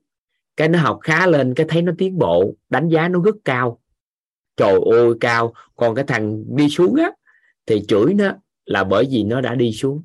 [0.57, 3.79] Cái nó học khá lên, cái thấy nó tiến bộ, đánh giá nó rất cao.
[4.57, 5.53] Trời ơi, cao.
[5.75, 7.11] Còn cái thằng đi xuống á,
[7.65, 8.31] thì chửi nó
[8.65, 10.03] là bởi vì nó đã đi xuống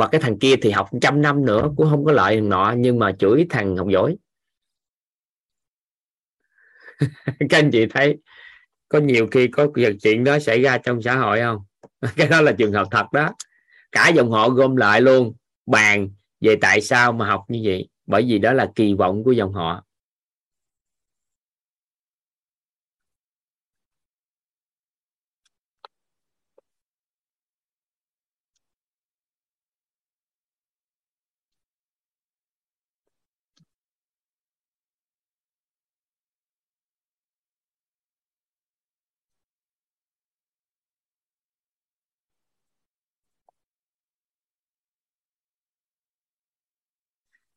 [0.00, 2.74] và cái thằng kia thì học trăm năm nữa, cũng không có lợi thằng nọ,
[2.76, 4.16] nhưng mà chửi thằng học giỏi
[7.48, 8.18] các anh chị thấy,
[8.88, 11.58] có nhiều khi có việc chuyện đó xảy ra trong xã hội không?
[12.16, 13.30] Cái đó là trường hợp thật đó.
[13.92, 15.34] Cả dòng họ gom lại luôn,
[15.66, 16.08] bàn
[16.40, 17.88] về tại sao mà học như vậy.
[18.06, 19.84] Bởi vì đó là kỳ vọng của dòng họ.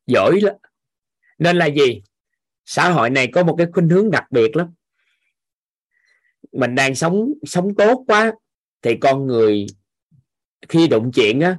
[0.08, 0.56] Giỏi lắm.
[1.38, 2.02] Nên là gì?
[2.66, 4.74] Xã hội này có một cái khuynh hướng đặc biệt lắm.
[6.52, 8.34] Mình đang sống sống tốt quá,
[8.82, 9.66] thì con người
[10.70, 11.58] khi đụng chuyện á,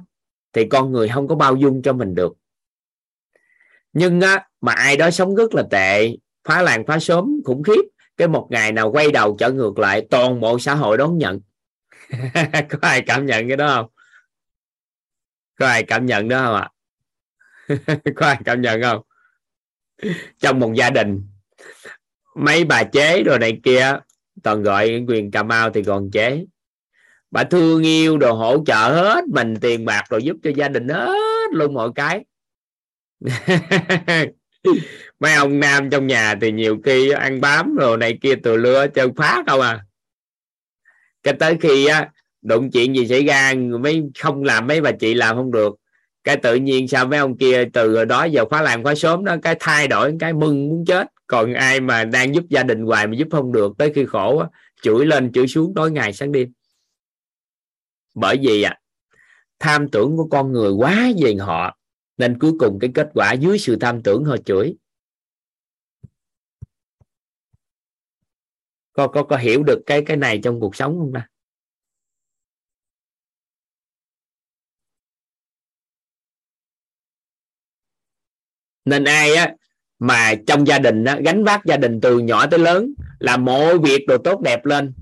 [0.53, 2.33] thì con người không có bao dung cho mình được.
[3.93, 7.81] Nhưng á, mà ai đó sống rất là tệ, phá làng phá xóm, khủng khiếp,
[8.17, 11.39] cái một ngày nào quay đầu trở ngược lại, toàn bộ xã hội đón nhận.
[12.69, 13.91] Có ai cảm nhận cái đó không?
[15.59, 16.69] Có ai cảm nhận đó không ạ?
[18.15, 19.01] có ai cảm nhận không?
[20.39, 21.27] Trong một gia đình,
[22.35, 23.97] mấy bà chế rồi này kia,
[24.43, 26.45] toàn gọi quyền cà mau thì còn chế.
[27.31, 30.87] Bà thương yêu đồ hỗ trợ hết, mình tiền bạc rồi giúp cho gia đình
[30.87, 32.25] hết, luôn mọi cái.
[35.19, 38.87] Mấy ông nam trong nhà thì nhiều khi ăn bám rồi này kia từ lưa
[38.87, 39.85] chơi phá đâu à.
[41.23, 42.09] Cái tới khi á,
[42.41, 45.75] đụng chuyện gì xảy ra mấy không làm, mấy bà chị làm không được
[46.25, 49.35] cái tự nhiên sao mấy ông kia từ đó giờ khóa làm khóa sớm đó
[49.41, 51.07] cái thay đổi cái mừng muốn chết.
[51.27, 54.37] Còn ai mà đang giúp gia đình hoài mà giúp không được tới khi khổ
[54.37, 54.47] á,
[54.81, 56.53] chửi lên chửi xuống tối ngày sáng đêm.
[58.15, 58.79] Bởi vì à,
[59.59, 61.77] tham tưởng của con người quá về họ
[62.17, 64.75] nên cuối cùng cái kết quả dưới sự tham tưởng họ chửi.
[68.93, 71.27] Có có có hiểu được cái cái này trong cuộc sống không ta?
[78.85, 79.53] Nên ai á
[79.99, 83.77] mà trong gia đình á, gánh vác gia đình từ nhỏ tới lớn là mọi
[83.77, 84.93] việc đồ tốt đẹp lên.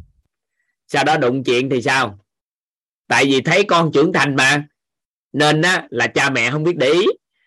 [0.88, 2.20] Sau đó đụng chuyện thì sao?
[3.08, 4.68] Tại vì thấy con trưởng thành mà.
[5.34, 7.06] Nên á, là cha mẹ không biết để ý.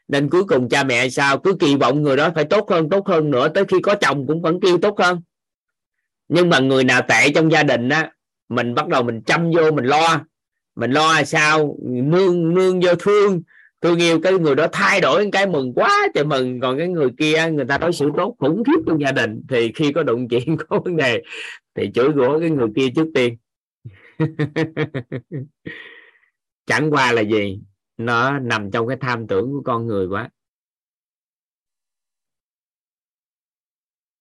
[0.08, 1.38] Nên cuối cùng cha mẹ sao?
[1.38, 4.26] Cứ kỳ vọng người đó phải tốt hơn tốt hơn nữa tới khi có chồng
[4.26, 5.22] cũng vẫn kêu tốt hơn.
[6.28, 8.12] Nhưng mà người nào tệ trong gia đình á
[8.48, 10.20] mình bắt đầu mình chăm vô mình lo.
[10.76, 11.76] Mình lo là sao?
[11.82, 13.42] Nương nương vô thương
[13.80, 16.60] tôi yêu cái người đó thay đổi cái mừng quá trời mừng.
[16.60, 19.42] Còn cái người kia, người ta đối xử tốt, khủng khiếp trong gia đình.
[19.48, 21.22] Thì khi có đụng chuyện có vấn đề,
[21.74, 23.36] thì chửi rủa cái người kia trước tiên.
[26.66, 27.60] Chẳng qua là gì?
[27.96, 30.30] Nó nằm trong cái tham tưởng của con người quá.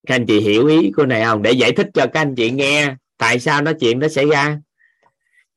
[0.08, 1.42] Các anh chị hiểu ý của này không?
[1.42, 4.60] Để giải thích cho các anh chị nghe, tại sao nó chuyện nó xảy ra.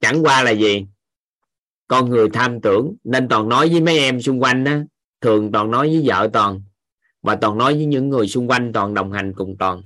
[0.01, 0.87] Chẳng qua là gì?
[1.89, 4.73] Con người tham tưởng, nên toàn nói với mấy em xung quanh đó.
[5.21, 6.63] Thường toàn nói với vợ toàn,
[7.23, 9.83] và toàn nói với những người xung quanh toàn đồng hành cùng toàn.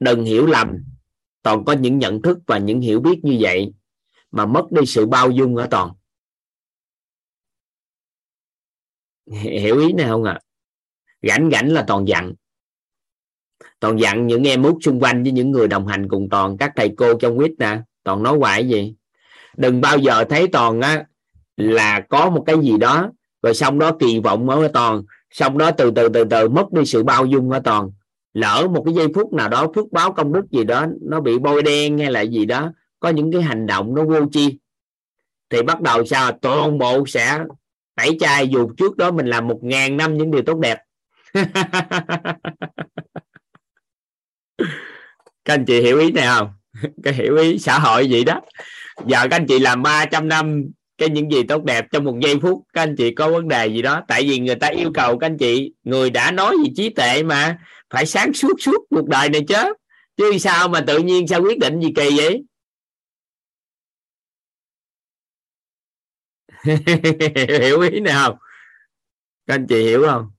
[0.00, 0.84] Đừng hiểu lầm,
[1.42, 3.72] toàn có những nhận thức và những hiểu biết như vậy,
[4.30, 5.92] mà mất đi sự bao dung ở toàn.
[9.30, 10.32] Hiểu ý này không ạ?
[10.32, 10.40] À?
[11.22, 12.34] rảnh rảnh là toàn dặn.
[13.80, 16.72] Toàn dặn những em út xung quanh với những người đồng hành cùng toàn, các
[16.76, 17.80] thầy cô trong quýt nè.
[18.02, 18.94] Toàn nói hoài gì?
[19.56, 21.04] Đừng bao giờ thấy toàn á,
[21.56, 23.10] là có một cái gì đó,
[23.42, 25.02] rồi xong đó kỳ vọng ở toàn.
[25.30, 27.90] Xong đó từ từ từ từ mất đi sự bao dung ở toàn.
[28.34, 31.38] Lỡ một cái giây phút nào đó, phước báo công đức gì đó, nó bị
[31.38, 34.58] bôi đen hay là gì đó, có những cái hành động nó vô chi
[35.50, 36.32] thì bắt đầu sao?
[36.32, 37.44] Toàn bộ sẽ
[37.96, 38.48] tẩy chay.
[38.48, 40.78] Dù trước đó mình làm một ngàn năm những điều tốt đẹp.
[45.44, 46.52] Các anh chị hiểu ý này không?
[47.02, 48.40] Cái hiểu ý xã hội vậy đó
[49.06, 50.64] giờ các anh chị làm 300 năm
[50.98, 52.62] cái những gì tốt đẹp trong một giây phút.
[52.72, 55.26] Các anh chị có vấn đề gì đó, tại vì người ta yêu cầu các
[55.26, 57.58] anh chị, người đã nói gì trí tệ mà,
[57.90, 59.74] phải sáng suốt suốt cuộc đời này chứ.
[60.16, 62.44] Chứ sao mà tự nhiên sao quyết định gì kỳ vậy?
[67.60, 68.38] Hiểu ý nào?
[69.46, 70.33] Các anh chị hiểu không?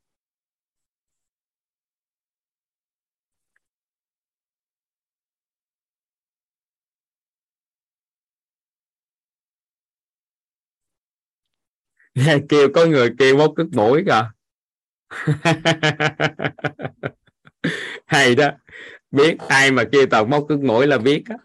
[12.50, 14.30] kêu có người kêu mốt cứt mũi kìa.
[18.06, 18.50] Hay đó.
[19.12, 21.36] Biết ai mà kêu tàu móc cứt mũi là biết á.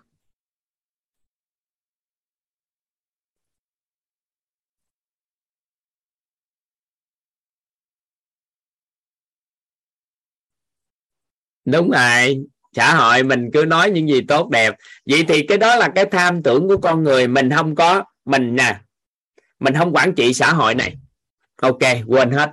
[11.65, 12.44] Đúng rồi.
[12.76, 14.74] Xã hội mình cứ nói những gì tốt đẹp.
[15.07, 17.28] Vậy thì cái đó là cái tham tưởng của con người.
[17.28, 18.81] Mình không có, mình nè
[19.60, 20.97] mình không quản trị xã hội này.
[21.62, 22.52] Ok, quên hết.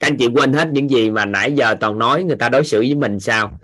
[0.00, 2.64] Các anh chị quên hết những gì mà nãy giờ toàn nói, người ta đối
[2.64, 3.58] xử với mình sao?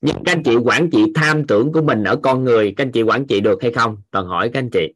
[0.00, 2.92] Nhưng các anh chị quản trị tham tưởng của mình ở con người, các anh
[2.92, 3.96] chị quản trị được hay không?
[4.10, 4.92] Toàn hỏi các anh chị.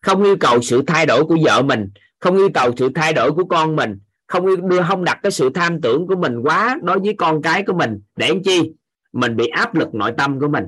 [0.00, 3.32] Không yêu cầu sự thay đổi của vợ mình, không yêu cầu sự thay đổi
[3.32, 6.78] của con mình, không yêu, đưa, không đặt cái sự tham tưởng của mình quá
[6.82, 8.00] đối với con cái của mình.
[8.16, 8.72] Để làm chi?
[9.12, 10.64] Mình bị áp lực nội tâm của mình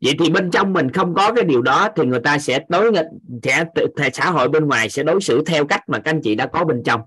[0.00, 2.92] vậy thì bên trong mình không có cái điều đó thì người ta sẽ đối
[3.42, 3.64] sẽ
[3.96, 6.46] sẽ xã hội bên ngoài sẽ đối xử theo cách mà các anh chị đã
[6.46, 7.00] có bên trong.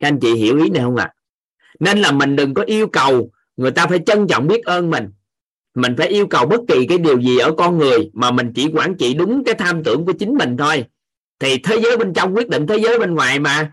[0.00, 1.04] Các anh chị hiểu ý này không ạ?
[1.04, 1.16] À?
[1.80, 5.10] nên là mình đừng có yêu cầu người ta phải trân trọng biết ơn mình.
[5.74, 8.68] Mình phải yêu cầu bất kỳ cái điều gì ở con người mà mình chỉ
[8.74, 10.84] quản trị đúng cái tham tưởng của chính mình thôi.
[11.38, 13.72] Thì thế giới bên trong quyết định thế giới bên ngoài mà.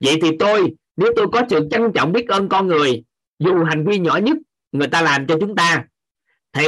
[0.00, 3.04] Vậy thì tôi, nếu tôi có sự trân trọng biết ơn con người,
[3.38, 4.36] dù hành vi nhỏ nhất
[4.72, 5.86] người ta làm cho chúng ta.
[6.52, 6.64] Thì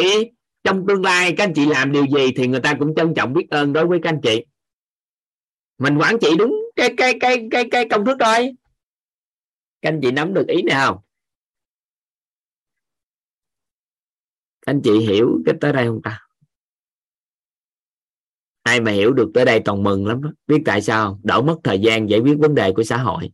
[0.64, 3.32] trong tương lai các anh chị làm điều gì thì người ta cũng trân trọng
[3.32, 4.44] biết ơn đối với các anh chị.
[5.78, 8.52] Mình quản trị đúng cái cái cái cái cái công thức thôi.
[9.82, 10.98] Các anh chị nắm được ý này không?
[14.60, 16.20] Các anh chị hiểu cái tới đây không ta?
[18.62, 20.30] Ai mà hiểu được tới đây toàn mừng lắm đó.
[20.46, 23.30] biết tại sao đỡ mất thời gian giải quyết vấn đề của xã hội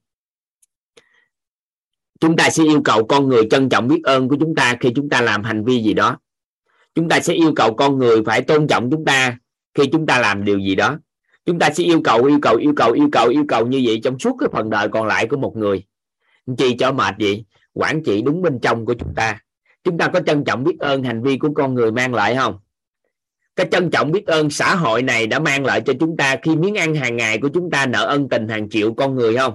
[2.24, 4.92] chúng ta sẽ yêu cầu con người trân trọng biết ơn của chúng ta khi
[4.96, 6.18] chúng ta làm hành vi gì đó.
[6.94, 9.38] Chúng ta sẽ yêu cầu con người phải tôn trọng chúng ta
[9.74, 10.98] khi chúng ta làm điều gì đó.
[11.46, 14.00] Chúng ta sẽ yêu cầu yêu cầu yêu cầu yêu cầu yêu cầu như vậy
[14.04, 15.82] trong suốt cái phần đời còn lại của một người.
[16.58, 17.44] Chi cho mệt vậy?
[17.72, 19.38] Quản trị đúng bên trong của chúng ta.
[19.84, 22.58] Chúng ta có trân trọng biết ơn hành vi của con người mang lại không?
[23.56, 26.56] Cái trân trọng biết ơn xã hội này đã mang lại cho chúng ta khi
[26.56, 29.54] miếng ăn hàng ngày của chúng ta nợ ân tình hàng triệu con người không?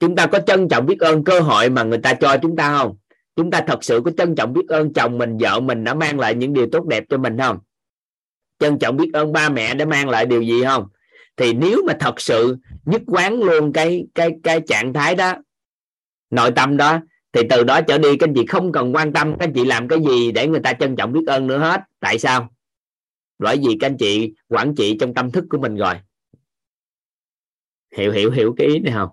[0.00, 2.78] Chúng ta có trân trọng biết ơn cơ hội mà người ta cho chúng ta
[2.78, 2.96] không?
[3.36, 6.20] Chúng ta thật sự có trân trọng biết ơn chồng mình, vợ mình đã mang
[6.20, 7.58] lại những điều tốt đẹp cho mình không?
[8.58, 10.88] Trân trọng biết ơn ba mẹ đã mang lại điều gì không?
[11.36, 15.34] Thì nếu mà thật sự nhất quán luôn cái cái cái trạng thái đó,
[16.30, 17.00] nội tâm đó,
[17.32, 19.64] thì từ đó trở đi các anh chị không cần quan tâm các anh chị
[19.64, 21.80] làm cái gì để người ta trân trọng biết ơn nữa hết.
[22.00, 22.48] Tại sao?
[23.38, 25.94] Bởi vì các anh chị quản trị trong tâm thức của mình rồi.
[27.96, 29.08] Hiểu hiểu hiểu cái ý này không?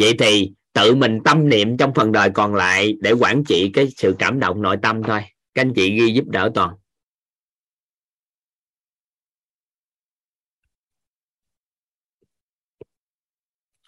[0.00, 3.88] Vậy thì tự mình tâm niệm trong phần đời còn lại để quản trị cái
[3.96, 5.20] sự cảm động nội tâm thôi.
[5.54, 6.74] Các anh chị ghi giúp đỡ toàn.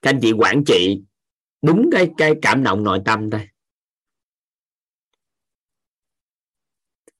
[0.03, 1.01] Các anh chị quản trị
[1.63, 3.49] đúng cái cái cảm động nội tâm thôi.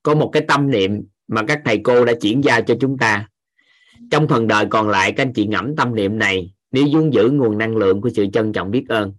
[0.03, 0.91] Có một cái tâm niệm
[1.29, 3.29] mà các thầy cô đã chuyển giao cho chúng ta.
[4.11, 7.31] Trong phần đời còn lại, các anh chị ngẫm tâm niệm này nếu dung giữ
[7.31, 9.15] nguồn năng lượng của sự trân trọng biết ơn.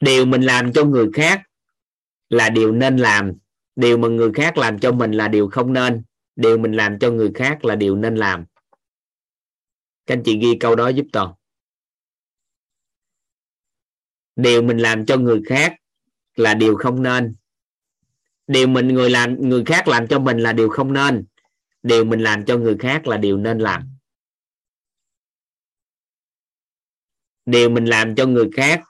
[0.00, 1.42] Điều mình làm cho người khác
[2.28, 3.32] là điều nên làm.
[3.76, 6.02] Điều mà người khác làm cho mình là điều không nên.
[6.36, 8.44] Điều mình làm cho người khác là điều nên làm.
[10.06, 11.34] Các anh chị ghi câu đó giúp toàn.
[14.36, 15.76] Điều mình làm cho người khác
[16.36, 17.34] là điều không nên
[18.50, 21.24] điều mình người làm, người khác làm cho mình là điều không nên.
[21.82, 23.96] Điều mình làm cho người khác là điều nên làm.
[27.46, 28.80] Điều mình làm cho người khác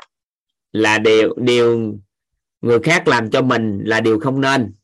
[0.72, 1.98] là điều điều
[2.60, 4.74] người khác làm cho mình là điều không nên.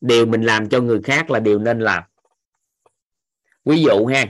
[0.00, 2.02] Điều mình làm cho người khác là điều nên làm.
[3.64, 4.26] Ví dụ ha,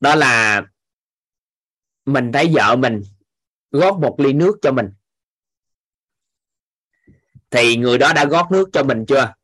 [0.00, 0.62] đó là
[2.04, 3.02] mình thấy vợ mình
[3.70, 4.86] góp một ly nước cho mình
[7.50, 9.34] thì người đó đã gót nước cho mình chưa?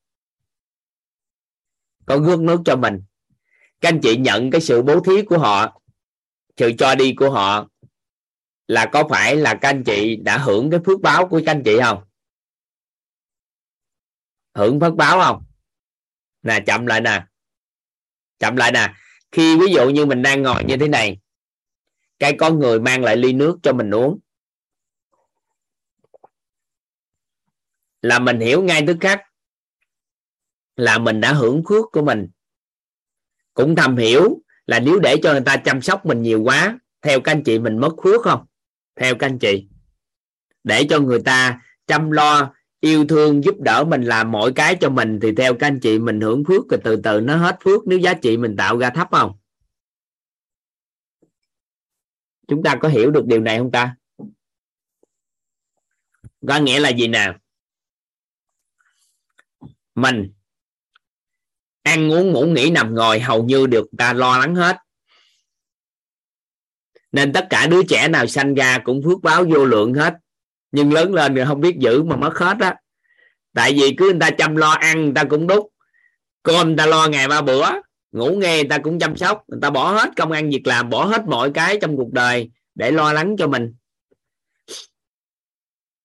[2.06, 3.02] Có gót nước cho mình.
[3.80, 5.80] Các anh chị nhận cái sự bố thí của họ,
[6.56, 7.68] sự cho đi của họ
[8.66, 11.62] là có phải là các anh chị đã hưởng cái phước báo của các anh
[11.64, 12.04] chị không?
[14.54, 15.44] Hưởng phước báo không?
[16.42, 17.26] Nè, chậm lại nè.
[18.38, 18.94] Chậm lại nè.
[19.32, 21.18] Khi ví dụ như mình đang ngồi như thế này,
[22.18, 24.18] cái con người mang lại ly nước cho mình uống.
[28.06, 29.22] Là mình hiểu ngay tức khắc
[30.76, 32.28] là mình đã hưởng phước của mình.
[33.54, 37.20] Cũng thầm hiểu là nếu để cho người ta chăm sóc mình nhiều quá, theo
[37.20, 38.46] các anh chị mình mất phước không?
[38.96, 39.68] Theo các anh chị.
[40.64, 44.90] Để cho người ta chăm lo, yêu thương, giúp đỡ mình làm mọi cái cho
[44.90, 47.86] mình, thì theo các anh chị mình hưởng phước rồi từ từ nó hết phước
[47.86, 49.38] nếu giá trị mình tạo ra thấp không?
[52.48, 53.96] Chúng ta có hiểu được điều này không ta?
[56.48, 57.34] Có nghĩa là gì nào
[59.96, 60.32] mình.
[61.82, 64.76] Ăn uống ngủ nghỉ nằm ngồi hầu như được ta lo lắng hết.
[67.12, 70.14] Nên tất cả đứa trẻ nào sanh ra cũng phước báo vô lượng hết.
[70.72, 72.76] Nhưng lớn lên thì không biết giữ mà mất hết á.
[73.54, 75.68] Tại vì cứ người ta chăm lo ăn, người ta cũng đúc
[76.42, 77.66] cơm, người ta lo ngày ba bữa.
[78.12, 80.90] Ngủ nghe người ta cũng chăm sóc, người ta bỏ hết công ăn việc làm,
[80.90, 83.74] bỏ hết mọi cái trong cuộc đời để lo lắng cho mình.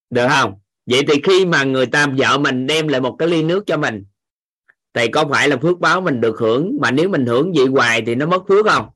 [0.10, 0.61] Được không?
[0.86, 3.78] Vậy thì khi mà người ta vợ mình đem lại một cái ly nước cho
[3.78, 4.04] mình,
[4.94, 6.78] thì có phải là phước báo mình được hưởng?
[6.82, 8.90] Mà nếu mình hưởng vậy hoài thì nó mất phước không?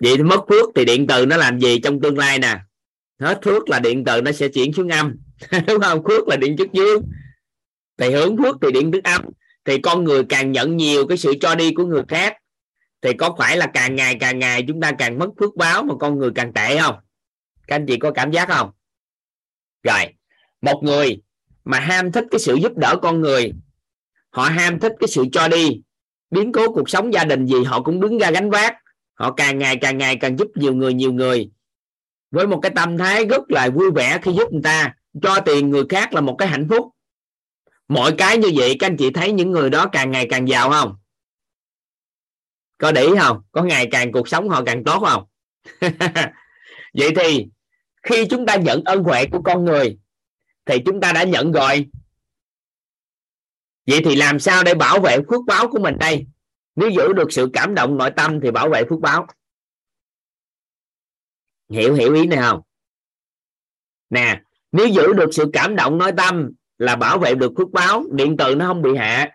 [0.00, 2.58] Vậy thì mất phước thì điện từ nó làm gì trong tương lai nè?
[3.20, 5.16] Hết phước là điện từ nó sẽ chuyển xuống âm.
[5.66, 6.04] Đúng không?
[6.08, 7.02] Phước là điện chất dương
[7.98, 9.22] thì hưởng phước thì điện thức âm.
[9.64, 12.36] Thì con người càng nhận nhiều cái sự cho đi của người khác,
[13.02, 15.94] thì có phải là càng ngày càng ngày chúng ta càng mất phước báo mà
[16.00, 16.96] con người càng tệ không?
[17.66, 18.70] Các anh chị có cảm giác không?
[19.86, 20.14] Rồi,
[20.60, 21.22] một người
[21.64, 23.52] mà ham thích cái sự giúp đỡ con người,
[24.30, 25.80] họ ham thích cái sự cho đi,
[26.30, 28.74] biến cố cuộc sống gia đình gì họ cũng đứng ra gánh vác.
[29.14, 31.50] Họ càng ngày càng ngày càng giúp nhiều người nhiều người
[32.30, 34.94] với một cái tâm thái rất là vui vẻ khi giúp người ta.
[35.22, 36.88] Cho tiền người khác là một cái hạnh phúc.
[37.88, 40.70] Mọi cái như vậy, các anh chị thấy những người đó càng ngày càng giàu
[40.70, 40.96] không?
[42.78, 43.42] Có để ý không?
[43.52, 45.24] Có ngày càng cuộc sống họ càng tốt không?
[46.94, 47.46] Vậy thì
[48.06, 49.98] khi chúng ta nhận ân huệ của con người,
[50.64, 51.86] thì chúng ta đã nhận rồi.
[53.86, 56.26] Vậy thì làm sao để bảo vệ phước báo của mình đây?
[56.76, 59.26] Nếu giữ được sự cảm động nội tâm thì bảo vệ phước báo.
[61.68, 62.60] Hiểu hiểu ý này không?
[64.10, 64.40] Nè,
[64.72, 68.36] nếu giữ được sự cảm động nội tâm là bảo vệ được phước báo, điện
[68.36, 69.30] từ nó không bị hạ.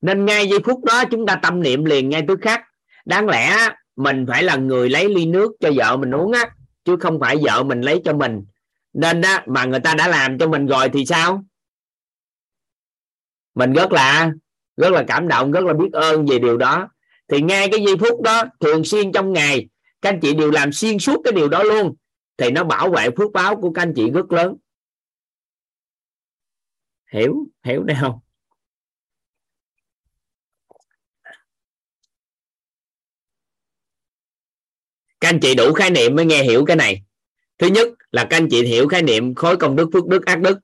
[0.00, 2.60] Nên ngay giây phút đó chúng ta tâm niệm liền ngay tức khắc.
[3.04, 6.50] Đáng lẽ mình phải là người lấy ly nước cho vợ mình uống á
[6.84, 8.44] chứ không phải vợ mình lấy cho mình.
[8.92, 11.44] Nên đó mà người ta đã làm cho mình rồi thì sao?
[13.54, 14.32] Mình rất là
[14.76, 16.88] rất là cảm động, rất là biết ơn về điều đó.
[17.28, 19.68] Thì ngay cái giây phút đó, thường xuyên trong ngày,
[20.02, 21.94] các anh chị đều làm xuyên suốt cái điều đó luôn.
[22.36, 24.56] Thì nó bảo vệ phước báo của các anh chị rất lớn.
[27.12, 28.18] Hiểu hiểu đây không?
[35.22, 37.02] Các anh chị đủ khái niệm mới nghe hiểu cái này.
[37.58, 40.40] Thứ nhất là các anh chị hiểu khái niệm khối công đức, phước đức, ác
[40.40, 40.58] đức.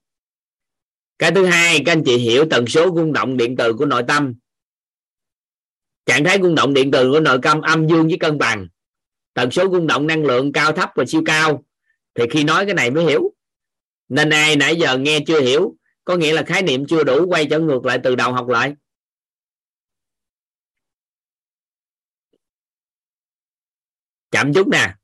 [1.19, 4.03] Cái thứ hai, các anh chị hiểu tần số rung động điện từ của nội
[4.09, 4.35] tâm.
[6.07, 8.69] Trạng thái rung động điện từ của nội tâm âm dương với cân bằng.
[9.35, 11.65] Tần số rung động năng lượng cao thấp và siêu cao.
[12.15, 13.33] Thì khi nói cái này mới hiểu.
[14.09, 17.47] Nên ai nãy giờ nghe chưa hiểu, có nghĩa là khái niệm chưa đủ quay
[17.47, 18.75] trở ngược lại từ đầu học lại.
[24.31, 24.95] Chậm chút nè.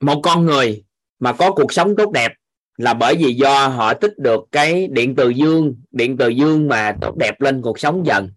[0.00, 0.84] Một con người
[1.18, 2.32] mà có cuộc sống tốt đẹp
[2.76, 6.96] là bởi vì do họ tích được cái điện từ dương, điện từ dương mà
[7.00, 8.30] tốt đẹp lên cuộc sống dần.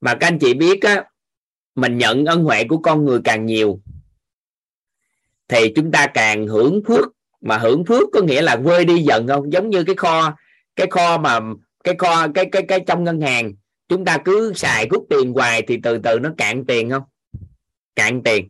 [0.00, 1.04] Mà các anh chị biết á,
[1.74, 3.80] mình nhận ân huệ của con người càng nhiều,
[5.48, 7.08] thì chúng ta càng hưởng phước.
[7.40, 9.52] Mà hưởng phước có nghĩa là vơi đi dần không?
[9.52, 10.36] Giống như cái kho
[10.76, 11.40] cái kho mà,
[11.84, 13.52] cái kho, cái cái cái trong ngân hàng
[13.92, 17.02] chúng ta cứ xài rút tiền hoài thì từ từ nó cạn tiền không?
[17.96, 18.48] Cạn tiền.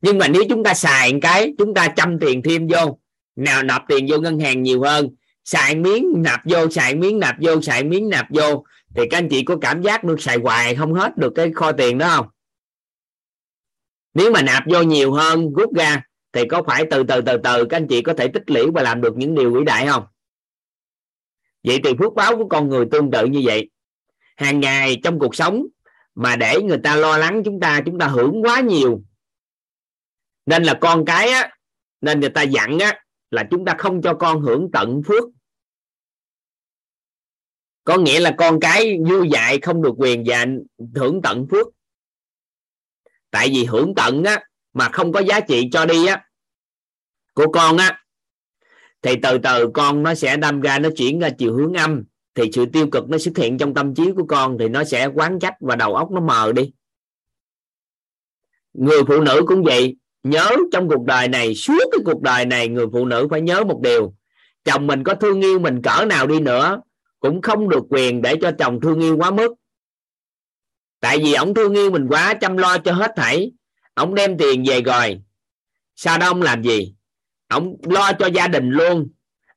[0.00, 2.98] Nhưng mà nếu chúng ta xài một cái, chúng ta chăm tiền thêm vô,
[3.36, 5.08] nào nạp tiền vô ngân hàng nhiều hơn.
[5.44, 8.64] Xài miếng nạp vô, xài miếng nạp vô, xài miếng nạp vô.
[8.94, 11.72] Thì các anh chị có cảm giác được xài hoài không hết được cái kho
[11.72, 12.26] tiền đó không?
[14.14, 17.64] Nếu mà nạp vô nhiều hơn, rút ra, thì có phải từ từ từ từ
[17.64, 20.04] các anh chị có thể tích lũy và làm được những điều vĩ đại không?
[21.64, 23.70] Vậy thì phước báo của con người tương tự như vậy
[24.36, 25.66] hàng ngày trong cuộc sống
[26.14, 29.02] mà để người ta lo lắng chúng ta chúng ta hưởng quá nhiều.
[30.46, 31.56] Nên là con cái á,
[32.00, 35.24] nên người ta dặn á, là chúng ta không cho con hưởng tận phước.
[37.84, 40.46] Có nghĩa là con cái vui dạy không được quyền và
[40.94, 41.66] hưởng tận phước.
[43.30, 46.28] Tại vì hưởng tận á, mà không có giá trị cho đi á,
[47.34, 48.04] của con á,
[49.02, 52.04] thì từ từ con nó sẽ đâm ra, nó chuyển ra chiều hướng âm
[52.34, 55.06] thì sự tiêu cực nó xuất hiện trong tâm trí của con thì nó sẽ
[55.06, 56.72] quán trách và đầu óc nó mờ đi.
[58.72, 59.96] Người phụ nữ cũng vậy.
[60.22, 63.64] Nhớ trong cuộc đời này, suốt cái cuộc đời này, người phụ nữ phải nhớ
[63.64, 64.14] một điều.
[64.64, 66.80] Chồng mình có thương yêu mình cỡ nào đi nữa,
[67.20, 69.54] cũng không được quyền để cho chồng thương yêu quá mức.
[71.00, 73.52] Tại vì ông thương yêu mình quá, chăm lo cho hết thảy.
[73.94, 75.22] Ông đem tiền về rồi.
[75.96, 76.94] Sao đó ông làm gì?
[77.48, 79.08] Ông lo cho gia đình luôn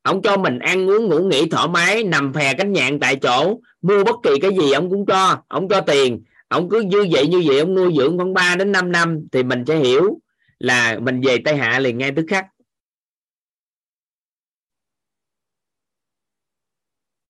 [0.05, 3.59] ông cho mình ăn uống ngủ nghỉ thoải mái, nằm phè cánh nhạn tại chỗ,
[3.81, 6.23] mua bất kỳ cái gì ông cũng cho, ông cho tiền.
[6.47, 9.43] Ông cứ như vậy như vậy ông nuôi dưỡng khoảng 3 đến 5 năm thì
[9.43, 10.19] mình sẽ hiểu
[10.59, 12.45] là mình về tây hạ liền ngay tức khắc.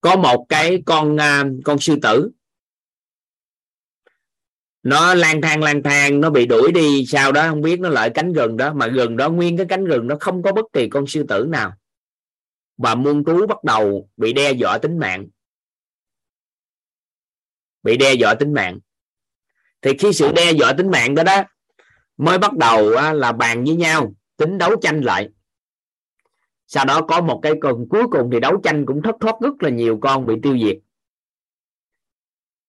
[0.00, 2.30] Có một cái con à, con sư tử.
[4.82, 8.10] Nó lang thang lang thang, nó bị đuổi đi, sau đó không biết nó lại
[8.14, 10.88] cánh rừng đó, mà rừng đó nguyên cái cánh rừng nó không có bất kỳ
[10.88, 11.72] con sư tử nào
[12.76, 15.26] và muôn thú bắt đầu bị đe dọa tính mạng.
[17.82, 18.78] Bị đe dọa tính mạng.
[19.82, 21.44] Thì khi sự đe dọa tính mạng đó đó,
[22.16, 25.28] mới bắt đầu là bàn với nhau, tính đấu tranh lại.
[26.66, 29.62] Sau đó có một cái con cuối cùng thì đấu tranh cũng thất thoát rất
[29.62, 30.78] là nhiều con bị tiêu diệt.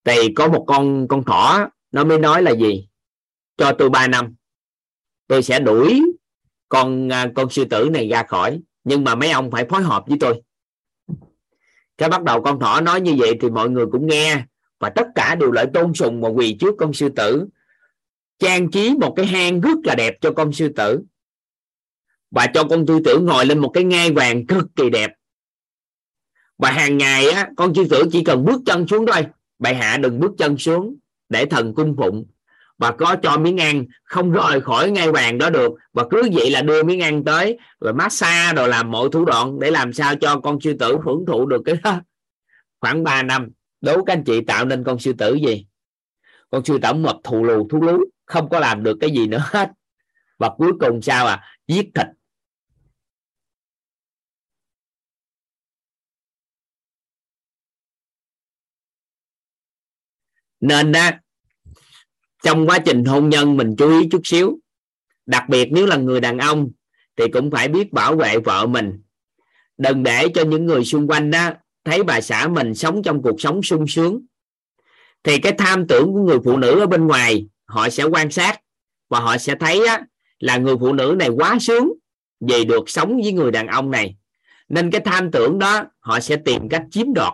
[0.03, 2.87] Thì có một con con thỏ, nó mới nói là gì?
[3.57, 4.35] Cho tôi 3 năm,
[5.27, 6.01] tôi sẽ đuổi
[6.69, 10.03] con à, con sư tử này ra khỏi nhưng mà mấy ông phải phối hợp
[10.07, 10.41] với tôi.
[11.97, 14.45] Cái bắt đầu con thỏ nói như vậy thì mọi người cũng nghe.
[14.79, 17.47] Và tất cả đều lại tôn sùng và quỳ trước con sư tử.
[18.39, 21.01] Trang trí một cái hang rất là đẹp cho con sư tử.
[22.31, 25.11] Và cho con sư tử ngồi lên một cái ngai vàng cực kỳ đẹp.
[26.57, 29.25] Và hàng ngày á, con sư tử chỉ cần bước chân xuống thôi.
[29.59, 30.95] Bệ hạ đừng bước chân xuống
[31.29, 32.25] để thần cung phụng
[32.77, 35.71] và có cho miếng ăn, không rời khỏi ngay vàng đó được.
[35.93, 39.59] Và cứ vậy là đưa miếng ăn tới, rồi massage rồi làm mọi thủ đoạn
[39.59, 42.01] để làm sao cho con sư tử hưởng thụ được cái đó.
[42.81, 43.49] Khoảng 3 năm,
[43.81, 45.67] đố các anh chị tạo nên con sư tử gì?
[46.49, 49.43] Con sư tử mập, thù lù, thú lú, không có làm được cái gì nữa
[49.43, 49.71] hết.
[50.39, 51.43] Và cuối cùng sao à?
[51.67, 52.07] Giết thịt.
[60.59, 61.09] Nên đó
[62.47, 64.59] trong quá trình hôn nhân mình chú ý chút xíu.
[65.25, 66.69] Đặc biệt nếu là người đàn ông
[67.17, 69.01] thì cũng phải biết bảo vệ vợ mình.
[69.77, 71.49] Đừng để cho những người xung quanh đó
[71.85, 74.25] thấy bà xã mình sống trong cuộc sống sung sướng.
[75.23, 78.61] Thì cái tham tưởng của người phụ nữ ở bên ngoài họ sẽ quan sát
[79.09, 80.01] và họ sẽ thấy á,
[80.39, 81.93] là người phụ nữ này quá sướng
[82.39, 84.15] vì được sống với người đàn ông này.
[84.69, 87.33] Nên cái tham tưởng đó họ sẽ tìm cách chiếm đoạt.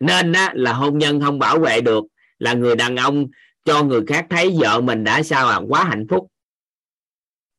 [0.00, 2.04] Nên á, là hôn nhân không bảo vệ được
[2.38, 3.26] là người đàn ông
[3.64, 5.60] cho người khác thấy vợ mình đã sao à?
[5.68, 6.26] Quá hạnh phúc,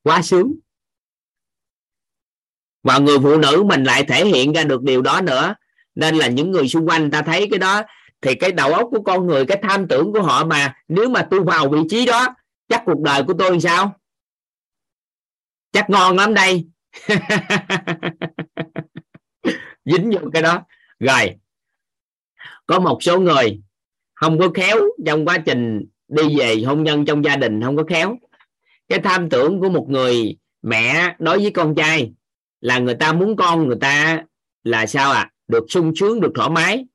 [0.03, 0.53] quá sướng.
[2.83, 5.55] Và người phụ nữ mình lại thể hiện ra được điều đó nữa.
[5.95, 7.81] Nên là những người xung quanh ta thấy cái đó,
[8.21, 11.27] thì cái đầu óc của con người, cái tham tưởng của họ mà, nếu mà
[11.31, 12.35] tôi vào vị trí đó,
[12.67, 13.99] chắc cuộc đời của tôi sao?
[15.71, 16.67] Chắc ngon lắm đây.
[19.85, 20.65] Dính vô cái đó.
[20.99, 21.35] Rồi,
[22.65, 23.61] có một số người
[24.19, 27.83] không có khéo, trong quá trình đi về hôn nhân trong gia đình không có
[27.83, 28.17] khéo.
[28.89, 32.13] Cái tham tưởng của một người mẹ đối với con trai
[32.61, 34.23] là người ta muốn con người ta
[34.63, 36.85] là sao à được sung sướng, được thoải mái.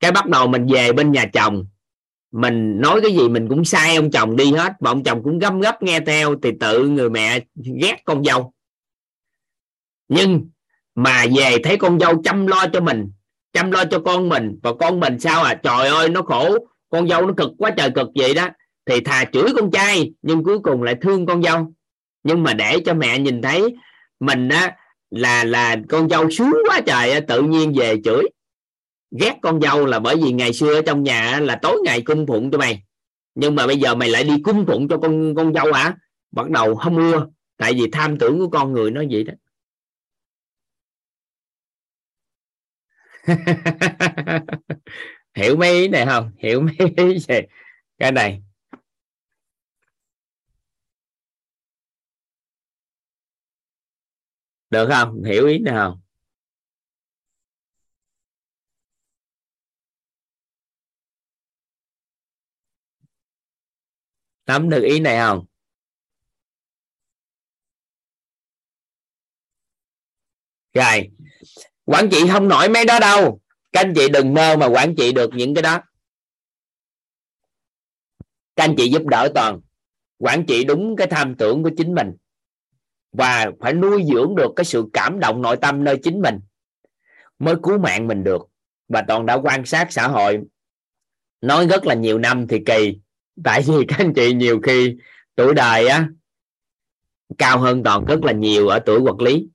[0.00, 1.66] Cái bắt đầu mình về bên nhà chồng,
[2.32, 4.72] mình nói cái gì mình cũng sai, ông chồng đi hết.
[4.80, 8.52] Mà ông chồng cũng gấp gấp nghe theo, thì tự người mẹ ghét con dâu.
[10.08, 10.50] Nhưng
[10.94, 13.10] mà về thấy con dâu chăm lo cho mình
[13.56, 14.58] chăm lo cho con mình.
[14.62, 15.54] Và con mình sao à?
[15.54, 16.56] Trời ơi, nó khổ.
[16.90, 18.48] Con dâu nó cực quá trời cực vậy đó.
[18.86, 21.72] Thì thà chửi con trai, nhưng cuối cùng lại thương con dâu.
[22.24, 23.74] Nhưng mà để cho mẹ nhìn thấy
[24.20, 24.76] mình á,
[25.10, 28.22] là là con dâu sướng quá trời tự nhiên về chửi.
[29.20, 32.26] Ghét con dâu là bởi vì ngày xưa ở trong nhà là tối ngày cung
[32.26, 32.82] phụng cho mày.
[33.34, 35.94] Nhưng mà bây giờ mày lại đi cung phụng cho con con dâu hả?
[36.32, 37.26] Bắt đầu không ưa
[37.58, 39.32] tại vì tham tưởng của con người nó vậy đó.
[45.36, 46.30] hiểu mấy ý này không?
[46.38, 47.34] Hiểu mấy ý gì?
[47.98, 48.42] Cái này.
[54.70, 55.22] Được không?
[55.24, 56.00] Hiểu ý này không?
[64.46, 65.46] Nắm được ý này không?
[70.74, 71.10] Rồi
[71.86, 73.40] quản trị không nổi mấy đó đâu.
[73.72, 75.80] Các anh chị đừng mơ mà quản trị được những cái đó.
[78.56, 79.60] Các anh chị giúp đỡ toàn.
[80.18, 82.12] Quản trị đúng cái tham tưởng của chính mình.
[83.12, 86.40] Và phải nuôi dưỡng được cái sự cảm động nội tâm nơi chính mình
[87.38, 88.42] mới cứu mạng mình được.
[88.88, 90.40] Và toàn đã quan sát xã hội.
[91.40, 92.98] Nói rất là nhiều năm thì kỳ.
[93.44, 94.96] Tại vì các anh chị nhiều khi
[95.34, 96.08] tuổi đời á,
[97.38, 99.48] cao hơn toàn rất là nhiều ở tuổi vật lý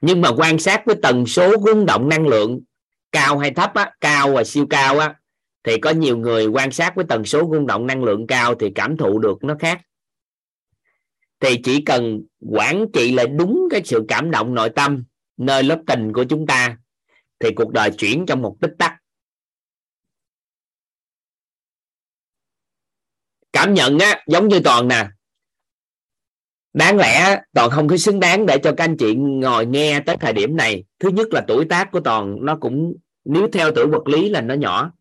[0.00, 2.60] nhưng mà quan sát với tần số rung động năng lượng
[3.12, 5.14] cao hay thấp á, cao và siêu cao á
[5.64, 8.72] thì có nhiều người quan sát với tần số rung động năng lượng cao thì
[8.74, 9.80] cảm thụ được nó khác.
[11.40, 15.04] Thì chỉ cần quản trị lại đúng cái sự cảm động nội tâm
[15.36, 16.76] nơi lớp tình của chúng ta
[17.38, 18.94] thì cuộc đời chuyển trong một tích tắc.
[23.52, 25.08] Cảm nhận á giống như toàn nè
[26.72, 30.16] đáng lẽ toàn không có xứng đáng để cho các anh chị ngồi nghe tới
[30.16, 30.84] thời điểm này.
[30.98, 34.40] Thứ nhất là tuổi tác của toàn, nó cũng, nếu theo tuổi vật lý là
[34.40, 34.92] nó nhỏ.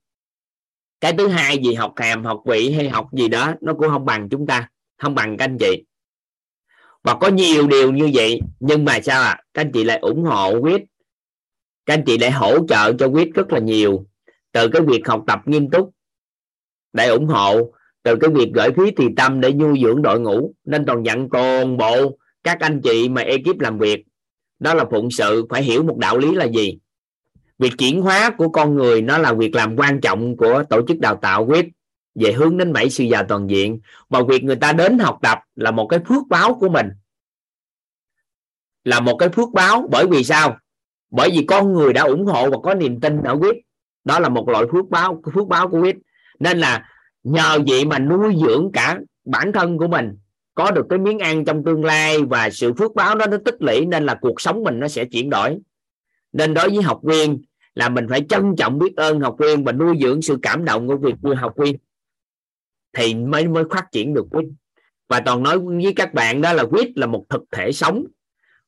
[1.01, 4.05] Cái thứ hai gì, học hàm, học vị hay học gì đó, nó cũng không
[4.05, 5.83] bằng chúng ta, không bằng các anh chị.
[7.03, 10.23] Và có nhiều điều như vậy, nhưng mà sao à các anh chị lại ủng
[10.23, 10.81] hộ quyết.
[11.85, 14.05] Các anh chị lại hỗ trợ cho quyết rất là nhiều.
[14.51, 15.89] Từ cái việc học tập nghiêm túc
[16.93, 17.73] để ủng hộ
[18.09, 21.29] từ cái việc gửi phí thì tâm để nuôi dưỡng đội ngũ, nên toàn nhận
[21.29, 24.03] toàn bộ các anh chị mà ekip làm việc.
[24.59, 26.79] Đó là phụng sự, phải hiểu một đạo lý là gì?
[27.59, 30.99] Việc chuyển hóa của con người, nó là việc làm quan trọng của tổ chức
[30.99, 31.65] đào tạo quyết,
[32.15, 33.79] về hướng đến bảy sự già toàn diện.
[34.09, 36.87] Và việc người ta đến học tập là một cái phước báo của mình.
[38.83, 40.57] Là một cái phước báo, bởi vì sao?
[41.11, 43.55] Bởi vì con người đã ủng hộ và có niềm tin ở quyết.
[44.03, 45.97] Đó là một loại phước báo phước báo của quyết.
[46.39, 46.85] Nên là
[47.23, 50.17] nhờ vậy mà nuôi dưỡng cả bản thân của mình,
[50.55, 53.55] có được cái miếng ăn trong tương lai và sự phước báo đó nó tích
[53.59, 55.57] lũy nên là cuộc sống mình nó sẽ chuyển đổi.
[56.31, 57.41] Nên đối với học viên
[57.75, 60.87] là mình phải trân trọng biết ơn học viên và nuôi dưỡng sự cảm động
[60.87, 61.75] của việc nuôi học viên
[62.97, 64.45] thì mới mới phát triển được quýt.
[65.07, 68.05] Và toàn nói với các bạn đó là quýt là một thực thể sống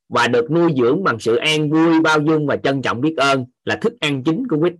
[0.09, 3.45] và được nuôi dưỡng bằng sự an vui, bao dung và trân trọng biết ơn
[3.65, 4.73] là thức ăn chính của quýt.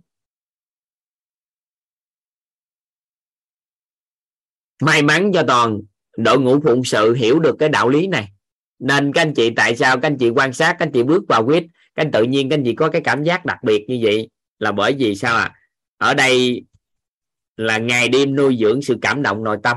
[4.82, 5.80] May mắn cho toàn,
[6.16, 8.28] đội ngũ phụng sự hiểu được cái đạo lý này.
[8.78, 11.22] Nên các anh chị, tại sao các anh chị quan sát, các anh chị bước
[11.28, 13.84] vào quýt, các anh tự nhiên các anh chị có cái cảm giác đặc biệt
[13.88, 14.28] như vậy?
[14.58, 15.54] Là bởi vì sao à
[15.98, 16.64] ở đây
[17.56, 19.76] là ngày đêm nuôi dưỡng sự cảm động nội tâm.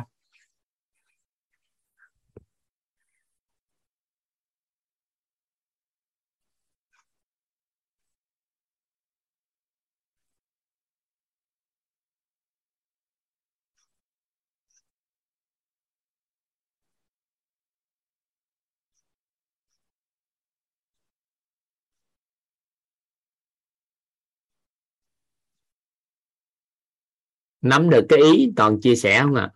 [27.65, 29.43] Nắm được cái ý, toàn chia sẻ không ạ?
[29.43, 29.53] À?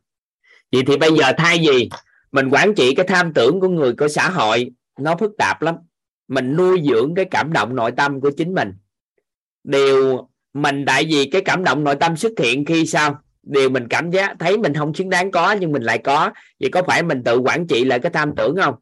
[0.72, 1.90] vậy thì bây giờ thay vì
[2.32, 5.76] mình quản trị cái tham tưởng của người, của xã hội, nó phức tạp lắm.
[6.28, 8.74] Mình nuôi dưỡng cái cảm động nội tâm của chính mình.
[9.64, 13.20] Điều mình, tại vì cái cảm động nội tâm xuất hiện khi sao?
[13.44, 16.32] Điều mình cảm giác, thấy mình không xứng đáng có, nhưng mình lại có.
[16.60, 18.76] Vậy có phải mình tự quản trị lại cái tham tưởng không?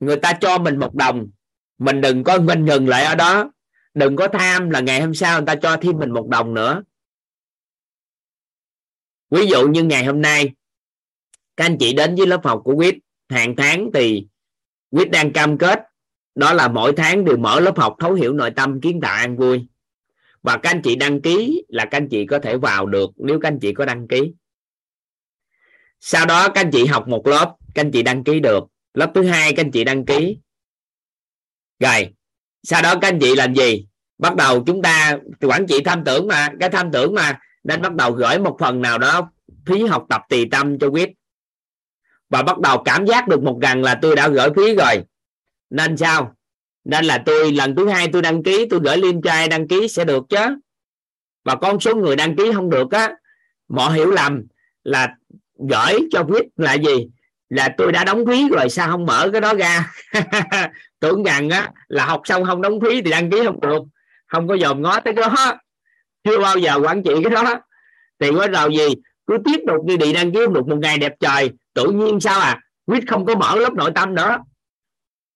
[0.00, 1.26] Người ta cho mình một đồng.
[1.78, 3.50] Mình đừng có mình ngừng lại ở đó.
[3.94, 6.82] Đừng có tham là ngày hôm sau người ta cho thêm mình một đồng nữa
[9.30, 10.52] ví dụ như ngày hôm nay,
[11.56, 12.94] các anh chị đến với lớp học của quýt
[13.28, 14.26] hàng tháng thì
[14.90, 15.80] quýt đang cam kết,
[16.34, 19.36] đó là mỗi tháng đều mở lớp học thấu hiểu nội tâm, kiến tạo an
[19.36, 19.66] vui.
[20.42, 23.40] Và các anh chị đăng ký là các anh chị có thể vào được nếu
[23.40, 24.32] các anh chị có đăng ký.
[26.00, 28.64] Sau đó các anh chị học một lớp, các anh chị đăng ký được.
[28.94, 30.38] Lớp thứ hai các anh chị đăng ký.
[31.80, 32.14] Rồi,
[32.62, 33.86] sau đó các anh chị làm gì?
[34.18, 37.94] Bắt đầu chúng ta, quản trị tham tưởng mà, cái tham tưởng mà nên bắt
[37.94, 39.30] đầu gửi một phần nào đó
[39.66, 41.10] phí học tập tùy tâm cho quyết.
[42.30, 45.04] Và bắt đầu cảm giác được một lần là tôi đã gửi phí rồi.
[45.70, 46.34] Nên sao?
[46.84, 49.68] Nên là tôi, lần thứ hai tôi đăng ký, tôi gửi link cho ai đăng
[49.68, 50.56] ký sẽ được chứ.
[51.44, 53.10] Và con số người đăng ký không được á
[53.68, 54.42] mọi hiểu lầm
[54.84, 55.14] là
[55.70, 57.08] gửi cho quyết là gì?
[57.48, 59.92] Là tôi đã đóng phí rồi, sao không mở cái đó ra?
[61.00, 63.82] Tưởng rằng á, là học xong không đóng phí thì đăng ký không được.
[64.26, 65.58] Không có dòm ngó tới cái đó
[66.26, 67.60] chưa bao giờ quản trị cái đó.
[68.20, 68.88] Thì bắt đầu gì?
[69.26, 72.40] Cứ tiếp tục như đi đăng ký được một ngày đẹp trời, tự nhiên sao
[72.40, 72.60] à?
[72.86, 74.38] Quýt không có mở lớp nội tâm nữa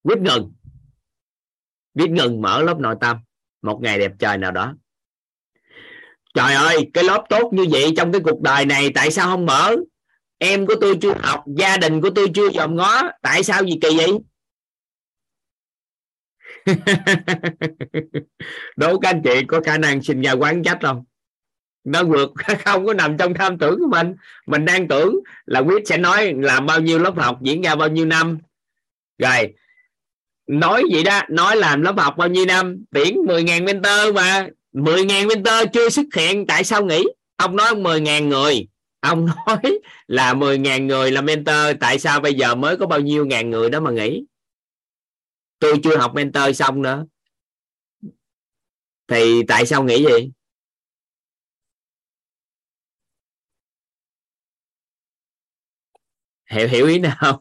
[0.02, 0.52] quýt ngừng.
[1.94, 3.17] Quýt ngừng mở lớp nội tâm
[3.62, 4.75] một ngày đẹp trời nào đó.
[6.35, 9.47] Trời ơi, cái lớp tốt như vậy trong cái cuộc đời này tại sao không
[9.47, 9.77] mở?
[10.39, 13.78] Em của tôi chưa học, gia đình của tôi chưa dòm ngó, tại sao gì
[13.83, 14.12] kỳ vậy?
[18.76, 21.05] đố các anh chị có khả năng sinh ra quán trách không?
[21.84, 22.30] Nó vượt,
[22.64, 24.14] không có nằm trong tham tưởng của mình.
[24.47, 27.89] Mình đang tưởng là quyết sẽ nói làm bao nhiêu lớp học diễn ra bao
[27.89, 28.39] nhiêu năm.
[29.18, 29.55] Rồi,
[30.47, 32.84] nói gì đó, nói làm lớp học bao nhiêu năm.
[32.90, 34.48] Tuyển 10.000 mentor mà.
[34.72, 37.05] 10.000 mentor chưa xuất hiện, tại sao nghỉ?
[37.36, 38.68] Ông nói 10.000 người.
[39.00, 43.26] Ông nói là 10.000 người là mentor, tại sao bây giờ mới có bao nhiêu
[43.26, 44.24] ngàn người đó mà nghỉ?
[45.60, 47.06] Tôi chưa học mentor xong nữa.
[49.08, 50.30] Thì tại sao nghĩ gì
[56.50, 57.40] hiểu hiểu ý nào?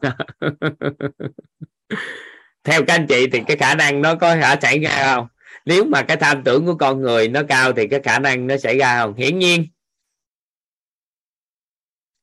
[2.64, 5.26] Theo các anh chị thì cái khả năng nó có thể xảy ra không?
[5.64, 8.56] Nếu mà cái tham tưởng của con người nó cao thì cái khả năng nó
[8.56, 9.14] xảy ra không?
[9.14, 9.66] Hiển nhiên.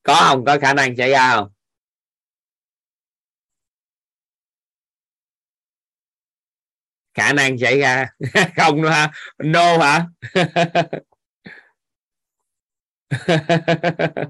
[0.03, 0.45] Có không?
[0.45, 1.49] Có khả năng xảy ra không?
[7.17, 8.07] Khả năng xảy ra.
[8.57, 9.11] Không nữa hả?
[9.43, 10.07] No hả?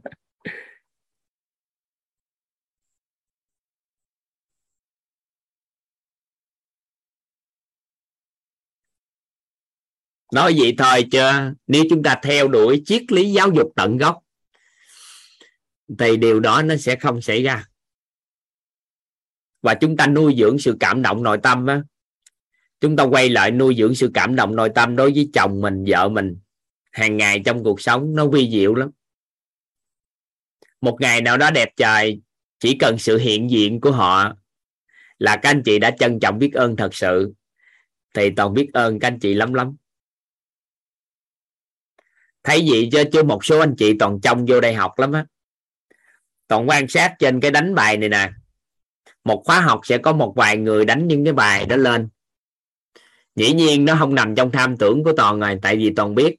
[10.34, 14.24] Nói vậy thôi chưa nếu chúng ta theo đuổi triết lý giáo dục tận gốc,
[16.00, 17.66] thì điều đó nó sẽ không xảy ra.
[19.62, 21.82] Và chúng ta nuôi dưỡng sự cảm động nội tâm á
[22.82, 25.84] chúng ta quay lại nuôi dưỡng sự cảm động nội tâm đối với chồng mình,
[25.88, 26.38] vợ mình.
[26.92, 28.90] Hàng ngày trong cuộc sống nó vi diệu lắm.
[30.82, 32.22] Một ngày nào đó đẹp trời
[32.60, 34.34] chỉ cần sự hiện diện của họ
[35.18, 37.34] là các anh chị đã trân trọng biết ơn thật sự,
[38.14, 39.76] thì toàn biết ơn các anh chị lắm lắm.
[42.44, 45.26] Thấy gì chứ chứ một số anh chị toàn trông vô đây học lắm á.
[46.48, 48.32] Toàn quan sát trên cái đánh bài này nè.
[49.24, 52.10] Một khóa học sẽ có một vài người đánh những cái bài đó lên
[53.38, 56.36] dĩ nhiên nó không nằm trong tham tưởng của toàn rồi tại vì toàn biết.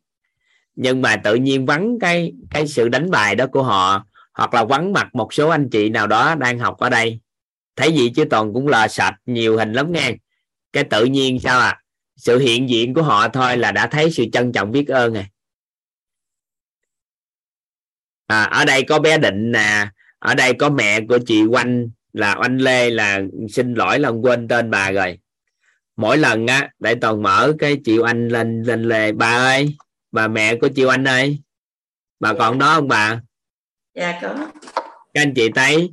[0.76, 4.64] Nhưng mà tự nhiên vắng cái cái sự đánh bài đó của họ hoặc là
[4.64, 7.20] vắng mặt một số anh chị nào đó đang học ở đây.
[7.76, 10.12] Thấy gì chứ toàn cũng là sạch nhiều hình lắm nghe.
[10.72, 11.80] Cái tự nhiên sao à?
[12.16, 15.26] Sự hiện diện của họ thôi là đã thấy sự trân trọng biết ơn này.
[18.26, 19.88] à, ở đây có bé định nè.
[20.18, 23.20] Ở đây có mẹ của chị Oanh là Oanh Lê là
[23.50, 25.18] xin lỗi là quên tên bà rồi
[25.98, 29.76] mỗi lần á để toàn mở cái chị Oanh lên lên lề bà ơi
[30.12, 31.38] bà mẹ của chị Oanh ơi
[32.20, 33.20] bà còn đó không bà?
[33.94, 34.34] Dạ có.
[35.14, 35.92] Các anh chị thấy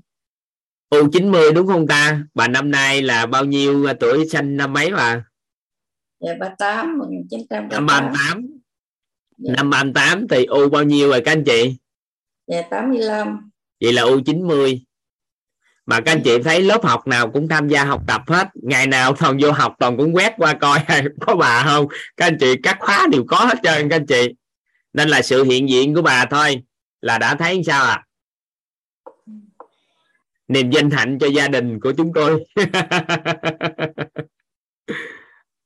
[0.90, 2.24] U90 đúng không ta?
[2.34, 5.26] Bà năm nay là bao nhiêu tuổi sinh năm mấy bà?
[6.20, 8.48] Dạ 38 1938 năm 38
[9.38, 9.54] dạ.
[9.58, 11.78] năm 38 thì U bao nhiêu rồi các anh chị?
[12.48, 13.50] Dạ 85
[13.82, 14.80] vậy là U90
[15.86, 18.48] mà các anh chị thấy lớp học nào cũng tham gia học tập hết.
[18.54, 20.80] Ngày nào toàn vô học, toàn cũng quét qua coi
[21.22, 21.88] có bà không?
[22.18, 24.34] Các anh chị, các khóa đều có hết trơn các anh chị.
[24.94, 26.64] Nên là sự hiện diện của bà thôi,
[27.02, 28.04] là đã thấy sao à
[30.48, 32.46] niềm danh hạnh cho gia đình của chúng tôi.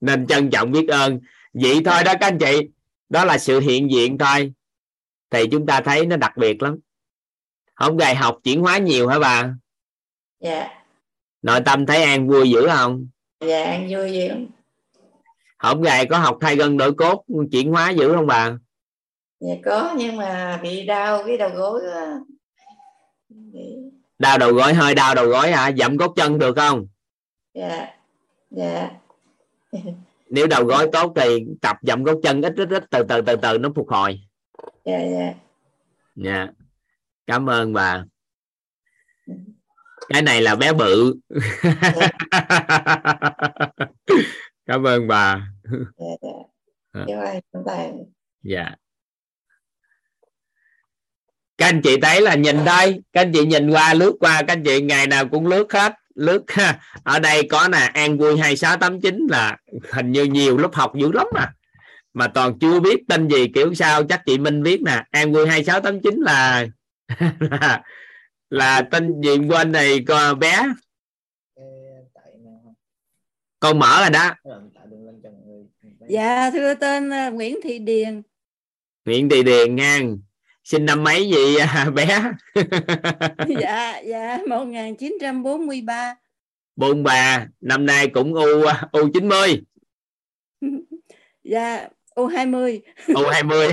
[0.02, 1.20] Nên trân trọng biết ơn.
[1.54, 2.70] Vậy thôi đó các anh chị,
[3.10, 4.54] đó là sự hiện diện thôi.
[5.30, 6.78] Thì chúng ta thấy nó đặc biệt lắm.
[7.76, 9.54] Không ngày học chuyển hóa nhiều hả bà?
[10.40, 10.70] Dạ.
[11.42, 13.08] Nội tâm thấy an vui dữ không?
[13.40, 14.30] Dạ an vui dữ.
[15.58, 18.58] Không gầy có học thay gân đổi cốt chuyển hóa dữ không bà?
[19.40, 22.20] Dạ có nhưng mà bị đau cái đầu gối đó.
[24.20, 25.72] đau đầu gối hơi đau đầu gối hả?
[25.72, 26.88] Dậm cốt chân được không?
[27.54, 27.88] Dạ
[28.52, 28.90] dạ.
[30.30, 33.36] Nếu đầu gối tốt thì tập dậm cốt chân ít ít ít từ từ từ
[33.36, 34.20] từ nó phục hồi.
[34.86, 35.34] Dạ dạ.
[36.16, 36.48] Dạ.
[37.28, 38.04] Cảm ơn bà
[40.10, 41.14] cái này là bé bự.
[44.66, 45.48] Cảm ơn bà.
[45.98, 46.30] Dạ dạ.
[48.44, 48.76] Dạ
[51.60, 54.54] các anh chị thấy là nhìn đây các anh chị nhìn qua lướt qua các
[54.54, 56.44] anh chị ngày nào cũng lướt hết lướt
[57.04, 59.58] ở đây có nè an vui 2689 là
[59.92, 61.52] hình như nhiều lớp học dữ lắm à.
[62.14, 65.04] Mà toàn chưa biết tên gì kiểu sao chắc chị Minh viết nè.
[65.12, 66.66] An vui 2689 là
[67.40, 67.82] là,
[68.50, 70.66] là tên gì quên này con bé?
[73.60, 74.36] Con mở rồi đó.
[76.10, 78.22] Dạ thưa tên uh, Nguyễn Thị Điền.
[79.06, 80.00] Nguyễn Thị Điền nha
[80.70, 82.32] sinh năm mấy gì à, bé?
[83.60, 86.16] Dạ dạ 1943
[86.76, 89.62] 43 năm nay cũng u u 90
[91.44, 93.68] dạ u 20 u 20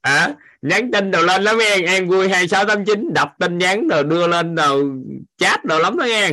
[0.00, 4.26] à, nhắn tin đồ lên lắm em em vui 2689 đọc tin nhắn rồi đưa
[4.26, 4.84] lên rồi
[5.36, 6.30] chat đồ lắm đó nghe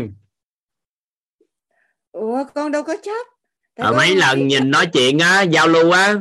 [2.11, 3.27] ủa con đâu có chat?
[3.75, 6.15] À, mấy lần nhìn nói chuyện á giao lưu á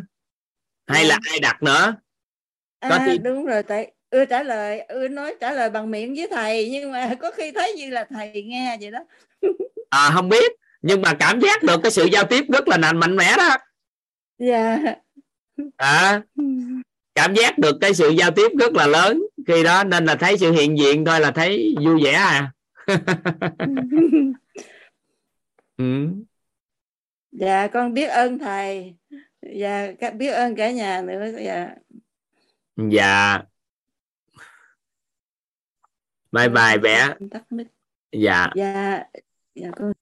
[0.86, 1.94] hay là ai đặt nữa?
[2.80, 3.18] Có à, thì...
[3.18, 6.92] đúng rồi tại ưa trả lời ưa nói trả lời bằng miệng với thầy nhưng
[6.92, 8.98] mà có khi thấy như là thầy nghe vậy đó.
[9.90, 13.16] À không biết nhưng mà cảm giác được cái sự giao tiếp rất là mạnh
[13.16, 13.56] mẽ đó.
[14.38, 14.78] Dạ
[15.76, 16.22] à
[17.14, 19.22] cảm giác được cái sự giao tiếp rất là lớn.
[19.46, 22.52] Khi đó nên là thấy sự hiện diện thôi là thấy vui vẻ à.
[25.76, 26.08] Ừ.
[27.32, 28.94] dạ con biết ơn thầy.
[29.42, 31.26] Dạ biết ơn cả nhà nữa.
[31.44, 31.74] Dạ.
[32.76, 33.42] Dạ.
[36.32, 37.14] Bye bye bé.
[38.12, 38.48] Dạ.
[38.54, 39.04] Dạ.
[39.54, 39.92] Dạ con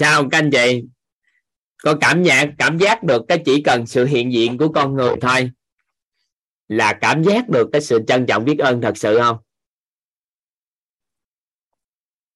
[0.00, 0.84] sao các anh chị?
[1.82, 5.14] Có cảm nhận cảm giác được cái chỉ cần sự hiện diện của con người
[5.20, 5.50] thôi.
[6.68, 9.36] Là cảm giác được cái sự trân trọng biết ơn thật sự không?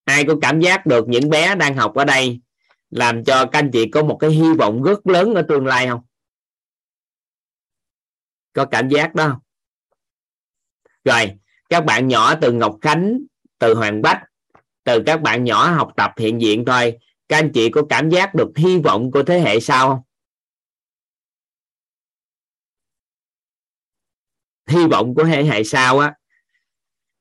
[0.04, 2.40] Ai có cảm giác được những bé đang học ở đây
[2.90, 5.86] làm cho các anh chị có một cái hy vọng rất lớn ở tương lai
[5.86, 6.00] không?
[8.52, 9.40] Có cảm giác đó không?
[11.04, 11.32] Rồi,
[11.68, 13.18] các bạn nhỏ từ Ngọc Khánh,
[13.58, 14.22] từ Hoàng Bách,
[14.84, 18.34] từ các bạn nhỏ học tập hiện diện thôi các anh chị có cảm giác
[18.34, 20.00] được hy vọng của thế hệ sau không?
[24.66, 26.14] Hy vọng của thế hệ sau á.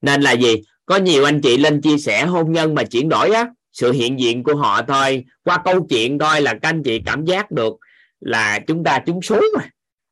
[0.02, 0.56] Nên là gì?
[0.86, 3.50] Có nhiều anh chị lên chia sẻ hôn nhân mà chuyển đổi á.
[3.72, 5.26] Sự hiện diện của họ thôi.
[5.44, 7.74] Qua câu chuyện thôi là các anh chị cảm giác được
[8.20, 9.70] là chúng ta trúng số mà.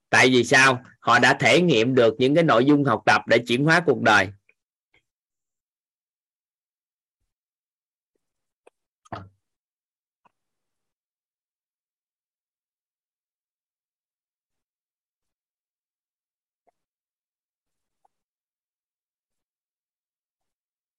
[0.10, 0.84] Tại vì sao?
[1.00, 4.02] Họ đã thể nghiệm được những cái nội dung học tập để chuyển hóa cuộc
[4.02, 4.30] đời.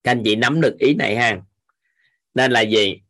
[0.04, 1.40] Các anh chị nắm được ý này ha.
[2.34, 3.00] Nên là gì?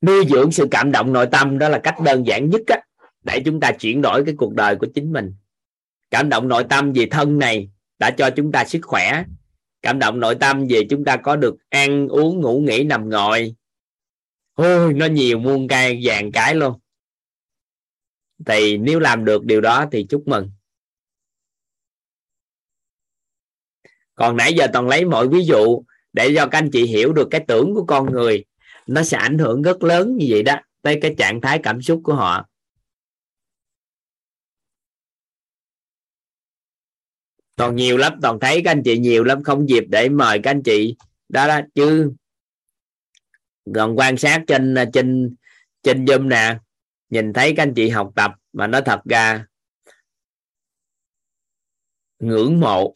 [0.00, 2.80] Nuôi dưỡng sự cảm động nội tâm đó là cách đơn giản nhất á,
[3.22, 5.34] để chúng ta chuyển đổi cái cuộc đời của chính mình.
[6.10, 9.24] Cảm động nội tâm về thân này đã cho chúng ta sức khỏe.
[9.82, 13.54] Cảm động nội tâm về chúng ta có được ăn uống ngủ nghỉ nằm ngồi.
[14.54, 16.78] Ôi nó nhiều muôn cây vàng cái luôn.
[18.46, 20.50] Thì nếu làm được điều đó thì chúc mừng.
[24.20, 25.82] Còn nãy giờ toàn lấy mọi ví dụ
[26.12, 28.44] để cho các anh chị hiểu được cái tưởng của con người.
[28.86, 32.00] Nó sẽ ảnh hưởng rất lớn như vậy đó, tới cái trạng thái cảm xúc
[32.04, 32.46] của họ.
[37.56, 40.50] Còn nhiều lắm, toàn thấy các anh chị nhiều lắm, không dịp để mời các
[40.50, 40.96] anh chị.
[41.28, 42.12] Đó đó, chứ
[43.74, 45.36] còn quan sát trên trên
[45.82, 46.58] trên zoom nè,
[47.10, 49.46] nhìn thấy các anh chị học tập mà nó thật ra
[52.20, 52.94] ngưỡng mộ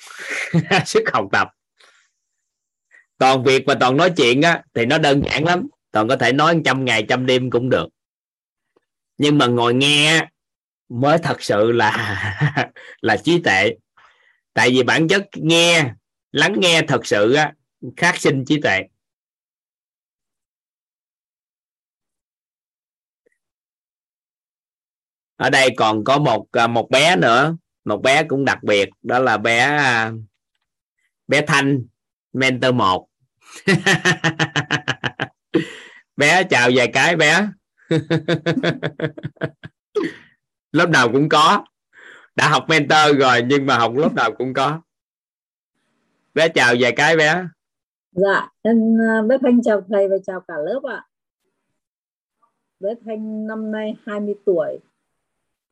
[0.87, 1.49] sức học tập.
[3.19, 5.69] Toàn việc mà toàn nói chuyện á, thì nó đơn giản lắm.
[5.91, 7.87] Toàn có thể nói trăm ngày trăm đêm cũng được.
[9.19, 10.29] Nhưng mà ngồi nghe
[10.89, 11.91] mới thật sự là
[13.01, 13.77] là trí tệ
[14.55, 15.93] tại vì bản chất nghe,
[16.33, 17.53] lắng nghe thật sự á,
[17.97, 18.83] khác sinh trí tuệ.
[25.37, 29.19] Ở đây còn có một à, một bé nữa một bé cũng đặc biệt, đó
[29.19, 30.13] là bé à,
[31.29, 31.85] bé thanh,
[32.33, 33.09] mentor một.
[36.17, 37.49] Bé chào vài cái bé.
[40.73, 41.65] Lớp nào cũng có.
[42.37, 44.81] Đã học mentor rồi, nhưng mà học lớp nào cũng có.
[46.35, 47.45] Bé chào vài cái bé.
[48.13, 48.77] Dạ em
[49.09, 51.05] à, bé thanh chào thầy và chào cả lớp ạ.
[52.81, 54.79] Bé thanh năm nay 20 tuổi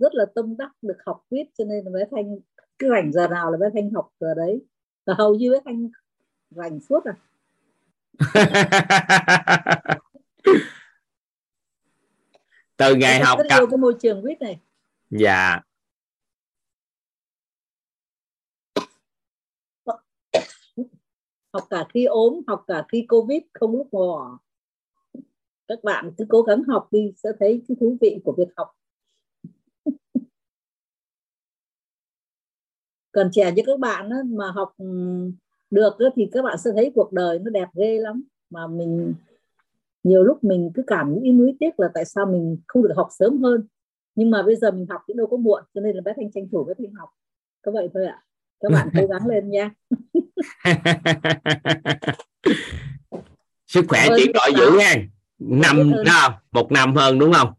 [0.02, 2.38] rất là tâm đắc được học viết cho nên là bé thanh
[2.78, 4.62] cứ rảnh giờ nào là bé thanh học giờ đấy.
[5.06, 5.88] Và hầu như bé thanh
[6.50, 7.16] rảnh suốt à.
[12.76, 13.62] Từ ngày học rất cặp.
[13.70, 14.60] cái môi trường quýt này.
[15.10, 15.60] Dạ.
[21.52, 24.38] Học cả khi ốm học cả khi covid không lúc bỏ
[25.68, 28.68] các bạn cứ cố gắng học đi sẽ thấy cái thú vị của việc học
[33.12, 34.86] còn trẻ như các bạn á, mà học ừ,
[35.70, 38.22] được á, thì các bạn sẽ thấy cuộc đời nó đẹp ghê lắm.
[38.50, 39.14] Mà mình
[40.02, 43.08] nhiều lúc mình cứ cảm nghĩ nuối tiếc là tại sao mình không được học
[43.18, 43.66] sớm hơn.
[44.14, 46.30] Nhưng mà bây giờ mình học cũng đâu có muộn cho nên là bé thanh
[46.30, 47.08] tranh thủ bé thanh học.
[47.62, 48.22] Có vậy thôi ạ.
[48.60, 49.70] Các bạn cố gắng lên nha.
[53.66, 54.54] Sức khỏe đổi thầy.
[54.56, 54.94] dữ ha
[55.38, 57.52] năm đó một năm hơn đúng không?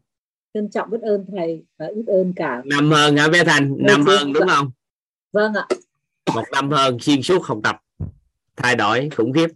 [0.54, 2.62] Trân trọng biết ơn thầy và biết ơn cả.
[2.64, 4.12] Năm hơn hả bé Thành năm chị.
[4.12, 4.70] hơn đúng không
[5.34, 5.66] vâng ạ.
[6.34, 7.76] Một năm hơn xuyên suốt học tập.
[8.56, 9.48] Thay đổi khủng khiếp.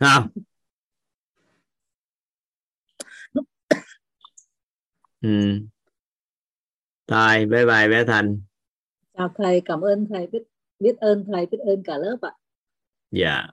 [0.00, 0.28] Không?
[5.20, 5.60] Ừ.
[7.08, 8.40] Rồi bye bye bé Thành.
[9.18, 10.42] Chào thầy cảm ơn thầy biết
[10.78, 12.32] biết ơn thầy biết ơn cả lớp ạ.
[13.10, 13.46] Dạ.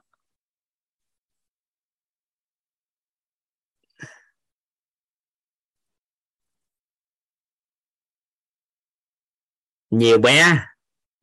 [9.90, 10.66] Nhiều bé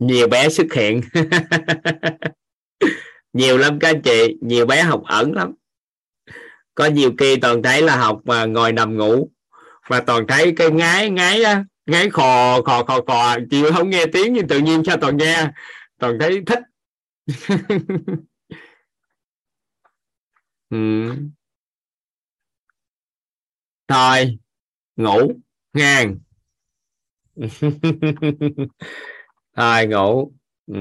[0.02, 1.02] nhiều bé xuất hiện.
[3.34, 5.54] Nhiều lắm các anh chị, nhiều bé học ẩn lắm.
[6.76, 9.30] Có nhiều khi toàn thấy là học mà ngồi nằm ngủ,
[9.90, 13.38] mà toàn thấy cái ngái ngái á, ngái khò khò khò khò.
[13.50, 15.52] Chịu không nghe tiếng nhưng tự nhiên sao toàn nghe?
[16.00, 16.60] Toàn thấy thích.
[20.70, 20.78] Ừ.
[23.88, 24.38] thôi,
[24.96, 25.32] ngủ
[25.74, 26.18] ngang.
[29.54, 30.32] hai ngủ
[30.68, 30.76] ừ.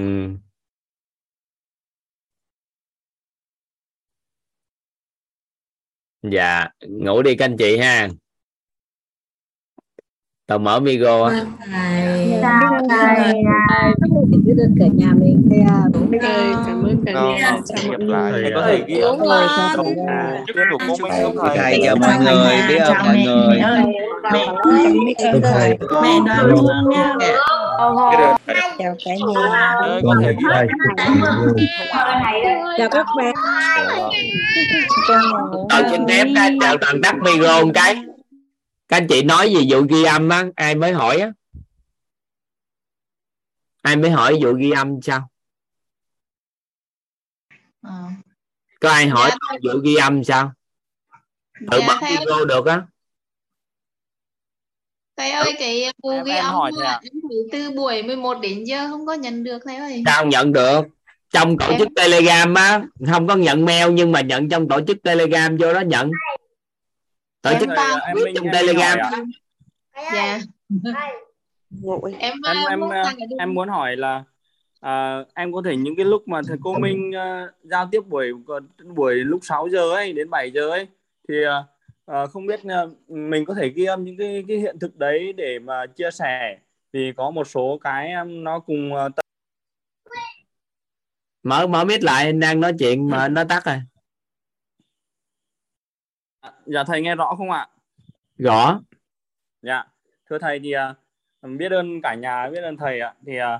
[6.21, 8.09] dạ ngủ đi các anh chị ha
[10.51, 11.35] tao mở micro á.
[12.41, 13.33] chào thầy
[14.45, 18.51] biết ơn cả nhà mình biết ơn cảm ơn cả nhà chào mọi người thầy
[18.55, 19.47] có thể ghi Đúng rồi.
[20.47, 23.61] chúc của cô Minh không thầy thầy chào mọi người biết ơn mọi người
[24.33, 24.47] mẹ
[25.43, 27.13] thầy mẹ đoàn luôn nha
[28.79, 30.67] chào cả nhà có thể ghi âm
[32.77, 33.05] chào các
[35.69, 37.95] tôi xin phép các anh chào toàn tắt micro một cái
[38.91, 41.31] các anh chị nói gì vụ ghi âm á ai mới hỏi á?
[43.81, 45.29] Ai mới hỏi vụ ghi âm sao?
[48.81, 49.31] Có ai hỏi
[49.63, 50.51] vụ ghi âm sao?
[51.71, 52.81] Tự Dạ, bật thầy micro được á.
[55.17, 56.73] Thầy ơi, cái vụ Em- ghi em âm
[57.29, 60.03] thử từ buổi 11 đến giờ không có nhận được thầy ơi.
[60.05, 60.81] sao nhận được?
[61.29, 64.97] Trong tổ chức telegram á không có nhận mail nhưng mà nhận trong tổ chức
[65.03, 66.11] telegram vô đó nhận
[67.41, 67.69] tổ Em chức
[68.15, 68.99] viết trong telegram.
[70.13, 70.39] Dạ.
[71.81, 73.03] Em em ờ, em muốn ờ,
[73.39, 74.23] em muốn hỏi là
[74.79, 78.31] à, em có thể những cái lúc mà thầy cô Minh ờ, giao tiếp buổi
[78.95, 80.87] buổi lúc 6 giờ ấy đến 7 giờ ấy
[81.27, 81.35] thì
[82.05, 85.33] ờ, không biết ờ, mình có thể ghi âm những cái cái hiện thực đấy
[85.33, 86.57] để mà chia sẻ.
[86.93, 89.25] Thì có một số cái em nó cùng tập-
[91.43, 93.81] mở mở mic lại anh đang nói chuyện mà nó tắt rồi
[96.65, 97.67] dạ thầy nghe rõ không ạ?
[98.37, 98.79] Rõ.
[99.61, 99.83] Dạ,
[100.29, 100.93] thưa thầy thì à,
[101.41, 103.13] biết ơn cả nhà, biết ơn thầy ạ.
[103.25, 103.59] Thì à,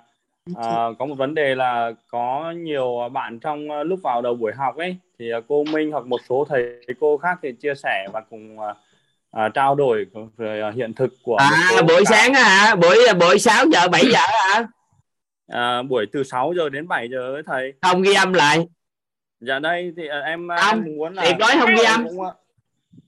[0.55, 4.51] à, có một vấn đề là có nhiều bạn trong à, lúc vào đầu buổi
[4.57, 6.63] học ấy thì à, cô Minh hoặc một số thầy
[6.99, 8.73] cô khác thì chia sẻ và cùng à,
[9.31, 10.05] à, trao đổi
[10.37, 11.49] về à, hiện thực của à
[11.87, 12.75] buổi cả- sáng hả?
[12.75, 14.67] Buổi buổi 6 giờ 7 giờ hả?
[15.47, 17.73] À, buổi từ 6 giờ đến 7 giờ ấy thầy.
[17.81, 18.67] không ghi âm lại.
[19.39, 22.07] Dạ đây thì à, em à, Không, em muốn là tuyệt đối không ghi âm.
[22.07, 22.31] cũng, à,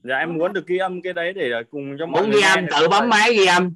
[0.02, 2.46] Dạ em muốn được ghi âm cái đấy để cùng cho mọi muốn người ghi
[2.46, 3.74] âm tự bấm máy ghi âm.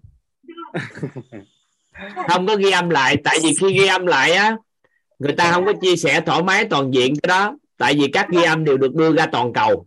[2.29, 4.57] Không có ghi âm lại tại vì khi ghi âm lại á
[5.19, 7.57] người ta không có chia sẻ thoải mái toàn diện cái đó.
[7.77, 9.87] Tại vì các ghi âm đều được đưa ra toàn cầu.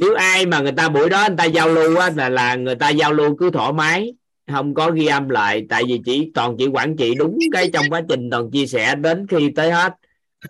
[0.00, 2.74] Nếu ai mà người ta buổi đó người ta giao lưu á là là người
[2.74, 4.14] ta giao lưu cứ thoải mái
[4.50, 5.66] không có ghi âm lại.
[5.68, 8.94] Tại vì chỉ toàn chỉ quản trị đúng cái trong quá trình toàn chia sẻ
[8.94, 9.92] đến khi tới hết.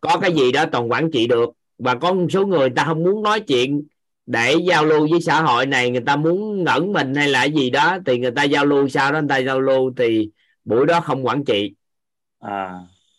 [0.00, 1.50] Có cái gì đó toàn quản trị được.
[1.78, 3.82] Và có một số người ta không muốn nói chuyện
[4.26, 7.70] để giao lưu với xã hội này người ta muốn ngẩn mình hay là gì
[7.70, 10.30] đó thì người ta giao lưu sau đó người ta giao lưu thì
[10.64, 11.72] buổi đó không quản trị.
[12.40, 12.72] À.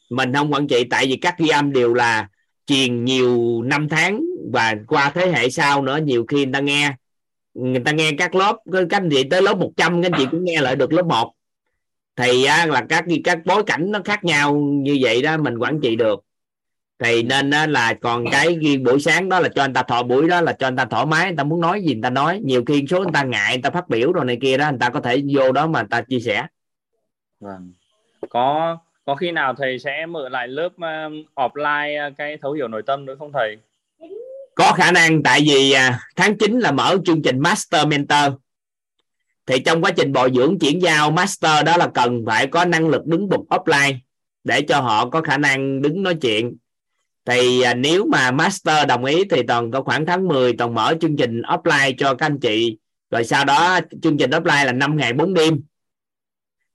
[0.10, 2.28] Mình không quản trị tại vì các ghi âm đều là
[2.66, 4.22] truyền nhiều năm tháng
[4.52, 6.96] và qua thế hệ sau nữa nhiều khi người ta nghe.
[7.54, 10.44] Người ta nghe các lớp các anh chị tới lớp 100 các anh chị cũng
[10.44, 11.34] nghe lại được lớp 1
[12.18, 15.80] thì á, là các các bối cảnh nó khác nhau như vậy đó mình quản
[15.82, 16.27] trị được
[17.00, 20.04] thì nên á, là còn cái riêng buổi sáng đó là cho anh ta thọ
[20.04, 22.10] buổi đó là cho anh ta thoải mái anh ta muốn nói gì người ta
[22.10, 22.40] nói.
[22.44, 24.80] Nhiều khi số người ta ngại người ta phát biểu rồi này kia đó người
[24.80, 26.46] ta có thể vô đó mà người ta chia sẻ.
[27.40, 27.74] Vâng.
[28.30, 32.68] Có có khi nào thầy sẽ mở lại lớp um, offline uh, cái thấu hiểu
[32.68, 33.58] nội tâm nữa không thầy?
[34.56, 38.34] Có khả năng tại vì à, tháng 9 là mở chương trình master mentor.
[39.46, 42.90] Thì trong quá trình bồi dưỡng chuyển giao master đó là cần phải có năng
[42.90, 43.96] lực đứng bục offline
[44.44, 46.58] để cho họ có khả năng đứng nói chuyện
[47.28, 50.94] thì à, nếu mà master đồng ý thì toàn có khoảng tháng 10 toàn mở
[51.02, 52.78] chương trình offline cho các anh chị.
[53.12, 55.62] Rồi sau đó chương trình offline là 5 ngày 4 đêm.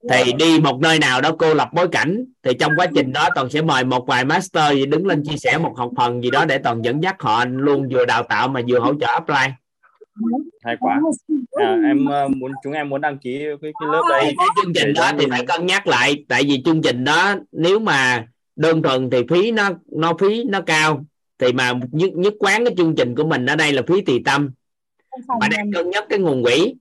[0.09, 3.29] Thì đi một nơi nào đó cô lập bối cảnh thì trong quá trình đó
[3.35, 6.31] toàn sẽ mời một vài master gì đứng lên chia sẻ một học phần gì
[6.31, 9.51] đó để toàn dẫn dắt họ luôn vừa đào tạo mà vừa hỗ trợ offline.
[10.63, 11.01] Hay quá.
[11.51, 14.73] À, em uh, muốn chúng em muốn đăng ký cái, cái lớp đấy cái chương
[14.73, 16.25] trình đó thì phải cân nhắc lại.
[16.29, 20.61] Tại vì chương trình đó nếu mà đơn thuần thì phí nó nó phí nó
[20.61, 21.05] cao.
[21.39, 24.21] Thì mà nhất nhất quán cái chương trình của mình ở đây là phí tùy
[24.25, 24.51] tâm.
[25.39, 26.73] Mà đang cân nhắc cái nguồn quỹ.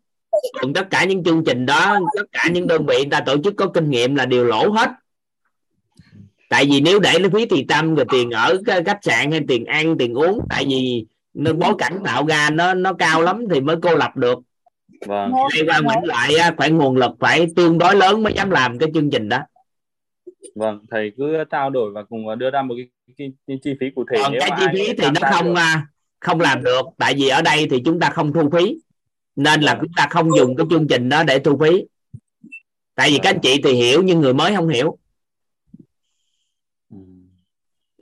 [0.61, 3.37] Còn tất cả những chương trình đó tất cả những đơn vị người ta tổ
[3.45, 4.91] chức có kinh nghiệm là đều lỗ hết.
[6.49, 9.65] Tại vì nếu để lấy phí tùy tâm rồi tiền ở khách sạn hay tiền
[9.65, 13.61] ăn tiền uống tại vì nó bối cảnh tạo ra nó nó cao lắm thì
[13.61, 14.39] mới cô lập được.
[15.07, 15.33] Vâng.
[15.55, 18.89] Đây qua nguyện lại phải nguồn lực phải tương đối lớn mới dám làm cái
[18.95, 19.39] chương trình đó
[20.55, 23.87] vâng thầy cứ trao đổi và cùng đưa ra một cái, cái, cái chi phí
[23.95, 25.61] cụ thể còn cái chi phí thì nó không được.
[26.21, 28.79] không làm được tại vì ở đây thì chúng ta không thu phí
[29.37, 31.85] nên là chúng ta không dùng cái chương trình đó để thu phí.
[32.95, 34.99] Tại vì các anh chị thì hiểu nhưng người mới không hiểu.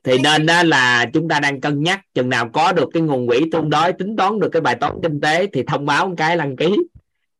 [0.04, 3.26] Thì nên đó là chúng ta đang cân nhắc chừng nào có được cái nguồn
[3.26, 6.14] quỹ tương đối tính toán được cái bài toán kinh tế thì thông báo một
[6.16, 6.76] cái đăng ký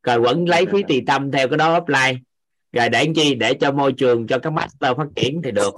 [0.03, 2.17] rồi vẫn lấy phí tùy tâm theo cái đó offline
[2.73, 3.35] rồi để chi?
[3.35, 5.75] Để cho môi trường cho các master phát triển thì được.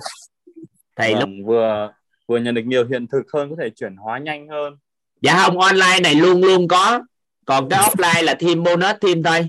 [0.97, 1.93] Thì vâng, lúc vừa
[2.27, 4.75] vừa nhận được nhiều hiện thực hơn có thể chuyển hóa nhanh hơn.
[5.21, 7.01] Dạ không online này luôn luôn có.
[7.45, 9.49] Còn cái offline là thêm bonus thêm thôi.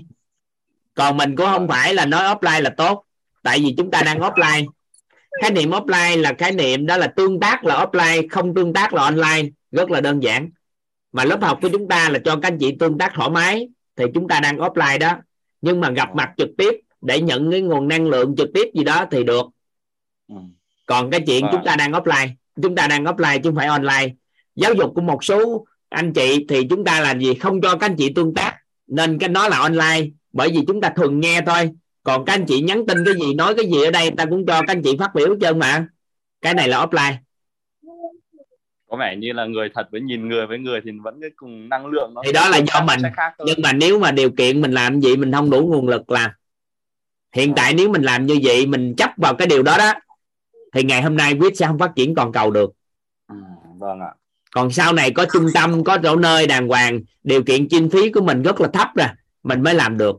[0.94, 3.04] Còn mình cũng không phải là nói offline là tốt.
[3.42, 4.66] Tại vì chúng ta đang offline.
[5.42, 8.94] Khái niệm offline là khái niệm đó là tương tác là offline không tương tác
[8.94, 9.48] là online.
[9.72, 10.50] Rất là đơn giản.
[11.12, 13.68] Mà lớp học của chúng ta là cho các anh chị tương tác thoải mái
[13.96, 15.16] thì chúng ta đang offline đó.
[15.60, 18.84] Nhưng mà gặp mặt trực tiếp để nhận cái nguồn năng lượng trực tiếp gì
[18.84, 19.46] đó thì được.
[20.28, 20.36] Ừ.
[20.86, 22.28] còn cái chuyện chúng ta đang offline
[22.62, 24.14] chúng ta đang offline chứ không phải online.
[24.54, 27.34] Giáo dục của một số anh chị thì chúng ta làm gì?
[27.34, 30.80] Không cho các anh chị tương tác nên cái nó là online bởi vì chúng
[30.80, 31.70] ta thường nghe thôi.
[32.02, 34.46] Còn các anh chị nhắn tin cái gì nói cái gì ở đây ta cũng
[34.46, 35.86] cho các anh chị phát biểu hết trơn mà.
[36.40, 37.14] Cái này là offline.
[38.90, 41.68] Có vẻ như là người thật với nhìn người với người thì vẫn cái cùng
[41.68, 43.00] năng lượng nó thì đó là do mình.
[43.46, 46.30] nhưng mà nếu mà điều kiện mình làm gì mình không đủ nguồn lực làm
[47.34, 49.92] hiện tại nếu mình làm như vậy mình chấp vào cái điều đó đó
[50.72, 52.72] thì ngày hôm nay quyết sẽ không phát triển toàn cầu được.
[53.28, 53.36] Ừ,
[53.78, 54.14] vâng ạ.
[54.50, 58.10] Còn sau này có trung tâm có chỗ nơi đàng hoàng điều kiện chi phí
[58.10, 59.08] của mình rất là thấp rồi
[59.42, 60.16] mình mới làm được.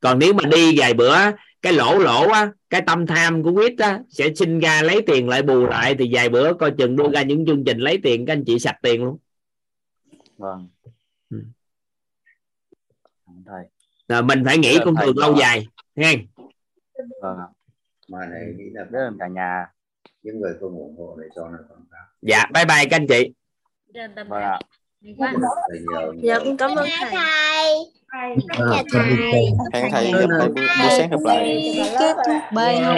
[0.00, 1.16] Còn nếu mà đi vài bữa
[1.62, 5.28] cái lỗ lỗ á cái tâm tham của quyết á sẽ sinh ra lấy tiền
[5.28, 8.26] lại bù lại thì vài bữa coi chừng đưa ra những chương trình lấy tiền
[8.26, 9.18] các anh chị sạch tiền luôn.
[10.38, 10.68] Vâng.
[11.30, 11.38] Ừ.
[13.46, 13.64] thầy.
[14.08, 16.16] Rồi mình phải nghĩ con đường lâu dài nghe
[17.22, 17.48] vâng ạ
[18.08, 19.66] mà này nghĩ là rất là cả nhà
[20.22, 23.06] những người không ủng hộ để cho nó quảng cáo dạ bye bye các anh
[23.06, 23.32] chị
[24.28, 24.58] vâng ạ
[26.22, 27.10] dạ cũng cảm ơn thầy
[28.12, 28.36] thầy
[28.92, 32.96] thầy hẹn thầy gặp thầy buổi sáng gặp lại kết thúc bài học